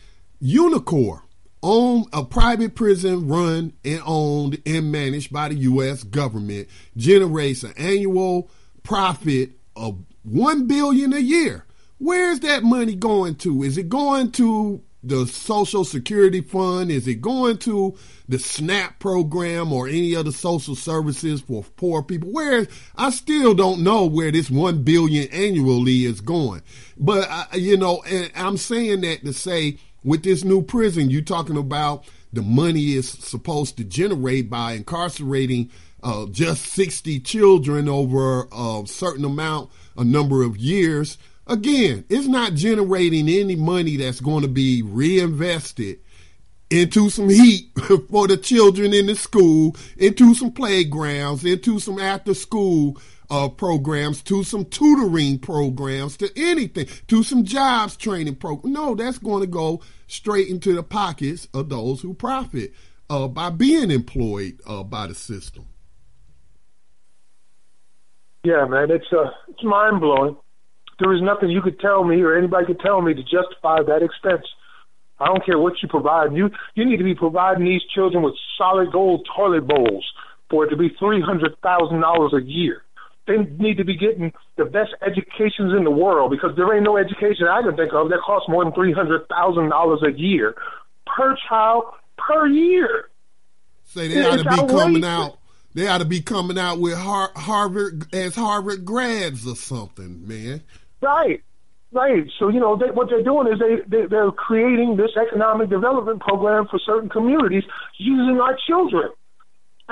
Unicor 0.43 1.23
owned 1.63 2.07
a 2.13 2.25
private 2.25 2.75
prison 2.75 3.29
run 3.29 3.73
and 3.85 4.03
owned 4.05 4.61
and 4.67 4.91
managed 4.91 5.33
by 5.33 5.49
the 5.49 5.55
U.S. 5.55 6.03
government 6.03 6.69
generates 6.97 7.63
an 7.63 7.73
annual 7.77 8.51
profit 8.83 9.51
of 9.77 9.99
one 10.23 10.67
billion 10.67 11.13
a 11.13 11.19
year. 11.19 11.65
Where's 11.99 12.41
that 12.41 12.65
money 12.65 12.95
going 12.95 13.37
to? 13.37 13.63
Is 13.63 13.79
it 13.79 13.89
going 13.89 14.33
to 14.33 14.83
the 15.05 15.27
Social 15.27 15.85
Security 15.85 16.41
Fund? 16.41 16.91
Is 16.91 17.07
it 17.09 17.21
going 17.21 17.59
to 17.59 17.97
the 18.29 18.39
SNAP 18.39 18.99
program 18.99 19.73
or 19.73 19.89
any 19.89 20.15
other 20.15 20.33
social 20.33 20.75
services 20.75 21.41
for 21.41 21.65
poor 21.77 22.03
people? 22.03 22.31
Where 22.31 22.67
I 22.97 23.11
still 23.11 23.55
don't 23.55 23.83
know 23.83 24.07
where 24.07 24.31
this 24.31 24.51
one 24.51 24.83
billion 24.83 25.29
annually 25.33 26.05
is 26.05 26.21
going. 26.21 26.63
But 26.97 27.29
I, 27.31 27.47
you 27.57 27.77
know, 27.77 28.03
and 28.03 28.31
I'm 28.35 28.57
saying 28.57 29.03
that 29.03 29.25
to 29.25 29.33
say 29.33 29.79
with 30.05 30.23
this 30.23 30.45
new 30.45 30.63
prison, 30.63 31.11
you're 31.11 31.23
talking 31.23 31.57
about 31.57 32.05
the 32.33 32.43
money 32.43 32.95
is 32.95 33.09
supposed 33.09 33.77
to 33.77 33.85
generate 33.85 34.49
by 34.49 34.73
incarcerating 34.73 35.71
uh, 36.03 36.27
just 36.27 36.67
60 36.73 37.21
children 37.21 37.89
over 37.89 38.49
a 38.51 38.83
certain 38.87 39.25
amount, 39.25 39.71
a 39.97 40.05
number 40.05 40.43
of 40.43 40.57
years. 40.57 41.19
Again, 41.47 42.05
it's 42.09 42.27
not 42.27 42.55
generating 42.55 43.29
any 43.29 43.57
money 43.57 43.97
that's 43.97 44.21
going 44.21 44.43
to 44.43 44.49
be 44.49 44.83
reinvested 44.83 46.01
into 46.71 47.11
some 47.11 47.29
heat 47.29 47.71
for 48.11 48.27
the 48.27 48.37
children 48.37 48.95
in 48.95 49.07
the 49.07 49.15
school, 49.15 49.77
into 49.97 50.35
some 50.35 50.53
playgrounds, 50.53 51.45
into 51.45 51.79
some 51.79 51.99
after 51.99 52.35
school 52.35 52.97
uh, 53.33 53.49
programs, 53.49 54.23
to 54.23 54.45
some 54.45 54.67
tutoring 54.67 55.39
programs, 55.39 56.19
to 56.19 56.31
anything, 56.37 56.87
to 57.09 57.23
some 57.23 57.45
jobs 57.45 57.97
training 57.97 58.37
program. 58.37 58.75
No, 58.75 58.95
that's 58.95 59.17
going 59.17 59.41
to 59.41 59.47
go 59.47 59.81
straight 60.07 60.49
into 60.49 60.75
the 60.75 60.83
pockets 60.83 61.49
of 61.55 61.71
those 61.71 62.03
who 62.03 62.13
profit 62.13 62.75
uh, 63.09 63.27
by 63.29 63.49
being 63.49 63.91
employed 63.91 64.61
uh, 64.67 64.83
by 64.83 65.07
the 65.07 65.15
system. 65.15 65.67
Yeah, 68.45 68.67
man, 68.67 68.91
it's 68.91 69.11
uh, 69.11 69.31
it's 69.49 69.65
mind 69.65 70.01
blowing. 70.01 70.37
There 70.99 71.15
is 71.15 71.23
nothing 71.23 71.49
you 71.49 71.63
could 71.63 71.81
tell 71.81 72.05
me 72.05 72.21
or 72.21 72.37
anybody 72.37 72.67
could 72.67 72.81
tell 72.81 73.01
me 73.01 73.15
to 73.15 73.23
justify 73.23 73.83
that 73.83 74.03
expense. 74.03 74.47
I 75.19 75.27
don't 75.27 75.45
care 75.47 75.59
what 75.59 75.75
you 75.81 75.89
provide. 75.89 76.35
You 76.35 76.51
you 76.75 76.85
need 76.85 76.99
to 76.99 77.05
be 77.05 77.15
providing 77.15 77.65
these 77.65 77.83
children 77.95 78.23
with 78.23 78.35
solid 78.59 78.93
gold 78.93 79.27
toilet 79.35 79.67
bowls 79.67 80.05
for 80.51 80.67
it 80.67 80.71
to 80.71 80.77
be 80.77 80.91
three 80.99 81.23
hundred 81.23 81.57
thousand 81.63 82.01
dollars 82.01 82.35
a 82.35 82.43
year. 82.43 82.83
They 83.27 83.37
need 83.37 83.77
to 83.77 83.85
be 83.85 83.97
getting 83.97 84.33
the 84.57 84.65
best 84.65 84.95
educations 85.01 85.73
in 85.77 85.85
the 85.85 85.91
world 85.91 86.31
because 86.33 86.57
there 86.57 86.75
ain't 86.75 86.85
no 86.85 86.97
education 86.97 87.47
I 87.49 87.63
can 87.63 87.77
think 87.77 87.93
of 87.93 88.09
that 88.09 88.19
costs 88.25 88.49
more 88.49 88.65
than 88.65 88.73
three 88.75 88.93
hundred 88.93 89.29
thousand 89.29 89.71
dollars 89.71 90.03
a 90.03 90.11
year 90.11 90.55
per 91.07 91.37
child 91.49 91.85
per 92.19 92.47
year. 92.49 93.09
Say 93.85 94.09
they 94.09 94.25
ought 94.25 94.39
to 94.39 94.45
be 94.45 94.73
coming 94.73 95.05
out. 95.05 95.39
They 95.75 95.87
ought 95.87 95.99
to 95.99 96.05
be 96.05 96.21
coming 96.21 96.59
out 96.59 96.81
with 96.81 96.95
Har- 96.95 97.33
Harvard 97.35 98.13
as 98.15 98.35
Harvard 98.35 98.85
grads 98.85 99.47
or 99.47 99.57
something, 99.57 100.27
man. 100.27 100.63
Right, 101.01 101.43
right. 101.93 102.25
So 102.39 102.49
you 102.49 102.59
know 102.59 102.77
they, 102.77 102.91
what 102.91 103.09
they're 103.09 103.23
doing 103.23 103.53
is 103.53 103.61
they, 103.61 103.77
they 103.87 104.07
they're 104.07 104.33
creating 104.33 104.97
this 104.97 105.11
economic 105.17 105.71
development 105.71 106.21
program 106.21 106.67
for 106.69 106.81
certain 106.85 107.09
communities 107.09 107.63
using 107.99 108.41
our 108.41 108.59
children 108.67 109.11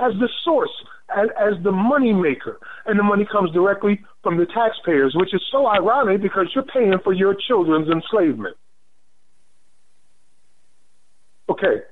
as 0.00 0.12
the 0.18 0.28
source, 0.44 0.70
as, 1.14 1.28
as 1.38 1.62
the 1.62 1.72
money 1.72 2.12
maker, 2.12 2.58
and 2.86 2.98
the 2.98 3.02
money 3.02 3.26
comes 3.30 3.50
directly 3.52 4.00
from 4.22 4.38
the 4.38 4.46
taxpayers, 4.46 5.14
which 5.14 5.34
is 5.34 5.42
so 5.50 5.66
ironic 5.66 6.22
because 6.22 6.46
you're 6.54 6.64
paying 6.64 6.94
for 7.02 7.12
your 7.12 7.34
children's 7.34 7.88
enslavement. 7.88 8.56
Okay, 11.48 11.82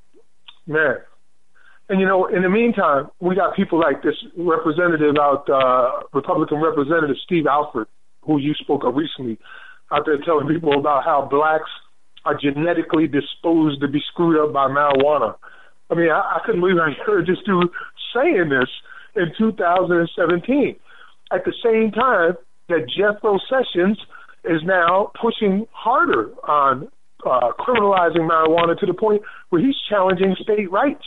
man. 0.67 0.97
And 1.89 2.01
you 2.01 2.07
know, 2.07 2.27
in 2.27 2.43
the 2.43 2.51
meantime, 2.51 3.09
we 3.19 3.35
got 3.35 3.57
people 3.57 3.81
like 3.81 4.03
this 4.03 4.15
representative 4.37 5.17
out, 5.21 5.49
uh, 5.49 6.05
Republican 6.13 6.61
Representative 6.61 7.17
Steve 7.25 7.47
Alford, 7.47 7.89
who 8.23 8.39
you 8.39 8.55
spoke 8.55 8.85
of 8.85 8.95
recently, 8.95 9.39
out 9.91 10.05
there 10.05 10.19
telling 10.25 10.47
people 10.47 10.79
about 10.79 11.05
how 11.05 11.27
blacks 11.31 11.71
are 12.25 12.37
genetically 12.37 13.07
disposed 13.07 13.81
to 13.81 13.89
be 13.89 14.01
screwed 14.13 14.39
up 14.39 14.53
by 14.53 14.69
marijuana. 14.69 15.35
I 15.91 15.95
mean, 15.95 16.11
I, 16.11 16.37
I 16.37 16.41
couldn't 16.45 16.61
believe 16.61 16.77
I 16.77 16.93
heard 17.07 17.27
this 17.27 17.39
dude 17.47 17.71
saying 18.15 18.51
this 18.51 18.69
in 19.17 19.33
2017. 19.37 20.77
At 21.33 21.45
the 21.45 21.53
same 21.63 21.93
time 21.93 22.37
that 22.69 22.89
Jethro 22.89 23.39
Sessions 23.49 23.99
is 24.45 24.63
now 24.65 25.11
pushing 25.21 25.67
harder 25.73 26.33
on 26.47 26.89
uh, 27.27 27.53
criminalizing 27.59 28.29
marijuana 28.29 28.79
to 28.79 28.87
the 28.87 28.95
point 28.95 29.23
where 29.51 29.61
he's 29.61 29.77
challenging 29.89 30.37
state 30.41 30.71
rights. 30.71 31.05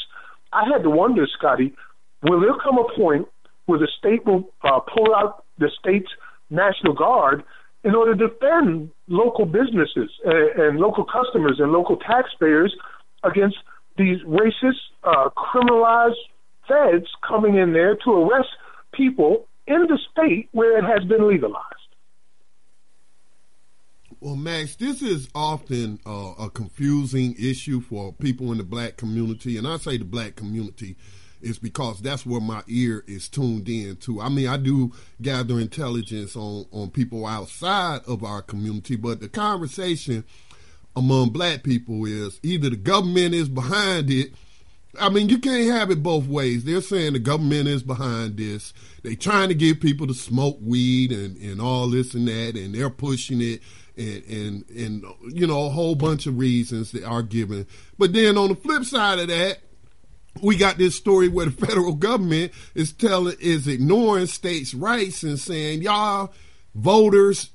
I 0.54 0.64
had 0.72 0.84
to 0.84 0.90
wonder, 0.90 1.26
Scotty, 1.38 1.74
will 2.24 2.42
there 2.42 2.58
come 2.62 2.78
a 2.78 2.96
point 2.96 3.28
where 3.66 3.80
the 3.80 3.88
state 3.98 4.26
will 4.26 4.50
uh, 4.64 4.80
pull 4.80 5.16
out 5.16 5.46
the 5.58 5.70
state's 5.80 6.12
National 6.50 6.94
Guard 6.94 7.44
in 7.84 7.96
order 7.96 8.16
to 8.16 8.28
defend 8.28 8.92
local 9.08 9.46
businesses 9.46 10.12
and, 10.26 10.60
and 10.60 10.80
local 10.80 11.06
customers 11.06 11.56
and 11.60 11.72
local 11.72 11.98
taxpayers 11.98 12.76
against 13.24 13.58
these 13.98 14.18
racist, 14.28 14.82
uh, 15.04 15.30
criminalized 15.38 16.20
feds 16.72 17.08
coming 17.28 17.56
in 17.56 17.74
there 17.74 17.96
to 17.96 18.12
arrest 18.12 18.50
people 18.94 19.48
in 19.68 19.88
the 19.88 20.00
state 20.12 20.50
where 20.52 20.78
it 20.78 20.84
has 20.84 21.08
been 21.08 21.28
legalized? 21.28 21.66
Well, 24.20 24.36
Max, 24.36 24.76
this 24.76 25.02
is 25.02 25.30
often 25.34 26.00
uh, 26.06 26.34
a 26.38 26.50
confusing 26.50 27.36
issue 27.40 27.82
for 27.82 28.14
people 28.14 28.52
in 28.52 28.60
the 28.60 28.64
black 28.64 28.96
community, 28.96 29.58
and 29.58 29.68
I 29.68 29.78
say 29.78 29.98
the 29.98 30.06
black 30.06 30.36
community 30.36 30.96
is 31.42 31.58
because 31.58 32.02
that's 32.02 32.24
where 32.24 32.40
my 32.40 32.62
ear 32.68 33.04
is 33.08 33.28
tuned 33.28 33.68
in 33.68 33.96
to. 33.96 34.22
I 34.22 34.30
mean, 34.30 34.48
I 34.48 34.58
do 34.58 34.92
gather 35.22 35.60
intelligence 35.60 36.36
on 36.36 36.66
on 36.72 36.92
people 36.92 37.26
outside 37.26 38.02
of 38.06 38.24
our 38.24 38.44
community, 38.44 38.96
but 38.96 39.22
the 39.22 39.30
conversation 39.30 40.24
among 40.96 41.30
black 41.30 41.64
people 41.64 42.06
is 42.06 42.40
either 42.44 42.70
the 42.70 42.76
government 42.76 43.34
is 43.34 43.50
behind 43.50 44.12
it. 44.12 44.34
I 45.00 45.10
mean, 45.10 45.30
you 45.30 45.40
can't 45.40 45.70
have 45.70 45.90
it 45.90 46.04
both 46.04 46.28
ways. 46.28 46.64
They're 46.64 46.82
saying 46.82 47.14
the 47.14 47.20
government 47.20 47.68
is 47.68 47.82
behind 47.82 48.38
this. 48.38 48.74
They're 49.04 49.16
trying 49.16 49.50
to 49.50 49.56
get 49.56 49.82
people 49.82 50.06
to 50.08 50.14
smoke 50.14 50.58
weed 50.62 51.12
and, 51.12 51.38
and 51.38 51.62
all 51.62 51.88
this 51.88 52.14
and 52.14 52.28
that, 52.28 52.56
and 52.56 52.76
they're 52.76 52.90
pushing 52.90 53.42
it 53.42 53.62
and, 53.98 54.24
and 54.26 54.70
and 54.70 55.06
you 55.34 55.48
know 55.48 55.66
a 55.66 55.70
whole 55.70 55.96
bunch 55.96 56.26
of 56.28 56.38
reasons 56.38 56.92
they 56.92 57.04
are 57.04 57.24
given. 57.24 57.68
But 57.98 58.14
then 58.14 58.38
on 58.38 58.50
the 58.50 58.56
flip 58.56 58.84
side 58.84 59.20
of 59.20 59.28
that, 59.28 59.60
we 60.42 60.56
got 60.56 60.78
this 60.78 60.96
story 60.96 61.28
where 61.28 61.48
the 61.48 61.52
federal 61.66 61.94
government 61.94 62.52
is 62.76 62.92
telling 62.92 63.38
is 63.40 63.68
ignoring 63.68 64.28
states' 64.28 64.74
rights 64.74 65.24
and 65.24 65.40
saying 65.40 65.82
y'all 65.82 66.34
voters 66.76 67.52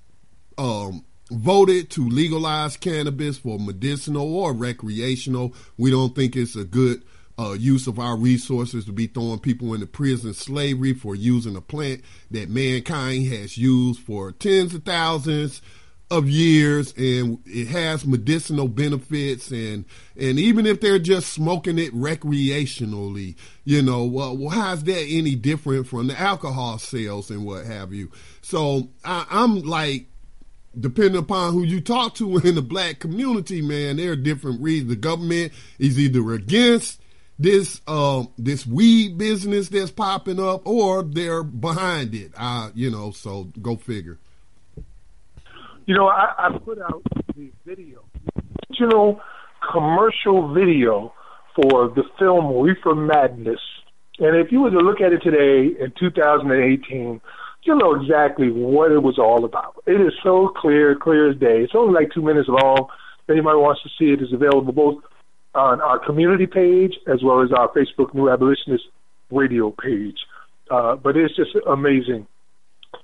um, 0.59 1.05
voted 1.31 1.91
to 1.91 2.09
legalize 2.09 2.77
cannabis 2.77 3.39
for 3.39 3.59
medicinal 3.59 4.35
or 4.37 4.53
recreational. 4.53 5.55
We 5.77 5.91
don't 5.91 6.15
think 6.15 6.37
it's 6.37 6.57
a 6.57 6.65
good 6.65 7.03
uh, 7.39 7.53
use 7.53 7.87
of 7.87 7.99
our 7.99 8.17
resources 8.17 8.85
to 8.87 8.93
be 8.93 9.07
throwing 9.07 9.39
people 9.39 9.75
into 9.75 9.87
prison 9.87 10.33
slavery 10.33 10.95
for 10.95 11.15
using 11.15 11.57
a 11.57 11.61
plant 11.61 12.03
that 12.31 12.49
mankind 12.49 13.27
has 13.27 13.59
used 13.59 14.01
for 14.01 14.33
tens 14.33 14.75
of 14.75 14.85
thousands 14.85 15.61
of 16.11 16.29
years 16.29 16.95
and 16.97 17.39
it 17.47 17.67
has 17.67 18.07
medicinal 18.07 18.69
benefits 18.69 19.51
and 19.51 19.85
and 20.17 20.39
even 20.39 20.65
if 20.65 20.81
they're 20.81 21.01
just 21.01 21.33
smoking 21.33 21.81
it 21.81 21.93
recreationally 21.93 23.35
you 23.65 23.83
know 23.83 24.05
well, 24.05 24.37
well 24.37 24.51
how's 24.51 24.85
that 24.85 25.05
any 25.09 25.35
different 25.35 25.87
from 25.87 26.07
the 26.07 26.19
alcohol 26.19 26.79
sales 26.79 27.29
and 27.31 27.45
what 27.45 27.67
have 27.67 27.93
you? 27.93 28.11
So 28.41 28.89
I, 29.05 29.27
i'm 29.31 29.63
like 29.63 30.07
depending 30.79 31.17
upon 31.17 31.53
who 31.53 31.65
you 31.65 31.81
talk 31.81 32.15
to 32.15 32.37
in 32.45 32.55
the 32.55 32.63
black 32.63 33.01
community 33.01 33.61
man 33.61 33.97
there 33.97 34.13
are 34.13 34.17
different 34.17 34.63
reasons. 34.63 34.91
The 34.91 34.97
government 34.97 35.53
is 35.81 35.99
either 35.99 36.33
against 36.33 37.01
this 37.39 37.81
uh, 37.87 38.25
this 38.39 38.67
weed 38.67 39.19
business 39.19 39.69
that's 39.69 39.91
popping 39.91 40.41
up 40.41 40.67
or 40.67 41.03
they're 41.03 41.43
behind 41.43 42.15
it 42.15 42.33
uh, 42.37 42.71
you 42.75 42.91
know 42.91 43.11
so 43.11 43.45
go 43.61 43.77
figure 43.77 44.19
you 45.87 45.95
know, 45.95 46.09
I, 46.09 46.33
I 46.37 46.59
put 46.59 46.81
out 46.81 47.03
the 47.37 47.53
video, 47.65 48.03
original 48.71 49.21
commercial 49.73 50.53
video 50.53 51.15
for 51.55 51.89
the 51.89 52.03
film 52.19 52.61
Reefer 52.61 52.95
Madness. 52.95 53.61
And 54.19 54.37
if 54.37 54.51
you 54.51 54.63
were 54.63 54.71
to 54.71 54.79
look 54.79 55.01
at 55.01 55.13
it 55.13 55.23
today 55.23 55.77
in 55.81 55.93
2018, 55.99 57.21
you'll 57.63 57.79
know 57.79 57.95
exactly 57.95 58.51
what 58.51 58.91
it 58.91 59.01
was 59.01 59.17
all 59.19 59.45
about. 59.45 59.81
It 59.87 60.01
is 60.01 60.13
so 60.25 60.49
clear, 60.57 60.97
clear 60.97 61.31
as 61.31 61.39
day. 61.39 61.63
It's 61.63 61.75
only 61.75 61.95
like 61.95 62.13
two 62.13 62.23
minutes 62.23 62.49
long. 62.49 62.89
If 63.23 63.31
anybody 63.31 63.59
wants 63.59 63.83
to 63.83 63.89
see 63.97 64.13
it, 64.13 64.21
it's 64.21 64.33
available 64.33 64.73
both 64.73 65.05
on 65.57 65.81
our 65.81 65.99
community 65.99 66.47
page 66.47 66.95
as 67.07 67.23
well 67.23 67.43
as 67.43 67.51
our 67.53 67.69
Facebook 67.73 68.15
New 68.15 68.31
Abolitionist 68.31 68.85
radio 69.31 69.71
page. 69.71 70.19
Uh, 70.71 70.97
but 70.97 71.17
it's 71.17 71.35
just 71.35 71.51
amazing 71.67 72.27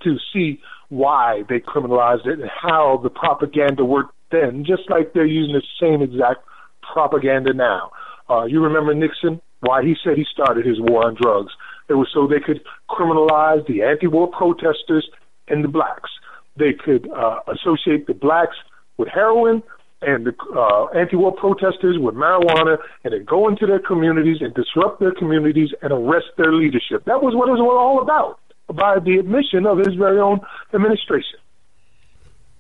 to 0.02 0.16
see 0.32 0.60
why 0.88 1.42
they 1.48 1.58
criminalized 1.60 2.26
it 2.26 2.40
and 2.40 2.50
how 2.50 3.00
the 3.02 3.10
propaganda 3.10 3.84
worked 3.84 4.14
then, 4.30 4.64
just 4.64 4.82
like 4.90 5.12
they're 5.12 5.26
using 5.26 5.54
the 5.54 5.62
same 5.80 6.02
exact 6.02 6.40
propaganda 6.92 7.52
now. 7.52 7.90
Uh, 8.28 8.44
you 8.44 8.60
remember 8.62 8.94
Nixon? 8.94 9.40
Why 9.60 9.82
he 9.82 9.94
said 10.02 10.16
he 10.16 10.26
started 10.30 10.66
his 10.66 10.80
war 10.80 11.06
on 11.06 11.16
drugs. 11.20 11.52
It 11.88 11.94
was 11.94 12.08
so 12.12 12.26
they 12.26 12.40
could 12.40 12.62
criminalize 12.90 13.66
the 13.66 13.82
anti-war 13.82 14.28
protesters 14.28 15.08
and 15.48 15.62
the 15.62 15.68
blacks. 15.68 16.10
They 16.56 16.72
could 16.72 17.08
uh, 17.10 17.40
associate 17.46 18.06
the 18.06 18.14
blacks 18.14 18.56
with 18.98 19.08
heroin 19.08 19.62
and 20.02 20.26
the 20.26 20.34
uh, 20.56 20.86
anti-war 20.98 21.32
protesters 21.32 21.96
with 21.98 22.14
marijuana, 22.14 22.76
and 23.04 23.12
then 23.12 23.24
go 23.24 23.48
into 23.48 23.66
their 23.66 23.80
communities 23.80 24.38
and 24.40 24.54
disrupt 24.54 25.00
their 25.00 25.12
communities 25.12 25.70
and 25.82 25.92
arrest 25.92 26.26
their 26.36 26.52
leadership. 26.52 27.04
That 27.06 27.22
was 27.22 27.34
what 27.34 27.48
it 27.48 27.52
was 27.52 27.60
all 27.60 28.02
about 28.02 28.38
by 28.76 28.98
the 28.98 29.18
admission 29.18 29.66
of 29.66 29.78
his 29.78 29.94
very 29.94 30.18
own 30.18 30.40
administration. 30.74 31.38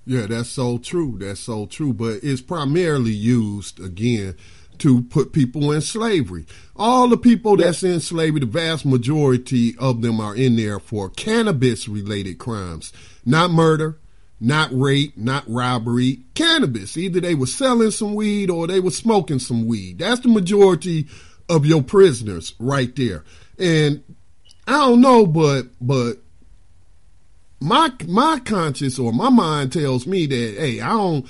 Yeah, 0.04 0.26
that's 0.26 0.48
so 0.48 0.78
true. 0.78 1.16
That's 1.18 1.40
so 1.40 1.66
true. 1.66 1.92
But 1.92 2.20
it's 2.22 2.40
primarily 2.40 3.12
used 3.12 3.78
again 3.78 4.36
to 4.78 5.02
put 5.02 5.32
people 5.32 5.70
in 5.70 5.80
slavery. 5.80 6.44
All 6.74 7.08
the 7.08 7.16
people 7.16 7.56
that's 7.56 7.84
in 7.84 8.00
slavery, 8.00 8.40
the 8.40 8.46
vast 8.46 8.84
majority 8.84 9.76
of 9.78 10.02
them 10.02 10.20
are 10.20 10.34
in 10.34 10.56
there 10.56 10.80
for 10.80 11.08
cannabis 11.08 11.88
related 11.88 12.38
crimes, 12.38 12.92
not 13.24 13.52
murder, 13.52 13.98
not 14.42 14.70
rape, 14.72 15.16
not 15.16 15.44
robbery, 15.46 16.18
cannabis. 16.34 16.96
Either 16.96 17.20
they 17.20 17.36
were 17.36 17.46
selling 17.46 17.92
some 17.92 18.16
weed 18.16 18.50
or 18.50 18.66
they 18.66 18.80
were 18.80 18.90
smoking 18.90 19.38
some 19.38 19.68
weed. 19.68 20.00
That's 20.00 20.20
the 20.20 20.28
majority 20.28 21.06
of 21.48 21.64
your 21.64 21.82
prisoners 21.82 22.54
right 22.58 22.94
there. 22.96 23.22
And 23.56 24.02
I 24.66 24.72
don't 24.72 25.00
know, 25.00 25.26
but 25.26 25.68
but 25.80 26.14
my 27.60 27.92
my 28.08 28.40
conscience 28.44 28.98
or 28.98 29.12
my 29.12 29.30
mind 29.30 29.72
tells 29.72 30.08
me 30.08 30.26
that 30.26 30.54
hey, 30.58 30.80
I 30.80 30.88
don't. 30.88 31.24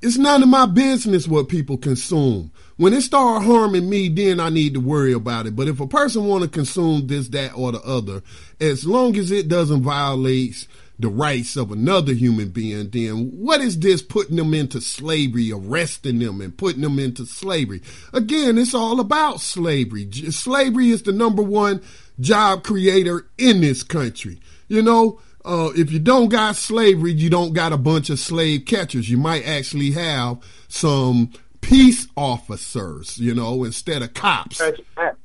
It's 0.00 0.18
none 0.18 0.42
of 0.42 0.48
my 0.48 0.66
business 0.66 1.26
what 1.26 1.48
people 1.48 1.76
consume. 1.76 2.52
When 2.76 2.92
it 2.92 3.00
start 3.00 3.42
harming 3.42 3.90
me, 3.90 4.08
then 4.08 4.38
I 4.38 4.50
need 4.50 4.74
to 4.74 4.80
worry 4.80 5.14
about 5.14 5.46
it. 5.46 5.56
But 5.56 5.66
if 5.66 5.80
a 5.80 5.86
person 5.88 6.26
want 6.26 6.44
to 6.44 6.50
consume 6.50 7.06
this, 7.06 7.28
that, 7.30 7.56
or 7.56 7.72
the 7.72 7.80
other, 7.80 8.22
as 8.60 8.86
long 8.86 9.16
as 9.16 9.30
it 9.30 9.48
doesn't 9.48 9.82
violate 9.82 10.68
the 10.98 11.08
rights 11.08 11.56
of 11.56 11.70
another 11.70 12.12
human 12.12 12.48
being, 12.48 12.88
then 12.90 13.30
what 13.30 13.60
is 13.60 13.78
this 13.78 14.00
putting 14.02 14.36
them 14.36 14.54
into 14.54 14.80
slavery, 14.80 15.52
arresting 15.52 16.18
them 16.18 16.40
and 16.40 16.56
putting 16.56 16.82
them 16.82 16.98
into 16.98 17.26
slavery? 17.26 17.82
Again, 18.12 18.56
it's 18.56 18.74
all 18.74 18.98
about 18.98 19.40
slavery. 19.40 20.10
Slavery 20.30 20.90
is 20.90 21.02
the 21.02 21.12
number 21.12 21.42
one 21.42 21.82
job 22.18 22.64
creator 22.64 23.26
in 23.36 23.60
this 23.60 23.82
country. 23.82 24.40
You 24.68 24.82
know, 24.82 25.20
uh, 25.44 25.70
if 25.76 25.92
you 25.92 25.98
don't 25.98 26.28
got 26.28 26.56
slavery, 26.56 27.12
you 27.12 27.30
don't 27.30 27.52
got 27.52 27.72
a 27.72 27.78
bunch 27.78 28.10
of 28.10 28.18
slave 28.18 28.64
catchers. 28.64 29.10
You 29.10 29.18
might 29.18 29.46
actually 29.46 29.92
have 29.92 30.38
some 30.68 31.30
peace 31.60 32.08
officers, 32.16 33.18
you 33.18 33.34
know, 33.34 33.64
instead 33.64 34.02
of 34.02 34.14
cops. 34.14 34.62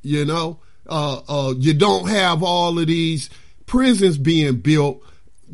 You 0.01 0.25
know, 0.25 0.59
uh, 0.87 1.21
uh, 1.27 1.53
you 1.57 1.73
don't 1.73 2.09
have 2.09 2.43
all 2.43 2.77
of 2.77 2.87
these 2.87 3.29
prisons 3.65 4.17
being 4.17 4.57
built 4.57 5.01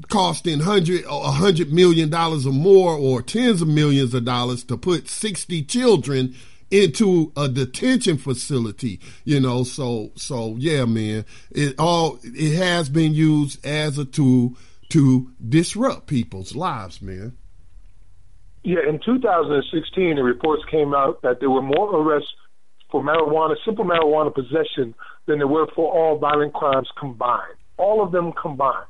costing 0.10 0.60
hundred 0.60 1.04
a 1.10 1.32
hundred 1.32 1.72
million 1.72 2.10
dollars 2.10 2.46
or 2.46 2.54
more 2.54 2.94
or 2.94 3.22
tens 3.22 3.62
of 3.62 3.68
millions 3.68 4.14
of 4.14 4.26
dollars 4.26 4.64
to 4.66 4.78
put 4.78 5.08
60 5.08 5.64
children 5.64 6.36
into 6.70 7.32
a 7.38 7.48
detention 7.48 8.18
facility, 8.18 9.00
you 9.24 9.40
know. 9.40 9.64
So, 9.64 10.12
so 10.16 10.56
yeah, 10.58 10.86
man, 10.86 11.26
it 11.52 11.76
all 11.80 12.20
it 12.24 12.56
has 12.56 12.90
been 12.90 13.14
used 13.14 13.66
as 13.66 13.98
a 13.98 14.06
tool 14.06 14.56
to 14.90 15.32
disrupt 15.48 16.08
people's 16.08 16.56
lives, 16.56 17.02
man. 17.02 17.38
Yeah, 18.64 18.80
in 18.88 19.00
2016, 19.00 20.16
the 20.16 20.24
reports 20.24 20.64
came 20.70 20.94
out 20.94 21.22
that 21.22 21.40
there 21.40 21.50
were 21.50 21.62
more 21.62 21.96
arrests 21.96 22.34
for 22.92 23.02
marijuana, 23.02 23.56
simple 23.64 23.86
marijuana 23.86 24.34
possession, 24.34 24.94
than 25.26 25.38
there 25.38 25.48
were 25.48 25.68
for 25.74 25.92
all 25.92 26.18
violent 26.18 26.54
crimes 26.54 26.90
combined. 27.00 27.56
All 27.78 28.04
of 28.04 28.12
them 28.12 28.34
combined. 28.34 28.88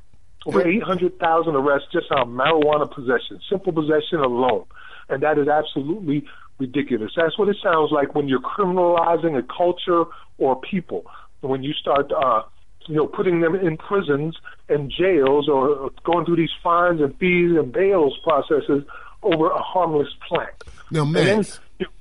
Over 0.47 0.65
800,000 0.65 1.55
arrests 1.55 1.89
just 1.91 2.09
on 2.11 2.29
marijuana 2.29 2.89
possession, 2.89 3.41
simple 3.49 3.73
possession 3.73 4.19
alone. 4.19 4.65
And 5.09 5.21
that 5.21 5.37
is 5.37 5.47
absolutely 5.47 6.25
ridiculous. 6.57 7.11
That's 7.15 7.37
what 7.37 7.49
it 7.49 7.57
sounds 7.61 7.91
like 7.91 8.15
when 8.15 8.27
you're 8.27 8.41
criminalizing 8.41 9.37
a 9.37 9.43
culture 9.43 10.05
or 10.37 10.59
people. 10.59 11.05
When 11.41 11.63
you 11.63 11.73
start, 11.73 12.11
uh, 12.11 12.43
you 12.87 12.95
know, 12.95 13.07
putting 13.07 13.41
them 13.41 13.55
in 13.55 13.77
prisons 13.77 14.37
and 14.69 14.89
jails 14.89 15.47
or 15.49 15.91
going 16.03 16.25
through 16.25 16.37
these 16.37 16.55
fines 16.63 17.01
and 17.01 17.15
fees 17.17 17.51
and 17.57 17.71
bails 17.71 18.17
processes 18.23 18.83
over 19.23 19.49
a 19.49 19.61
harmless 19.61 20.09
plant. 20.27 20.63
Now, 20.91 21.05
man. 21.05 21.45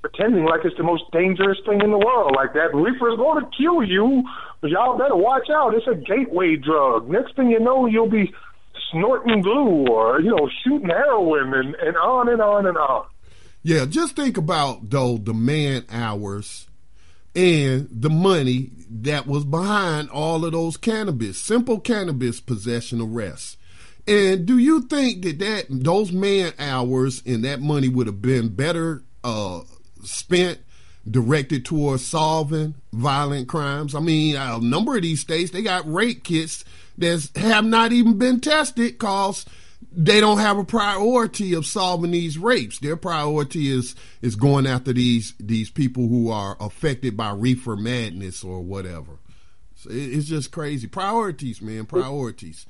Pretending 0.01 0.45
like 0.45 0.65
it's 0.65 0.77
the 0.77 0.83
most 0.83 1.05
dangerous 1.13 1.59
thing 1.67 1.81
in 1.83 1.91
the 1.91 1.99
world. 1.99 2.33
Like 2.35 2.55
that 2.55 2.75
reefer 2.75 3.11
is 3.11 3.17
going 3.17 3.45
to 3.45 3.51
kill 3.57 3.83
you. 3.83 4.23
Y'all 4.63 4.97
better 4.97 5.17
watch 5.17 5.49
out. 5.51 5.75
It's 5.75 5.87
a 5.87 5.95
gateway 5.95 6.57
drug. 6.57 7.09
Next 7.09 7.37
thing 7.37 7.51
you 7.51 7.61
know, 7.61 7.87
you'll 7.87 8.09
be 8.09 8.33
snorting 8.91 9.43
glue 9.43 9.87
or, 9.87 10.21
you 10.21 10.31
know, 10.31 10.49
shooting 10.65 10.89
heroin 10.89 11.53
and, 11.55 11.75
and 11.75 11.97
on 11.97 12.29
and 12.29 12.41
on 12.41 12.67
and 12.67 12.77
on. 12.77 13.07
Yeah, 13.63 13.85
just 13.85 14.17
think 14.17 14.37
about 14.37 14.91
though 14.91 15.19
the 15.19 15.35
man 15.35 15.85
hours 15.91 16.69
and 17.35 17.89
the 17.91 18.09
money 18.09 18.71
that 18.89 19.27
was 19.27 19.45
behind 19.45 20.09
all 20.11 20.45
of 20.45 20.53
those 20.53 20.77
cannabis, 20.77 21.39
simple 21.39 21.81
cannabis 21.81 22.41
possession 22.41 23.01
arrests. 23.01 23.57
And 24.09 24.47
do 24.47 24.57
you 24.57 24.83
think 24.83 25.23
that, 25.25 25.39
that 25.41 25.67
those 25.69 26.13
man 26.13 26.53
hours 26.59 27.23
and 27.27 27.45
that 27.45 27.61
money 27.61 27.89
would 27.89 28.07
have 28.07 28.23
been 28.23 28.49
better 28.55 29.03
uh, 29.27 29.61
spent 30.05 30.61
directed 31.09 31.65
towards 31.65 32.07
solving 32.07 32.75
violent 32.93 33.49
crimes? 33.49 33.95
I 33.95 34.01
mean, 34.01 34.37
a 34.37 34.59
number 34.59 34.97
of 34.97 35.03
these 35.03 35.21
states 35.21 35.51
they 35.51 35.63
got 35.63 35.91
rape 35.93 36.25
kits 36.25 36.65
that 36.99 37.29
have 37.37 37.65
not 37.65 37.93
even 37.93 38.19
been 38.19 38.41
tested 38.41 38.99
cause 38.99 39.45
they 39.93 40.21
don't 40.21 40.39
have 40.39 40.59
a 40.59 40.65
priority 40.65 41.55
of 41.55 41.65
solving 41.65 42.11
these 42.11 42.39
rapes. 42.39 42.79
Their 42.79 42.97
priority 42.97 43.71
is 43.71 43.95
is 44.21 44.37
going 44.37 44.67
after 44.67 44.93
these 44.93 45.35
these 45.41 45.71
people 45.71 46.09
who 46.09 46.31
are 46.31 46.57
affected 46.61 47.17
by 47.17 47.31
reefer 47.31 47.77
madness 47.77 48.45
or 48.45 48.61
whatever. 48.61 49.19
So 49.75 49.91
it, 49.91 49.95
it's 49.95 50.27
just 50.27 50.53
crazy. 50.53 50.87
Priorities, 50.87 51.63
man. 51.63 51.87
Priorities. 51.87 52.67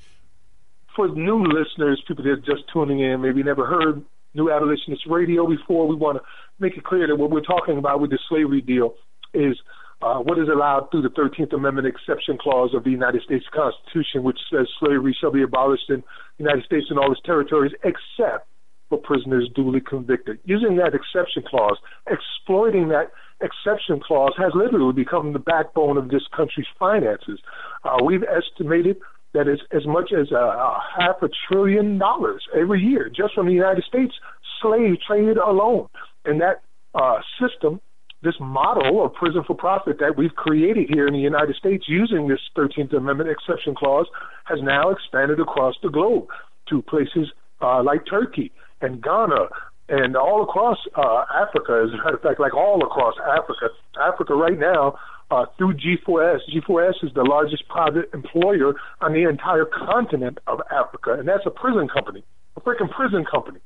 For 0.95 1.09
new 1.09 1.43
listeners, 1.43 2.01
people 2.07 2.23
that 2.23 2.31
are 2.31 2.37
just 2.37 2.63
tuning 2.73 3.01
in, 3.01 3.21
maybe 3.21 3.43
never 3.43 3.67
heard 3.67 4.03
New 4.33 4.51
Abolitionist 4.51 5.05
Radio 5.07 5.47
before, 5.47 5.87
we 5.87 5.95
want 5.95 6.17
to 6.17 6.23
make 6.59 6.77
it 6.77 6.83
clear 6.83 7.07
that 7.07 7.15
what 7.15 7.31
we're 7.31 7.41
talking 7.41 7.77
about 7.77 7.99
with 7.99 8.11
the 8.11 8.19
slavery 8.29 8.61
deal 8.61 8.95
is 9.33 9.57
uh, 10.01 10.19
what 10.19 10.37
is 10.37 10.47
allowed 10.47 10.89
through 10.91 11.01
the 11.01 11.09
13th 11.09 11.53
Amendment 11.53 11.87
exception 11.87 12.37
clause 12.39 12.73
of 12.73 12.83
the 12.83 12.91
United 12.91 13.21
States 13.23 13.45
Constitution, 13.53 14.23
which 14.23 14.37
says 14.51 14.67
slavery 14.79 15.15
shall 15.19 15.31
be 15.31 15.41
abolished 15.41 15.89
in 15.89 16.03
the 16.37 16.43
United 16.43 16.63
States 16.65 16.85
and 16.89 16.99
all 16.99 17.11
its 17.11 17.21
territories 17.25 17.71
except 17.83 18.47
for 18.89 18.97
prisoners 18.97 19.49
duly 19.55 19.81
convicted. 19.81 20.39
Using 20.45 20.77
that 20.77 20.93
exception 20.93 21.43
clause, 21.47 21.77
exploiting 22.09 22.89
that 22.89 23.11
exception 23.41 23.99
clause 23.99 24.33
has 24.37 24.51
literally 24.53 24.93
become 24.93 25.33
the 25.33 25.39
backbone 25.39 25.97
of 25.97 26.09
this 26.09 26.23
country's 26.35 26.67
finances. 26.79 27.39
Uh, 27.83 27.97
we've 28.03 28.23
estimated 28.23 28.97
that 29.33 29.47
is 29.47 29.59
as 29.71 29.85
much 29.85 30.11
as 30.13 30.31
a, 30.31 30.35
a 30.35 30.79
half 30.97 31.21
a 31.21 31.29
trillion 31.47 31.97
dollars 31.97 32.45
every 32.55 32.81
year 32.81 33.09
just 33.09 33.33
from 33.33 33.45
the 33.45 33.53
United 33.53 33.83
States 33.83 34.13
slave 34.61 34.95
trade 35.05 35.37
alone. 35.37 35.87
And 36.27 36.41
that 36.41 36.61
uh, 36.93 37.19
system, 37.41 37.81
this 38.21 38.35
model 38.39 39.05
of 39.05 39.13
prison 39.13 39.43
for 39.45 39.55
profit 39.55 39.97
that 39.99 40.17
we've 40.17 40.35
created 40.35 40.89
here 40.89 41.07
in 41.07 41.13
the 41.13 41.19
United 41.19 41.55
States 41.55 41.85
using 41.87 42.27
this 42.27 42.39
13th 42.57 42.95
Amendment 42.95 43.29
exception 43.29 43.75
clause 43.75 44.07
has 44.45 44.59
now 44.61 44.89
expanded 44.89 45.39
across 45.39 45.75
the 45.81 45.89
globe 45.89 46.27
to 46.69 46.81
places 46.81 47.31
uh, 47.61 47.81
like 47.81 48.05
Turkey 48.09 48.51
and 48.81 49.01
Ghana 49.01 49.47
and 49.89 50.17
all 50.17 50.43
across 50.43 50.77
uh, 50.95 51.23
Africa. 51.33 51.85
As 51.87 51.93
a 51.93 51.97
matter 52.03 52.15
of 52.17 52.21
fact, 52.21 52.39
like 52.39 52.53
all 52.53 52.83
across 52.83 53.15
Africa. 53.25 53.69
Africa 54.01 54.33
right 54.33 54.59
now, 54.59 54.97
uh, 55.31 55.45
through 55.57 55.75
G4S. 55.75 56.39
G4S 56.53 57.03
is 57.03 57.11
the 57.13 57.23
largest 57.23 57.67
private 57.67 58.09
employer 58.13 58.73
on 59.01 59.13
the 59.13 59.27
entire 59.27 59.65
continent 59.65 60.39
of 60.47 60.61
Africa, 60.71 61.13
and 61.13 61.27
that's 61.27 61.45
a 61.45 61.49
prison 61.49 61.87
company, 61.87 62.23
a 62.55 62.61
freaking 62.61 62.89
prison 62.89 63.25
company. 63.29 63.59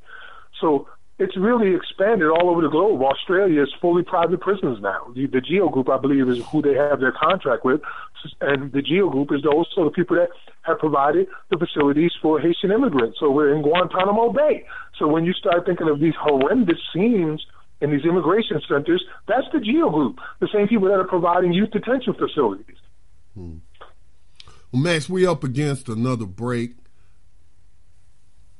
So 0.59 0.87
it's 1.21 1.37
really 1.37 1.75
expanded 1.75 2.29
all 2.29 2.49
over 2.49 2.61
the 2.61 2.69
globe. 2.69 2.99
Australia 3.03 3.61
is 3.61 3.69
fully 3.79 4.01
private 4.01 4.41
prisons 4.41 4.81
now. 4.81 5.11
The, 5.13 5.27
the 5.27 5.39
Geo 5.39 5.69
Group, 5.69 5.87
I 5.87 5.99
believe, 5.99 6.27
is 6.27 6.43
who 6.47 6.63
they 6.63 6.73
have 6.73 6.99
their 6.99 7.11
contract 7.11 7.63
with, 7.63 7.81
and 8.41 8.71
the 8.71 8.81
Geo 8.81 9.07
Group 9.07 9.29
is 9.31 9.45
also 9.45 9.85
the 9.85 9.91
people 9.91 10.15
that 10.15 10.29
have 10.63 10.79
provided 10.79 11.27
the 11.51 11.57
facilities 11.57 12.11
for 12.23 12.39
Haitian 12.39 12.71
immigrants. 12.71 13.19
So 13.19 13.29
we're 13.29 13.53
in 13.55 13.61
Guantanamo 13.61 14.33
Bay. 14.33 14.65
So 14.97 15.07
when 15.07 15.23
you 15.23 15.33
start 15.33 15.67
thinking 15.67 15.89
of 15.89 15.99
these 15.99 16.15
horrendous 16.19 16.79
scenes 16.91 17.45
in 17.81 17.91
these 17.91 18.03
immigration 18.03 18.59
centers, 18.67 19.03
that's 19.27 19.47
the 19.53 19.59
GEO 19.59 19.91
group, 19.91 20.17
the 20.39 20.49
same 20.51 20.67
people 20.67 20.87
that 20.87 20.99
are 20.99 21.07
providing 21.07 21.53
youth 21.53 21.69
detention 21.69 22.15
facilities. 22.15 22.77
Hmm. 23.35 23.57
Well, 24.71 24.81
Max, 24.81 25.07
we're 25.07 25.29
up 25.29 25.43
against 25.43 25.87
another 25.87 26.25
break. 26.25 26.71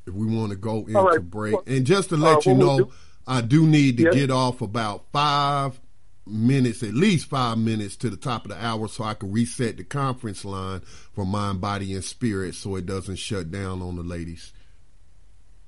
If 0.08 0.14
we 0.14 0.26
want 0.26 0.50
to 0.52 0.56
go 0.56 0.80
into 0.80 1.00
right. 1.00 1.22
break, 1.22 1.56
and 1.68 1.86
just 1.86 2.10
to 2.10 2.18
let 2.18 2.48
uh, 2.48 2.52
you 2.52 2.58
know, 2.58 2.78
do? 2.80 2.92
I 3.28 3.42
do 3.42 3.68
need 3.68 3.98
to 3.98 4.04
yes. 4.04 4.16
get 4.16 4.32
off 4.32 4.62
about 4.62 5.06
five 5.12 5.80
minutes, 6.26 6.84
at 6.84 6.94
least 6.94 7.30
five 7.30 7.58
minutes 7.58 7.96
to 7.98 8.10
the 8.10 8.18
top 8.18 8.46
of 8.46 8.52
the 8.52 8.66
hour, 8.66 8.88
so 8.88 9.04
I 9.04 9.14
can 9.14 9.32
reset 9.32 9.78
the 9.78 9.84
conference 9.84 10.44
line 10.44 10.82
for 11.14 11.26
mind, 11.26 11.62
body, 11.62 11.94
and 11.94 12.04
spirit, 12.04 12.56
so 12.56 12.76
it 12.76 12.86
doesn't 12.86 13.18
shut 13.18 13.52
down 13.52 13.82
on 13.82 13.96
the 13.96 14.04
ladies. 14.04 14.54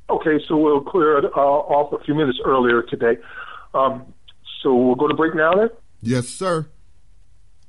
Okay, 0.09 0.43
so 0.47 0.57
we'll 0.57 0.81
clear 0.81 1.17
it 1.19 1.25
uh, 1.25 1.39
off 1.39 1.93
a 1.93 2.03
few 2.03 2.13
minutes 2.13 2.39
earlier 2.43 2.81
today. 2.83 3.17
Um, 3.73 4.13
so 4.61 4.75
we'll 4.75 4.95
go 4.95 5.07
to 5.07 5.15
break 5.15 5.35
now 5.35 5.53
then? 5.53 5.69
Yes, 6.01 6.27
sir. 6.27 6.67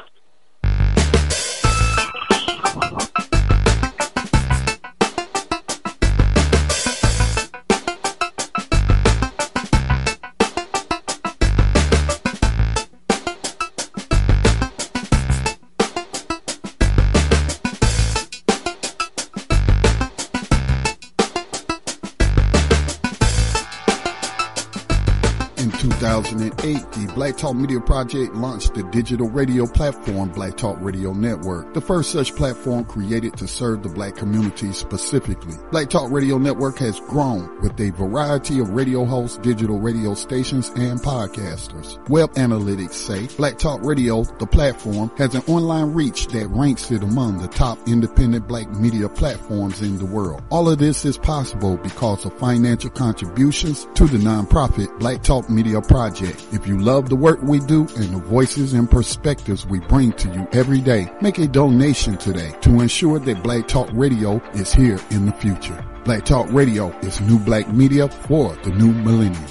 2008, 26.63 26.92
the 26.93 27.11
Black 27.13 27.37
Talk 27.37 27.55
Media 27.55 27.79
Project 27.79 28.35
launched 28.35 28.75
the 28.75 28.83
digital 28.83 29.27
radio 29.29 29.65
platform 29.65 30.29
Black 30.29 30.57
Talk 30.57 30.77
Radio 30.79 31.11
Network, 31.11 31.73
the 31.73 31.81
first 31.81 32.11
such 32.11 32.35
platform 32.35 32.85
created 32.85 33.35
to 33.37 33.47
serve 33.47 33.81
the 33.81 33.89
black 33.89 34.15
community 34.15 34.71
specifically. 34.71 35.55
Black 35.71 35.89
Talk 35.89 36.11
Radio 36.11 36.37
Network 36.37 36.77
has 36.77 36.99
grown 37.01 37.61
with 37.61 37.79
a 37.79 37.89
variety 37.91 38.59
of 38.59 38.69
radio 38.69 39.05
hosts, 39.05 39.37
digital 39.39 39.79
radio 39.79 40.13
stations, 40.13 40.69
and 40.69 40.99
podcasters. 40.99 41.97
Web 42.09 42.31
analytics 42.33 42.93
say 42.93 43.25
Black 43.37 43.57
Talk 43.57 43.79
Radio, 43.83 44.23
the 44.23 44.45
platform, 44.45 45.11
has 45.17 45.33
an 45.33 45.41
online 45.47 45.93
reach 45.93 46.27
that 46.27 46.47
ranks 46.47 46.91
it 46.91 47.01
among 47.01 47.39
the 47.39 47.47
top 47.47 47.79
independent 47.87 48.47
black 48.47 48.69
media 48.69 49.09
platforms 49.09 49.81
in 49.81 49.97
the 49.97 50.05
world. 50.05 50.43
All 50.51 50.69
of 50.69 50.77
this 50.77 51.05
is 51.05 51.17
possible 51.17 51.77
because 51.77 52.25
of 52.25 52.37
financial 52.37 52.91
contributions 52.91 53.87
to 53.95 54.05
the 54.05 54.17
nonprofit 54.17 54.99
Black 54.99 55.23
Talk 55.23 55.49
Media 55.49 55.81
Project. 55.81 56.45
If 56.51 56.67
you 56.67 56.82
love 56.83 57.07
the 57.07 57.15
work 57.15 57.41
we 57.41 57.59
do 57.61 57.87
and 57.95 58.13
the 58.13 58.21
voices 58.27 58.73
and 58.73 58.91
perspectives 58.91 59.65
we 59.65 59.79
bring 59.79 60.11
to 60.13 60.27
you 60.27 60.47
every 60.51 60.81
day, 60.81 61.09
make 61.21 61.37
a 61.37 61.47
donation 61.47 62.17
today 62.17 62.53
to 62.59 62.81
ensure 62.81 63.19
that 63.19 63.41
Black 63.41 63.67
Talk 63.69 63.89
Radio 63.93 64.41
is 64.53 64.73
here 64.73 64.99
in 65.09 65.25
the 65.25 65.31
future. 65.33 65.83
Black 66.03 66.25
Talk 66.25 66.51
Radio 66.51 66.89
is 66.99 67.21
new 67.21 67.39
black 67.39 67.69
media 67.69 68.09
for 68.09 68.53
the 68.63 68.69
new 68.71 68.91
millennium. 68.91 69.45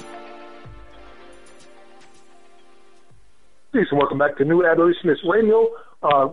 Peace 3.73 3.87
welcome 3.91 4.19
back 4.19 4.37
to 4.37 4.45
New 4.45 4.67
Abolitionist 4.67 5.23
Radio. 5.27 5.67
Uh, 6.03 6.29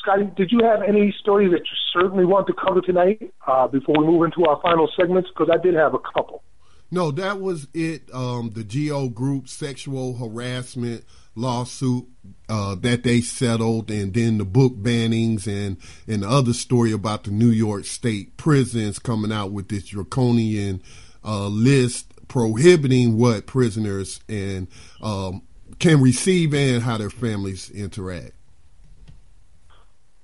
Scotty, 0.00 0.24
did 0.36 0.50
you 0.50 0.60
have 0.64 0.80
any 0.82 1.14
stories 1.20 1.52
that 1.52 1.60
you 1.60 1.76
certainly 1.92 2.24
want 2.24 2.48
to 2.48 2.52
cover 2.52 2.80
tonight 2.80 3.32
uh, 3.46 3.68
before 3.68 3.94
we 3.98 4.04
move 4.04 4.24
into 4.24 4.44
our 4.48 4.60
final 4.60 4.88
segments? 4.98 5.28
Because 5.28 5.48
I 5.52 5.62
did 5.62 5.74
have 5.74 5.94
a 5.94 5.98
couple. 6.12 6.42
No, 6.90 7.10
that 7.12 7.40
was 7.40 7.68
it. 7.72 8.02
Um, 8.12 8.50
the 8.54 8.64
Geo 8.64 9.08
Group 9.08 9.48
sexual 9.48 10.16
harassment 10.16 11.04
lawsuit 11.36 12.06
uh, 12.48 12.74
that 12.76 13.04
they 13.04 13.20
settled, 13.20 13.90
and 13.90 14.12
then 14.12 14.38
the 14.38 14.44
book 14.44 14.74
bannings 14.74 15.46
and 15.46 15.76
and 16.08 16.22
the 16.22 16.28
other 16.28 16.52
story 16.52 16.92
about 16.92 17.24
the 17.24 17.30
New 17.30 17.50
York 17.50 17.84
State 17.84 18.36
prisons 18.36 18.98
coming 18.98 19.32
out 19.32 19.52
with 19.52 19.68
this 19.68 19.86
draconian 19.86 20.82
uh, 21.24 21.46
list 21.46 22.12
prohibiting 22.28 23.18
what 23.18 23.46
prisoners 23.46 24.20
and 24.28 24.68
um, 25.02 25.42
can 25.78 26.00
receive 26.00 26.54
and 26.54 26.82
how 26.82 26.96
their 26.96 27.10
families 27.10 27.70
interact. 27.70 28.32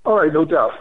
All 0.05 0.17
right, 0.17 0.33
no 0.33 0.45
doubt. 0.45 0.73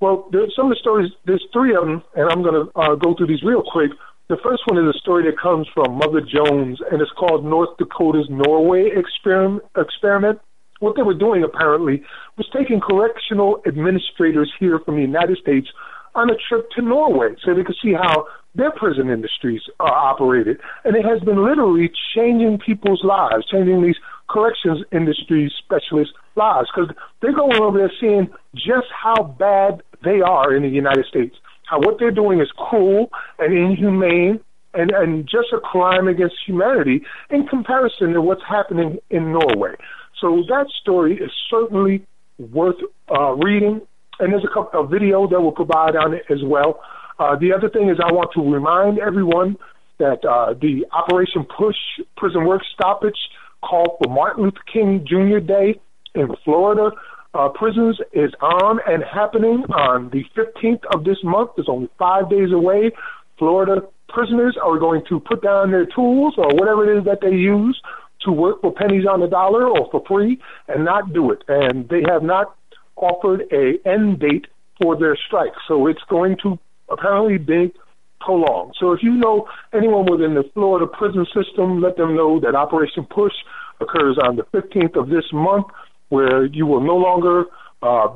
Well, 0.00 0.28
there's 0.30 0.54
some 0.54 0.66
of 0.66 0.70
the 0.70 0.76
stories. 0.76 1.10
There's 1.24 1.44
three 1.52 1.74
of 1.74 1.86
them, 1.86 2.02
and 2.14 2.30
I'm 2.30 2.42
going 2.42 2.66
to 2.66 2.78
uh, 2.78 2.94
go 2.96 3.14
through 3.14 3.28
these 3.28 3.42
real 3.42 3.62
quick. 3.62 3.90
The 4.26 4.38
first 4.42 4.62
one 4.66 4.82
is 4.82 4.94
a 4.94 4.98
story 5.00 5.24
that 5.24 5.38
comes 5.38 5.68
from 5.74 5.98
Mother 5.98 6.22
Jones, 6.22 6.80
and 6.90 7.02
it's 7.02 7.10
called 7.10 7.44
North 7.44 7.76
Dakota's 7.76 8.26
Norway 8.30 8.88
experiment. 8.96 10.40
What 10.80 10.96
they 10.96 11.02
were 11.02 11.12
doing, 11.12 11.44
apparently, 11.44 12.02
was 12.38 12.48
taking 12.50 12.80
correctional 12.80 13.60
administrators 13.66 14.50
here 14.58 14.80
from 14.80 14.96
the 14.96 15.02
United 15.02 15.36
States 15.36 15.68
on 16.14 16.30
a 16.30 16.36
trip 16.48 16.70
to 16.70 16.80
Norway 16.80 17.34
so 17.44 17.52
they 17.52 17.64
could 17.64 17.76
see 17.82 17.92
how 17.92 18.26
their 18.54 18.70
prison 18.70 19.10
industries 19.10 19.60
are 19.78 19.92
operated. 19.92 20.58
And 20.84 20.96
it 20.96 21.04
has 21.04 21.20
been 21.20 21.44
literally 21.44 21.92
changing 22.14 22.60
people's 22.64 23.04
lives, 23.04 23.44
changing 23.52 23.82
these 23.82 23.98
corrections 24.30 24.84
industry 24.90 25.52
specialists' 25.58 26.14
lives, 26.34 26.70
because 26.74 26.96
they're 27.20 27.36
going 27.36 27.60
over 27.60 27.76
there 27.76 27.92
seeing 28.00 28.30
just 28.54 28.86
how 28.90 29.22
bad 29.38 29.82
they 30.02 30.22
are 30.22 30.56
in 30.56 30.62
the 30.62 30.68
United 30.70 31.04
States 31.04 31.36
how 31.66 31.78
what 31.78 31.98
they're 31.98 32.10
doing 32.10 32.40
is 32.40 32.50
cruel 32.56 33.10
and 33.38 33.56
inhumane 33.56 34.40
and, 34.74 34.90
and 34.90 35.24
just 35.24 35.52
a 35.52 35.60
crime 35.60 36.08
against 36.08 36.34
humanity 36.46 37.02
in 37.30 37.46
comparison 37.46 38.12
to 38.12 38.20
what's 38.20 38.42
happening 38.48 38.98
in 39.10 39.32
Norway. 39.32 39.74
So 40.20 40.42
that 40.48 40.66
story 40.80 41.16
is 41.16 41.30
certainly 41.50 42.04
worth 42.38 42.76
uh, 43.10 43.32
reading, 43.32 43.80
and 44.18 44.32
there's 44.32 44.44
a, 44.44 44.52
couple, 44.52 44.80
a 44.80 44.86
video 44.86 45.28
that 45.28 45.40
we'll 45.40 45.52
provide 45.52 45.96
on 45.96 46.14
it 46.14 46.22
as 46.30 46.38
well. 46.44 46.80
Uh, 47.18 47.36
the 47.36 47.52
other 47.52 47.68
thing 47.68 47.88
is 47.88 47.98
I 48.02 48.12
want 48.12 48.30
to 48.34 48.42
remind 48.42 48.98
everyone 48.98 49.56
that 49.98 50.24
uh, 50.24 50.54
the 50.60 50.84
Operation 50.92 51.44
Push 51.56 51.76
prison 52.16 52.44
work 52.44 52.62
stoppage 52.74 53.18
called 53.62 53.96
for 54.02 54.12
Martin 54.12 54.44
Luther 54.44 54.58
King 54.72 55.06
Jr. 55.06 55.38
Day 55.38 55.80
in 56.14 56.28
Florida 56.44 56.90
uh, 57.34 57.48
prisons 57.48 57.98
is 58.12 58.30
on 58.40 58.78
and 58.86 59.02
happening 59.02 59.64
on 59.74 60.10
the 60.10 60.24
15th 60.36 60.82
of 60.94 61.04
this 61.04 61.18
month. 61.24 61.50
It's 61.58 61.68
only 61.68 61.88
five 61.98 62.30
days 62.30 62.52
away. 62.52 62.92
Florida 63.38 63.82
prisoners 64.08 64.56
are 64.62 64.78
going 64.78 65.02
to 65.08 65.18
put 65.20 65.42
down 65.42 65.72
their 65.72 65.86
tools 65.86 66.34
or 66.38 66.54
whatever 66.54 66.88
it 66.88 66.98
is 66.98 67.04
that 67.04 67.20
they 67.20 67.34
use 67.34 67.80
to 68.20 68.30
work 68.30 68.60
for 68.60 68.72
pennies 68.72 69.04
on 69.10 69.20
the 69.20 69.26
dollar 69.26 69.66
or 69.66 69.88
for 69.90 70.02
free 70.06 70.38
and 70.68 70.84
not 70.84 71.12
do 71.12 71.32
it. 71.32 71.42
And 71.48 71.88
they 71.88 72.02
have 72.08 72.22
not 72.22 72.56
offered 72.96 73.42
a 73.52 73.74
end 73.86 74.20
date 74.20 74.46
for 74.80 74.96
their 74.96 75.16
strike. 75.26 75.52
So 75.66 75.88
it's 75.88 76.02
going 76.08 76.36
to 76.42 76.58
apparently 76.88 77.38
be 77.38 77.72
prolonged. 78.20 78.74
So 78.78 78.92
if 78.92 79.02
you 79.02 79.12
know 79.12 79.48
anyone 79.74 80.06
within 80.10 80.34
the 80.34 80.48
Florida 80.54 80.86
prison 80.86 81.26
system, 81.34 81.82
let 81.82 81.96
them 81.96 82.14
know 82.14 82.40
that 82.40 82.54
Operation 82.54 83.04
Push 83.04 83.34
occurs 83.80 84.16
on 84.22 84.36
the 84.36 84.44
15th 84.44 84.96
of 84.96 85.08
this 85.08 85.24
month 85.32 85.66
where 86.14 86.44
you 86.46 86.64
will 86.64 86.80
no 86.80 86.96
longer 86.96 87.44
uh, 87.82 88.08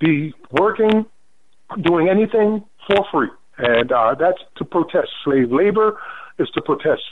be 0.00 0.34
working, 0.50 1.04
doing 1.82 2.08
anything 2.08 2.64
for 2.86 3.04
free. 3.12 3.28
And 3.58 3.92
uh, 3.92 4.14
that's 4.18 4.42
to 4.56 4.64
protest 4.64 5.10
slave 5.22 5.52
labor 5.52 5.98
is 6.38 6.48
to 6.54 6.62
protest 6.62 7.02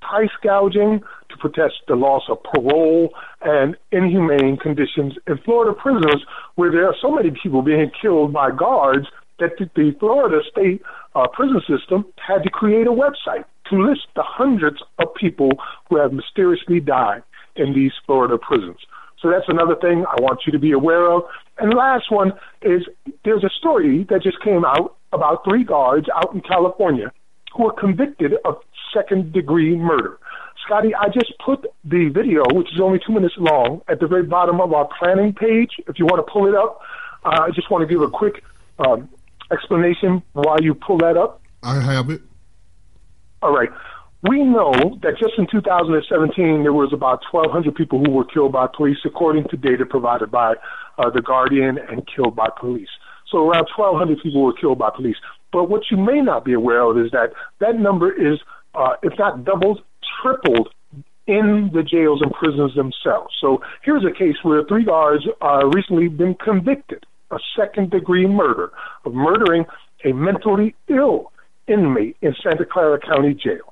price 0.00 0.34
gouging, 0.42 1.00
to 1.30 1.36
protest 1.38 1.74
the 1.86 1.94
loss 1.94 2.22
of 2.28 2.38
parole 2.42 3.10
and 3.42 3.76
inhumane 3.92 4.56
conditions 4.56 5.12
in 5.28 5.38
Florida 5.44 5.72
prisons 5.72 6.22
where 6.56 6.72
there 6.72 6.86
are 6.86 6.96
so 7.00 7.10
many 7.10 7.30
people 7.42 7.62
being 7.62 7.90
killed 8.00 8.32
by 8.32 8.50
guards 8.50 9.06
that 9.38 9.52
the 9.58 9.94
Florida 10.00 10.40
state 10.50 10.82
uh, 11.14 11.26
prison 11.28 11.60
system 11.68 12.04
had 12.16 12.42
to 12.42 12.50
create 12.50 12.86
a 12.86 12.90
website 12.90 13.44
to 13.68 13.76
list 13.88 14.06
the 14.16 14.24
hundreds 14.24 14.78
of 14.98 15.14
people 15.14 15.50
who 15.88 15.96
have 15.96 16.12
mysteriously 16.12 16.80
died 16.80 17.22
in 17.56 17.74
these 17.74 17.92
Florida 18.06 18.38
prisons. 18.38 18.78
So 19.22 19.30
that's 19.30 19.48
another 19.48 19.76
thing 19.76 20.04
I 20.04 20.20
want 20.20 20.40
you 20.44 20.52
to 20.52 20.58
be 20.58 20.72
aware 20.72 21.10
of. 21.10 21.22
And 21.58 21.70
the 21.70 21.76
last 21.76 22.10
one 22.10 22.32
is 22.60 22.82
there's 23.24 23.44
a 23.44 23.50
story 23.58 24.04
that 24.10 24.22
just 24.22 24.42
came 24.42 24.64
out 24.64 24.96
about 25.12 25.44
three 25.44 25.62
guards 25.62 26.08
out 26.14 26.34
in 26.34 26.40
California 26.40 27.12
who 27.56 27.64
were 27.64 27.72
convicted 27.72 28.32
of 28.44 28.56
second 28.92 29.32
degree 29.32 29.76
murder. 29.76 30.18
Scotty, 30.64 30.94
I 30.94 31.08
just 31.08 31.32
put 31.44 31.66
the 31.84 32.08
video, 32.08 32.42
which 32.52 32.68
is 32.72 32.80
only 32.80 32.98
two 33.04 33.12
minutes 33.12 33.34
long, 33.38 33.82
at 33.88 34.00
the 34.00 34.06
very 34.06 34.22
bottom 34.24 34.60
of 34.60 34.72
our 34.72 34.88
planning 34.98 35.32
page. 35.32 35.70
If 35.86 35.98
you 35.98 36.06
want 36.06 36.24
to 36.24 36.32
pull 36.32 36.46
it 36.46 36.54
up, 36.54 36.80
uh, 37.24 37.42
I 37.42 37.50
just 37.54 37.70
want 37.70 37.86
to 37.88 37.92
give 37.92 38.02
a 38.02 38.10
quick 38.10 38.42
um, 38.78 39.08
explanation 39.52 40.22
why 40.32 40.58
you 40.60 40.74
pull 40.74 40.98
that 40.98 41.16
up. 41.16 41.40
I 41.62 41.80
have 41.80 42.10
it. 42.10 42.22
All 43.42 43.54
right. 43.54 43.70
We 44.22 44.44
know 44.44 44.72
that 45.02 45.18
just 45.18 45.34
in 45.36 45.48
2017, 45.50 46.62
there 46.62 46.72
was 46.72 46.92
about 46.92 47.22
1,200 47.32 47.74
people 47.74 47.98
who 47.98 48.12
were 48.12 48.24
killed 48.24 48.52
by 48.52 48.68
police, 48.68 48.98
according 49.04 49.48
to 49.48 49.56
data 49.56 49.84
provided 49.84 50.30
by 50.30 50.54
uh, 50.98 51.10
The 51.10 51.22
Guardian 51.22 51.78
and 51.90 52.06
killed 52.06 52.36
by 52.36 52.48
police. 52.58 52.88
So 53.30 53.38
around 53.38 53.66
1,200 53.76 54.22
people 54.22 54.44
were 54.44 54.52
killed 54.52 54.78
by 54.78 54.90
police. 54.94 55.16
But 55.52 55.68
what 55.68 55.82
you 55.90 55.96
may 55.96 56.20
not 56.20 56.44
be 56.44 56.52
aware 56.52 56.82
of 56.82 56.98
is 56.98 57.10
that 57.10 57.32
that 57.58 57.76
number 57.76 58.12
is, 58.12 58.38
uh, 58.76 58.94
if 59.02 59.12
not 59.18 59.44
doubled, 59.44 59.82
tripled 60.22 60.68
in 61.26 61.70
the 61.74 61.82
jails 61.82 62.22
and 62.22 62.32
prisons 62.32 62.76
themselves. 62.76 63.34
So 63.40 63.60
here's 63.84 64.04
a 64.04 64.16
case 64.16 64.36
where 64.42 64.62
three 64.64 64.84
guards 64.84 65.24
uh, 65.40 65.66
recently 65.66 66.06
been 66.06 66.34
convicted 66.34 67.06
of 67.32 67.40
second 67.56 67.90
degree 67.90 68.26
murder, 68.26 68.70
of 69.04 69.14
murdering 69.14 69.64
a 70.04 70.12
mentally 70.12 70.76
ill 70.88 71.32
inmate 71.66 72.16
in 72.22 72.34
Santa 72.40 72.64
Clara 72.64 73.00
County 73.00 73.34
Jail. 73.34 73.71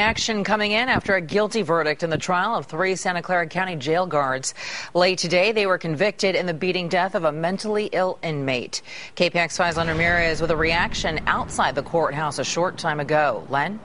Reaction 0.00 0.44
coming 0.44 0.72
in 0.72 0.88
after 0.88 1.14
a 1.14 1.20
guilty 1.20 1.60
verdict 1.60 2.02
in 2.02 2.08
the 2.08 2.16
trial 2.16 2.56
of 2.56 2.64
three 2.64 2.96
Santa 2.96 3.20
Clara 3.20 3.46
County 3.46 3.76
jail 3.76 4.06
guards. 4.06 4.54
Late 4.94 5.18
today, 5.18 5.52
they 5.52 5.66
were 5.66 5.76
convicted 5.76 6.34
in 6.34 6.46
the 6.46 6.54
beating 6.54 6.88
death 6.88 7.14
of 7.14 7.24
a 7.24 7.32
mentally 7.32 7.90
ill 7.92 8.18
inmate. 8.22 8.80
KPIX 9.16 9.48
5's 9.48 9.76
Len 9.76 9.88
Ramirez 9.88 10.40
with 10.40 10.52
a 10.52 10.56
reaction 10.56 11.20
outside 11.26 11.74
the 11.74 11.82
courthouse 11.82 12.38
a 12.38 12.44
short 12.44 12.78
time 12.78 12.98
ago. 12.98 13.46
Len? 13.50 13.78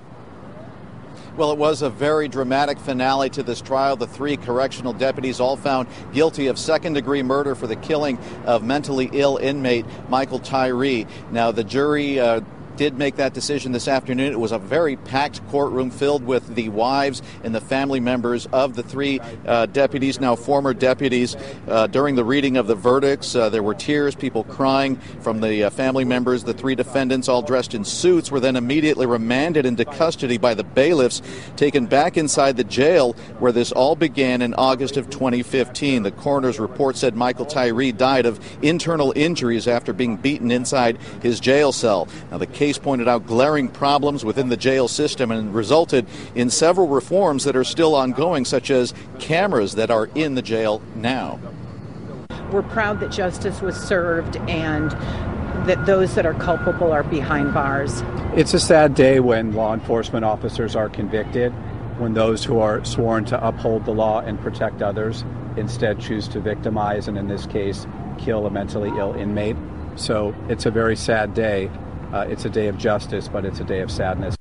Well, 1.35 1.51
it 1.51 1.57
was 1.57 1.81
a 1.81 1.89
very 1.89 2.29
dramatic 2.29 2.79
finale 2.79 3.29
to 3.31 3.43
this 3.43 3.59
trial. 3.59 3.97
The 3.97 4.07
three 4.07 4.37
correctional 4.37 4.93
deputies 4.93 5.41
all 5.41 5.57
found 5.57 5.89
guilty 6.13 6.47
of 6.47 6.57
second 6.57 6.93
degree 6.93 7.23
murder 7.23 7.55
for 7.55 7.67
the 7.67 7.75
killing 7.75 8.17
of 8.45 8.63
mentally 8.63 9.09
ill 9.11 9.35
inmate 9.35 9.85
Michael 10.07 10.39
Tyree. 10.39 11.07
Now, 11.31 11.51
the 11.51 11.65
jury 11.65 12.21
uh, 12.21 12.39
did 12.76 12.97
make 12.97 13.15
that 13.15 13.34
decision 13.34 13.72
this 13.72 13.88
afternoon. 13.88 14.31
It 14.31 14.39
was 14.39 14.52
a 14.52 14.60
very 14.60 14.95
packed 14.95 15.45
courtroom 15.49 15.89
filled 15.89 16.26
with 16.26 16.56
the 16.56 16.69
wives 16.69 17.22
and 17.43 17.53
the 17.53 17.61
family 17.61 17.99
members 17.99 18.45
of 18.47 18.76
the 18.76 18.84
three 18.84 19.19
uh, 19.45 19.68
deputies, 19.68 20.19
now 20.19 20.35
former 20.35 20.73
deputies. 20.73 21.35
Uh, 21.68 21.88
during 21.88 22.15
the 22.15 22.23
reading 22.23 22.57
of 22.57 22.68
the 22.68 22.76
verdicts, 22.76 23.35
uh, 23.35 23.49
there 23.49 23.64
were 23.64 23.73
tears, 23.73 24.15
people 24.15 24.43
crying 24.43 24.95
from 25.22 25.41
the 25.41 25.64
uh, 25.64 25.69
family 25.69 26.06
members. 26.06 26.43
The 26.43 26.53
three 26.53 26.76
defendants, 26.76 27.27
all 27.30 27.41
dressed 27.41 27.73
in 27.73 27.84
suits, 27.84 28.31
were 28.31 28.39
then 28.39 28.56
immediately 28.56 29.06
remanded 29.06 29.65
into 29.65 29.85
custody 29.85 30.38
by 30.38 30.53
the 30.53 30.64
bailiffs, 30.64 31.22
taken 31.56 31.85
back 31.85 32.18
inside 32.18 32.57
the 32.57 32.64
jail 32.64 33.14
where 33.39 33.52
this 33.52 33.72
all 33.72 33.95
began 33.95 34.41
in 34.41 34.53
August 34.56 34.97
of 34.97 35.10
2015. 35.10 36.03
The 36.03 36.11
coroner's 36.11 36.60
report 36.60 36.97
said 36.97 37.15
Michael 37.15 37.45
Tyree 37.45 37.91
died 37.91 38.26
of 38.26 38.39
internal 38.64 39.14
injuries 39.15 39.68
after 39.68 39.93
being 39.93 40.18
beaten 40.18 40.52
inside 40.52 40.97
his 41.22 41.39
jail 41.39 41.72
cell. 41.72 42.07
Now, 42.31 42.38
the 42.38 42.47
case 42.47 42.64
case 42.65 42.79
pointed 42.79 43.07
out 43.07 43.27
glaring 43.27 43.67
problems 43.67 44.25
within 44.25 44.49
the 44.49 44.57
jail 44.57 44.87
system 44.87 45.29
and 45.29 45.53
resulted 45.53 46.07
in 46.33 46.49
several 46.49 46.87
reforms 46.87 47.43
that 47.43 47.55
are 47.55 47.63
still 47.63 47.93
ongoing, 47.93 48.43
such 48.43 48.71
as 48.71 48.91
cameras 49.19 49.75
that 49.75 49.91
are 49.91 50.09
in 50.15 50.33
the 50.33 50.41
jail 50.41 50.81
now. 50.95 51.39
We're 52.51 52.63
proud 52.63 52.99
that 53.01 53.11
justice 53.11 53.61
was 53.61 53.75
served 53.75 54.37
and 54.49 54.89
that 55.67 55.85
those 55.85 56.15
that 56.15 56.25
are 56.25 56.33
culpable 56.33 56.91
are 56.91 57.03
behind 57.03 57.53
bars. 57.53 58.01
It's 58.35 58.55
a 58.55 58.59
sad 58.59 58.95
day 58.95 59.19
when 59.19 59.53
law 59.53 59.75
enforcement 59.75 60.25
officers 60.25 60.75
are 60.75 60.89
convicted, 60.89 61.51
when 61.99 62.15
those 62.15 62.43
who 62.43 62.57
are 62.57 62.83
sworn 62.83 63.25
to 63.25 63.47
uphold 63.47 63.85
the 63.85 63.91
law 63.91 64.21
and 64.21 64.41
protect 64.41 64.81
others 64.81 65.23
instead 65.55 65.99
choose 65.99 66.27
to 66.29 66.39
victimize 66.39 67.07
and, 67.07 67.15
in 67.15 67.27
this 67.27 67.45
case, 67.45 67.85
kill 68.17 68.47
a 68.47 68.49
mentally 68.49 68.89
ill 68.97 69.13
inmate. 69.13 69.55
So 69.97 70.33
it's 70.49 70.65
a 70.65 70.71
very 70.71 70.95
sad 70.95 71.35
day. 71.35 71.69
Uh, 72.15 72.21
it's 72.29 72.45
a 72.45 72.49
day 72.49 72.69
of 72.69 72.77
justice, 72.77 73.27
but 73.27 73.43
it's 73.43 73.59
a 73.59 73.63
day 73.65 73.81
of 73.81 73.91
sadness. 73.91 74.37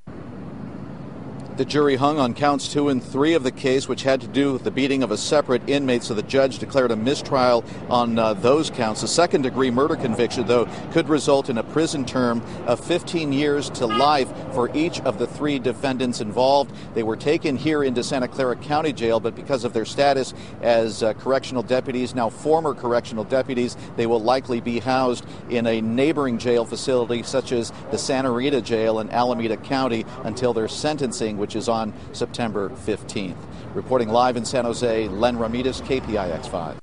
The 1.56 1.64
jury 1.64 1.94
hung 1.94 2.18
on 2.18 2.35
counts 2.35 2.66
two 2.66 2.89
and 2.89 3.01
three 3.01 3.35
of 3.35 3.44
the 3.44 3.52
case, 3.52 3.86
which 3.86 4.02
had 4.02 4.20
to 4.22 4.26
do 4.26 4.55
with 4.55 4.64
the 4.64 4.72
beating 4.72 5.05
of 5.05 5.12
a 5.12 5.16
separate 5.16 5.62
inmate, 5.68 6.02
so 6.02 6.12
the 6.12 6.24
judge 6.24 6.59
declared 6.59 6.90
a 6.90 6.97
mistrial 6.97 7.64
on 7.89 8.18
uh, 8.18 8.35
those 8.35 8.70
counts. 8.70 9.05
A 9.05 9.09
second 9.09 9.43
degree 9.43 9.70
murder 9.70 9.94
conviction, 9.94 10.48
though, 10.48 10.66
could 10.90 11.09
result 11.09 11.48
in 11.48 11.59
a 11.59 11.62
prison 11.62 12.05
term 12.05 12.43
of 12.66 12.85
15 12.85 13.32
years 13.32 13.70
to 13.70 13.86
life 13.86 14.28
for 14.52 14.68
each 14.76 15.01
of 15.02 15.20
the 15.20 15.28
three 15.28 15.60
defendants 15.60 16.20
involved. 16.20 16.74
They 16.93 17.05
were 17.05 17.14
taken 17.14 17.56
here 17.56 17.85
into 17.85 18.02
Santa 18.02 18.26
Clara 18.26 18.56
County 18.56 18.93
Jail, 18.93 19.20
but 19.20 19.36
because 19.36 19.62
of 19.62 19.72
their 19.72 19.85
status 19.85 20.35
as 20.60 21.05
uh, 21.05 21.12
correctional 21.12 21.62
deputies, 21.62 22.16
now 22.16 22.31
former 22.31 22.74
correctional 22.74 23.22
deputies, 23.22 23.76
they 23.94 24.06
will 24.06 24.20
likely 24.20 24.60
be 24.60 24.81
housed 24.81 25.24
in 25.51 25.68
a 25.68 25.81
neighboring 25.81 26.36
jail 26.36 26.64
facility, 26.64 27.22
such 27.22 27.52
as 27.52 27.72
the 27.93 27.98
Santa 27.98 28.32
Rita 28.32 28.60
Jail 28.60 28.98
in 28.98 29.09
Alameda 29.10 29.56
County, 29.56 30.05
until 30.24 30.52
their 30.52 30.66
sentencing 30.66 31.43
which 31.44 31.56
is 31.56 31.68
on 31.68 31.92
September 32.14 32.70
15th. 32.70 33.36
Reporting 33.74 34.08
live 34.08 34.38
in 34.38 34.46
San 34.46 34.64
Jose, 34.64 35.08
Len 35.08 35.36
Ramirez, 35.38 35.82
KPIX 35.82 36.48
5. 36.48 36.80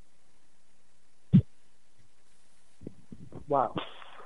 Wow. 3.48 3.74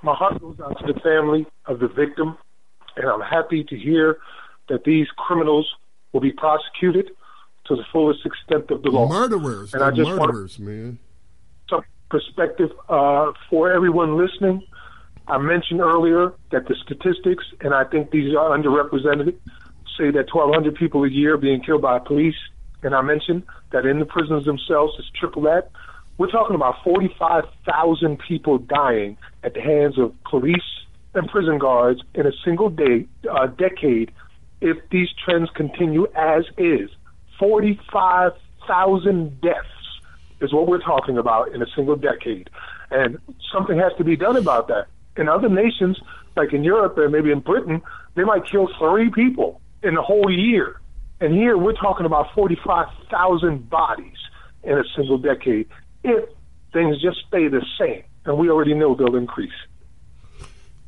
My 0.03 0.13
heart 0.13 0.41
goes 0.41 0.59
out 0.59 0.77
to 0.85 0.91
the 0.91 0.99
family 0.99 1.47
of 1.67 1.79
the 1.79 1.87
victim, 1.87 2.37
and 2.97 3.07
I'm 3.07 3.21
happy 3.21 3.63
to 3.63 3.77
hear 3.77 4.17
that 4.67 4.83
these 4.83 5.07
criminals 5.15 5.73
will 6.11 6.19
be 6.19 6.33
prosecuted 6.33 7.11
to 7.67 7.77
the 7.77 7.85
fullest 7.93 8.25
extent 8.25 8.69
of 8.71 8.83
the 8.83 8.89
law. 8.89 9.07
Murderers. 9.07 9.73
And 9.73 9.81
I 9.81 9.91
just 9.91 10.09
murderers, 10.09 10.59
want 10.59 10.69
man. 10.69 10.99
Some 11.69 11.85
perspective 12.09 12.71
uh, 12.89 13.31
for 13.49 13.71
everyone 13.71 14.17
listening. 14.17 14.67
I 15.29 15.37
mentioned 15.37 15.79
earlier 15.79 16.33
that 16.51 16.67
the 16.67 16.75
statistics, 16.83 17.45
and 17.61 17.73
I 17.73 17.85
think 17.85 18.11
these 18.11 18.35
are 18.35 18.49
underrepresented, 18.49 19.35
say 19.97 20.11
that 20.11 20.33
1,200 20.33 20.75
people 20.75 21.03
a 21.03 21.09
year 21.09 21.37
being 21.37 21.61
killed 21.61 21.81
by 21.81 21.99
police, 21.99 22.35
and 22.83 22.95
I 22.95 23.01
mentioned 23.01 23.43
that 23.71 23.85
in 23.85 23.99
the 23.99 24.05
prisons 24.05 24.45
themselves 24.45 24.93
it's 24.99 25.09
triple 25.09 25.41
that. 25.43 25.71
We're 26.17 26.31
talking 26.31 26.55
about 26.55 26.81
45,000 26.83 28.17
people 28.19 28.57
dying 28.57 29.17
at 29.43 29.53
the 29.53 29.61
hands 29.61 29.97
of 29.97 30.13
police 30.23 30.63
and 31.13 31.27
prison 31.27 31.57
guards 31.57 32.01
in 32.13 32.25
a 32.25 32.31
single 32.43 32.69
day, 32.69 33.07
uh, 33.29 33.47
decade, 33.47 34.11
if 34.61 34.77
these 34.91 35.09
trends 35.23 35.49
continue 35.55 36.07
as 36.15 36.45
is. 36.57 36.89
45,000 37.37 39.41
deaths 39.41 39.67
is 40.41 40.53
what 40.53 40.67
we're 40.67 40.79
talking 40.79 41.17
about 41.17 41.53
in 41.53 41.61
a 41.61 41.67
single 41.75 41.97
decade. 41.97 42.49
And 42.91 43.17
something 43.51 43.77
has 43.77 43.91
to 43.97 44.03
be 44.03 44.15
done 44.15 44.37
about 44.37 44.67
that. 44.69 44.87
In 45.17 45.27
other 45.27 45.49
nations, 45.49 45.99
like 46.35 46.53
in 46.53 46.63
Europe 46.63 46.97
and 46.97 47.11
maybe 47.11 47.31
in 47.31 47.39
Britain, 47.39 47.81
they 48.15 48.23
might 48.23 48.45
kill 48.45 48.69
three 48.79 49.09
people 49.09 49.59
in 49.85 49.95
a 49.95 50.01
whole 50.01 50.31
year. 50.31 50.81
And 51.21 51.33
here 51.33 51.57
we're 51.57 51.73
talking 51.73 52.05
about 52.05 52.33
45,000 52.33 53.69
bodies 53.69 54.17
in 54.63 54.77
a 54.77 54.83
single 54.95 55.17
decade 55.17 55.67
if 56.03 56.25
things 56.73 57.01
just 57.01 57.19
stay 57.27 57.47
the 57.47 57.63
same. 57.79 58.03
And 58.25 58.37
we 58.37 58.49
already 58.49 58.73
know 58.73 58.95
they'll 58.95 59.15
increase. 59.15 59.53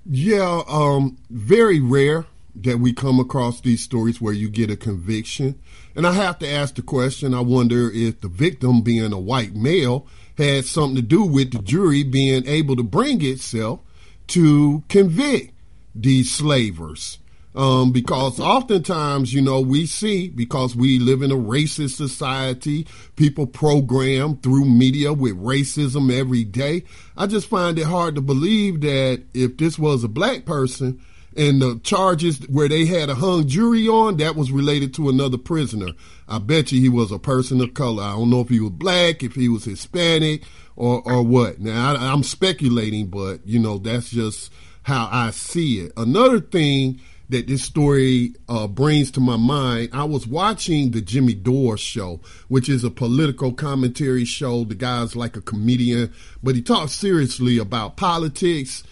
Yeah, 0.09 0.63
um, 0.67 1.17
very 1.29 1.79
rare 1.79 2.25
that 2.55 2.79
we 2.79 2.91
come 2.91 3.19
across 3.19 3.61
these 3.61 3.83
stories 3.83 4.19
where 4.19 4.33
you 4.33 4.49
get 4.49 4.71
a 4.71 4.75
conviction. 4.75 5.59
And 5.95 6.07
I 6.07 6.13
have 6.13 6.39
to 6.39 6.49
ask 6.49 6.75
the 6.75 6.81
question 6.81 7.33
I 7.33 7.41
wonder 7.41 7.91
if 7.91 8.21
the 8.21 8.27
victim, 8.27 8.81
being 8.81 9.13
a 9.13 9.19
white 9.19 9.53
male, 9.53 10.07
had 10.37 10.65
something 10.65 10.95
to 10.95 11.01
do 11.01 11.23
with 11.23 11.51
the 11.51 11.59
jury 11.59 12.03
being 12.03 12.47
able 12.47 12.75
to 12.75 12.83
bring 12.83 13.23
itself 13.23 13.81
to 14.27 14.83
convict 14.89 15.53
these 15.93 16.31
slavers. 16.31 17.19
Um, 17.55 17.91
because 17.91 18.39
oftentimes, 18.39 19.33
you 19.33 19.41
know, 19.41 19.61
we 19.61 19.87
see 19.87 20.29
because 20.29 20.75
we 20.75 20.99
live 20.99 21.23
in 21.23 21.31
a 21.31 21.35
racist 21.35 21.95
society, 21.95 22.85
people 23.15 23.47
program 23.47 24.37
through 24.37 24.65
media 24.65 25.11
with 25.11 25.41
racism 25.41 26.15
every 26.15 26.43
day. 26.43 26.83
I 27.15 27.25
just 27.25 27.47
find 27.47 27.79
it 27.79 27.85
hard 27.85 28.13
to 28.15 28.21
believe 28.21 28.81
that 28.81 29.23
if 29.33 29.57
this 29.57 29.79
was 29.79 30.03
a 30.03 30.07
black 30.07 30.45
person 30.45 31.01
and 31.35 31.61
the 31.61 31.79
charges 31.83 32.39
where 32.49 32.69
they 32.69 32.85
had 32.85 33.09
a 33.09 33.15
hung 33.15 33.47
jury 33.47 33.87
on, 33.87 34.17
that 34.17 34.35
was 34.35 34.51
related 34.51 34.93
to 34.95 35.09
another 35.09 35.37
prisoner. 35.37 35.89
I 36.27 36.37
bet 36.39 36.71
you 36.71 36.79
he 36.79 36.89
was 36.89 37.11
a 37.11 37.19
person 37.19 37.59
of 37.61 37.73
color. 37.73 38.03
I 38.03 38.11
don't 38.11 38.29
know 38.29 38.41
if 38.41 38.49
he 38.49 38.59
was 38.59 38.71
black, 38.71 39.23
if 39.23 39.33
he 39.33 39.49
was 39.49 39.65
Hispanic, 39.65 40.43
or 40.75 41.01
or 41.05 41.23
what. 41.23 41.59
Now 41.59 41.95
I, 41.95 42.11
I'm 42.11 42.23
speculating, 42.23 43.07
but 43.07 43.45
you 43.45 43.59
know 43.59 43.77
that's 43.77 44.09
just 44.09 44.51
how 44.83 45.09
I 45.11 45.31
see 45.31 45.79
it. 45.79 45.91
Another 45.97 46.39
thing 46.39 47.01
that 47.29 47.47
this 47.47 47.63
story 47.63 48.33
uh, 48.47 48.67
brings 48.67 49.11
to 49.11 49.19
my 49.19 49.37
mind. 49.37 49.89
I 49.93 50.05
was 50.05 50.25
watching 50.25 50.91
the 50.91 51.01
Jimmy 51.01 51.33
Dore 51.33 51.77
show, 51.77 52.21
which 52.47 52.69
is 52.69 52.83
a 52.83 52.91
political 52.91 53.51
commentary 53.51 54.25
show. 54.25 54.63
The 54.63 54.75
guy's 54.75 55.15
like 55.15 55.35
a 55.35 55.41
comedian, 55.41 56.13
but 56.41 56.55
he 56.55 56.61
talks 56.61 56.93
seriously 56.93 57.57
about 57.57 57.97
politics, 57.97 58.83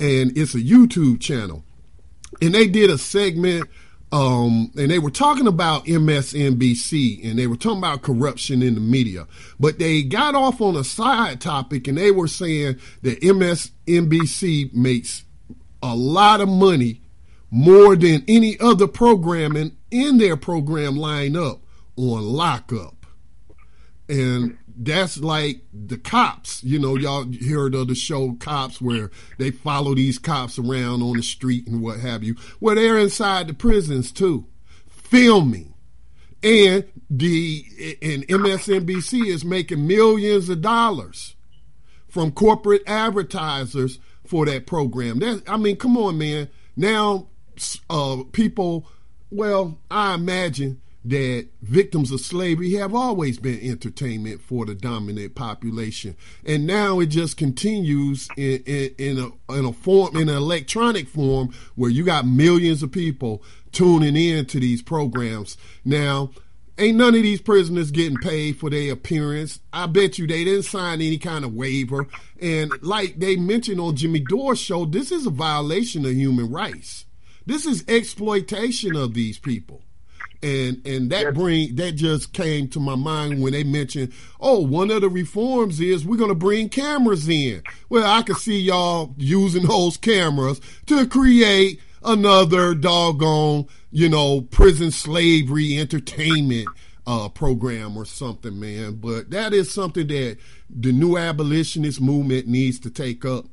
and 0.00 0.36
it's 0.36 0.54
a 0.54 0.60
YouTube 0.60 1.20
channel. 1.20 1.64
And 2.40 2.54
they 2.54 2.66
did 2.66 2.90
a 2.90 2.98
segment, 2.98 3.68
um, 4.10 4.70
and 4.76 4.90
they 4.90 4.98
were 4.98 5.10
talking 5.10 5.46
about 5.46 5.84
MSNBC, 5.84 7.28
and 7.28 7.38
they 7.38 7.46
were 7.46 7.56
talking 7.56 7.78
about 7.78 8.02
corruption 8.02 8.62
in 8.62 8.74
the 8.74 8.80
media. 8.80 9.26
But 9.60 9.78
they 9.78 10.02
got 10.02 10.34
off 10.34 10.60
on 10.60 10.76
a 10.76 10.84
side 10.84 11.40
topic, 11.40 11.88
and 11.88 11.98
they 11.98 12.10
were 12.10 12.28
saying 12.28 12.78
that 13.02 13.20
MSNBC 13.20 14.72
makes 14.72 15.24
a 15.82 15.94
lot 15.94 16.40
of 16.40 16.48
money 16.48 17.02
more 17.50 17.96
than 17.96 18.24
any 18.28 18.58
other 18.60 18.86
programming 18.86 19.76
in 19.90 20.18
their 20.18 20.36
program 20.36 20.96
line 20.96 21.36
up 21.36 21.62
on 21.96 22.24
lockup. 22.24 23.06
And 24.08 24.58
that's 24.76 25.18
like 25.18 25.62
the 25.72 25.96
cops. 25.96 26.62
You 26.62 26.78
know, 26.78 26.96
y'all 26.96 27.26
heard 27.48 27.74
of 27.74 27.88
the 27.88 27.94
show 27.94 28.34
Cops 28.34 28.80
where 28.80 29.10
they 29.38 29.50
follow 29.50 29.94
these 29.94 30.18
cops 30.18 30.58
around 30.58 31.02
on 31.02 31.16
the 31.16 31.22
street 31.22 31.66
and 31.66 31.80
what 31.80 32.00
have 32.00 32.22
you. 32.22 32.36
Well, 32.60 32.74
they're 32.74 32.98
inside 32.98 33.48
the 33.48 33.54
prisons 33.54 34.12
too, 34.12 34.46
filming. 34.88 35.74
And 36.42 36.84
the 37.08 37.64
and 38.02 38.26
MSNBC 38.28 39.26
is 39.26 39.44
making 39.44 39.86
millions 39.86 40.48
of 40.48 40.60
dollars 40.60 41.34
from 42.08 42.30
corporate 42.30 42.82
advertisers 42.86 43.98
for 44.24 44.44
that 44.46 44.66
program. 44.66 45.18
That 45.20 45.42
I 45.48 45.56
mean, 45.56 45.76
come 45.76 45.96
on, 45.96 46.18
man. 46.18 46.48
Now 46.76 47.28
uh, 47.90 48.22
people, 48.32 48.86
well, 49.30 49.78
I 49.90 50.14
imagine 50.14 50.80
that 51.06 51.46
victims 51.62 52.10
of 52.10 52.20
slavery 52.20 52.72
have 52.72 52.92
always 52.92 53.38
been 53.38 53.60
entertainment 53.60 54.40
for 54.40 54.66
the 54.66 54.74
dominant 54.74 55.36
population, 55.36 56.16
and 56.44 56.66
now 56.66 56.98
it 56.98 57.06
just 57.06 57.36
continues 57.36 58.28
in, 58.36 58.62
in, 58.66 58.94
in 58.98 59.18
a 59.18 59.52
in 59.52 59.64
a 59.64 59.72
form 59.72 60.16
in 60.16 60.28
an 60.28 60.36
electronic 60.36 61.06
form 61.06 61.54
where 61.76 61.90
you 61.90 62.04
got 62.04 62.26
millions 62.26 62.82
of 62.82 62.90
people 62.90 63.40
tuning 63.70 64.16
in 64.16 64.46
to 64.46 64.58
these 64.58 64.82
programs 64.82 65.56
now. 65.84 66.30
Ain't 66.78 66.98
none 66.98 67.14
of 67.14 67.22
these 67.22 67.40
prisoners 67.40 67.90
getting 67.90 68.18
paid 68.18 68.58
for 68.58 68.68
their 68.68 68.92
appearance. 68.92 69.60
I 69.72 69.86
bet 69.86 70.18
you 70.18 70.26
they 70.26 70.44
didn't 70.44 70.64
sign 70.64 71.00
any 71.00 71.16
kind 71.16 71.42
of 71.42 71.54
waiver. 71.54 72.06
And 72.38 72.70
like 72.82 73.18
they 73.18 73.36
mentioned 73.36 73.80
on 73.80 73.96
Jimmy 73.96 74.20
Dore's 74.20 74.60
show, 74.60 74.84
this 74.84 75.10
is 75.10 75.24
a 75.24 75.30
violation 75.30 76.04
of 76.04 76.12
human 76.12 76.50
rights. 76.50 77.05
This 77.46 77.64
is 77.64 77.84
exploitation 77.88 78.96
of 78.96 79.14
these 79.14 79.38
people. 79.38 79.82
And 80.42 80.86
and 80.86 81.10
that 81.10 81.34
bring 81.34 81.76
that 81.76 81.92
just 81.92 82.32
came 82.32 82.68
to 82.68 82.80
my 82.80 82.94
mind 82.94 83.40
when 83.40 83.52
they 83.52 83.64
mentioned, 83.64 84.12
oh, 84.38 84.60
one 84.60 84.90
of 84.90 85.00
the 85.00 85.08
reforms 85.08 85.80
is 85.80 86.04
we're 86.04 86.18
gonna 86.18 86.34
bring 86.34 86.68
cameras 86.68 87.28
in. 87.28 87.62
Well, 87.88 88.06
I 88.06 88.22
can 88.22 88.34
see 88.34 88.60
y'all 88.60 89.14
using 89.16 89.64
those 89.66 89.96
cameras 89.96 90.60
to 90.86 91.06
create 91.06 91.80
another 92.04 92.74
doggone, 92.74 93.66
you 93.90 94.08
know, 94.08 94.42
prison 94.42 94.90
slavery 94.90 95.78
entertainment 95.78 96.68
uh, 97.06 97.28
program 97.28 97.96
or 97.96 98.04
something, 98.04 98.58
man. 98.58 98.94
But 98.96 99.30
that 99.30 99.54
is 99.54 99.72
something 99.72 100.06
that 100.08 100.38
the 100.68 100.92
new 100.92 101.16
abolitionist 101.16 102.00
movement 102.00 102.46
needs 102.46 102.78
to 102.80 102.90
take 102.90 103.24
up 103.24 103.46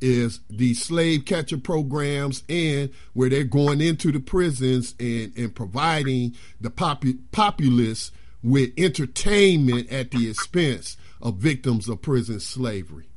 is 0.00 0.40
the 0.48 0.74
slave 0.74 1.24
catcher 1.24 1.58
programs 1.58 2.42
and 2.48 2.90
where 3.12 3.28
they're 3.28 3.44
going 3.44 3.80
into 3.80 4.12
the 4.12 4.20
prisons 4.20 4.94
and, 4.98 5.36
and 5.36 5.54
providing 5.54 6.34
the 6.60 6.70
popu- 6.70 7.18
populace 7.32 8.10
with 8.42 8.70
entertainment 8.78 9.90
at 9.92 10.10
the 10.10 10.28
expense 10.28 10.96
of 11.20 11.36
victims 11.36 11.88
of 11.88 12.00
prison 12.00 12.40
slavery. 12.40 13.08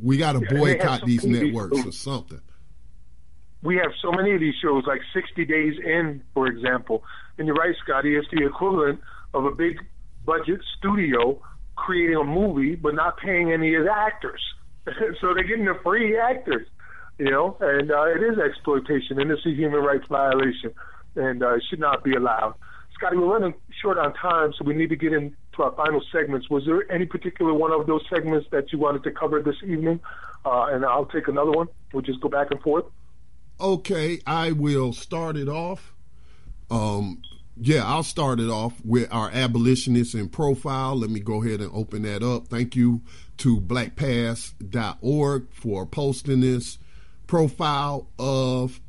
We 0.00 0.18
got 0.18 0.32
to 0.32 0.40
boycott 0.40 1.04
these 1.06 1.24
networks 1.24 1.84
or 1.84 1.92
something. 1.92 2.40
We 3.62 3.76
have 3.76 3.90
so 4.00 4.12
many 4.12 4.34
of 4.34 4.40
these 4.40 4.54
shows, 4.62 4.84
like 4.86 5.00
60 5.12 5.44
Days 5.44 5.74
In, 5.84 6.22
for 6.34 6.46
example. 6.46 7.02
And 7.38 7.46
you're 7.46 7.56
right, 7.56 7.74
Scotty, 7.82 8.16
it's 8.16 8.28
the 8.30 8.44
equivalent 8.44 9.00
of 9.34 9.44
a 9.44 9.50
big 9.50 9.78
budget 10.24 10.60
studio 10.76 11.40
creating 11.76 12.16
a 12.16 12.24
movie 12.24 12.74
but 12.74 12.94
not 12.94 13.16
paying 13.18 13.52
any 13.52 13.74
of 13.74 13.84
the 13.84 13.92
actors. 13.92 14.42
so 15.20 15.34
they're 15.34 15.44
getting 15.44 15.64
the 15.64 15.78
free 15.82 16.18
actors, 16.18 16.66
you 17.18 17.30
know, 17.30 17.56
and 17.60 17.90
uh, 17.90 18.04
it 18.04 18.22
is 18.22 18.38
exploitation 18.38 19.20
and 19.20 19.30
it's 19.30 19.44
a 19.46 19.50
human 19.50 19.80
rights 19.80 20.06
violation, 20.08 20.72
and 21.16 21.42
uh, 21.42 21.54
it 21.54 21.62
should 21.68 21.80
not 21.80 22.04
be 22.04 22.14
allowed. 22.14 22.54
Scotty, 22.94 23.16
we're 23.16 23.32
running 23.32 23.54
short 23.80 23.98
on 23.98 24.12
time, 24.14 24.52
so 24.58 24.64
we 24.64 24.74
need 24.74 24.88
to 24.88 24.96
get 24.96 25.12
into 25.12 25.36
our 25.58 25.72
final 25.72 26.02
segments. 26.10 26.50
Was 26.50 26.64
there 26.66 26.90
any 26.90 27.06
particular 27.06 27.54
one 27.54 27.70
of 27.70 27.86
those 27.86 28.02
segments 28.10 28.48
that 28.50 28.72
you 28.72 28.78
wanted 28.78 29.04
to 29.04 29.12
cover 29.12 29.40
this 29.40 29.56
evening? 29.64 30.00
Uh, 30.44 30.66
and 30.70 30.84
I'll 30.84 31.06
take 31.06 31.28
another 31.28 31.52
one. 31.52 31.68
We'll 31.92 32.02
just 32.02 32.20
go 32.20 32.28
back 32.28 32.48
and 32.50 32.60
forth. 32.60 32.86
Okay, 33.60 34.20
I 34.26 34.52
will 34.52 34.92
start 34.92 35.36
it 35.36 35.48
off. 35.48 35.94
Um, 36.70 37.22
yeah, 37.60 37.84
I'll 37.84 38.02
start 38.02 38.40
it 38.40 38.50
off 38.50 38.74
with 38.84 39.12
our 39.12 39.30
abolitionists 39.30 40.14
in 40.14 40.28
profile. 40.28 40.96
Let 40.96 41.10
me 41.10 41.20
go 41.20 41.42
ahead 41.42 41.60
and 41.60 41.70
open 41.72 42.02
that 42.02 42.22
up. 42.22 42.48
Thank 42.48 42.76
you 42.76 43.02
to 43.38 43.60
blackpast.org 43.60 45.46
for 45.52 45.86
posting 45.86 46.40
this 46.40 46.78
profile 47.26 48.08
of 48.18 48.80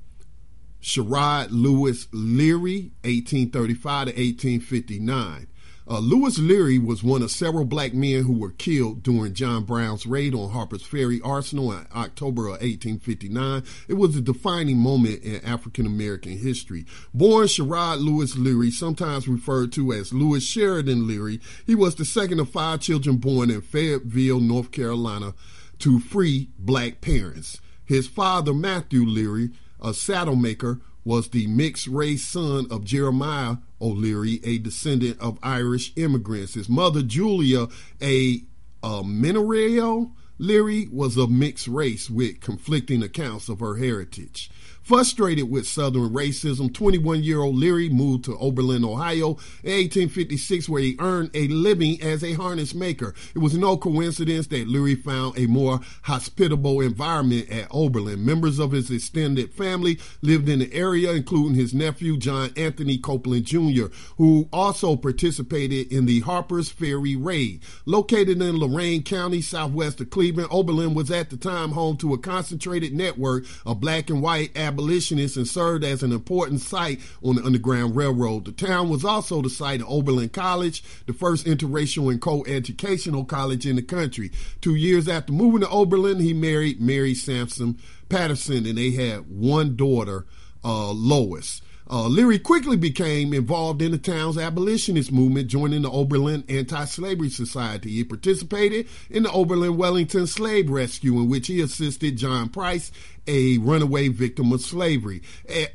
Sherrod 0.82 1.50
Lewis 1.52 2.08
Leary, 2.12 2.92
1835 3.04 4.08
to 4.08 4.12
1859. 4.12 5.48
Uh, 5.90 5.98
Lewis 5.98 6.38
Leary 6.38 6.78
was 6.78 7.04
one 7.04 7.24
of 7.24 7.32
several 7.32 7.66
black 7.66 7.96
men 7.96 8.22
who 8.22 8.34
were 8.34 8.52
killed 8.52 9.02
during 9.02 9.34
John 9.34 9.64
Brown's 9.64 10.06
raid 10.06 10.36
on 10.36 10.52
Harper's 10.52 10.84
Ferry 10.84 11.20
Arsenal 11.24 11.72
in 11.72 11.88
October 11.96 12.44
of 12.44 12.62
1859. 12.62 13.64
It 13.88 13.96
was 13.96 14.16
a 14.16 14.22
defining 14.22 14.78
moment 14.78 15.24
in 15.24 15.44
African 15.44 15.88
American 15.88 16.38
history. 16.38 16.86
Born 17.12 17.48
Sherrod 17.48 18.02
Lewis 18.02 18.36
Leary, 18.36 18.70
sometimes 18.70 19.28
referred 19.28 19.72
to 19.72 19.92
as 19.92 20.14
Lewis 20.14 20.44
Sheridan 20.44 21.08
Leary, 21.08 21.42
he 21.66 21.74
was 21.74 21.96
the 21.96 22.06
second 22.06 22.40
of 22.40 22.52
five 22.52 22.82
children 22.82 23.18
born 23.18 23.50
in 23.50 23.62
Fayetteville, 23.62 24.42
North 24.42 24.70
Carolina, 24.70 25.34
to 25.80 26.00
free 26.00 26.50
black 26.60 27.02
parents. 27.02 27.60
His 27.84 28.08
father, 28.08 28.54
Matthew 28.54 29.06
Leary, 29.06 29.50
a 29.82 29.96
saddle 29.96 30.36
maker, 30.36 30.82
was 31.10 31.30
the 31.30 31.48
mixed 31.48 31.88
race 31.88 32.24
son 32.24 32.68
of 32.70 32.84
Jeremiah 32.86 33.56
O'Leary, 33.82 34.40
a 34.44 34.60
descendant 34.60 35.20
of 35.20 35.40
Irish 35.42 35.92
immigrants. 35.96 36.54
His 36.54 36.70
mother, 36.70 37.02
Julia, 37.02 37.68
a, 38.00 38.44
a 38.84 39.02
Minerio 39.04 40.12
Leary, 40.38 40.88
was 40.92 41.18
of 41.18 41.32
mixed 41.32 41.68
race 41.68 42.12
with 42.12 42.42
conflicting 42.42 43.02
accounts 43.02 43.50
of 43.50 43.60
her 43.60 43.78
heritage. 43.78 44.52
Frustrated 44.90 45.52
with 45.52 45.68
Southern 45.68 46.10
racism, 46.10 46.74
21 46.74 47.22
year 47.22 47.42
old 47.42 47.56
Leary 47.56 47.90
moved 47.90 48.26
to 48.26 48.36
Oberlin, 48.40 48.84
Ohio 48.84 49.38
in 49.62 49.78
1856, 49.84 50.68
where 50.68 50.82
he 50.82 50.96
earned 50.98 51.30
a 51.36 51.48
living 51.50 52.02
as 52.02 52.24
a 52.24 52.34
harness 52.34 52.74
maker. 52.74 53.14
It 53.36 53.38
was 53.38 53.56
no 53.56 53.78
coincidence 53.78 54.48
that 54.48 54.68
Leary 54.68 54.96
found 54.96 55.38
a 55.38 55.46
more 55.46 55.82
hospitable 56.02 56.82
environment 56.82 57.52
at 57.52 57.68
Oberlin. 57.70 58.26
Members 58.26 58.58
of 58.58 58.72
his 58.72 58.90
extended 58.90 59.54
family 59.54 60.00
lived 60.24 60.50
in 60.50 60.58
the 60.58 60.74
area, 60.74 61.12
including 61.12 61.54
his 61.54 61.72
nephew, 61.72 62.18
John 62.18 62.52
Anthony 62.58 62.98
Copeland 62.98 63.46
Jr., 63.46 63.94
who 64.18 64.50
also 64.52 64.96
participated 64.96 65.94
in 65.94 66.08
the 66.08 66.22
Harper's 66.22 66.72
Ferry 66.72 67.16
raid. 67.16 67.62
Located 67.86 68.42
in 68.42 68.58
Lorain 68.58 69.04
County, 69.04 69.44
southwest 69.44 70.02
of 70.02 70.10
Cleveland, 70.10 70.50
Oberlin 70.50 70.96
was 70.96 71.12
at 71.12 71.30
the 71.30 71.38
time 71.38 71.74
home 71.74 71.96
to 71.98 72.16
a 72.16 72.18
concentrated 72.18 72.92
network 72.92 73.46
of 73.68 73.80
black 73.80 74.10
and 74.10 74.24
white 74.24 74.50
abolitionists 74.80 75.36
and 75.36 75.48
served 75.48 75.84
as 75.84 76.04
an 76.04 76.14
important 76.14 76.62
site 76.62 77.02
on 77.22 77.36
the 77.36 77.44
Underground 77.44 77.98
Railroad. 77.98 78.46
The 78.46 78.54
town 78.54 78.90
was 78.90 79.04
also 79.04 79.42
the 79.42 79.50
site 79.50 79.82
of 79.82 79.90
Oberlin 79.90 80.30
College, 80.30 80.84
the 81.06 81.14
first 81.14 81.46
interracial 81.46 82.10
and 82.10 82.22
co-educational 82.22 83.26
college 83.26 83.66
in 83.66 83.76
the 83.76 83.82
country. 83.82 84.32
Two 84.62 84.76
years 84.76 85.10
after 85.10 85.34
moving 85.34 85.62
to 85.62 85.70
Oberlin, 85.70 86.20
he 86.20 86.34
married 86.34 86.80
Mary 86.80 87.14
Sampson 87.14 87.78
Patterson, 88.08 88.66
and 88.66 88.78
they 88.78 88.92
had 88.92 89.30
one 89.30 89.76
daughter, 89.76 90.26
uh, 90.64 90.92
Lois. 90.92 91.62
Uh, 91.92 92.08
Leary 92.08 92.38
quickly 92.38 92.78
became 92.78 93.34
involved 93.34 93.82
in 93.82 93.92
the 93.92 93.98
town's 93.98 94.38
abolitionist 94.38 95.12
movement, 95.12 95.48
joining 95.48 95.82
the 95.82 95.90
Oberlin 95.90 96.44
Anti-Slavery 96.48 97.32
Society. 97.32 97.90
He 97.90 98.04
participated 98.04 98.88
in 99.10 99.24
the 99.24 99.32
Oberlin 99.32 99.76
Wellington 99.76 100.28
slave 100.28 100.70
rescue, 100.70 101.14
in 101.16 101.30
which 101.30 101.48
he 101.48 101.62
assisted 101.62 102.16
John 102.16 102.50
Price 102.50 102.92
a 103.30 103.60
runaway 103.60 104.08
victim 104.08 104.52
of 104.52 104.60
slavery. 104.60 105.22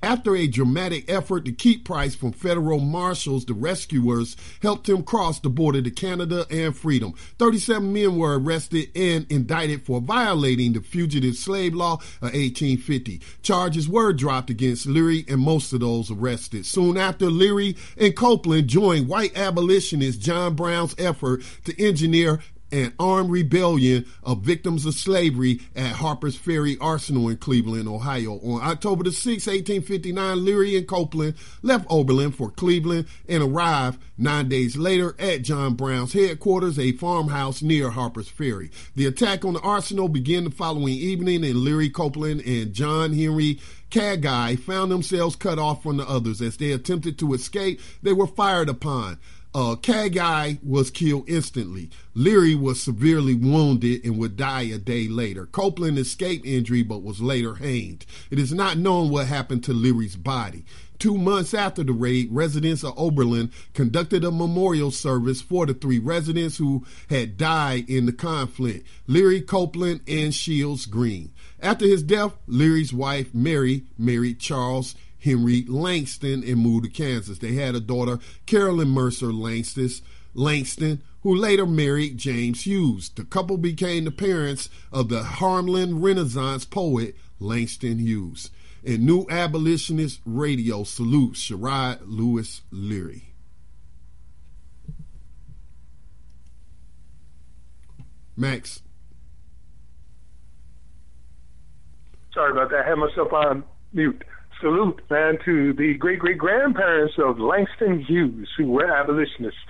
After 0.02 0.34
a 0.34 0.48
dramatic 0.48 1.08
effort 1.08 1.44
to 1.44 1.52
keep 1.52 1.84
Price 1.84 2.14
from 2.14 2.32
federal 2.32 2.80
marshals, 2.80 3.44
the 3.44 3.54
rescuers 3.54 4.36
helped 4.60 4.88
him 4.88 5.04
cross 5.04 5.38
the 5.38 5.48
border 5.48 5.80
to 5.80 5.90
Canada 5.90 6.46
and 6.50 6.76
freedom. 6.76 7.14
37 7.38 7.92
men 7.92 8.16
were 8.16 8.38
arrested 8.38 8.90
and 8.96 9.30
indicted 9.30 9.86
for 9.86 10.00
violating 10.00 10.72
the 10.72 10.80
Fugitive 10.80 11.36
Slave 11.36 11.74
Law 11.74 11.94
of 11.94 12.32
1850. 12.32 13.20
Charges 13.42 13.88
were 13.88 14.12
dropped 14.12 14.50
against 14.50 14.86
Leary 14.86 15.24
and 15.28 15.40
most 15.40 15.72
of 15.72 15.80
those 15.80 16.10
arrested. 16.10 16.66
Soon 16.66 16.96
after, 16.96 17.30
Leary 17.30 17.76
and 17.96 18.16
Copeland 18.16 18.66
joined 18.66 19.06
white 19.06 19.36
abolitionist 19.38 20.20
John 20.20 20.54
Brown's 20.54 20.94
effort 20.98 21.42
to 21.64 21.82
engineer 21.82 22.40
an 22.74 22.92
armed 22.98 23.30
rebellion 23.30 24.04
of 24.24 24.42
victims 24.42 24.84
of 24.84 24.94
slavery 24.94 25.60
at 25.76 25.92
Harper's 25.92 26.36
Ferry 26.36 26.76
Arsenal 26.80 27.28
in 27.28 27.36
Cleveland, 27.36 27.88
Ohio. 27.88 28.40
On 28.40 28.60
October 28.60 29.04
the 29.04 29.10
6th, 29.10 29.46
1859, 29.46 30.44
Leary 30.44 30.76
and 30.76 30.88
Copeland 30.88 31.34
left 31.62 31.86
Oberlin 31.88 32.32
for 32.32 32.50
Cleveland 32.50 33.06
and 33.28 33.42
arrived 33.42 34.00
nine 34.18 34.48
days 34.48 34.76
later 34.76 35.14
at 35.20 35.42
John 35.42 35.74
Brown's 35.74 36.12
headquarters, 36.12 36.78
a 36.78 36.92
farmhouse 36.92 37.62
near 37.62 37.90
Harper's 37.90 38.28
Ferry. 38.28 38.70
The 38.96 39.06
attack 39.06 39.44
on 39.44 39.54
the 39.54 39.60
arsenal 39.60 40.08
began 40.08 40.44
the 40.44 40.50
following 40.50 40.94
evening, 40.94 41.44
and 41.44 41.56
Leary, 41.56 41.90
Copeland, 41.90 42.40
and 42.40 42.72
John 42.72 43.12
Henry 43.12 43.60
Kagi 43.90 44.58
found 44.58 44.90
themselves 44.90 45.36
cut 45.36 45.60
off 45.60 45.84
from 45.84 45.98
the 45.98 46.08
others. 46.08 46.42
As 46.42 46.56
they 46.56 46.72
attempted 46.72 47.18
to 47.20 47.34
escape, 47.34 47.80
they 48.02 48.12
were 48.12 48.26
fired 48.26 48.68
upon. 48.68 49.18
Uh, 49.54 49.76
Kagi 49.76 50.58
was 50.64 50.90
killed 50.90 51.28
instantly. 51.28 51.88
Leary 52.12 52.56
was 52.56 52.82
severely 52.82 53.34
wounded 53.34 54.04
and 54.04 54.18
would 54.18 54.36
die 54.36 54.62
a 54.62 54.78
day 54.78 55.06
later. 55.06 55.46
Copeland 55.46 55.96
escaped 55.96 56.44
injury 56.44 56.82
but 56.82 57.04
was 57.04 57.20
later 57.20 57.54
hanged. 57.54 58.04
It 58.32 58.40
is 58.40 58.52
not 58.52 58.78
known 58.78 59.10
what 59.10 59.28
happened 59.28 59.62
to 59.64 59.72
Leary's 59.72 60.16
body. 60.16 60.64
Two 60.98 61.16
months 61.16 61.54
after 61.54 61.84
the 61.84 61.92
raid, 61.92 62.28
residents 62.32 62.82
of 62.82 62.98
Oberlin 62.98 63.52
conducted 63.74 64.24
a 64.24 64.30
memorial 64.32 64.90
service 64.90 65.40
for 65.40 65.66
the 65.66 65.74
three 65.74 65.98
residents 65.98 66.56
who 66.56 66.84
had 67.08 67.36
died 67.36 67.88
in 67.88 68.06
the 68.06 68.12
conflict 68.12 68.86
Leary, 69.06 69.40
Copeland, 69.40 70.00
and 70.08 70.34
Shields 70.34 70.86
Green. 70.86 71.32
After 71.60 71.84
his 71.84 72.02
death, 72.02 72.36
Leary's 72.46 72.92
wife, 72.92 73.32
Mary, 73.34 73.84
married 73.98 74.40
Charles 74.40 74.94
Henry 75.24 75.64
Langston 75.66 76.44
and 76.44 76.58
moved 76.58 76.84
to 76.84 76.90
Kansas. 76.90 77.38
They 77.38 77.54
had 77.54 77.74
a 77.74 77.80
daughter, 77.80 78.18
Carolyn 78.44 78.88
Mercer 78.88 79.32
Langston, 79.32 79.88
Langston, 80.34 81.02
who 81.22 81.34
later 81.34 81.64
married 81.64 82.18
James 82.18 82.66
Hughes. 82.66 83.08
The 83.08 83.24
couple 83.24 83.56
became 83.56 84.04
the 84.04 84.10
parents 84.10 84.68
of 84.92 85.08
the 85.08 85.22
Harlem 85.22 86.02
Renaissance 86.02 86.66
poet 86.66 87.16
Langston 87.40 87.98
Hughes. 87.98 88.50
And 88.86 89.06
New 89.06 89.26
Abolitionist 89.30 90.20
Radio 90.26 90.84
salutes 90.84 91.48
Sherrod 91.48 92.00
Lewis 92.04 92.60
Leary. 92.70 93.30
Max. 98.36 98.82
Sorry 102.34 102.50
about 102.50 102.68
that. 102.70 102.84
I 102.84 102.88
had 102.88 102.96
myself 102.96 103.32
on 103.32 103.64
mute 103.94 104.22
salute, 104.64 105.02
man, 105.10 105.36
to 105.44 105.74
the 105.74 105.92
great 105.98 106.18
great 106.18 106.38
grandparents 106.38 107.14
of 107.18 107.38
Langston 107.38 108.00
Hughes, 108.00 108.48
who 108.56 108.70
were 108.70 108.90
abolitionists. 108.90 109.60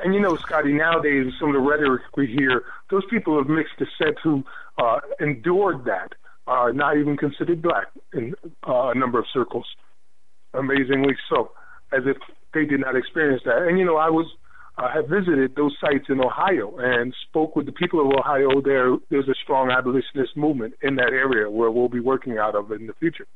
And 0.00 0.12
you 0.14 0.20
know, 0.20 0.34
Scotty, 0.34 0.72
nowadays, 0.72 1.32
some 1.38 1.50
of 1.50 1.54
the 1.54 1.60
rhetoric 1.60 2.02
we 2.16 2.26
hear, 2.26 2.64
those 2.90 3.04
people 3.08 3.38
of 3.38 3.48
mixed 3.48 3.74
descent 3.78 4.18
who 4.20 4.42
uh, 4.82 4.98
endured 5.20 5.84
that 5.84 6.14
are 6.48 6.72
not 6.72 6.96
even 6.96 7.16
considered 7.16 7.62
black 7.62 7.86
in 8.12 8.34
uh, 8.66 8.88
a 8.88 8.94
number 8.96 9.20
of 9.20 9.26
circles. 9.32 9.66
Amazingly 10.54 11.14
so, 11.30 11.52
as 11.92 12.02
if 12.04 12.16
they 12.52 12.64
did 12.64 12.80
not 12.80 12.96
experience 12.96 13.42
that. 13.44 13.58
And 13.68 13.78
you 13.78 13.84
know, 13.84 13.96
I 13.96 14.10
was 14.10 14.26
uh, 14.76 14.88
have 14.92 15.06
visited 15.06 15.54
those 15.54 15.76
sites 15.80 16.06
in 16.08 16.18
Ohio 16.18 16.78
and 16.78 17.14
spoke 17.28 17.54
with 17.54 17.66
the 17.66 17.72
people 17.72 18.00
of 18.00 18.12
Ohio. 18.18 18.60
There, 18.60 18.96
there's 19.08 19.28
a 19.28 19.34
strong 19.40 19.70
abolitionist 19.70 20.36
movement 20.36 20.74
in 20.82 20.96
that 20.96 21.12
area 21.12 21.48
where 21.48 21.70
we'll 21.70 21.88
be 21.88 22.00
working 22.00 22.38
out 22.38 22.56
of 22.56 22.72
in 22.72 22.88
the 22.88 22.94
future. 22.94 23.26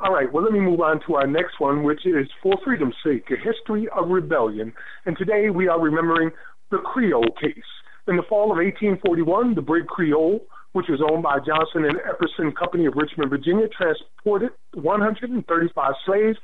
All 0.00 0.12
right, 0.12 0.30
well, 0.32 0.42
let 0.42 0.52
me 0.52 0.58
move 0.58 0.80
on 0.80 1.00
to 1.06 1.14
our 1.14 1.26
next 1.26 1.60
one, 1.60 1.84
which 1.84 2.04
is 2.04 2.26
For 2.42 2.54
Freedom's 2.64 2.96
Sake, 3.04 3.30
a 3.30 3.36
history 3.36 3.88
of 3.96 4.08
rebellion. 4.08 4.72
And 5.06 5.16
today 5.16 5.50
we 5.50 5.68
are 5.68 5.80
remembering 5.80 6.30
the 6.72 6.78
Creole 6.78 7.30
case. 7.40 7.62
In 8.08 8.16
the 8.16 8.24
fall 8.28 8.50
of 8.50 8.58
1841, 8.58 9.54
the 9.54 9.62
brig 9.62 9.86
Creole, 9.86 10.40
which 10.72 10.86
was 10.88 11.00
owned 11.00 11.22
by 11.22 11.38
Johnson 11.38 11.84
and 11.84 11.98
Epperson 12.02 12.54
Company 12.56 12.86
of 12.86 12.94
Richmond, 12.96 13.30
Virginia, 13.30 13.68
transported 13.68 14.50
135 14.74 15.94
slaves 16.04 16.38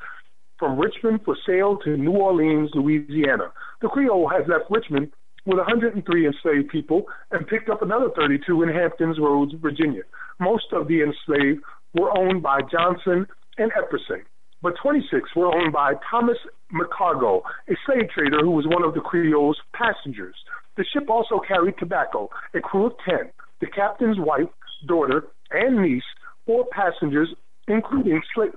from 0.57 0.79
Richmond 0.79 1.21
for 1.25 1.37
sale 1.45 1.77
to 1.85 1.97
New 1.97 2.13
Orleans, 2.13 2.71
Louisiana. 2.75 3.51
The 3.83 3.89
Creole 3.89 4.29
had 4.29 4.49
left 4.49 4.71
Richmond 4.71 5.11
with 5.45 5.59
103 5.59 6.27
enslaved 6.27 6.69
people 6.69 7.07
and 7.33 7.49
picked 7.49 7.69
up 7.69 7.83
another 7.83 8.11
32 8.15 8.63
in 8.63 8.69
Hamptons 8.69 9.19
Roads, 9.19 9.55
Virginia. 9.61 10.03
Most 10.39 10.67
of 10.73 10.87
the 10.87 11.03
enslaved 11.03 11.65
were 11.95 12.17
owned 12.17 12.43
by 12.43 12.61
Johnson 12.71 13.27
and 13.61 13.71
Epperson, 13.73 14.23
but 14.63 14.75
26 14.83 15.37
were 15.37 15.55
owned 15.55 15.73
by 15.73 15.95
Thomas 16.11 16.39
McCargo, 16.73 17.43
a 17.69 17.75
slave 17.87 18.09
trader 18.15 18.41
who 18.41 18.51
was 18.51 18.67
one 18.67 18.83
of 18.83 18.95
the 18.95 19.01
Creole's 19.01 19.59
passengers. 19.75 20.35
The 20.77 20.85
ship 20.93 21.11
also 21.11 21.41
carried 21.47 21.75
tobacco, 21.79 22.31
a 22.55 22.61
crew 22.61 22.87
of 22.87 22.93
10, 23.05 23.31
the 23.61 23.67
captain's 23.67 24.19
wife, 24.19 24.49
daughter, 24.87 25.25
and 25.51 25.83
niece, 25.83 26.05
four 26.47 26.67
passengers, 26.73 27.29
including, 27.69 28.23
sla- 28.37 28.55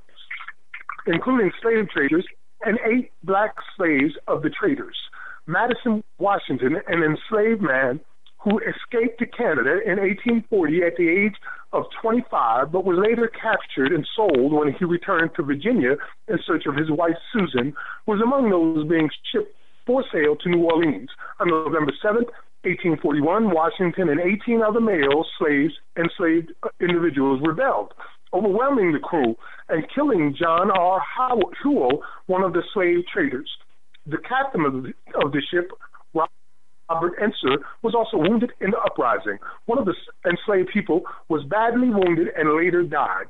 including 1.06 1.52
slave 1.62 1.90
traders, 1.90 2.26
and 2.66 2.80
eight 2.86 3.12
black 3.24 3.56
slaves 3.76 4.14
of 4.28 4.42
the 4.42 4.50
traders. 4.50 4.96
Madison 5.48 6.04
Washington, 6.18 6.78
an 6.88 7.04
enslaved 7.04 7.62
man 7.62 8.00
who 8.44 8.60
escaped 8.60 9.20
to 9.20 9.26
Canada 9.26 9.80
in 9.86 10.00
1840 10.00 10.84
at 10.84 10.96
the 10.98 11.10
age 11.10 11.36
of 11.74 11.86
25, 12.02 12.72
but 12.72 12.86
was 12.86 12.98
later 12.98 13.28
captured 13.28 13.92
and 13.92 14.08
sold 14.16 14.54
when 14.54 14.74
he 14.74 14.86
returned 14.86 15.32
to 15.36 15.44
Virginia 15.44 15.96
in 16.28 16.38
search 16.46 16.66
of 16.68 16.76
his 16.76 16.90
wife 16.90 17.18
Susan, 17.34 17.74
was 18.06 18.22
among 18.22 18.50
those 18.50 18.88
being 18.88 19.10
shipped 19.32 19.56
for 19.86 20.04
sale 20.14 20.36
to 20.38 20.50
New 20.50 20.64
Orleans. 20.64 21.10
On 21.40 21.48
November 21.48 21.92
7, 22.02 22.24
1841, 22.64 23.50
Washington 23.52 24.08
and 24.10 24.22
18 24.22 24.62
other 24.62 24.80
male 24.80 25.26
slaves, 25.38 25.74
enslaved 25.98 26.54
individuals 26.80 27.42
rebelled, 27.44 27.94
overwhelming 28.34 28.94
the 28.94 29.00
crew 29.00 29.36
and 29.68 29.84
killing 29.94 30.36
John 30.40 30.72
R. 30.72 31.02
Howell, 31.02 32.04
one 32.28 32.44
of 32.44 32.54
the 32.54 32.64
slave 32.74 33.04
traders. 33.12 33.50
The 34.06 34.18
captain 34.18 34.62
of 34.62 34.74
the, 34.84 34.94
of 35.24 35.32
the 35.32 35.42
ship, 35.52 35.72
Robert 36.94 37.14
Ensor, 37.20 37.58
was 37.82 37.96
also 37.96 38.18
wounded 38.18 38.52
in 38.62 38.72
the 38.72 38.78
uprising. 38.78 39.38
One 39.66 39.80
of 39.80 39.86
the 39.86 39.96
enslaved 40.30 40.70
people 40.72 41.02
was 41.28 41.44
badly 41.46 41.90
wounded 41.90 42.28
and 42.38 42.56
later 42.56 42.84
died. 42.84 43.26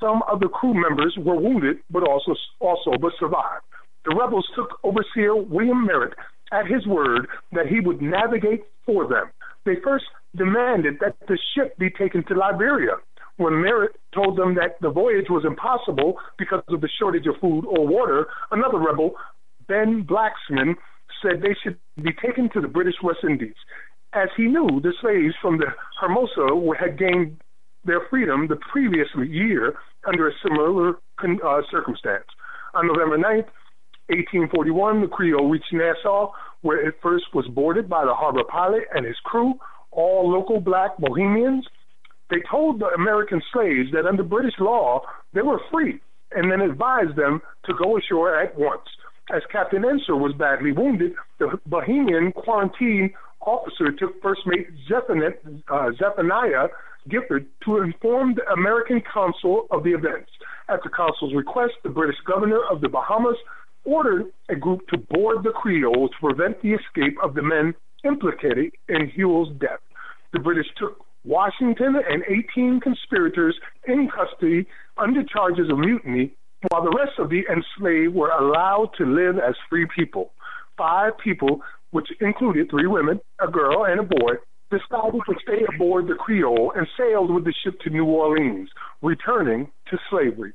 Some 0.00 0.22
of 0.30 0.40
the 0.40 0.48
crew 0.48 0.74
members 0.74 1.16
were 1.18 1.36
wounded, 1.36 1.78
but 1.90 2.02
also 2.02 2.34
also 2.60 2.92
but 3.00 3.12
survived. 3.18 3.64
The 4.04 4.14
rebels 4.14 4.46
took 4.54 4.78
overseer 4.82 5.36
William 5.36 5.86
Merritt 5.86 6.14
at 6.52 6.66
his 6.66 6.86
word 6.86 7.26
that 7.52 7.66
he 7.66 7.80
would 7.80 8.00
navigate 8.02 8.64
for 8.86 9.06
them. 9.06 9.30
They 9.64 9.76
first 9.82 10.04
demanded 10.36 10.98
that 11.00 11.16
the 11.28 11.38
ship 11.54 11.76
be 11.78 11.90
taken 11.90 12.24
to 12.24 12.34
Liberia. 12.34 12.96
When 13.36 13.62
Merritt 13.62 13.96
told 14.14 14.36
them 14.38 14.54
that 14.54 14.76
the 14.80 14.90
voyage 14.90 15.28
was 15.28 15.44
impossible 15.44 16.18
because 16.38 16.62
of 16.68 16.80
the 16.80 16.88
shortage 16.98 17.26
of 17.26 17.36
food 17.40 17.64
or 17.64 17.86
water, 17.86 18.26
another 18.50 18.78
rebel, 18.78 19.14
Ben 19.66 20.02
Blacksmith, 20.02 20.76
said 21.24 21.40
they 21.40 21.56
should 21.62 21.78
be 21.96 22.12
taken 22.12 22.50
to 22.52 22.60
the 22.60 22.68
British 22.68 22.96
West 23.02 23.20
Indies, 23.24 23.56
as 24.12 24.28
he 24.36 24.44
knew 24.44 24.80
the 24.82 24.92
slaves 25.00 25.34
from 25.40 25.58
the 25.58 25.66
Hermosa 26.00 26.46
had 26.78 26.98
gained 26.98 27.40
their 27.84 28.02
freedom 28.10 28.46
the 28.48 28.58
previous 28.72 29.08
year 29.16 29.74
under 30.06 30.28
a 30.28 30.32
similar 30.42 30.98
uh, 31.22 31.62
circumstance. 31.70 32.26
On 32.74 32.86
November 32.86 33.18
9th, 33.18 33.48
1841, 34.08 35.00
the 35.00 35.06
Creole 35.08 35.48
reached 35.48 35.72
Nassau, 35.72 36.32
where 36.62 36.86
it 36.86 36.94
first 37.02 37.24
was 37.34 37.46
boarded 37.48 37.88
by 37.88 38.04
the 38.04 38.14
harbor 38.14 38.44
pilot 38.44 38.84
and 38.94 39.06
his 39.06 39.16
crew, 39.24 39.54
all 39.90 40.30
local 40.30 40.60
black 40.60 40.96
Bahamians. 40.98 41.62
They 42.30 42.42
told 42.50 42.80
the 42.80 42.86
American 42.86 43.42
slaves 43.52 43.90
that 43.92 44.06
under 44.06 44.22
British 44.22 44.54
law 44.58 45.02
they 45.32 45.42
were 45.42 45.60
free, 45.70 46.00
and 46.32 46.50
then 46.50 46.60
advised 46.60 47.16
them 47.16 47.40
to 47.66 47.74
go 47.74 47.96
ashore 47.96 48.38
at 48.40 48.58
once. 48.58 48.82
As 49.32 49.42
Captain 49.50 49.84
Ensor 49.84 50.16
was 50.16 50.34
badly 50.38 50.72
wounded, 50.72 51.12
the 51.38 51.58
Bahamian 51.68 52.34
quarantine 52.34 53.14
officer 53.40 53.90
took 53.92 54.20
First 54.20 54.42
Mate 54.46 54.68
uh, 55.68 55.90
Zephaniah 55.98 56.68
Gifford 57.08 57.46
to 57.64 57.78
inform 57.78 58.34
the 58.34 58.46
American 58.52 59.02
consul 59.12 59.66
of 59.70 59.82
the 59.82 59.92
events. 59.92 60.30
At 60.68 60.82
the 60.82 60.90
consul's 60.90 61.34
request, 61.34 61.74
the 61.82 61.90
British 61.90 62.16
governor 62.26 62.60
of 62.70 62.80
the 62.80 62.88
Bahamas 62.88 63.36
ordered 63.84 64.26
a 64.48 64.56
group 64.56 64.86
to 64.88 64.98
board 64.98 65.42
the 65.42 65.50
Creole 65.50 66.08
to 66.08 66.14
prevent 66.20 66.60
the 66.62 66.72
escape 66.72 67.16
of 67.22 67.34
the 67.34 67.42
men 67.42 67.74
implicated 68.04 68.72
in 68.88 69.08
Hewell's 69.14 69.50
death. 69.58 69.80
The 70.32 70.38
British 70.40 70.66
took 70.78 71.04
Washington 71.24 71.96
and 72.08 72.22
18 72.28 72.80
conspirators 72.80 73.58
in 73.86 74.10
custody 74.10 74.66
under 74.98 75.22
charges 75.24 75.70
of 75.70 75.78
mutiny, 75.78 76.34
while 76.68 76.82
the 76.82 76.96
rest 76.96 77.18
of 77.18 77.30
the 77.30 77.42
enslaved 77.50 78.14
were 78.14 78.30
allowed 78.30 78.90
to 78.98 79.04
live 79.04 79.36
as 79.38 79.54
free 79.68 79.86
people. 79.94 80.32
Five 80.76 81.12
people, 81.22 81.60
which 81.90 82.08
included 82.20 82.70
three 82.70 82.86
women, 82.86 83.20
a 83.40 83.50
girl, 83.50 83.84
and 83.84 84.00
a 84.00 84.02
boy, 84.02 84.34
decided 84.70 85.20
to 85.26 85.34
stay 85.42 85.64
aboard 85.74 86.08
the 86.08 86.14
Creole 86.14 86.72
and 86.74 86.86
sailed 86.96 87.32
with 87.32 87.44
the 87.44 87.54
ship 87.62 87.78
to 87.80 87.90
New 87.90 88.06
Orleans, 88.06 88.68
returning 89.02 89.70
to 89.90 89.98
slavery. 90.10 90.52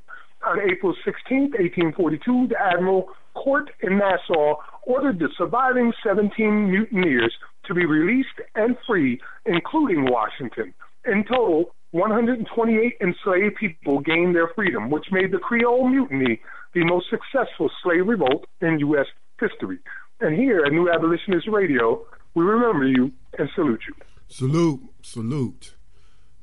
On 0.47 0.57
April 0.59 0.95
16, 1.05 1.51
1842, 1.51 2.47
the 2.49 2.55
Admiral 2.59 3.09
Court 3.33 3.69
in 3.81 3.97
Nassau 3.97 4.55
ordered 4.83 5.19
the 5.19 5.29
surviving 5.37 5.93
17 6.03 6.71
mutineers 6.71 7.33
to 7.65 7.73
be 7.73 7.85
released 7.85 8.39
and 8.55 8.75
free, 8.87 9.19
including 9.45 10.09
Washington. 10.09 10.73
In 11.05 11.23
total, 11.23 11.75
128 11.91 12.97
enslaved 13.01 13.55
people 13.55 13.99
gained 13.99 14.35
their 14.35 14.49
freedom, 14.49 14.89
which 14.89 15.07
made 15.11 15.31
the 15.31 15.39
Creole 15.39 15.87
Mutiny 15.87 16.39
the 16.73 16.83
most 16.85 17.07
successful 17.09 17.69
slave 17.81 18.07
revolt 18.07 18.45
in 18.61 18.79
U.S. 18.79 19.07
history. 19.39 19.79
And 20.21 20.35
here 20.35 20.63
at 20.65 20.71
New 20.71 20.91
Abolitionist 20.91 21.47
Radio, 21.47 22.05
we 22.35 22.43
remember 22.43 22.85
you 22.85 23.11
and 23.37 23.49
salute 23.55 23.81
you. 23.87 23.95
Salute, 24.27 24.81
salute. 25.01 25.73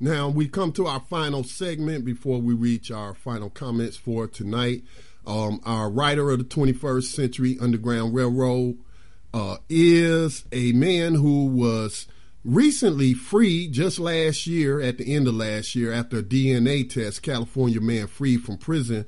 Now 0.01 0.29
we 0.29 0.49
come 0.49 0.73
to 0.73 0.87
our 0.87 1.01
final 1.01 1.45
segment 1.45 2.05
before 2.05 2.41
we 2.41 2.53
reach 2.53 2.91
our 2.91 3.15
final 3.15 3.49
comments 3.49 3.97
for 3.97 4.27
tonight. 4.27 4.83
Um, 5.27 5.61
our 5.65 5.91
writer 5.91 6.31
of 6.31 6.39
the 6.39 6.45
21st 6.45 7.05
Century 7.05 7.57
Underground 7.61 8.15
Railroad 8.15 8.79
uh, 9.33 9.57
is 9.69 10.45
a 10.53 10.73
man 10.73 11.15
who 11.15 11.47
was 11.47 12.07
recently 12.47 13.13
freed 13.13 13.73
just 13.73 13.99
last 13.99 14.47
year, 14.47 14.81
at 14.81 14.99
the 14.99 15.15
end 15.15 15.27
of 15.27 15.35
last 15.35 15.75
year, 15.75 15.93
after 15.93 16.19
a 16.19 16.23
DNA 16.23 16.89
test. 16.89 17.23
California 17.23 17.81
man 17.81 18.07
freed 18.07 18.43
from 18.43 18.57
prison 18.57 19.05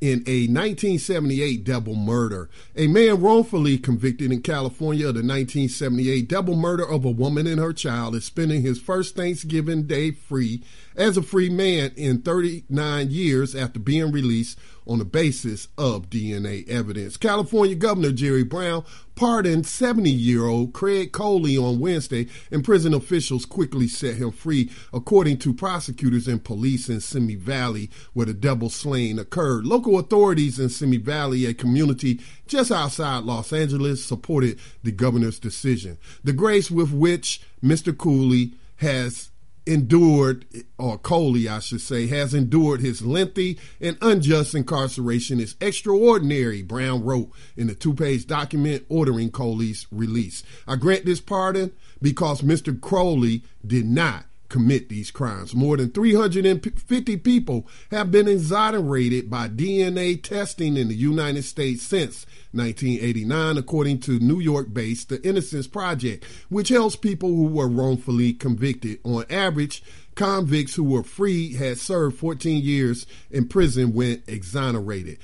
in 0.00 0.22
a 0.26 0.46
1978 0.46 1.64
double 1.64 1.94
murder. 1.94 2.48
A 2.76 2.86
man 2.86 3.20
wrongfully 3.20 3.78
convicted 3.78 4.32
in 4.32 4.42
California 4.42 5.08
of 5.08 5.14
the 5.14 5.20
1978 5.20 6.28
double 6.28 6.56
murder 6.56 6.88
of 6.88 7.04
a 7.04 7.10
woman 7.10 7.46
and 7.46 7.60
her 7.60 7.72
child 7.72 8.14
is 8.14 8.24
spending 8.24 8.62
his 8.62 8.80
first 8.80 9.16
Thanksgiving 9.16 9.84
Day 9.84 10.12
free 10.12 10.62
as 10.98 11.16
a 11.16 11.22
free 11.22 11.48
man 11.48 11.92
in 11.96 12.20
39 12.20 13.10
years 13.10 13.54
after 13.54 13.78
being 13.78 14.10
released 14.10 14.58
on 14.86 14.98
the 14.98 15.04
basis 15.04 15.68
of 15.76 16.10
DNA 16.10 16.66
evidence. 16.68 17.16
California 17.16 17.76
Governor 17.76 18.10
Jerry 18.10 18.42
Brown 18.42 18.84
pardoned 19.14 19.66
70 19.66 20.10
year 20.10 20.46
old 20.46 20.72
Craig 20.72 21.12
Coley 21.12 21.56
on 21.56 21.78
Wednesday, 21.78 22.26
and 22.50 22.64
prison 22.64 22.94
officials 22.94 23.44
quickly 23.44 23.86
set 23.86 24.16
him 24.16 24.32
free, 24.32 24.70
according 24.92 25.38
to 25.38 25.54
prosecutors 25.54 26.26
and 26.26 26.42
police 26.42 26.88
in 26.88 27.00
Simi 27.00 27.34
Valley, 27.36 27.90
where 28.14 28.26
the 28.26 28.34
double 28.34 28.70
slaying 28.70 29.18
occurred. 29.18 29.66
Local 29.66 29.98
authorities 29.98 30.58
in 30.58 30.68
Simi 30.68 30.96
Valley, 30.96 31.46
a 31.46 31.54
community 31.54 32.20
just 32.46 32.72
outside 32.72 33.24
Los 33.24 33.52
Angeles, 33.52 34.04
supported 34.04 34.58
the 34.82 34.92
governor's 34.92 35.38
decision. 35.38 35.98
The 36.24 36.32
grace 36.32 36.70
with 36.70 36.92
which 36.92 37.42
Mr. 37.62 37.96
Cooley 37.96 38.54
has 38.76 39.30
endured, 39.68 40.46
or 40.78 40.96
Coley, 40.98 41.48
I 41.48 41.58
should 41.58 41.82
say, 41.82 42.06
has 42.06 42.32
endured 42.32 42.80
his 42.80 43.02
lengthy 43.02 43.58
and 43.80 43.98
unjust 44.00 44.54
incarceration 44.54 45.38
is 45.40 45.56
extraordinary, 45.60 46.62
Brown 46.62 47.04
wrote 47.04 47.30
in 47.56 47.66
the 47.66 47.74
two 47.74 47.94
page 47.94 48.26
document 48.26 48.86
ordering 48.88 49.30
Coley's 49.30 49.86
release. 49.92 50.42
I 50.66 50.76
grant 50.76 51.04
this 51.04 51.20
pardon 51.20 51.72
because 52.00 52.40
Mr. 52.40 52.80
Crowley 52.80 53.42
did 53.66 53.84
not 53.86 54.24
commit 54.48 54.88
these 54.88 55.10
crimes. 55.10 55.54
More 55.54 55.76
than 55.76 55.90
350 55.90 57.16
people 57.18 57.66
have 57.90 58.10
been 58.10 58.28
exonerated 58.28 59.30
by 59.30 59.48
DNA 59.48 60.22
testing 60.22 60.76
in 60.76 60.88
the 60.88 60.94
United 60.94 61.42
States 61.42 61.82
since 61.82 62.26
1989, 62.52 63.58
according 63.58 64.00
to 64.00 64.18
New 64.18 64.40
York 64.40 64.72
based 64.72 65.08
The 65.08 65.22
Innocence 65.26 65.66
Project, 65.66 66.24
which 66.48 66.70
helps 66.70 66.96
people 66.96 67.28
who 67.28 67.46
were 67.46 67.68
wrongfully 67.68 68.32
convicted. 68.32 68.98
On 69.04 69.24
average, 69.30 69.82
convicts 70.14 70.74
who 70.74 70.84
were 70.84 71.02
free 71.02 71.54
had 71.54 71.78
served 71.78 72.18
14 72.18 72.62
years 72.62 73.06
in 73.30 73.48
prison 73.48 73.92
when 73.92 74.22
exonerated. 74.26 75.18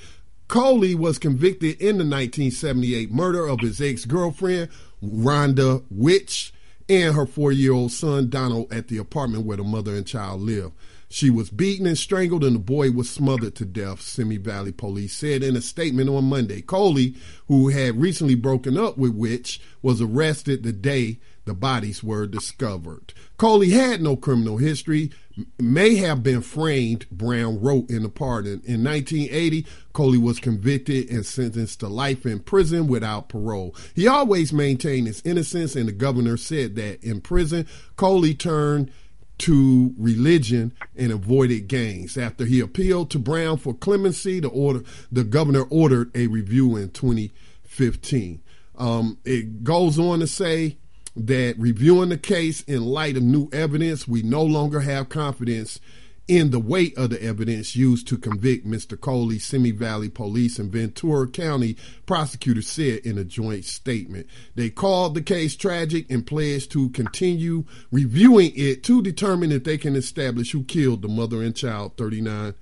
Coley 0.49 0.95
was 0.95 1.19
convicted 1.19 1.81
in 1.81 1.97
the 1.97 2.05
1978 2.05 3.11
murder 3.11 3.47
of 3.47 3.61
his 3.61 3.81
ex 3.81 4.05
girlfriend, 4.05 4.69
Rhonda 5.03 5.83
Wicht 5.91 6.53
and 6.89 7.15
her 7.15 7.27
four 7.27 7.53
year 7.53 7.73
old 7.73 7.93
son 7.93 8.29
Donald 8.29 8.73
at 8.73 8.89
the 8.89 8.99
apartment 8.99 9.45
where 9.47 9.57
the 9.57 9.65
mother 9.65 9.95
and 9.95 10.07
child 10.07 10.41
live. 10.43 10.73
She 11.09 11.31
was 11.31 11.51
beaten 11.51 11.87
and 11.87 11.97
strangled, 11.97 12.43
and 12.43 12.57
the 12.57 12.61
boy 12.61 12.91
was 12.91 13.09
smothered 13.09 13.55
to 13.57 13.65
death, 13.65 14.01
Simi 14.01 14.37
Valley 14.37 14.73
police 14.73 15.15
said 15.15 15.45
in 15.45 15.55
a 15.55 15.61
statement 15.61 16.09
on 16.09 16.25
Monday. 16.25 16.61
Coley, 16.61 17.15
who 17.47 17.69
had 17.69 18.01
recently 18.01 18.35
broken 18.35 18.77
up 18.77 18.99
with 18.99 19.15
Wicht, 19.15 19.61
was 19.81 20.03
arrested 20.03 20.63
the 20.63 20.73
day 20.73 21.21
the 21.45 21.55
bodies 21.55 22.03
were 22.03 22.27
discovered. 22.27 23.13
Coley 23.37 23.71
had 23.71 24.01
no 24.01 24.17
criminal 24.17 24.57
history, 24.57 25.13
may 25.59 25.97
have 25.97 26.23
been 26.23 26.43
framed, 26.43 27.09
Brown 27.11 27.61
wrote 27.61 27.91
in 27.91 28.03
the 28.03 28.09
pardon. 28.09 28.63
In 28.65 28.85
1980, 28.85 29.67
Coley 29.93 30.19
was 30.19 30.39
convicted 30.39 31.11
and 31.11 31.27
sentenced 31.27 31.81
to 31.81 31.89
life 31.89 32.25
in 32.25 32.41
prison 32.41 32.87
without 32.87 33.29
parole. 33.29 33.75
He 33.95 34.07
always 34.07 34.53
maintained 34.53 35.07
his 35.07 35.23
innocence, 35.25 35.75
and 35.77 35.89
the 35.89 35.93
governor 35.93 36.37
said 36.37 36.77
that 36.77 37.03
in 37.03 37.21
prison, 37.21 37.67
Coley 37.97 38.35
turned 38.35 38.91
to 39.39 39.93
religion 39.99 40.73
and 40.97 41.11
avoided 41.11 41.67
gangs. 41.67 42.17
After 42.17 42.45
he 42.45 42.61
appealed 42.61 43.11
to 43.11 43.19
Brown 43.19 43.57
for 43.57 43.75
clemency, 43.75 44.41
the 44.41 44.49
order 44.49 44.83
the 45.11 45.25
governor 45.25 45.65
ordered 45.71 46.11
a 46.15 46.29
review 46.29 46.77
in 46.77 46.91
2015. 46.91 48.41
Um, 48.77 49.19
it 49.25 49.65
goes 49.65 49.99
on 49.99 50.21
to 50.21 50.27
say 50.27 50.79
that 51.17 51.55
reviewing 51.59 52.09
the 52.09 52.19
case 52.19 52.63
in 52.63 52.85
light 52.85 53.17
of 53.17 53.23
new 53.23 53.49
evidence, 53.53 54.09
we 54.09 54.23
no 54.23 54.43
longer 54.43 54.81
have 54.81 55.09
confidence 55.09 55.79
in 56.27 56.51
the 56.51 56.59
weight 56.59 56.97
of 56.97 57.11
the 57.11 57.23
evidence 57.23 57.77
used 57.77 58.09
to 58.09 58.17
convict 58.17 58.67
Mr. 58.67 58.99
Coley, 58.99 59.39
Simi 59.39 59.71
Valley 59.73 60.09
Police 60.09 60.59
and 60.59 60.73
Ventura 60.73 61.29
County 61.29 61.77
prosecutors 62.07 62.67
said 62.67 63.01
in 63.01 63.19
a 63.19 63.25
joint 63.25 63.65
statement. 63.65 64.27
They 64.55 64.71
called 64.71 65.15
the 65.15 65.23
case 65.23 65.55
tragic 65.55 66.11
and 66.11 66.27
pledged 66.27 66.73
to 66.73 66.89
continue 66.91 67.65
reviewing 67.93 68.53
it 68.57 68.83
to 68.85 69.03
determine 69.03 69.53
if 69.53 69.65
they 69.65 69.77
can 69.77 69.97
establish 69.97 70.53
who 70.53 70.65
killed 70.65 71.03
the 71.03 71.09
mother 71.09 71.43
and 71.43 71.55
child 71.55 71.99
39 71.99 72.55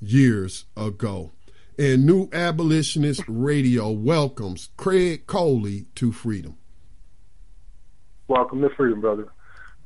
years 0.00 0.64
ago. 0.76 1.30
And 1.78 2.06
New 2.06 2.28
Abolitionist 2.32 3.22
Radio 3.28 3.90
welcomes 3.90 4.70
Craig 4.76 5.26
Coley 5.26 5.86
to 5.94 6.10
freedom. 6.12 6.56
Welcome 8.34 8.62
to 8.62 8.70
freedom, 8.70 9.00
brother. 9.00 9.28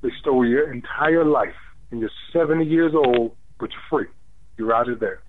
They 0.00 0.08
stole 0.22 0.46
your 0.46 0.72
entire 0.72 1.22
life, 1.22 1.52
and 1.90 2.00
you're 2.00 2.08
70 2.32 2.64
years 2.64 2.94
old, 2.94 3.36
but 3.60 3.68
you're 3.70 3.82
free. 3.90 4.06
You're 4.56 4.74
out 4.74 4.88
of 4.88 5.00
there. 5.00 5.20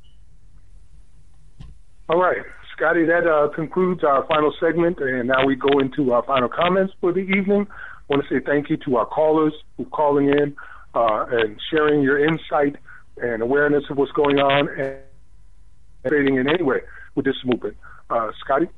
All 2.07 2.17
right, 2.17 2.37
Scotty, 2.77 3.03
that 3.07 3.27
uh, 3.27 3.53
concludes 3.53 4.05
our 4.05 4.25
final 4.27 4.53
segment, 4.57 4.99
and 5.01 5.27
now 5.27 5.45
we 5.45 5.55
go 5.57 5.79
into 5.79 6.13
our 6.13 6.23
final 6.23 6.47
comments 6.47 6.93
for 7.01 7.11
the 7.11 7.19
evening. 7.19 7.67
I 7.69 8.15
want 8.15 8.23
to 8.25 8.29
say 8.33 8.41
thank 8.41 8.69
you 8.69 8.77
to 8.85 8.95
our 8.95 9.05
callers 9.05 9.53
who 9.75 9.83
are 9.83 9.89
calling 9.89 10.29
in 10.29 10.55
uh, 10.95 11.25
and 11.29 11.59
sharing 11.69 12.01
your 12.01 12.25
insight 12.25 12.77
and 13.21 13.41
awareness 13.41 13.83
of 13.89 13.97
what's 13.97 14.13
going 14.13 14.39
on 14.39 14.69
and 14.79 14.95
trading 16.07 16.37
in 16.37 16.47
any 16.47 16.63
way 16.63 16.79
with 17.15 17.25
this 17.25 17.35
movement. 17.43 17.75
Uh, 18.09 18.31
Scotty? 18.39 18.69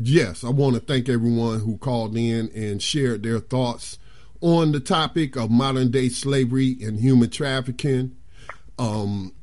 Yes, 0.00 0.44
I 0.44 0.50
want 0.50 0.74
to 0.74 0.80
thank 0.80 1.08
everyone 1.08 1.60
who 1.60 1.78
called 1.78 2.16
in 2.16 2.50
and 2.54 2.82
shared 2.82 3.22
their 3.22 3.40
thoughts 3.40 3.98
on 4.40 4.72
the 4.72 4.80
topic 4.80 5.36
of 5.36 5.50
modern 5.50 5.90
day 5.90 6.08
slavery 6.08 6.76
and 6.80 7.00
human 7.00 7.30
trafficking. 7.30 8.16
Um, 8.78 9.34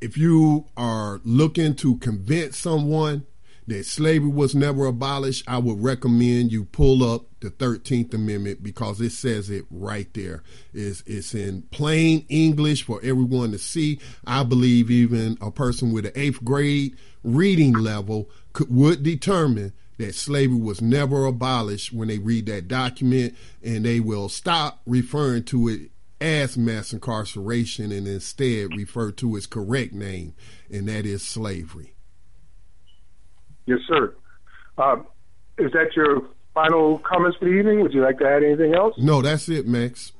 if 0.00 0.18
you 0.18 0.66
are 0.76 1.20
looking 1.24 1.74
to 1.76 1.96
convince 1.98 2.58
someone 2.58 3.26
that 3.68 3.86
slavery 3.86 4.30
was 4.30 4.54
never 4.54 4.86
abolished, 4.86 5.44
I 5.46 5.58
would 5.58 5.82
recommend 5.82 6.52
you 6.52 6.64
pull 6.64 7.04
up 7.04 7.26
the 7.40 7.50
13th 7.50 8.12
Amendment 8.12 8.62
because 8.62 9.00
it 9.00 9.12
says 9.12 9.48
it 9.48 9.64
right 9.70 10.12
there. 10.14 10.42
It's, 10.74 11.02
it's 11.06 11.34
in 11.34 11.62
plain 11.70 12.26
English 12.28 12.82
for 12.82 13.00
everyone 13.02 13.52
to 13.52 13.58
see. 13.58 14.00
I 14.26 14.42
believe 14.42 14.90
even 14.90 15.38
a 15.40 15.50
person 15.50 15.92
with 15.92 16.06
an 16.06 16.12
eighth 16.14 16.44
grade 16.44 16.96
reading 17.22 17.72
level 17.72 18.28
could, 18.52 18.74
would 18.74 19.02
determine 19.02 19.72
that 19.98 20.14
slavery 20.14 20.58
was 20.58 20.80
never 20.80 21.26
abolished 21.26 21.92
when 21.92 22.08
they 22.08 22.18
read 22.18 22.46
that 22.46 22.68
document 22.68 23.34
and 23.62 23.84
they 23.84 24.00
will 24.00 24.28
stop 24.28 24.80
referring 24.86 25.44
to 25.44 25.68
it 25.68 25.90
as 26.20 26.56
mass 26.56 26.92
incarceration 26.92 27.90
and 27.90 28.06
instead 28.06 28.76
refer 28.76 29.10
to 29.10 29.36
its 29.36 29.46
correct 29.46 29.92
name, 29.92 30.34
and 30.70 30.88
that 30.88 31.04
is 31.04 31.22
slavery. 31.22 31.94
Yes, 33.66 33.80
sir. 33.88 34.14
Um, 34.78 35.06
is 35.58 35.72
that 35.72 35.94
your 35.96 36.22
final 36.54 36.98
comments 37.00 37.36
for 37.38 37.46
the 37.46 37.52
evening? 37.52 37.80
Would 37.80 37.92
you 37.92 38.02
like 38.02 38.18
to 38.18 38.26
add 38.26 38.44
anything 38.44 38.74
else? 38.74 38.94
No, 38.98 39.20
that's 39.20 39.48
it, 39.48 39.66
Max. 39.66 40.12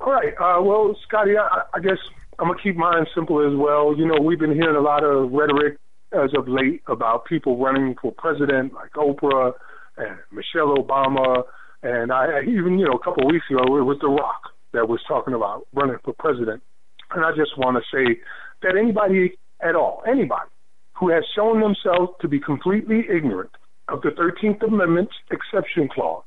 All 0.00 0.12
right. 0.12 0.32
Uh, 0.38 0.62
well, 0.62 0.96
Scotty, 1.06 1.36
I, 1.36 1.62
I 1.74 1.80
guess 1.80 1.98
I'm 2.38 2.48
gonna 2.48 2.60
keep 2.62 2.76
mine 2.76 3.04
simple 3.14 3.40
as 3.46 3.56
well. 3.56 3.96
You 3.96 4.06
know, 4.06 4.20
we've 4.20 4.38
been 4.38 4.54
hearing 4.54 4.76
a 4.76 4.80
lot 4.80 5.02
of 5.02 5.32
rhetoric 5.32 5.78
as 6.12 6.30
of 6.36 6.48
late 6.48 6.82
about 6.86 7.26
people 7.26 7.58
running 7.58 7.94
for 8.00 8.12
president, 8.12 8.72
like 8.72 8.92
Oprah 8.92 9.52
and 9.96 10.16
Michelle 10.32 10.76
Obama, 10.76 11.42
and 11.82 12.12
I 12.12 12.40
even 12.42 12.78
you 12.78 12.86
know 12.86 12.94
a 12.94 13.04
couple 13.04 13.24
of 13.24 13.32
weeks 13.32 13.46
ago 13.50 13.78
it 13.78 13.82
was 13.82 13.98
The 14.00 14.08
Rock 14.08 14.52
that 14.72 14.88
was 14.88 15.00
talking 15.06 15.34
about 15.34 15.66
running 15.74 15.96
for 16.04 16.14
president. 16.18 16.62
And 17.10 17.24
I 17.24 17.30
just 17.30 17.56
want 17.56 17.76
to 17.76 17.82
say 17.92 18.20
that 18.62 18.76
anybody 18.76 19.38
at 19.60 19.74
all, 19.74 20.02
anybody 20.06 20.50
who 20.98 21.10
has 21.10 21.24
shown 21.34 21.60
themselves 21.60 22.12
to 22.20 22.28
be 22.28 22.40
completely 22.40 23.04
ignorant 23.08 23.50
of 23.88 24.02
the 24.02 24.10
13th 24.10 24.62
Amendment's 24.66 25.14
exception 25.30 25.88
clause 25.92 26.24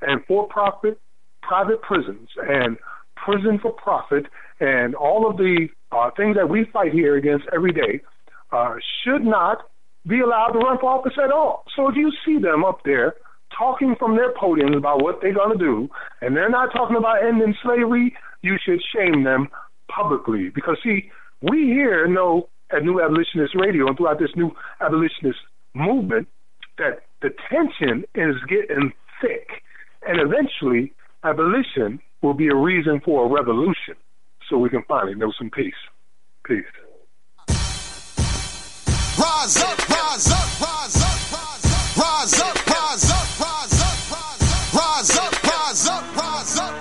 and 0.00 0.24
for-profit 0.26 0.98
private 1.42 1.80
prisons 1.82 2.28
and 2.42 2.76
prison 3.16 3.58
for 3.60 3.72
profit 3.72 4.24
and 4.60 4.94
all 4.94 5.28
of 5.28 5.36
the 5.36 5.68
uh, 5.92 6.10
things 6.16 6.36
that 6.36 6.48
we 6.48 6.66
fight 6.72 6.92
here 6.92 7.16
against 7.16 7.44
every 7.54 7.72
day 7.72 8.00
uh, 8.54 8.74
should 9.02 9.24
not 9.24 9.58
be 10.06 10.20
allowed 10.20 10.52
to 10.52 10.58
run 10.58 10.78
for 10.78 10.90
office 10.90 11.18
at 11.22 11.32
all. 11.32 11.64
So 11.74 11.88
if 11.88 11.96
you 11.96 12.12
see 12.24 12.38
them 12.38 12.64
up 12.64 12.80
there 12.84 13.14
talking 13.56 13.94
from 13.98 14.16
their 14.16 14.32
podiums 14.34 14.76
about 14.76 15.02
what 15.02 15.18
they're 15.20 15.34
going 15.34 15.56
to 15.56 15.64
do, 15.64 15.88
and 16.20 16.36
they're 16.36 16.50
not 16.50 16.72
talking 16.72 16.96
about 16.96 17.24
ending 17.24 17.54
slavery, 17.62 18.14
you 18.42 18.56
should 18.64 18.80
shame 18.94 19.24
them 19.24 19.48
publicly. 19.88 20.50
Because, 20.54 20.76
see, 20.84 21.10
we 21.40 21.64
here 21.64 22.06
know 22.06 22.48
at 22.70 22.82
New 22.82 23.00
Abolitionist 23.00 23.54
Radio 23.54 23.86
and 23.86 23.96
throughout 23.96 24.18
this 24.18 24.30
new 24.36 24.50
abolitionist 24.80 25.38
movement 25.74 26.28
that 26.78 27.02
the 27.22 27.30
tension 27.50 28.04
is 28.14 28.34
getting 28.48 28.92
thick. 29.20 29.48
And 30.06 30.20
eventually, 30.20 30.92
abolition 31.22 32.00
will 32.22 32.34
be 32.34 32.48
a 32.48 32.54
reason 32.54 33.00
for 33.04 33.26
a 33.26 33.28
revolution 33.28 33.94
so 34.48 34.58
we 34.58 34.68
can 34.68 34.82
finally 34.86 35.14
know 35.14 35.32
some 35.38 35.50
peace. 35.50 35.72
Peace. 36.46 36.64
Rise 39.44 39.62
up, 39.62 39.88
rise 39.90 40.30
up, 40.30 40.58
rise 40.58 40.96
up, 41.02 41.32
rise 41.32 41.70
up, 41.74 41.96
rise 41.98 42.40
up, 42.40 42.66
rise 42.66 43.10
up, 43.10 43.40
rise 43.40 43.80
up, 43.82 44.72
rise 44.72 45.18
up, 45.18 45.44
rise 45.44 45.86
up, 45.86 46.16
rise 46.16 46.58
up. 46.58 46.74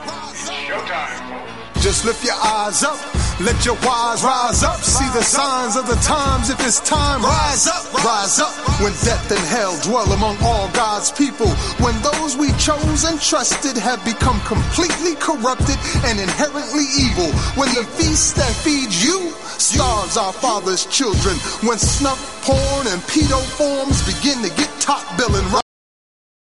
Showtime. 0.65 1.81
Just 1.81 2.05
lift 2.05 2.23
your 2.23 2.35
eyes 2.35 2.83
up. 2.83 3.22
Let 3.41 3.65
your 3.65 3.75
wise 3.81 4.23
rise 4.23 4.61
up. 4.63 4.81
See 4.81 5.09
the 5.09 5.23
signs 5.23 5.75
of 5.75 5.87
the 5.87 5.95
times 6.05 6.51
if 6.51 6.59
it's 6.61 6.79
time. 6.81 7.23
Rise 7.23 7.67
up, 7.67 7.91
rise 8.05 8.39
up. 8.39 8.53
When 8.79 8.93
death 9.01 9.31
and 9.31 9.41
hell 9.49 9.73
dwell 9.81 10.11
among 10.13 10.37
all 10.43 10.69
God's 10.69 11.11
people. 11.11 11.49
When 11.81 11.99
those 12.01 12.37
we 12.37 12.51
chose 12.61 13.03
and 13.05 13.19
trusted 13.19 13.75
have 13.77 14.05
become 14.05 14.39
completely 14.41 15.15
corrupted 15.15 15.77
and 16.05 16.19
inherently 16.19 16.85
evil. 16.93 17.31
When 17.57 17.73
the 17.73 17.83
feast 17.97 18.35
that 18.35 18.53
feeds 18.53 19.03
you 19.03 19.31
starves 19.57 20.15
our 20.15 20.33
father's 20.33 20.85
children. 20.85 21.35
When 21.65 21.79
snuff, 21.79 22.21
porn, 22.45 22.85
and 22.87 23.01
pedo 23.09 23.41
forms 23.57 24.05
begin 24.05 24.43
to 24.43 24.49
get 24.55 24.69
top 24.79 25.01
billing. 25.17 25.62